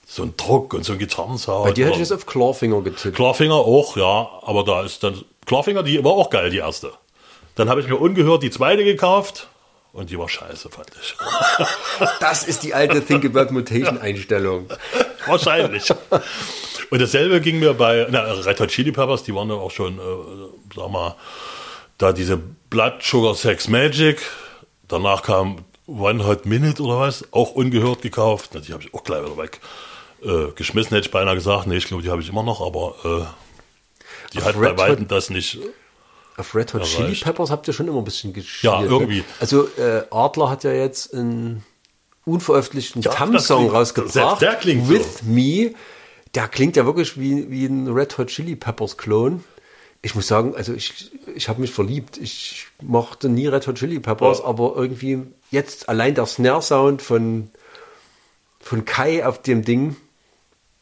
so 0.06 0.24
ein 0.24 0.36
Druck 0.38 0.74
und 0.74 0.86
so 0.86 0.94
ein 0.94 1.00
Gitarrensound. 1.00 1.66
Bei 1.66 1.72
dir 1.72 1.86
hätte 1.86 1.96
ich 1.96 2.02
jetzt 2.02 2.14
auf 2.14 2.26
Clawfinger 2.26 2.82
getippt. 2.82 3.16
Clawfinger 3.16 3.56
auch, 3.56 3.98
ja, 3.98 4.30
aber 4.44 4.64
da 4.64 4.84
ist 4.84 5.04
dann 5.04 5.24
Clawfinger, 5.46 5.84
die 5.84 6.04
war 6.04 6.14
auch 6.14 6.30
geil, 6.30 6.50
die 6.52 6.58
erste. 6.58 6.92
Dann 7.56 7.70
habe 7.70 7.82
ich 7.82 7.88
mir 7.88 7.96
ungehört 7.96 8.44
die 8.44 8.52
zweite 8.52 8.84
gekauft 8.84 9.48
und 9.94 10.10
die 10.10 10.20
war 10.20 10.30
scheiße, 10.30 10.70
fand 10.70 10.92
ich. 11.02 11.16
Das 12.20 12.44
ist 12.44 12.64
die 12.64 12.74
alte 12.74 13.04
Think 13.04 13.26
About 13.26 13.54
Mutation 13.54 13.98
Einstellung. 13.98 14.68
Wahrscheinlich. 15.26 15.90
Und 16.90 17.02
dasselbe 17.02 17.42
ging 17.42 17.60
mir 17.60 17.74
bei 17.74 18.06
na, 18.10 18.24
Red 18.24 18.60
Hot 18.60 18.70
Chili 18.70 18.92
Peppers, 18.92 19.24
die 19.24 19.34
waren 19.34 19.50
ja 19.50 19.56
auch 19.56 19.72
schon, 19.72 19.98
äh, 19.98 20.02
sag 20.76 20.92
mal, 20.92 21.16
da 21.98 22.12
diese 22.12 22.38
Blood 22.70 23.02
Sugar 23.02 23.36
Sex 23.36 23.70
Magic. 23.70 24.22
Danach 24.88 25.24
kam 25.24 25.64
One 25.88 26.28
Hot 26.28 26.46
Minute 26.46 26.84
oder 26.84 27.00
was, 27.00 27.24
auch 27.32 27.52
ungehört 27.52 28.02
gekauft. 28.02 28.52
Na, 28.54 28.60
die 28.60 28.74
habe 28.74 28.84
ich 28.84 28.94
auch 28.94 29.04
gleich 29.04 29.24
wieder 29.24 29.38
weg. 29.38 29.62
Äh, 30.26 30.52
geschmissen 30.56 30.90
hätte 30.96 31.06
ich 31.08 31.12
beinahe 31.12 31.36
gesagt. 31.36 31.68
Nee, 31.68 31.78
ich 31.78 31.86
glaube, 31.88 32.04
die 32.04 32.10
habe 32.10 32.22
ich 32.22 32.30
immer 32.30 32.44
noch, 32.44 32.66
aber 32.66 32.96
äh, 33.04 33.26
die 34.34 34.40
Auf 34.40 34.46
hat 34.46 34.56
Red 34.56 34.76
bei 34.76 34.90
Weitem 34.90 35.08
das 35.08 35.30
nicht. 35.30 35.60
Auf 36.38 36.54
Red 36.56 36.74
Hot 36.74 36.82
Erreicht. 36.82 36.96
Chili 36.98 37.16
Peppers 37.16 37.50
habt 37.52 37.68
ihr 37.68 37.74
schon 37.74 37.88
immer 37.88 38.00
ein 38.00 38.04
bisschen 38.04 38.34
gespielt. 38.34 38.64
Ja, 38.74 38.82
irgendwie. 38.84 39.20
Ne? 39.20 39.24
Also 39.40 39.68
äh, 39.78 40.04
Adler 40.12 40.50
hat 40.50 40.64
ja 40.64 40.72
jetzt 40.74 41.14
einen 41.14 41.64
unveröffentlichten 42.26 43.02
Ja, 43.04 43.12
Tam-Song 43.12 43.70
rausgebracht. 43.70 44.14
selbst 44.14 44.42
der 44.42 44.56
klingt 44.56 44.90
With 44.90 45.20
so. 45.20 45.26
Me. 45.26 45.74
Der 46.34 46.48
klingt 46.50 46.76
ja 46.76 46.86
wirklich 46.86 47.18
wie, 47.18 47.50
wie 47.50 47.66
ein 47.66 47.88
Red 47.88 48.18
Hot 48.18 48.28
Chili 48.28 48.56
Peppers 48.58 48.98
Klon. 48.98 49.44
Ich 50.02 50.14
muss 50.16 50.28
sagen, 50.28 50.54
also 50.56 50.74
ich, 50.74 51.12
ich 51.34 51.48
habe 51.48 51.62
mich 51.62 51.72
verliebt. 51.72 52.18
Ich 52.18 52.68
mochte 52.82 53.30
nie 53.30 53.48
Red 53.48 53.66
Hot 53.68 53.76
Chili 53.76 54.00
Peppers, 54.00 54.40
Ja. 54.40 54.46
aber 54.46 54.74
irgendwie 54.76 55.20
jetzt 55.52 55.88
allein 55.88 56.14
der 56.16 56.26
Snare-Sound 56.26 57.02
von, 57.02 57.50
von 58.60 58.84
Kai 58.84 59.26
auf 59.26 59.42
dem 59.42 59.64
Ding, 59.64 59.96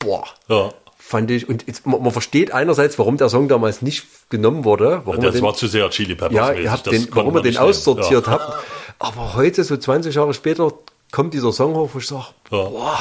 boah, 0.04 0.24
Ja. 0.50 0.72
fand 0.98 1.32
ich. 1.32 1.48
Und 1.50 1.66
jetzt, 1.68 1.86
man, 1.86 2.02
man 2.02 2.12
versteht 2.12 2.52
einerseits, 2.52 2.98
warum 3.00 3.18
der 3.18 3.30
Song 3.30 3.48
damals 3.48 3.82
nicht 3.82 4.06
genommen 4.30 4.64
wurde. 4.66 5.02
Warum 5.06 5.20
er 5.22 5.28
Das 5.28 5.36
den- 5.36 5.44
war 5.44 5.54
zu 5.54 5.68
sehr 5.68 5.90
Chili 5.90 6.16
Peppers. 6.16 6.36
ja, 6.36 6.52
ihr 6.54 6.72
habt 6.72 6.86
den, 6.88 7.08
warum 7.12 7.30
ihr 7.32 7.34
man 7.36 7.44
den 7.44 7.54
nehmen. 7.54 7.64
aussortiert 7.66 8.26
Ja. 8.28 8.34
habt. 8.34 8.54
Aber 9.00 9.36
heute, 9.36 9.64
so 9.64 9.76
20 9.78 10.16
Jahre 10.16 10.34
später, 10.34 10.72
kommt 11.12 11.34
dieser 11.34 11.52
Song 11.52 11.76
hoch, 11.76 11.90
wo 11.94 12.00
ich 12.00 12.08
sage, 12.08 12.26
Ja. 12.52 12.64
boah, 12.64 13.00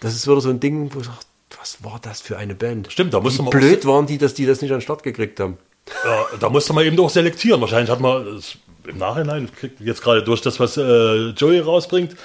das 0.00 0.14
ist 0.14 0.26
wieder 0.26 0.40
so 0.40 0.50
ein 0.50 0.60
Ding, 0.60 0.90
wo 0.94 1.00
ich 1.00 1.06
sage, 1.06 1.18
was 1.58 1.78
war 1.82 1.98
das 2.02 2.20
für 2.20 2.36
eine 2.36 2.54
Band? 2.54 2.90
Stimmt, 2.92 3.12
da 3.14 3.20
musste 3.20 3.42
man 3.42 3.50
blöd 3.50 3.84
waren 3.86 4.06
die, 4.06 4.18
dass 4.18 4.34
die 4.34 4.46
das 4.46 4.60
nicht 4.62 4.70
an 4.72 4.78
den 4.78 4.82
Start 4.82 5.02
gekriegt 5.02 5.38
haben. 5.40 5.58
Ja, 6.04 6.26
da 6.40 6.48
musste 6.48 6.72
man 6.72 6.84
eben 6.84 6.96
doch 6.96 7.10
selektieren. 7.10 7.60
Wahrscheinlich 7.60 7.90
hat 7.90 8.00
man 8.00 8.26
es 8.36 8.56
im 8.86 8.98
Nachhinein, 8.98 9.48
jetzt 9.80 10.02
gerade 10.02 10.22
durch 10.22 10.40
das, 10.40 10.58
was 10.58 10.76
äh, 10.76 11.28
Joey 11.30 11.60
rausbringt, 11.60 12.16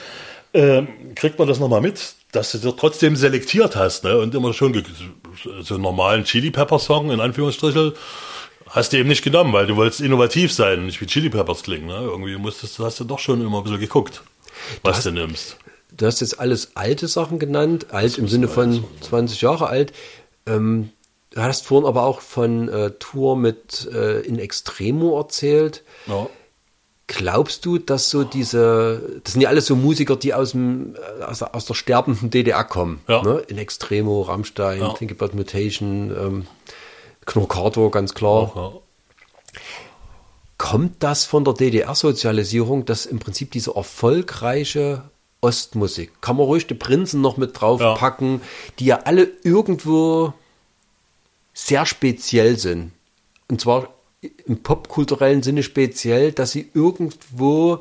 ähm, 0.54 0.88
kriegt 1.16 1.40
man 1.40 1.48
das 1.48 1.60
nochmal 1.60 1.82
mit, 1.82 2.14
dass 2.32 2.52
du 2.52 2.72
trotzdem 2.72 3.16
selektiert 3.16 3.76
hast, 3.76 4.04
ne? 4.04 4.18
Und 4.18 4.34
immer 4.36 4.54
schon 4.54 4.74
so 5.62 5.74
einen 5.76 5.84
normalen 5.84 6.24
Chili 6.26 6.52
Pepper 6.52 6.80
Song, 6.80 7.12
in 7.12 7.20
Anführungsstrichen, 7.20 7.94
hast 8.68 8.94
du 8.94 8.98
eben 8.98 9.10
nicht 9.10 9.24
genommen, 9.24 9.54
weil 9.54 9.68
du 9.68 9.76
wolltest 9.76 10.02
innovativ 10.02 10.52
sein, 10.54 10.86
nicht 10.86 11.02
wie 11.02 11.06
Chili 11.08 11.30
Peppers 11.30 11.64
klingen, 11.64 11.88
ne? 11.88 11.96
Irgendwie 12.02 12.36
musstest 12.38 12.78
du, 12.80 12.86
hast 12.86 13.00
du 13.00 13.04
doch 13.04 13.20
schon 13.20 13.42
immer 13.42 13.58
ein 13.60 13.64
bisschen 13.64 13.80
geguckt, 13.80 14.22
was 14.84 14.98
hast- 14.98 15.06
du 15.08 15.12
nimmst. 15.12 15.58
Du 15.98 16.06
hast 16.06 16.22
jetzt 16.22 16.40
alles 16.40 16.78
alte 16.78 17.10
Sachen 17.10 17.38
genannt, 17.38 17.88
alt 17.92 18.18
im 18.18 18.30
Sinne 18.30 18.48
von 18.48 18.82
20 19.02 19.42
Jahre 19.42 19.68
alt. 19.68 19.92
Ähm, 20.48 20.90
du 21.32 21.42
hast 21.42 21.66
vorhin 21.68 21.86
aber 21.86 22.04
auch 22.04 22.22
von 22.22 22.70
äh, 22.70 22.92
Tour 22.92 23.36
mit 23.36 23.90
äh, 23.94 24.22
In 24.22 24.40
Extremo 24.40 25.20
erzählt. 25.20 25.84
Ja. 26.08 26.28
Glaubst 27.14 27.66
du, 27.66 27.78
dass 27.78 28.10
so 28.10 28.24
diese, 28.24 29.20
das 29.26 29.34
sind 29.34 29.42
ja 29.42 29.50
alles 29.50 29.66
so 29.66 29.76
Musiker, 29.76 30.16
die 30.16 30.34
aus, 30.34 30.52
dem, 30.52 30.96
äh, 30.96 31.24
aus, 31.24 31.40
der, 31.40 31.54
aus 31.54 31.66
der 31.66 31.74
sterbenden 31.74 32.30
DDR 32.30 32.64
kommen. 32.64 33.02
Ja. 33.10 33.22
Ne? 33.22 33.44
In 33.50 33.58
Extremo, 33.58 34.22
Rammstein, 34.22 34.80
Ja. 34.80 34.94
Think 34.94 35.12
About 35.12 35.36
Mutation, 35.36 36.16
ähm, 36.18 36.48
Knorkato, 37.26 37.90
ganz 37.90 38.14
klar. 38.14 38.54
Ja. 38.56 38.72
Kommt 40.58 41.04
das 41.04 41.26
von 41.26 41.44
der 41.44 41.54
DDR-Sozialisierung, 41.54 42.86
dass 42.86 43.06
im 43.06 43.20
Prinzip 43.20 43.52
diese 43.52 43.76
erfolgreiche 43.76 45.04
Ostmusik, 45.42 46.22
kann 46.22 46.38
man 46.38 46.46
ruhig 46.46 46.68
die 46.68 46.76
Prinzen 46.76 47.20
noch 47.20 47.36
mit 47.36 47.60
draufpacken, 47.60 48.42
die 48.80 48.86
ja 48.86 49.02
alle 49.04 49.28
irgendwo 49.44 50.34
sehr 51.54 51.86
speziell 51.86 52.58
sind. 52.58 52.94
Und 53.50 53.60
zwar 53.60 53.90
im 54.22 54.62
popkulturellen 54.62 55.42
Sinne 55.42 55.64
speziell, 55.64 56.32
dass 56.32 56.52
sie 56.52 56.70
irgendwo 56.74 57.80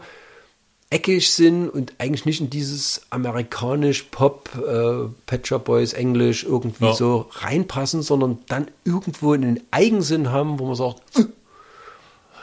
eckig 0.89 1.31
sind 1.31 1.69
und 1.69 1.93
eigentlich 1.99 2.25
nicht 2.25 2.41
in 2.41 2.51
dieses 2.51 3.03
amerikanisch 3.11 4.05
Pop, 4.11 4.51
äh, 4.57 5.09
Pet 5.27 5.47
Shop 5.47 5.65
Boys, 5.67 5.93
Englisch 5.93 6.43
irgendwie 6.45 6.87
Ja. 6.87 6.93
so 6.95 7.29
reinpassen, 7.33 8.03
sondern 8.03 8.39
dann 8.49 8.69
irgendwo 8.85 9.33
einen 9.35 9.61
Eigensinn 9.71 10.33
haben, 10.33 10.59
wo 10.59 10.67
man 10.67 10.75
sagt, 10.75 11.01
"Äh, 11.17 11.25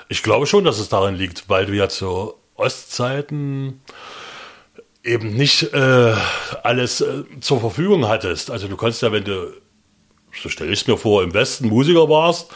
Ich 0.10 0.24
glaube 0.24 0.46
schon, 0.48 0.64
dass 0.64 0.80
es 0.80 0.88
darin 0.88 1.16
liegt, 1.16 1.50
weil 1.50 1.66
du 1.66 1.74
ja 1.74 1.90
zu 1.90 2.36
Ostzeiten 2.56 3.82
eben 5.04 5.36
nicht 5.36 5.74
äh, 5.74 6.14
alles 6.64 7.02
äh, 7.02 7.24
zur 7.42 7.60
Verfügung 7.60 8.08
hattest. 8.08 8.50
Also 8.50 8.70
du 8.70 8.78
konntest 8.78 9.02
ja, 9.02 9.12
wenn 9.12 9.26
du, 9.26 9.52
so 10.42 10.48
stelle 10.48 10.72
ich 10.72 10.82
es 10.82 10.88
mir 10.88 10.98
vor, 10.98 11.24
im 11.24 11.34
Westen 11.34 11.68
Musiker 11.68 12.08
warst, 12.08 12.48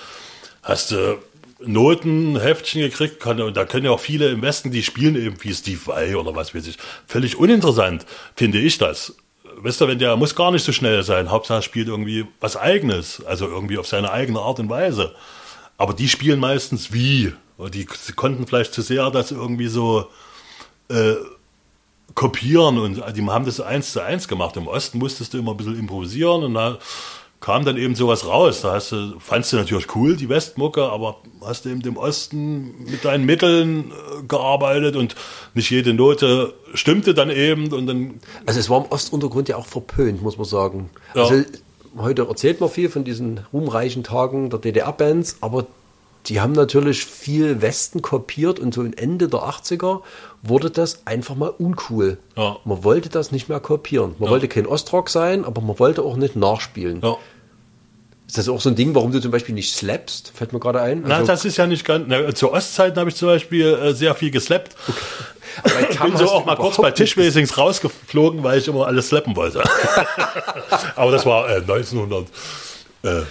hast 0.64 0.92
du 0.92 1.18
Noten, 1.66 2.40
Heftchen 2.40 2.82
gekriegt, 2.82 3.20
kann, 3.20 3.42
und 3.42 3.56
da 3.56 3.66
können 3.66 3.86
ja 3.86 3.92
auch 3.92 4.00
viele 4.00 4.30
im 4.30 4.42
Westen, 4.42 4.72
die 4.72 4.84
spielen 4.84 5.16
eben 5.16 5.36
wie 5.42 5.54
Steve 5.54 5.80
Vai 5.86 6.16
oder 6.16 6.36
was 6.36 6.56
weiß 6.56 6.68
ich. 6.68 6.78
Völlig 7.08 7.38
uninteressant, 7.38 8.06
finde 8.36 8.60
ich 8.60 8.78
das. 8.78 9.16
Weißt 9.58 9.82
du, 9.82 9.88
wenn 9.88 10.00
der 10.00 10.16
muss 10.16 10.36
gar 10.36 10.52
nicht 10.52 10.64
so 10.64 10.72
schnell 10.72 11.04
sein, 11.04 11.30
Hauptsache 11.30 11.62
spielt 11.62 11.88
irgendwie 11.88 12.26
was 12.40 12.58
eigenes, 12.58 13.24
also 13.26 13.48
irgendwie 13.48 13.78
auf 13.78 13.88
seine 13.88 14.12
eigene 14.12 14.40
Art 14.40 14.60
und 14.60 14.70
Weise. 14.70 15.14
Aber 15.78 15.94
die 15.94 16.08
spielen 16.08 16.40
meistens 16.40 16.94
wie. 16.94 17.34
Und 17.58 17.76
die 17.76 17.86
konnten 17.86 18.48
vielleicht 18.48 18.74
zu 18.74 18.82
sehr 18.82 19.12
das 19.12 19.32
irgendwie 19.32 19.68
so 19.68 20.10
äh, 20.90 21.16
kopieren 22.16 22.78
und 22.78 23.04
die 23.16 23.26
haben 23.26 23.46
das 23.46 23.62
eins 23.62 23.94
zu 23.94 24.02
eins 24.02 24.28
gemacht. 24.28 24.58
Im 24.58 24.68
Osten 24.68 24.98
musstest 24.98 25.34
du 25.34 25.38
immer 25.38 25.52
ein 25.52 25.58
bisschen 25.58 25.78
improvisieren 25.78 26.44
und 26.44 26.54
da 26.56 26.80
kam 27.42 27.66
dann 27.66 27.76
eben 27.76 27.96
sowas 27.96 28.26
raus. 28.28 28.62
Da 28.62 28.74
hast 28.74 28.92
du, 28.92 29.20
fandst 29.20 29.52
du 29.52 29.58
natürlich 29.58 29.94
cool, 29.96 30.16
die 30.16 30.30
Westmucke, 30.30 30.84
aber 30.84 31.18
hast 31.44 31.66
du 31.66 31.70
eben 31.70 31.82
im 31.82 31.98
Osten 31.98 32.86
mit 32.86 33.04
deinen 33.04 33.26
Mitteln 33.26 33.92
äh, 33.92 34.24
gearbeitet 34.28 34.96
und 34.96 35.16
nicht 35.56 35.70
jede 35.72 35.94
Note 35.94 36.54
stimmte 36.76 37.14
dann 37.14 37.32
eben 37.32 37.74
und 37.74 37.88
dann 37.88 38.22
Also 38.46 38.60
es 38.60 38.70
war 38.70 38.86
im 38.86 38.92
Ostuntergrund 38.92 39.50
ja 39.50 39.58
auch 39.58 39.66
verpönt, 39.66 40.22
muss 40.22 40.38
man 40.38 40.46
sagen. 40.46 40.92
Ja. 41.16 41.24
Also 41.24 41.44
heute 41.98 42.28
erzählt 42.28 42.62
man 42.62 42.70
viel 42.70 42.90
von 42.90 43.04
diesen 43.04 43.42
ruhmreichen 43.52 44.04
Tagen 44.04 44.52
der 44.52 44.60
DDR-Bands, 44.60 45.38
aber 45.42 45.66
die 46.28 46.40
haben 46.40 46.52
natürlich 46.52 47.04
viel 47.04 47.64
Westen 47.64 48.04
kopiert 48.04 48.60
und 48.60 48.76
so 48.76 48.84
Ende 48.84 49.28
der 49.28 49.40
80er 49.40 50.02
wurde 50.44 50.70
das 50.70 51.08
einfach 51.08 51.36
mal 51.36 51.50
uncool. 51.50 52.20
Ja. 52.38 52.58
Man 52.66 52.84
wollte 52.84 53.10
das 53.10 53.32
nicht 53.32 53.50
mehr 53.50 53.60
kopieren. 53.60 54.14
Man 54.20 54.30
wollte 54.30 54.48
kein 54.48 54.68
Ostrock 54.68 55.10
sein, 55.10 55.44
aber 55.44 55.62
man 55.62 55.80
wollte 55.80 56.04
auch 56.04 56.18
nicht 56.18 56.36
nachspielen. 56.36 57.02
ja. 57.02 57.18
Ist 58.32 58.38
das 58.38 58.48
auch 58.48 58.62
so 58.62 58.70
ein 58.70 58.78
Ding, 58.78 58.96
warum 58.96 59.12
du 59.12 59.20
zum 59.20 59.30
Beispiel 59.30 59.54
nicht 59.54 59.76
slappst? 59.76 60.32
Fällt 60.34 60.54
mir 60.54 60.62
gerade 60.62 60.80
ein. 60.80 61.04
Na, 61.06 61.16
Also, 61.16 61.28
das 61.28 61.44
ist 61.44 61.58
ja 61.58 61.68
nicht 61.68 61.84
ganz. 61.84 62.06
Na, 62.08 62.34
zu 62.34 62.54
Ostzeiten 62.54 62.98
habe 62.98 63.10
ich 63.10 63.18
zum 63.18 63.28
Beispiel 63.28 63.74
äh, 63.74 63.94
sehr 63.94 64.16
viel 64.16 64.32
geslappt. 64.32 64.74
bei 65.66 65.90
Ich 65.90 66.00
bin 66.00 66.16
so 66.16 66.30
auch 66.30 66.46
mal 66.46 66.56
kurz 66.56 66.78
bei 66.78 66.84
nicht 66.84 66.96
Tischwasings 66.96 67.58
rausgeflogen, 67.58 68.42
weil 68.42 68.60
ich 68.60 68.70
immer 68.70 68.88
alles 68.88 69.10
slappen 69.10 69.36
wollte. 69.36 69.62
Aber 70.96 71.12
das 71.12 71.26
war 71.26 71.50
äh, 71.50 71.56
1900, 71.58 72.26
äh, 73.04 73.22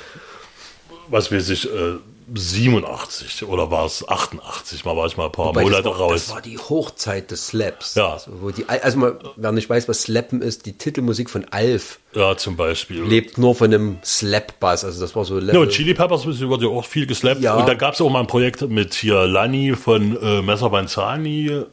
was 1.09 1.33
weiß 1.33 1.49
ich, 1.49 1.65
äh, 1.65 1.95
87 2.33 3.45
oder 3.45 3.71
war 3.71 3.87
es 3.87 4.07
88? 4.07 4.85
Mal 4.85 4.97
war 4.97 5.07
ich 5.07 5.17
mal 5.17 5.27
ein 5.27 5.33
paar 5.33 5.47
Wobei, 5.47 5.63
Monate 5.63 5.83
das 5.83 5.93
war, 5.93 6.01
raus. 6.01 6.13
Das 6.13 6.35
war 6.35 6.43
die 6.43 6.59
Hochzeit 6.59 7.31
des 7.31 7.49
Slaps. 7.49 7.95
Ja. 7.95 8.13
Also, 8.13 8.31
wo 8.41 8.51
die, 8.51 8.69
also 8.69 8.99
man, 8.99 9.15
wer 9.37 9.53
nicht 9.53 9.69
weiß, 9.69 9.89
was 9.89 10.03
Slappen 10.03 10.43
ist, 10.43 10.67
die 10.67 10.75
Titelmusik 10.75 11.31
von 11.31 11.47
Alf 11.51 11.99
ja, 12.15 12.37
zum 12.37 12.57
Beispiel. 12.57 13.03
lebt 13.03 13.39
nur 13.39 13.55
von 13.55 13.73
einem 13.73 13.99
Slap-Bass. 14.05 14.85
Also 14.85 15.01
das 15.01 15.15
war 15.17 15.25
so 15.25 15.39
Level. 15.39 15.55
Ja, 15.55 15.61
und 15.61 15.71
Chili 15.71 15.95
Peppers 15.95 16.27
wurde 16.27 16.65
ja 16.67 16.71
auch 16.71 16.85
viel 16.85 17.07
geslappt. 17.07 17.41
Ja. 17.41 17.55
Und 17.55 17.69
da 17.69 17.75
gab 17.75 17.95
es 17.95 18.01
auch 18.01 18.11
mal 18.11 18.21
ein 18.21 18.27
Projekt 18.27 18.63
mit 18.63 18.95
hier 18.95 19.27
Lani 19.27 19.75
von 19.75 20.17
äh, 20.21 20.43
Messer 20.43 20.71
Banzani. 20.71 21.65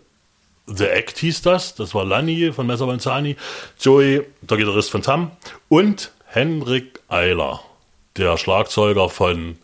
The 0.67 0.85
Act 0.85 1.17
hieß 1.19 1.43
das. 1.43 1.75
Das 1.75 1.93
war 1.93 2.03
Lani 2.03 2.51
von 2.51 2.67
Messer 2.67 2.87
Banzani. 2.87 3.37
Joey, 3.79 4.23
der 4.41 4.57
Gitarrist 4.57 4.91
von 4.91 5.01
Tam. 5.01 5.31
Und 5.69 6.11
Henrik 6.25 6.99
Eiler, 7.07 7.61
der 8.17 8.37
Schlagzeuger 8.37 9.09
von 9.09 9.57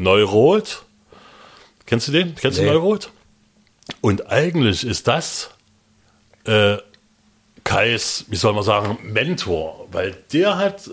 Neurot. 0.00 0.82
Kennst 1.86 2.08
du 2.08 2.12
den? 2.12 2.34
Kennst 2.34 2.58
Nee. 2.58 2.66
du 2.66 2.72
Neurot? 2.72 3.10
Und 4.00 4.30
eigentlich 4.30 4.84
ist 4.84 5.06
das 5.08 5.50
äh, 6.44 6.78
Kais, 7.64 8.24
wie 8.28 8.36
soll 8.36 8.54
man 8.54 8.62
sagen, 8.62 8.98
Mentor, 9.02 9.88
weil 9.92 10.16
der 10.32 10.56
hat 10.56 10.90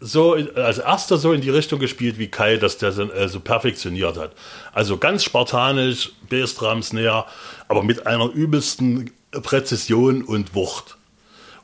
so 0.00 0.34
als 0.34 0.78
erster 0.78 1.18
so 1.18 1.32
in 1.32 1.40
die 1.40 1.50
Richtung 1.50 1.78
gespielt 1.80 2.18
wie 2.18 2.28
Kai, 2.28 2.56
dass 2.56 2.78
der 2.78 2.92
so, 2.92 3.10
äh, 3.12 3.28
so 3.28 3.40
perfektioniert 3.40 4.16
hat. 4.16 4.32
Also 4.72 4.96
ganz 4.96 5.24
spartanisch, 5.24 6.12
Bassdrums 6.28 6.92
näher, 6.92 7.26
aber 7.68 7.82
mit 7.82 8.06
einer 8.06 8.26
übelsten 8.30 9.10
Präzision 9.30 10.22
und 10.22 10.54
Wucht. 10.54 10.97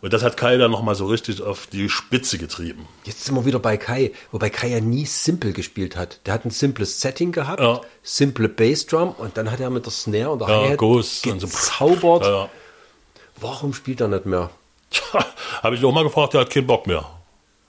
Und 0.05 0.13
das 0.13 0.23
hat 0.23 0.37
Kai 0.37 0.59
dann 0.59 0.71
nochmal 0.71 0.95
so 0.95 1.07
richtig 1.07 1.41
auf 1.41 1.67
die 1.67 1.89
Spitze 1.89 2.37
getrieben. 2.37 2.87
Jetzt 3.05 3.25
sind 3.25 3.35
wir 3.37 3.47
wieder 3.47 3.59
bei 3.59 3.79
Kai, 3.79 4.13
wobei 4.33 4.51
Kai 4.51 4.69
ja 4.69 4.81
nie 4.81 5.07
simple 5.07 5.53
gespielt 5.53 5.97
hat. 5.97 6.21
Der 6.27 6.35
hat 6.35 6.45
ein 6.45 6.51
simples 6.51 7.01
Setting 7.01 7.33
gehabt, 7.33 7.61
Ja. 7.63 7.81
simple 8.03 8.51
Bassdrum 8.51 9.13
und 9.13 9.39
dann 9.39 9.51
hat 9.51 9.61
er 9.61 9.71
mit 9.71 9.87
der 9.87 9.93
Snare 9.93 10.29
und 10.33 10.41
der 10.41 10.49
Ja, 10.49 10.61
Hi-Hat 10.65 10.83
und 10.83 11.05
so. 11.05 11.31
gezaubert. 11.47 12.25
Ja, 12.25 12.31
ja. 12.31 12.49
Warum 13.41 13.73
spielt 13.73 14.03
er 14.03 14.09
nicht 14.09 14.27
mehr? 14.27 14.51
Tja, 14.91 15.25
Habe 15.63 15.75
ich 15.75 15.83
auch 15.83 15.93
mal 15.95 16.05
gefragt, 16.05 16.35
der 16.35 16.43
hat 16.43 16.51
keinen 16.51 16.67
Bock 16.67 16.87
mehr. 16.87 17.09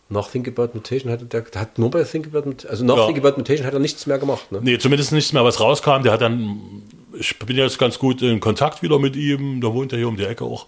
Nach 0.10 0.30
Think 0.30 0.50
About 0.50 0.72
Mutation 0.74 1.10
hat 1.14 1.22
er, 1.34 1.42
der 1.42 1.62
hat 1.62 1.80
nur 1.80 1.90
bei 1.90 2.04
Think 2.04 2.28
About 2.28 2.48
Mutation, 2.50 2.70
also 2.70 2.84
nach 2.84 2.98
Ja. 2.98 3.06
Think 3.06 3.20
About 3.20 3.38
Mutation 3.38 3.66
hat 3.66 3.74
er 3.74 3.80
nichts 3.80 4.06
mehr 4.08 4.20
gemacht. 4.20 4.52
Ne? 4.52 4.60
Nee, 4.62 4.78
zumindest 4.78 5.14
nichts 5.14 5.32
mehr, 5.32 5.46
was 5.46 5.62
rauskam. 5.62 6.04
Der 6.04 6.12
hat 6.12 6.20
dann, 6.20 6.84
ich 7.18 7.40
bin 7.40 7.56
jetzt 7.56 7.80
ganz 7.80 7.98
gut 7.98 8.22
in 8.22 8.42
Kontakt 8.42 8.84
wieder 8.84 9.00
mit 9.00 9.16
ihm. 9.16 9.62
Der 9.62 9.74
wohnt 9.74 9.94
ja 9.94 9.98
hier 9.98 10.10
um 10.10 10.18
die 10.18 10.26
Ecke 10.26 10.44
auch. 10.44 10.68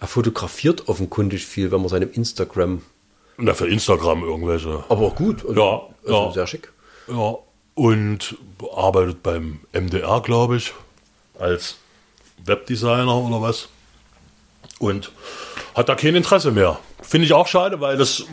Er 0.00 0.06
fotografiert 0.06 0.88
offenkundig 0.88 1.44
viel, 1.46 1.70
wenn 1.72 1.80
man 1.80 1.88
seinem 1.88 2.10
Instagram, 2.12 2.82
Na, 3.36 3.54
für 3.54 3.68
Instagram 3.68 4.22
irgendwelche. 4.22 4.84
aber 4.88 5.10
gut, 5.10 5.44
also, 5.46 5.60
Ja, 5.60 5.82
also 6.04 6.26
ja. 6.26 6.32
sehr 6.32 6.46
schick. 6.46 6.72
Ja, 7.08 7.36
und 7.74 8.36
arbeitet 8.74 9.22
beim 9.22 9.60
MDR, 9.72 10.20
glaube 10.20 10.56
ich, 10.56 10.72
als 11.38 11.76
Webdesigner 12.44 13.16
oder 13.16 13.40
was. 13.40 13.68
Und 14.78 15.10
hat 15.74 15.88
da 15.88 15.94
kein 15.94 16.14
Interesse 16.14 16.50
mehr. 16.50 16.78
Finde 17.02 17.26
ich 17.26 17.32
auch 17.32 17.46
schade, 17.46 17.80
weil 17.80 17.96
das, 17.96 18.24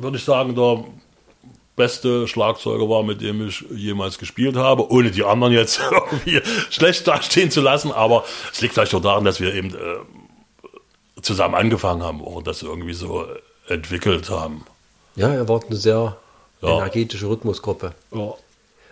würde 0.00 0.16
ich 0.16 0.24
sagen, 0.24 0.54
der 0.54 0.84
beste 1.76 2.28
Schlagzeuger 2.28 2.88
war, 2.88 3.02
mit 3.02 3.20
dem 3.22 3.46
ich 3.48 3.64
jemals 3.70 4.18
gespielt 4.18 4.56
habe, 4.56 4.90
ohne 4.90 5.10
die 5.10 5.24
anderen 5.24 5.52
jetzt 5.52 5.80
irgendwie 5.90 6.40
schlecht 6.70 7.06
dastehen 7.08 7.50
zu 7.50 7.60
lassen. 7.60 7.90
Aber 7.92 8.24
es 8.52 8.60
liegt 8.60 8.74
vielleicht 8.74 8.94
auch 8.94 9.00
daran, 9.00 9.24
dass 9.24 9.40
wir 9.40 9.54
eben 9.54 9.74
äh, 9.74 9.78
zusammen 11.22 11.54
angefangen 11.54 12.02
haben 12.02 12.20
und 12.20 12.46
das 12.46 12.62
irgendwie 12.62 12.94
so 12.94 13.26
entwickelt 13.68 14.28
haben. 14.30 14.64
Ja, 15.16 15.28
er 15.32 15.48
war 15.48 15.60
eine 15.64 15.76
sehr 15.76 16.16
Ja. 16.60 16.76
energetische 16.78 17.26
Rhythmusgruppe. 17.28 17.94
Ja. 18.14 18.34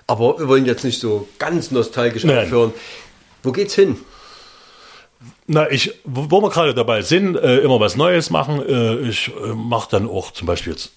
Aber 0.06 0.38
wir 0.38 0.48
wollen 0.48 0.66
jetzt 0.66 0.84
nicht 0.84 1.00
so 1.00 1.28
ganz 1.38 1.70
nostalgisch 1.70 2.24
Nein. 2.24 2.44
aufhören. 2.46 2.72
Wo 3.42 3.52
geht's 3.52 3.74
hin? 3.74 3.96
Na, 5.46 5.70
ich, 5.70 5.92
wo 6.04 6.40
wir 6.42 6.50
gerade 6.50 6.74
dabei 6.74 7.02
sind, 7.02 7.36
äh, 7.36 7.58
immer 7.58 7.78
was 7.80 7.96
Neues 7.96 8.30
machen. 8.30 8.60
Äh, 8.66 8.96
ich 9.08 9.28
äh, 9.28 9.48
mache 9.54 9.88
dann 9.90 10.08
auch 10.08 10.30
zum 10.32 10.46
Beispiel 10.46 10.72
jetzt 10.72 10.92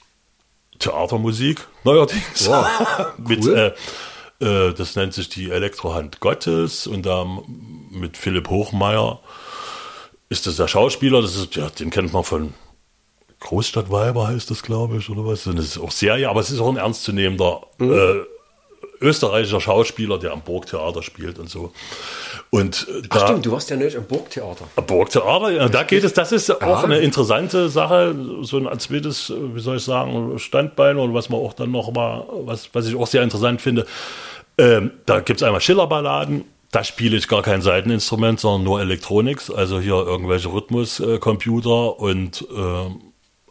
Theatermusik 0.80 1.68
neuerdings. 1.84 2.48
Wow, 2.48 2.66
mit, 3.18 3.44
cool. 3.46 3.74
äh, 4.42 4.46
äh, 4.46 4.74
das 4.74 4.96
nennt 4.96 5.14
sich 5.14 5.30
die 5.30 5.52
Elektrohand 5.52 6.20
Gottes 6.20 6.88
und 6.88 7.06
da 7.06 7.26
mit 7.92 8.18
Philipp 8.18 8.50
Hochmeier 8.50 9.20
ist 10.34 10.48
das 10.48 10.58
der 10.58 10.68
Schauspieler. 10.68 11.22
Das 11.22 11.36
ist, 11.36 11.56
ja, 11.56 11.70
den 11.70 11.90
kennt 11.90 12.12
man 12.12 12.24
von 12.24 12.54
Großstadtweiber 13.40 14.28
heißt 14.28 14.50
das, 14.50 14.64
glaube 14.64 14.98
ich, 14.98 15.10
oder 15.10 15.26
was. 15.26 15.46
Und 15.48 15.58
das 15.58 15.66
ist 15.66 15.78
auch 15.78 15.92
Serie, 15.92 16.30
aber 16.30 16.40
es 16.40 16.50
ist 16.50 16.60
auch 16.60 16.70
ein 16.70 16.78
ernstzunehmender 16.78 17.62
äh, 17.80 18.22
österreichischer 19.02 19.60
Schauspieler, 19.60 20.18
der 20.18 20.32
am 20.32 20.42
Burgtheater 20.42 21.04
spielt 21.04 21.38
und 21.38 21.50
so. 21.50 21.74
Und 22.50 22.88
äh, 22.90 23.02
Ach 23.10 23.18
da, 23.18 23.28
stimmt, 23.28 23.46
du 23.46 23.52
warst 23.52 23.70
ja 23.70 23.76
nicht 23.76 23.98
am 23.98 24.06
Burgtheater. 24.06 24.66
Burgtheater, 24.88 25.52
ja, 25.52 25.70
da 25.70 25.84
geht 25.84 26.04
es, 26.04 26.14
das 26.14 26.32
ist 26.32 26.50
auch 26.62 26.84
eine 26.84 27.00
interessante 27.00 27.68
Sache, 27.70 28.16
so 28.42 28.58
ein 28.66 28.80
zweites, 28.80 29.32
wie 29.38 29.60
soll 29.60 29.78
ich 29.78 29.84
sagen, 29.84 30.40
Standbein 30.40 30.98
oder 30.98 31.14
was 31.14 31.30
man 31.30 31.42
auch 31.42 31.54
dann 31.54 31.72
noch 31.72 31.92
mal, 31.92 32.26
was, 32.46 32.70
was 32.74 32.88
ich 32.88 32.96
auch 32.96 33.08
sehr 33.08 33.24
interessant 33.24 33.62
finde. 33.62 33.86
Ähm, 34.58 34.92
da 35.06 35.20
gibt 35.20 35.42
es 35.42 35.44
einmal 35.44 35.62
Schillerballaden, 35.62 36.46
da 36.74 36.84
spiele 36.84 37.16
ich 37.16 37.28
gar 37.28 37.44
kein 37.44 37.62
Seiteninstrument, 37.62 38.40
sondern 38.40 38.64
nur 38.64 38.82
Electronics, 38.82 39.52
also 39.52 39.80
hier 39.80 39.94
irgendwelche 39.94 40.52
Rhythmuscomputer 40.52 42.00
und 42.00 42.46
ähm, 42.54 43.00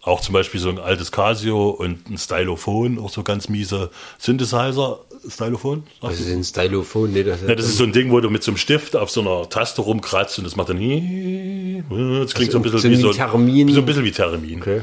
auch 0.02 0.20
zum 0.20 0.32
Beispiel 0.32 0.58
so 0.60 0.68
ein 0.68 0.80
altes 0.80 1.12
Casio 1.12 1.70
und 1.70 2.10
ein 2.10 2.18
Stylophon, 2.18 2.98
auch 2.98 3.10
so 3.10 3.22
ganz 3.22 3.48
miese 3.48 3.90
Synthesizer, 4.18 4.98
Stylophon? 5.28 5.84
Das 6.00 6.18
ist 6.18 6.32
ein 6.32 6.42
Stylophon, 6.42 7.12
nee, 7.12 7.22
das, 7.22 7.42
Ja, 7.42 7.54
das 7.54 7.66
ist 7.66 7.76
so 7.76 7.84
ein 7.84 7.92
Ding, 7.92 8.10
wo 8.10 8.18
du 8.18 8.28
mit 8.28 8.42
so 8.42 8.50
einem 8.50 8.58
Stift 8.58 8.96
auf 8.96 9.08
so 9.08 9.20
einer 9.20 9.48
Taste 9.48 9.82
rumkratzt 9.82 10.38
und 10.38 10.44
das 10.44 10.56
macht 10.56 10.70
dann. 10.70 10.78
Das 10.78 12.34
klingt 12.34 12.50
so 12.50 12.58
ein 12.58 12.62
bisschen 12.62 12.80
so 12.80 12.90
wie 12.90 12.96
so, 12.96 13.12
Theremin. 13.12 13.72
so 13.72 13.80
ein 13.82 13.86
bisschen 13.86 14.04
wie 14.04 14.10
Theremin. 14.10 14.60
Okay. 14.60 14.80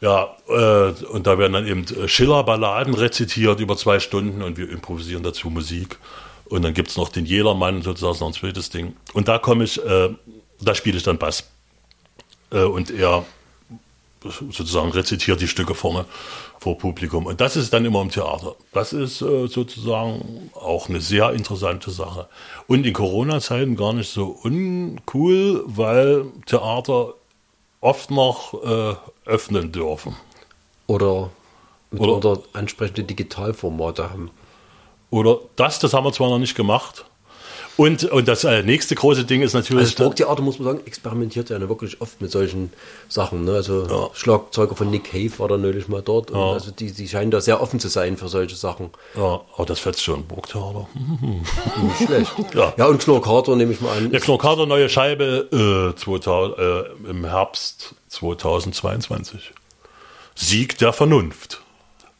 Ja, 0.00 0.36
äh, 0.48 0.92
und 1.06 1.26
da 1.26 1.38
werden 1.38 1.54
dann 1.54 1.66
eben 1.66 1.84
äh, 1.86 2.06
Schiller-Balladen 2.06 2.94
rezitiert 2.94 3.58
über 3.58 3.76
zwei 3.76 3.98
Stunden 3.98 4.42
und 4.42 4.58
wir 4.58 4.70
improvisieren 4.70 5.24
dazu 5.24 5.50
Musik. 5.50 5.98
Und 6.46 6.62
dann 6.62 6.74
gibt 6.74 6.90
es 6.90 6.96
noch 6.96 7.08
den 7.08 7.26
Jedermann, 7.26 7.82
sozusagen 7.82 8.18
noch 8.20 8.28
ein 8.28 8.34
zweites 8.34 8.70
Ding. 8.70 8.96
Und 9.12 9.28
da 9.28 9.38
komme 9.38 9.64
ich, 9.64 9.82
äh, 9.84 10.10
da 10.60 10.74
spiele 10.74 10.96
ich 10.96 11.02
dann 11.02 11.18
Bass. 11.18 11.44
Äh, 12.50 12.64
und 12.64 12.90
er 12.90 13.24
sozusagen 14.30 14.90
rezitiert 14.90 15.40
die 15.40 15.48
Stücke 15.48 15.74
vorne 15.74 16.06
vor 16.58 16.78
Publikum. 16.78 17.26
Und 17.26 17.40
das 17.40 17.56
ist 17.56 17.72
dann 17.72 17.84
immer 17.84 18.00
im 18.00 18.10
Theater. 18.10 18.54
Das 18.72 18.92
ist 18.92 19.20
äh, 19.20 19.46
sozusagen 19.48 20.50
auch 20.54 20.88
eine 20.88 21.00
sehr 21.00 21.32
interessante 21.32 21.90
Sache. 21.90 22.28
Und 22.66 22.86
in 22.86 22.94
Corona-Zeiten 22.94 23.76
gar 23.76 23.92
nicht 23.92 24.10
so 24.10 24.26
uncool, 24.42 25.62
weil 25.66 26.26
Theater 26.46 27.14
oft 27.80 28.10
noch 28.10 28.54
äh, 28.64 28.94
öffnen 29.26 29.72
dürfen. 29.72 30.16
Oder, 30.86 31.30
Oder- 31.92 32.16
oder, 32.16 32.42
ansprechende 32.54 33.04
Digitalformate 33.04 34.10
haben. 34.10 34.30
Oder 35.14 35.38
das, 35.54 35.78
das 35.78 35.94
haben 35.94 36.04
wir 36.04 36.12
zwar 36.12 36.28
noch 36.28 36.40
nicht 36.40 36.56
gemacht. 36.56 37.04
Und, 37.76 38.02
und 38.04 38.26
das 38.26 38.42
äh, 38.42 38.64
nächste 38.64 38.96
große 38.96 39.24
Ding 39.24 39.42
ist 39.42 39.52
natürlich. 39.52 39.84
Also 39.84 39.94
das 39.94 40.04
Burgtheater, 40.04 40.42
muss 40.42 40.58
man 40.58 40.66
sagen, 40.66 40.86
experimentiert 40.86 41.50
ja 41.50 41.68
wirklich 41.68 42.00
oft 42.00 42.20
mit 42.20 42.32
solchen 42.32 42.72
Sachen. 43.08 43.44
Ne? 43.44 43.52
Also 43.52 43.86
Ja. 43.86 44.10
Schlagzeuger 44.12 44.74
von 44.74 44.90
Nick 44.90 45.12
Cave 45.12 45.30
war 45.38 45.46
da 45.46 45.56
neulich 45.56 45.86
mal 45.86 46.02
dort. 46.02 46.32
Und 46.32 46.40
also 46.40 46.72
die, 46.72 46.90
die 46.90 47.06
scheinen 47.06 47.30
da 47.30 47.40
sehr 47.40 47.60
offen 47.60 47.78
zu 47.78 47.86
sein 47.86 48.16
für 48.16 48.28
solche 48.28 48.56
Sachen. 48.56 48.90
ja, 49.16 49.40
aber 49.56 49.66
das 49.66 49.78
fetzt 49.78 50.02
schon 50.02 50.24
Burgtheater. 50.26 50.88
Nicht 51.82 52.06
schlecht. 52.06 52.32
Ja. 52.52 52.74
ja, 52.76 52.86
und 52.86 53.00
Knorkator 53.00 53.54
nehme 53.54 53.72
ich 53.72 53.80
mal 53.80 53.96
an. 53.96 54.10
Der 54.10 54.20
Knorkater 54.20 54.66
neue 54.66 54.88
Scheibe 54.88 55.92
äh, 55.94 55.96
2000, 55.96 56.58
äh, 56.58 57.10
im 57.10 57.24
Herbst 57.24 57.94
2022. 58.08 59.52
Sieg 60.34 60.78
der 60.78 60.92
Vernunft 60.92 61.63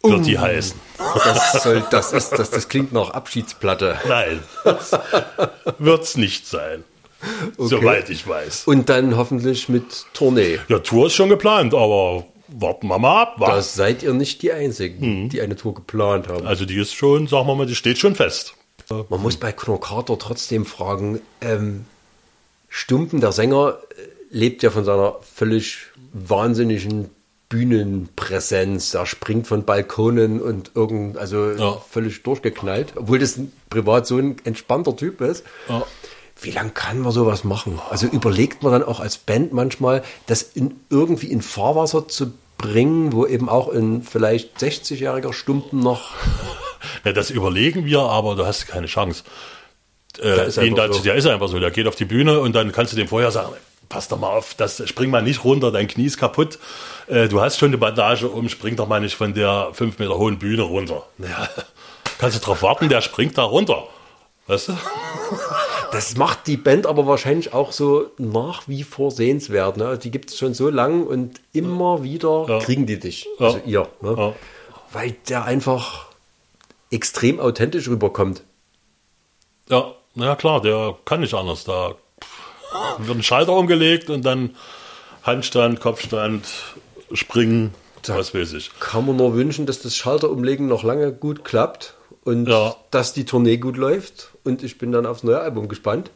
wird 0.05 0.27
die 0.27 0.39
heißen. 0.39 0.79
Das, 0.99 1.63
soll, 1.63 1.85
das, 1.91 2.13
ist, 2.13 2.31
das, 2.31 2.51
das 2.51 2.69
klingt 2.69 2.93
nach 2.93 3.11
Abschiedsplatte. 3.11 3.99
Nein, 4.09 4.41
wird 5.79 6.03
es 6.05 6.17
nicht 6.17 6.47
sein. 6.47 6.85
Soweit 7.57 8.11
ich 8.11 8.27
weiß. 8.29 8.65
Und 8.67 8.89
dann 8.89 9.17
hoffentlich 9.17 9.69
mit 9.69 10.07
Tournee. 10.13 10.59
Ja, 10.69 10.79
Tour 10.81 11.07
ist 11.07 11.15
schon 11.15 11.31
geplant, 11.31 11.73
aber 11.75 12.25
warten 12.49 12.87
wir 12.89 12.99
mal 12.99 13.23
ab. 13.23 13.37
Da 13.41 13.63
seid 13.63 14.03
ihr 14.03 14.13
nicht 14.13 14.43
die 14.43 14.53
Einzigen, 14.53 15.25
Mhm. 15.25 15.29
die 15.31 15.41
eine 15.41 15.57
Tour 15.57 15.75
geplant 15.75 16.29
haben. 16.29 16.47
Also 16.47 16.67
die 16.67 16.77
ist 16.79 16.95
schon, 16.95 17.27
sagen 17.27 17.47
wir 17.47 17.55
mal, 17.55 17.67
die 17.67 17.75
steht 17.75 17.99
schon 17.99 18.15
fest. 18.15 18.55
Man 19.09 19.23
muss 19.23 19.39
bei 19.39 19.53
Knorkator 19.53 20.19
trotzdem 20.19 20.67
fragen, 20.67 21.21
ähm, 21.41 21.87
Stumpen, 22.69 23.21
der 23.23 23.33
Sänger, 23.33 23.79
äh, 23.97 24.03
lebt 24.37 24.63
ja 24.63 24.71
von 24.71 24.85
seiner 24.85 25.17
völlig 25.35 25.79
wahnsinnigen 26.13 27.09
Bühnenpräsenz. 27.55 28.95
Er 28.95 29.07
springt 29.07 29.47
von 29.47 29.65
Balkonen 29.65 30.41
und 30.41 30.73
irgend, 30.75 31.17
also 31.19 31.51
Ja. 31.53 31.79
völlig 31.91 32.23
durchgeknallt, 32.23 32.93
obwohl 32.97 33.19
das 33.19 33.39
privat 33.71 34.07
so 34.07 34.19
ein 34.19 34.37
entspannter 34.45 34.97
Typ 34.97 35.21
ist. 35.21 35.45
Ja. 35.69 35.85
Wie 36.41 36.51
lange 36.51 36.71
kann 36.71 37.01
man 37.01 37.13
sowas 37.13 37.45
machen? 37.45 37.81
Also 37.91 38.07
überlegt 38.07 38.63
man 38.63 38.73
dann 38.73 38.83
auch 38.83 39.01
als 39.01 39.19
Band 39.19 39.53
manchmal, 39.53 40.03
das 40.27 40.43
in, 40.43 40.81
irgendwie 40.91 41.29
in 41.29 41.43
Fahrwasser 41.43 42.09
zu 42.09 42.33
bringen, 42.59 43.13
wo 43.13 43.27
eben 43.27 43.49
auch 43.49 43.73
ein 43.73 44.03
vielleicht 44.03 44.59
60-jähriger 44.59 45.33
Stumpen 45.33 45.81
noch 45.81 46.11
Ja, 47.05 47.13
das 47.13 47.31
überlegen 47.31 47.87
wir, 47.87 48.01
aber 48.01 48.35
du 48.35 48.45
hast 48.45 48.67
keine 48.67 48.87
Chance. 48.89 49.23
Äh, 50.21 50.49
ist 50.49 50.57
den 50.59 50.65
einfach 50.71 50.87
dazu, 50.89 50.99
so. 50.99 51.05
Der 51.05 51.15
ist 51.15 51.27
einfach 51.27 51.49
so, 51.49 51.59
der 51.59 51.71
geht 51.71 51.87
auf 51.87 51.97
die 51.97 52.05
Bühne 52.05 52.41
und 52.41 52.55
dann 52.55 52.73
kannst 52.73 52.93
du 52.93 52.97
dem 52.97 53.09
vorher 53.09 53.31
sagen, 53.31 53.55
pass 53.95 54.09
doch 54.09 54.19
mal 54.19 54.29
auf, 54.37 54.55
das, 54.55 54.83
spring 54.89 55.09
mal 55.11 55.23
nicht 55.23 55.45
runter, 55.45 55.71
dein 55.71 55.87
Knie 55.87 56.07
ist 56.07 56.19
kaputt. 56.19 56.59
Äh, 57.07 57.29
du 57.29 57.41
hast 57.41 57.59
schon 57.59 57.69
eine 57.69 57.79
Bandage 57.79 58.29
um, 58.29 58.49
spring 58.49 58.75
doch 58.75 58.89
mal 58.89 59.01
nicht 59.01 59.15
von 59.15 59.35
der 59.35 59.69
fünf 59.73 60.01
Meter 60.01 60.19
hohen 60.19 60.39
Bühne 60.39 60.63
runter. 60.63 61.05
Ja, 61.19 61.49
kannst 62.19 62.37
du 62.37 62.41
drauf 62.45 62.63
warten, 62.63 62.89
der 62.89 63.01
springt 63.03 63.39
da 63.39 63.45
runter. 63.45 63.85
Weißt 64.49 64.69
du? 64.69 64.77
Das 65.93 66.17
macht 66.17 66.49
die 66.49 66.57
Band 66.57 66.87
aber 66.87 67.07
wahrscheinlich 67.07 67.55
auch 67.55 67.71
so 67.73 68.11
nach 68.19 68.67
wie 68.67 68.83
vor 68.83 69.11
sehenswert. 69.13 69.77
Ne? 69.77 69.97
Die 69.97 70.11
gibt 70.11 70.31
es 70.31 70.39
schon 70.39 70.53
so 70.53 70.69
lang 70.69 71.07
und 71.07 71.41
immer 71.53 72.03
wieder 72.03 72.45
Ja. 72.49 72.59
kriegen 72.59 72.85
die 72.85 72.99
dich. 72.99 73.27
Ja. 73.39 73.47
Also 73.47 73.61
ihr. 73.65 73.89
Ne? 74.03 74.15
Ja. 74.19 74.33
Weil 74.93 75.13
der 75.29 75.45
einfach 75.45 76.07
extrem 76.91 77.39
authentisch 77.41 77.89
rüberkommt. 77.89 78.43
Ja, 79.71 79.93
na 80.15 80.35
klar, 80.37 80.61
der 80.61 80.97
kann 81.05 81.21
nicht 81.21 81.33
anders. 81.33 81.65
Da 81.65 81.95
wird 82.99 83.19
ein 83.19 83.23
Schalter 83.23 83.53
umgelegt 83.53 84.11
und 84.11 84.25
dann 84.25 84.55
Handstand, 85.23 85.81
Kopfstand, 85.81 86.45
Springen, 87.13 87.73
was 88.07 88.35
weiß 88.35 88.53
ich. 88.55 88.71
Kann 88.81 89.07
man 89.07 89.17
nur 89.17 89.35
wünschen, 89.35 89.67
dass 89.67 89.81
das 89.81 89.97
Schalterumlegen 89.97 90.67
noch 90.69 90.83
lange 90.83 91.13
gut 91.13 91.45
klappt 91.45 91.95
und 92.25 92.49
Ja. 92.49 92.75
dass 92.91 93.13
die 93.13 93.25
Tournee 93.25 93.57
gut 93.57 93.77
läuft. 93.77 94.31
Und 94.45 94.63
ich 94.63 94.77
bin 94.79 94.93
dann 94.93 95.07
aufs 95.07 95.23
neue 95.23 95.41
Album 95.41 95.69
gespannt. 95.69 96.11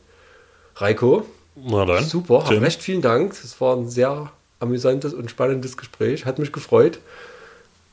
Reiko, 0.76 1.24
Na 1.56 1.84
dann. 1.86 2.04
super, 2.04 2.44
Tim. 2.46 2.62
recht 2.62 2.82
vielen 2.82 3.00
Dank. 3.02 3.32
Es 3.32 3.60
war 3.60 3.74
ein 3.76 3.88
sehr 3.88 4.30
amüsantes 4.60 5.14
und 5.14 5.30
spannendes 5.30 5.76
Gespräch. 5.76 6.24
Hat 6.26 6.38
mich 6.38 6.52
gefreut. 6.52 6.98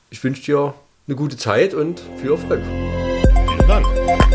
Ich 0.09 0.24
wünsche 0.24 0.41
dir 0.43 0.74
eine 1.07 1.16
gute 1.16 1.38
Zeit 1.38 1.74
und 1.74 2.01
viel 2.22 2.32
Erfolg. 2.32 2.61
Vielen 2.63 3.68
Dank. 3.68 4.34